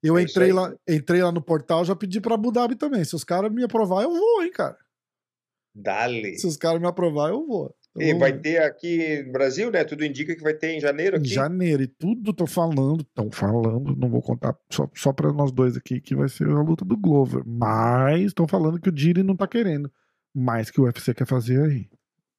Eu 0.06 0.18
É 0.18 0.22
entrei 0.22 0.52
lá, 0.54 0.74
entrei 0.88 1.22
lá 1.24 1.32
no 1.32 1.42
portal, 1.42 1.84
já 1.84 1.96
pedi 1.96 2.22
para 2.22 2.36
Abu 2.36 2.52
Dhabi 2.52 2.76
também. 2.76 3.04
Se 3.04 3.16
os 3.16 3.24
caras 3.24 3.52
me 3.52 3.64
aprovar, 3.64 4.04
eu 4.04 4.12
vou, 4.12 4.44
hein, 4.44 4.52
cara. 4.52 4.78
Dale. 5.74 6.38
Se 6.38 6.48
os 6.48 6.56
caras 6.58 6.80
me 6.80 6.88
aprovar, 6.88 7.30
eu 7.32 7.46
vou. 7.46 7.76
Eu 7.96 8.02
E 8.02 8.12
vou 8.12 8.20
vai 8.20 8.38
ter 8.38 8.62
aqui 8.62 9.24
no 9.24 9.32
Brasil, 9.32 9.72
né? 9.72 9.84
Tudo 9.84 10.06
indica 10.06 10.36
que 10.36 10.44
vai 10.44 10.54
ter 10.54 10.74
em 10.74 10.80
janeiro 10.80 11.18
em 11.18 11.20
aqui. 11.20 11.30
janeiro. 11.30 11.82
E 11.84 11.88
tudo 11.88 12.34
tô 12.34 12.46
falando, 12.46 13.02
estão 13.02 13.32
falando, 13.32 13.96
não 13.96 14.10
vou 14.10 14.22
contar 14.22 14.56
só, 14.72 14.90
só 14.96 15.12
para 15.12 15.32
nós 15.34 15.52
dois 15.52 15.76
aqui, 15.76 16.00
que 16.00 16.16
vai 16.16 16.30
ser 16.30 16.48
a 16.50 16.62
luta 16.62 16.86
do 16.86 16.96
Glover. 16.98 17.44
Mas 17.46 18.28
estão 18.28 18.48
falando 18.48 18.80
que 18.80 18.90
o 18.90 18.92
Diri 18.92 19.24
não 19.24 19.36
tá 19.36 19.48
querendo. 19.48 19.92
Mais 20.34 20.70
que 20.70 20.80
o 20.80 20.84
UFC 20.84 21.14
quer 21.14 21.26
fazer 21.26 21.62
aí. 21.62 21.90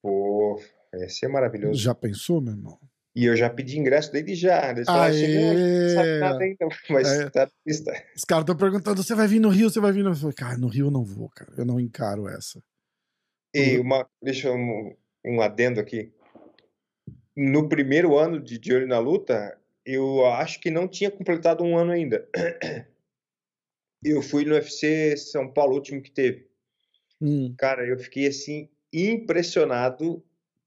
Pô, 0.02 0.60
vai 0.92 1.08
ser 1.08 1.28
maravilhoso. 1.28 1.80
Já 1.80 1.94
pensou, 1.94 2.40
meu 2.40 2.54
irmão? 2.54 2.78
E 3.16 3.24
eu 3.24 3.34
já 3.34 3.48
pedi 3.48 3.78
ingresso 3.78 4.12
desde 4.12 4.34
já. 4.34 4.70
Eles 4.70 4.84
falaram 4.84 5.14
assim, 5.14 5.34
não, 5.34 5.94
sabe 5.94 6.18
nada 6.20 6.44
ainda, 6.44 6.68
mas 6.90 7.08
É. 7.08 7.30
tá 7.30 7.46
na 7.46 7.52
lista. 7.66 8.04
Os 8.14 8.24
caras 8.24 8.42
estão 8.42 8.56
perguntando: 8.56 9.02
você 9.02 9.14
vai 9.14 9.26
vir 9.26 9.40
no 9.40 9.48
Rio? 9.48 9.70
Você 9.70 9.80
vai 9.80 9.90
vir 9.90 10.04
no. 10.04 10.10
Eu 10.10 10.14
falei, 10.14 10.34
cara, 10.34 10.58
no 10.58 10.68
Rio 10.68 10.88
eu 10.88 10.90
não 10.90 11.02
vou, 11.02 11.30
cara. 11.30 11.50
Eu 11.56 11.64
não 11.64 11.80
encaro 11.80 12.28
essa. 12.28 12.62
E 13.54 13.78
uma, 13.78 14.06
deixa 14.22 14.52
um, 14.52 14.94
um 15.24 15.40
adendo 15.40 15.80
aqui. 15.80 16.12
No 17.34 17.70
primeiro 17.70 18.18
ano 18.18 18.38
de 18.38 18.58
De 18.58 18.74
Olho 18.74 18.86
na 18.86 18.98
Luta, 18.98 19.58
eu 19.82 20.26
acho 20.26 20.60
que 20.60 20.70
não 20.70 20.86
tinha 20.86 21.10
completado 21.10 21.64
um 21.64 21.76
ano 21.78 21.92
ainda. 21.92 22.28
Eu 24.04 24.22
fui 24.22 24.44
no 24.44 24.54
UFC 24.54 25.16
São 25.16 25.50
Paulo, 25.50 25.74
último 25.74 26.02
que 26.02 26.10
teve. 26.10 26.46
Hum. 27.20 27.54
Cara, 27.58 27.84
eu 27.84 27.98
fiquei 27.98 28.28
assim 28.28 28.68
impressionado 28.92 30.22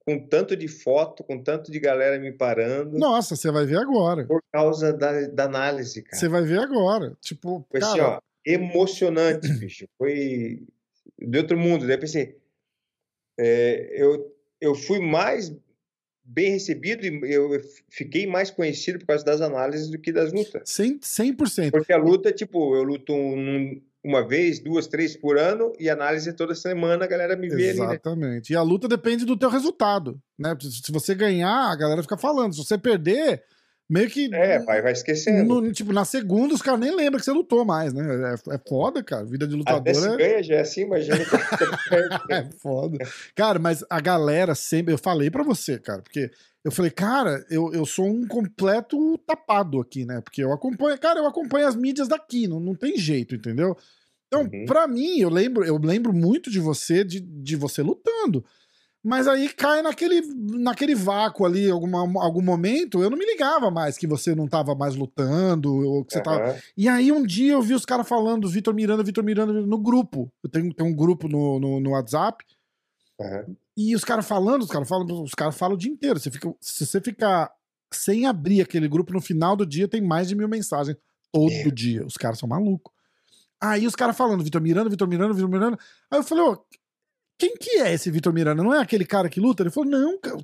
com 0.09 0.27
tanto 0.27 0.55
de 0.55 0.67
foto, 0.67 1.23
com 1.23 1.41
tanto 1.43 1.71
de 1.71 1.79
galera 1.79 2.17
me 2.19 2.31
parando 2.31 2.97
Nossa, 2.97 3.35
você 3.35 3.51
vai 3.51 3.65
ver 3.65 3.77
agora. 3.77 4.25
por 4.25 4.41
causa 4.51 4.91
da, 4.91 5.27
da 5.27 5.43
análise, 5.43 6.01
cara. 6.01 6.17
Você 6.17 6.27
vai 6.27 6.41
ver 6.43 6.59
agora. 6.59 7.15
Tipo, 7.21 7.65
Foi 7.69 7.79
assim, 7.79 7.97
cara, 7.99 8.17
ó, 8.17 8.19
emocionante, 8.43 9.47
bicho. 9.59 9.87
Foi 9.97 10.63
de 11.19 11.37
outro 11.37 11.57
mundo. 11.57 11.85
Daí 11.85 11.95
eu 11.95 11.99
pensei, 11.99 12.37
é, 13.37 13.89
eu, 14.01 14.35
eu 14.59 14.73
fui 14.75 14.99
mais 14.99 15.55
bem 16.23 16.51
recebido 16.51 17.05
e 17.05 17.33
eu 17.33 17.49
fiquei 17.89 18.25
mais 18.27 18.49
conhecido 18.51 18.99
por 18.99 19.07
causa 19.07 19.25
das 19.25 19.41
análises 19.41 19.89
do 19.89 19.99
que 19.99 20.11
das 20.11 20.31
lutas. 20.31 20.69
100%. 20.69 20.99
100%. 21.01 21.71
Porque 21.71 21.93
a 21.93 21.97
luta, 21.97 22.31
tipo, 22.31 22.75
eu 22.75 22.83
luto 22.83 23.13
um- 23.13 23.81
uma 24.03 24.25
vez, 24.25 24.59
duas, 24.59 24.87
três 24.87 25.17
por 25.17 25.37
ano 25.37 25.73
e 25.79 25.89
análise 25.89 26.31
toda 26.33 26.55
semana, 26.55 27.03
a 27.03 27.07
galera 27.07 27.35
me 27.35 27.49
vê 27.49 27.71
ali, 27.71 27.79
né? 27.79 27.85
Exatamente. 27.85 28.53
E 28.53 28.55
a 28.55 28.61
luta 28.61 28.87
depende 28.87 29.25
do 29.25 29.35
teu 29.37 29.49
resultado. 29.49 30.19
Né? 30.37 30.55
Se 30.61 30.91
você 30.91 31.13
ganhar, 31.13 31.69
a 31.71 31.75
galera 31.75 32.01
fica 32.01 32.17
falando. 32.17 32.53
Se 32.53 32.63
você 32.63 32.77
perder, 32.77 33.43
meio 33.89 34.09
que. 34.09 34.33
É, 34.33 34.59
vai, 34.59 34.81
vai 34.81 34.93
esquecendo. 34.93 35.61
no- 35.61 35.71
tipo, 35.73 35.91
na 35.91 36.05
segunda, 36.05 36.53
os 36.53 36.61
caras 36.61 36.79
nem 36.79 36.95
lembram 36.95 37.19
que 37.19 37.25
você 37.25 37.31
lutou 37.31 37.65
mais, 37.65 37.93
né? 37.93 38.33
É, 38.49 38.55
é 38.55 38.59
foda, 38.67 39.03
cara. 39.03 39.25
Vida 39.25 39.45
de 39.45 39.61
Até 39.65 39.93
se 39.93 39.99
lutador 39.99 40.13
é. 40.21 40.23
ganha 40.29 40.43
já 40.43 40.55
é 40.55 40.61
assim, 40.61 40.81
imagina. 40.83 41.17
É 42.29 42.45
foda. 42.61 42.97
Cara, 43.35 43.59
mas 43.59 43.83
a 43.89 43.99
galera 43.99 44.55
sempre. 44.55 44.93
Eu 44.93 44.97
falei 44.97 45.29
pra 45.29 45.43
você, 45.43 45.77
cara, 45.77 46.01
porque 46.01 46.29
eu 46.63 46.71
falei, 46.71 46.91
cara, 46.91 47.45
eu, 47.49 47.73
eu 47.73 47.85
sou 47.85 48.05
um 48.05 48.27
completo 48.27 49.17
tapado 49.19 49.79
aqui, 49.79 50.05
né? 50.05 50.19
Porque 50.21 50.43
eu 50.43 50.51
acompanho. 50.51 50.97
Cara, 50.99 51.19
eu 51.19 51.27
acompanho 51.27 51.67
as 51.67 51.75
mídias 51.75 52.07
daqui, 52.07 52.47
não, 52.47 52.59
não 52.59 52.75
tem 52.75 52.97
jeito, 52.97 53.35
entendeu? 53.35 53.77
Então, 54.27 54.43
Uhum. 54.43 54.65
pra 54.65 54.87
mim, 54.87 55.19
eu 55.19 55.29
lembro, 55.29 55.63
eu 55.65 55.77
lembro 55.77 56.13
muito 56.13 56.51
de 56.51 56.59
você, 56.59 57.03
de, 57.03 57.19
de 57.19 57.55
você 57.55 57.81
lutando. 57.81 58.43
Mas 59.01 59.29
aí 59.29 59.47
cai 59.47 59.81
naquele, 59.81 60.21
naquele 60.35 60.93
vácuo 60.93 61.45
ali, 61.45 61.69
alguma, 61.69 61.99
algum 62.21 62.41
momento, 62.41 63.01
eu 63.01 63.09
não 63.09 63.17
me 63.17 63.25
ligava 63.25 63.71
mais 63.71 63.97
que 63.97 64.05
você 64.05 64.35
não 64.35 64.45
tava 64.45 64.75
mais 64.75 64.93
lutando, 64.93 65.73
ou 65.73 66.03
que 66.03 66.11
você 66.13 66.21
tava. 66.21 66.43
Aham. 66.49 66.59
E 66.75 66.89
aí 66.89 67.09
um 67.11 67.25
dia 67.25 67.53
eu 67.53 67.61
vi 67.61 67.73
os 67.73 67.85
caras 67.85 68.07
falando, 68.07 68.49
Vitor 68.49 68.73
Miranda, 68.73 69.01
Vitor 69.01 69.23
Miranda, 69.23 69.53
no 69.53 69.77
grupo. 69.77 70.29
Eu 70.43 70.49
tenho, 70.49 70.73
tenho 70.73 70.89
um 70.89 70.95
grupo 70.95 71.29
no, 71.29 71.59
no, 71.59 71.79
no 71.79 71.91
WhatsApp. 71.91 72.43
Aham. 73.19 73.55
E 73.75 73.95
os 73.95 74.03
caras 74.03 74.27
falando, 74.27 74.63
os 74.63 74.69
caras 74.69 74.87
falam, 74.87 75.23
os 75.23 75.33
caras 75.33 75.57
falam 75.57 75.75
o 75.75 75.77
dia 75.77 75.91
inteiro. 75.91 76.19
Você 76.19 76.31
fica, 76.31 76.53
se 76.59 76.85
você 76.85 77.01
ficar 77.01 77.51
sem 77.91 78.25
abrir 78.25 78.61
aquele 78.61 78.87
grupo, 78.87 79.13
no 79.13 79.21
final 79.21 79.55
do 79.55 79.65
dia 79.65 79.87
tem 79.87 80.01
mais 80.01 80.27
de 80.27 80.35
mil 80.35 80.47
mensagens. 80.47 80.97
Todo 81.31 81.49
Meu. 81.49 81.71
dia. 81.71 82.05
Os 82.05 82.17
caras 82.17 82.39
são 82.39 82.47
malucos. 82.47 82.93
Aí 83.61 83.85
os 83.85 83.95
caras 83.95 84.15
falando, 84.15 84.43
Vitor 84.43 84.61
Miranda, 84.61 84.89
Vitor 84.89 85.07
Miranda, 85.07 85.33
Vitor 85.33 85.49
Miranda. 85.49 85.77
Aí 86.09 86.19
eu 86.19 86.23
falei, 86.23 86.43
ô, 86.45 86.65
quem 87.39 87.55
que 87.55 87.77
é 87.79 87.93
esse 87.93 88.11
Vitor 88.11 88.33
Miranda? 88.33 88.61
Não 88.61 88.73
é 88.73 88.79
aquele 88.81 89.05
cara 89.05 89.29
que 89.29 89.39
luta? 89.39 89.63
Ele 89.63 89.69
falou, 89.71 89.89
não, 89.89 90.19
cara. 90.19 90.37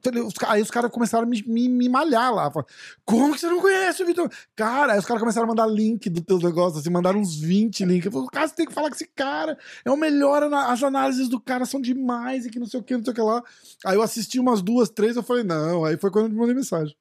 Aí 0.47 0.61
os 0.61 0.71
caras 0.71 0.89
começaram 0.89 1.25
a 1.25 1.29
me, 1.29 1.43
me, 1.45 1.67
me 1.67 1.89
malhar 1.89 2.33
lá. 2.33 2.49
Falaram, 2.49 2.71
Como 3.03 3.33
que 3.33 3.41
você 3.41 3.47
não 3.47 3.59
conhece 3.59 4.01
o 4.01 4.05
Vitor? 4.05 4.31
Cara, 4.55 4.93
aí 4.93 4.99
os 4.99 5.05
caras 5.05 5.21
começaram 5.21 5.45
a 5.45 5.49
mandar 5.49 5.67
link 5.67 6.09
do 6.09 6.21
teu 6.23 6.39
negócio, 6.39 6.79
assim, 6.79 6.89
mandaram 6.89 7.19
uns 7.19 7.37
20 7.37 7.83
links. 7.83 8.05
Eu 8.05 8.11
falei, 8.13 8.27
cara, 8.31 8.47
você 8.47 8.55
tem 8.55 8.65
que 8.65 8.73
falar 8.73 8.87
com 8.87 8.95
esse 8.95 9.07
cara. 9.13 9.57
É 9.83 9.91
o 9.91 9.97
melhor, 9.97 10.41
as 10.43 10.81
análises 10.81 11.27
do 11.27 11.37
cara 11.37 11.65
são 11.65 11.81
demais 11.81 12.45
e 12.45 12.49
que 12.49 12.59
não 12.59 12.65
sei 12.65 12.79
o 12.79 12.83
que, 12.83 12.95
não 12.95 13.03
sei 13.03 13.11
o 13.11 13.15
que 13.15 13.21
lá. 13.21 13.43
Aí 13.85 13.95
eu 13.97 14.01
assisti 14.01 14.39
umas 14.39 14.61
duas, 14.61 14.89
três, 14.89 15.17
eu 15.17 15.23
falei, 15.23 15.43
não. 15.43 15.83
Aí 15.83 15.97
foi 15.97 16.09
quando 16.09 16.27
eu 16.27 16.31
te 16.31 16.37
mandei 16.37 16.55
mensagem. 16.55 16.95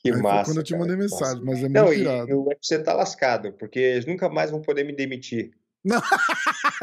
Que 0.00 0.10
aí 0.10 0.14
foi 0.14 0.22
massa. 0.22 0.50
quando 0.52 0.58
eu 0.58 0.62
te 0.62 0.70
cara, 0.74 0.82
mandei 0.84 0.96
massa. 0.96 1.14
mensagem, 1.16 1.44
mas 1.44 1.58
é 1.58 1.62
muito 1.62 1.72
Não, 1.72 1.92
e 1.92 2.00
irado. 2.02 2.34
o 2.38 2.46
UFC 2.48 2.78
tá 2.78 2.94
lascado, 2.94 3.52
porque 3.54 3.80
eles 3.80 4.06
nunca 4.06 4.28
mais 4.28 4.48
vão 4.52 4.62
poder 4.62 4.84
me 4.84 4.94
demitir. 4.94 5.57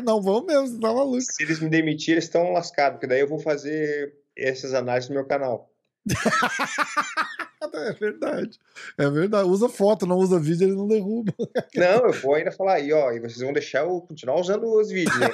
Não 0.03 0.21
vão 0.21 0.45
mesmo, 0.45 0.67
você 0.67 0.79
tá 0.79 0.93
maluco. 0.93 1.21
Se 1.21 1.43
eles 1.43 1.59
me 1.59 1.69
demitirem, 1.69 2.15
eles 2.15 2.25
estão 2.25 2.51
lascados, 2.51 2.93
porque 2.97 3.07
daí 3.07 3.19
eu 3.21 3.27
vou 3.27 3.39
fazer 3.39 4.13
essas 4.37 4.73
análises 4.73 5.09
no 5.09 5.15
meu 5.15 5.25
canal. 5.25 5.71
é 7.73 7.93
verdade. 7.93 8.59
É 8.97 9.09
verdade. 9.09 9.49
Usa 9.49 9.67
foto, 9.67 10.05
não 10.05 10.17
usa 10.17 10.39
vídeo, 10.39 10.67
ele 10.67 10.75
não 10.75 10.87
derruba. 10.87 11.33
Não, 11.75 12.07
eu 12.07 12.13
vou 12.13 12.35
ainda 12.35 12.51
falar 12.51 12.75
aí, 12.75 12.93
ó, 12.93 13.11
e 13.11 13.19
vocês 13.19 13.39
vão 13.41 13.51
deixar 13.53 13.79
eu 13.85 14.01
continuar 14.01 14.39
usando 14.39 14.65
os 14.65 14.89
vídeos, 14.89 15.17
né? 15.19 15.27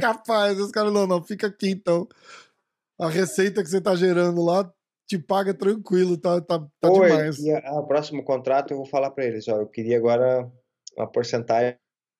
Capaz, 0.00 0.58
os 0.58 0.70
caras 0.70 0.92
não, 0.92 1.06
não, 1.06 1.22
fica 1.22 1.46
aqui 1.46 1.70
então. 1.70 2.06
A 2.98 3.08
receita 3.08 3.62
que 3.62 3.68
você 3.70 3.80
tá 3.80 3.94
gerando 3.94 4.44
lá 4.44 4.70
te 5.08 5.18
paga 5.18 5.54
tranquilo, 5.54 6.16
tá, 6.18 6.40
tá, 6.40 6.58
tá 6.80 6.90
Oi, 6.90 7.08
demais. 7.08 7.38
e 7.38 7.50
a- 7.52 7.72
o 7.80 7.86
próximo 7.86 8.24
contrato 8.24 8.72
eu 8.72 8.76
vou 8.78 8.86
falar 8.86 9.10
pra 9.10 9.24
eles, 9.24 9.46
ó, 9.48 9.60
eu 9.60 9.66
queria 9.66 9.96
agora 9.96 10.50
uma 10.96 11.06
porcentagem 11.06 11.76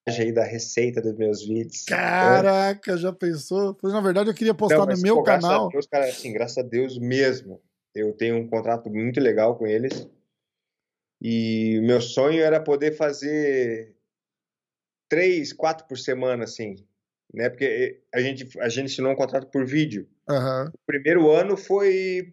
aí 0.09 0.31
da 0.33 0.45
receita 0.45 1.03
dos 1.03 1.15
meus 1.17 1.45
vídeos. 1.45 1.85
Caraca, 1.85 2.97
já 2.97 3.13
pensou? 3.13 3.75
Pois, 3.75 3.93
na 3.93 4.01
verdade, 4.01 4.31
eu 4.31 4.35
queria 4.35 4.55
postar 4.55 4.79
Não, 4.79 4.87
mas, 4.87 4.99
no 4.99 5.03
meu 5.03 5.17
pô, 5.17 5.23
graças 5.25 5.45
a 5.45 5.49
canal. 5.49 5.69
Deus, 5.69 5.87
cara, 5.87 6.09
assim, 6.09 6.33
graças 6.33 6.59
a 6.59 6.63
Deus 6.63 6.99
mesmo. 6.99 7.61
Eu 7.95 8.13
tenho 8.13 8.37
um 8.37 8.47
contrato 8.49 8.89
muito 8.89 9.19
legal 9.21 9.57
com 9.57 9.67
eles. 9.67 10.09
E 11.21 11.79
o 11.81 11.83
meu 11.87 12.01
sonho 12.01 12.41
era 12.43 12.61
poder 12.61 12.93
fazer 12.93 13.97
três, 15.09 15.53
quatro 15.53 15.87
por 15.89 15.99
semana, 15.99 16.45
assim, 16.45 16.77
né? 17.33 17.49
Porque 17.49 18.03
a 18.15 18.21
gente, 18.21 18.59
a 18.61 18.69
gente 18.69 18.87
assinou 18.93 19.13
um 19.13 19.17
contrato 19.17 19.49
por 19.51 19.65
vídeo. 19.67 20.07
Aham. 20.29 20.71
O 20.73 20.79
primeiro 20.87 21.31
ano 21.31 21.57
foi 21.57 22.33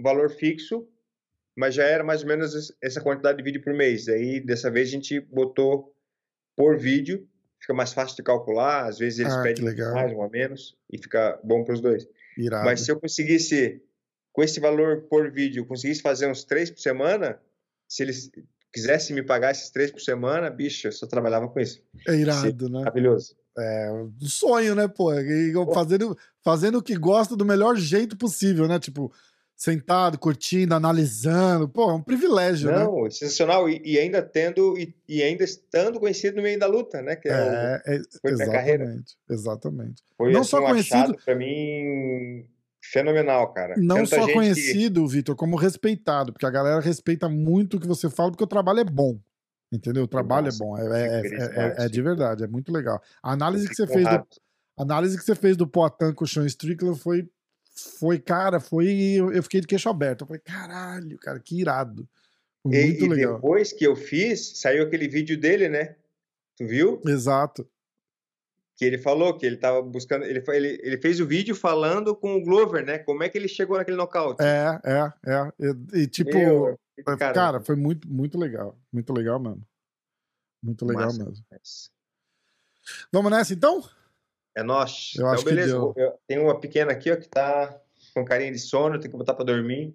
valor 0.00 0.30
fixo, 0.30 0.88
mas 1.56 1.74
já 1.74 1.84
era 1.84 2.04
mais 2.04 2.22
ou 2.22 2.28
menos 2.28 2.54
es- 2.54 2.72
essa 2.82 3.00
quantidade 3.02 3.38
de 3.38 3.44
vídeo 3.44 3.62
por 3.62 3.74
mês. 3.74 4.08
Aí, 4.08 4.40
dessa 4.40 4.70
vez, 4.70 4.88
a 4.88 4.92
gente 4.92 5.20
botou 5.20 5.95
por 6.56 6.78
vídeo, 6.78 7.28
fica 7.60 7.74
mais 7.74 7.92
fácil 7.92 8.16
de 8.16 8.22
calcular. 8.22 8.86
Às 8.86 8.98
vezes 8.98 9.18
eles 9.20 9.34
Ah, 9.34 9.42
pedem 9.42 9.64
mais, 9.64 10.18
a 10.18 10.28
menos, 10.28 10.76
e 10.90 10.98
fica 10.98 11.38
bom 11.44 11.62
para 11.62 11.74
os 11.74 11.80
dois. 11.80 12.08
Irado. 12.36 12.64
Mas 12.64 12.80
se 12.80 12.90
eu 12.90 12.98
conseguisse, 12.98 13.82
com 14.32 14.42
esse 14.42 14.58
valor 14.58 15.02
por 15.02 15.30
vídeo, 15.30 15.60
eu 15.60 15.66
conseguisse 15.66 16.02
fazer 16.02 16.26
uns 16.26 16.44
três 16.44 16.70
por 16.70 16.80
semana, 16.80 17.38
se 17.88 18.02
eles 18.02 18.30
quisessem 18.72 19.14
me 19.14 19.22
pagar 19.22 19.52
esses 19.52 19.70
três 19.70 19.90
por 19.90 20.00
semana, 20.00 20.50
bicho, 20.50 20.86
eu 20.88 20.92
só 20.92 21.06
trabalhava 21.06 21.48
com 21.48 21.60
isso. 21.60 21.82
É 22.06 22.14
irado, 22.14 22.68
né? 22.68 22.80
Maravilhoso. 22.80 23.36
É 23.58 23.90
um 23.90 24.12
sonho, 24.20 24.74
né, 24.74 24.86
pô? 24.86 25.14
E 25.14 25.52
Fazendo, 25.72 26.18
fazendo 26.44 26.78
o 26.78 26.82
que 26.82 26.94
gosta 26.94 27.34
do 27.34 27.44
melhor 27.44 27.74
jeito 27.76 28.14
possível, 28.16 28.68
né? 28.68 28.78
Tipo, 28.78 29.10
sentado, 29.56 30.18
curtindo, 30.18 30.74
analisando. 30.74 31.68
Pô, 31.68 31.90
é 31.90 31.94
um 31.94 32.02
privilégio, 32.02 32.70
né? 32.70 32.78
Não, 32.84 33.10
sensacional. 33.10 33.68
E, 33.68 33.80
e 33.84 33.98
ainda 33.98 34.20
tendo, 34.22 34.76
e, 34.78 34.94
e 35.08 35.22
ainda 35.22 35.42
estando 35.44 35.98
conhecido 35.98 36.36
no 36.36 36.42
meio 36.42 36.58
da 36.58 36.66
luta, 36.66 37.00
né? 37.00 37.16
Que 37.16 37.28
é 37.28 37.32
o- 37.32 37.34
É, 37.34 37.82
é, 37.86 38.00
foi 38.20 38.34
minha 38.34 38.50
carreira. 38.50 38.84
exatamente. 38.84 39.16
Exatamente. 39.30 40.02
Foi 40.16 40.32
Não 40.32 40.40
assim, 40.42 40.50
só 40.50 40.62
conhecido- 40.62 41.16
pra 41.24 41.34
mim 41.34 42.44
fenomenal, 42.82 43.52
cara. 43.52 43.74
Não 43.78 43.96
Tanta 43.96 44.06
só 44.10 44.16
gente 44.16 44.26
que- 44.28 44.32
conhecido, 44.34 45.06
Vitor, 45.08 45.34
como 45.34 45.56
respeitado, 45.56 46.32
porque 46.32 46.46
a 46.46 46.50
galera 46.50 46.80
respeita 46.80 47.28
muito 47.28 47.76
o 47.76 47.80
que 47.80 47.86
você 47.88 48.08
fala, 48.10 48.30
porque 48.30 48.44
o 48.44 48.48
trabalho 48.48 48.80
é 48.80 48.84
bom. 48.84 49.18
Entendeu? 49.72 50.04
O 50.04 50.08
trabalho 50.08 50.46
Nossa, 50.46 50.62
é 50.62 50.66
bom. 50.66 50.78
É, 50.78 50.82
é- 50.84 51.26
é- 51.26 51.82
é- 51.82 51.86
é 51.86 51.88
de 51.88 52.00
verdade, 52.00 52.44
é 52.44 52.46
muito 52.46 52.70
legal. 52.72 53.02
A 53.20 53.32
análise 53.32 53.68
que 53.68 53.74
você 53.74 53.86
fez 53.86 54.04
do, 54.08 54.26
análise 54.78 55.18
que 55.18 55.24
você 55.24 55.34
fez 55.34 55.56
do 55.56 55.66
Poatan 55.66 56.14
com 56.14 56.24
o 56.24 56.28
Sean 56.28 56.46
Strickland 56.46 56.96
foi, 57.00 57.28
foi 57.76 58.18
cara, 58.18 58.58
foi. 58.58 58.88
Eu 58.88 59.32
eu 59.32 59.42
fiquei 59.42 59.60
de 59.60 59.66
queixo 59.66 59.88
aberto. 59.88 60.22
Eu 60.22 60.26
falei, 60.26 60.40
caralho, 60.42 61.18
cara, 61.18 61.38
que 61.38 61.60
irado. 61.60 62.08
E, 62.64 62.68
Muito 62.68 63.04
e 63.04 63.08
legal. 63.08 63.34
depois 63.34 63.72
que 63.72 63.86
eu 63.86 63.94
fiz, 63.94 64.58
saiu 64.58 64.84
aquele 64.84 65.06
vídeo 65.08 65.38
dele, 65.38 65.68
né? 65.68 65.94
Tu 66.56 66.66
viu? 66.66 67.00
Exato. 67.06 67.68
Que 68.76 68.84
ele 68.84 68.98
falou 68.98 69.36
que 69.36 69.46
ele 69.46 69.56
tava 69.56 69.80
buscando. 69.82 70.24
Ele, 70.24 70.42
ele, 70.48 70.80
ele 70.82 70.98
fez 70.98 71.20
o 71.20 71.26
vídeo 71.26 71.54
falando 71.54 72.14
com 72.14 72.36
o 72.36 72.42
Glover, 72.42 72.84
né? 72.84 72.98
Como 72.98 73.22
é 73.22 73.28
que 73.28 73.38
ele 73.38 73.48
chegou 73.48 73.76
naquele 73.76 73.96
nocaute. 73.96 74.42
É, 74.42 74.80
é, 74.84 75.12
é. 75.32 75.52
E, 75.58 76.00
e, 76.00 76.06
tipo, 76.06 76.36
Meu, 76.36 76.78
cara, 77.18 77.32
cara, 77.32 77.60
foi 77.60 77.76
muito, 77.76 78.08
muito 78.08 78.38
legal. 78.38 78.78
Muito 78.92 79.12
legal 79.12 79.38
mesmo. 79.38 79.66
Muito 80.62 80.84
legal 80.84 81.06
massa. 81.06 81.24
mesmo. 81.24 81.44
Vamos 83.12 83.30
nessa 83.30 83.54
então? 83.54 83.82
É 84.56 84.62
nós. 84.62 85.12
Eu 85.18 85.26
acho 85.28 85.44
que 85.44 85.50
beleza. 85.50 85.72
deu. 85.72 85.92
Eu 85.96 86.18
tenho 86.26 86.44
uma 86.44 86.58
pequena 86.58 86.90
aqui, 86.90 87.12
ó, 87.12 87.16
que 87.16 87.28
tá 87.28 87.78
com 88.14 88.24
carinha 88.24 88.50
de 88.50 88.58
sono, 88.58 88.98
tem 88.98 89.10
que 89.10 89.16
botar 89.16 89.34
pra 89.34 89.44
dormir. 89.44 89.94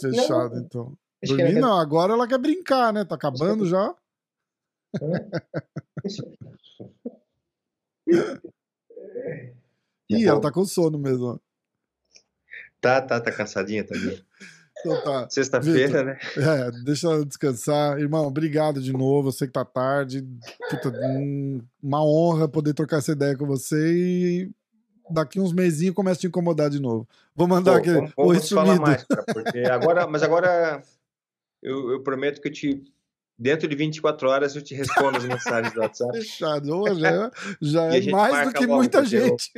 Fechado, 0.00 0.56
então. 0.56 0.96
Acho 1.22 1.36
que 1.36 1.42
Dormir 1.42 1.60
não, 1.60 1.78
agora 1.78 2.14
ela 2.14 2.26
quer 2.26 2.38
brincar, 2.38 2.90
né? 2.92 3.04
Tá 3.04 3.14
acabando 3.16 3.66
já. 3.66 3.94
Ih, 10.08 10.26
ela 10.26 10.40
tá 10.40 10.50
com 10.50 10.64
sono 10.64 10.98
mesmo. 10.98 11.26
ó. 11.26 11.38
Tá, 12.80 13.00
tá, 13.02 13.20
tá 13.20 13.30
cansadinha 13.30 13.86
também. 13.86 14.24
Então 14.84 15.00
tá. 15.02 15.30
Sexta-feira, 15.30 16.02
né? 16.02 16.18
É, 16.36 16.70
deixa 16.84 17.06
ela 17.06 17.24
descansar. 17.24 17.98
Irmão, 17.98 18.26
obrigado 18.26 18.80
de 18.80 18.92
novo. 18.92 19.28
Eu 19.28 19.32
sei 19.32 19.46
que 19.46 19.52
tá 19.52 19.64
tarde. 19.64 20.26
Puta, 20.68 20.90
hum, 20.90 21.60
uma 21.82 22.04
honra 22.04 22.48
poder 22.48 22.74
trocar 22.74 22.98
essa 22.98 23.12
ideia 23.12 23.36
com 23.36 23.46
você 23.46 23.94
e 23.94 24.50
daqui 25.10 25.38
uns 25.40 25.52
mesinhos 25.52 25.94
começa 25.94 26.18
a 26.18 26.20
te 26.22 26.26
incomodar 26.26 26.68
de 26.68 26.80
novo. 26.80 27.08
Vou 27.34 27.46
mandar 27.46 27.72
Pô, 27.72 27.78
aquele. 27.78 27.94
vamos, 27.96 28.12
vamos 28.16 28.48
falar 28.48 28.80
mais, 28.80 29.04
cara, 29.04 29.24
porque 29.32 29.60
agora, 29.60 30.06
mas 30.06 30.22
agora 30.22 30.82
eu, 31.62 31.92
eu 31.92 32.02
prometo 32.02 32.40
que 32.40 32.48
eu 32.48 32.52
te, 32.52 32.82
dentro 33.42 33.66
de 33.66 33.74
24 33.74 34.28
horas 34.28 34.54
eu 34.54 34.62
te 34.62 34.72
respondo 34.72 35.16
as 35.16 35.24
mensagens 35.24 35.74
do 35.74 35.80
WhatsApp. 35.80 36.12
Fechado. 36.16 36.70
Ô, 36.70 36.86
já 36.94 37.10
é, 37.10 37.30
já 37.60 37.82
é 37.96 38.10
mais 38.10 38.48
do 38.48 38.54
que 38.54 38.66
muita 38.66 39.04
gente. 39.04 39.50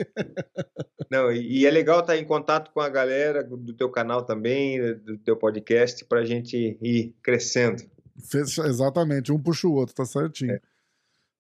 Não, 1.10 1.30
e, 1.30 1.60
e 1.60 1.66
é 1.66 1.70
legal 1.70 2.00
estar 2.00 2.16
em 2.16 2.24
contato 2.24 2.72
com 2.72 2.80
a 2.80 2.88
galera 2.88 3.44
do 3.44 3.74
teu 3.74 3.90
canal 3.90 4.24
também, 4.24 4.80
do 4.96 5.18
teu 5.18 5.36
podcast, 5.36 6.02
para 6.06 6.20
a 6.20 6.24
gente 6.24 6.78
ir 6.80 7.14
crescendo. 7.22 7.82
Fecha- 8.30 8.66
exatamente, 8.66 9.30
um 9.30 9.38
puxa 9.38 9.68
o 9.68 9.74
outro, 9.74 9.94
tá 9.94 10.06
certinho. 10.06 10.52
É. 10.52 10.60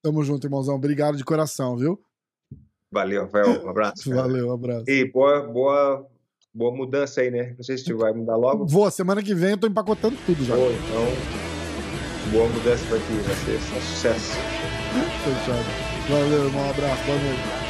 Tamo 0.02 0.22
junto, 0.22 0.46
irmãozão. 0.46 0.74
Obrigado 0.74 1.16
de 1.16 1.24
coração, 1.24 1.76
viu? 1.76 1.98
Valeu, 2.92 3.22
Rafael. 3.22 3.64
Um 3.64 3.70
abraço. 3.70 4.10
cara. 4.10 4.22
Valeu, 4.22 4.48
um 4.48 4.52
abraço. 4.52 4.84
E 4.86 5.10
boa, 5.10 5.40
boa, 5.40 6.06
boa 6.52 6.76
mudança 6.76 7.22
aí, 7.22 7.30
né? 7.30 7.54
Não 7.56 7.64
sei 7.64 7.78
se 7.78 7.84
tu 7.84 7.96
vai 7.96 8.12
mudar 8.12 8.36
logo. 8.36 8.66
Vou, 8.66 8.88
semana 8.90 9.22
que 9.22 9.34
vem 9.34 9.52
eu 9.52 9.58
tô 9.58 9.66
empacotando 9.66 10.16
tudo 10.26 10.44
já. 10.44 10.54
Boa, 10.54 10.70
então, 10.70 11.43
boa 12.30 12.48
mudança 12.48 12.84
para 12.88 12.98
ti, 12.98 13.12
vai 13.24 13.36
ser 13.36 13.60
só 13.60 13.80
sucesso. 13.80 14.32
Fechado. 15.24 15.64
Valeu, 16.08 16.44
irmão. 16.46 16.66
Um 16.66 16.70
abraço. 16.70 17.02
Boa 17.04 17.18
noite. 17.18 17.63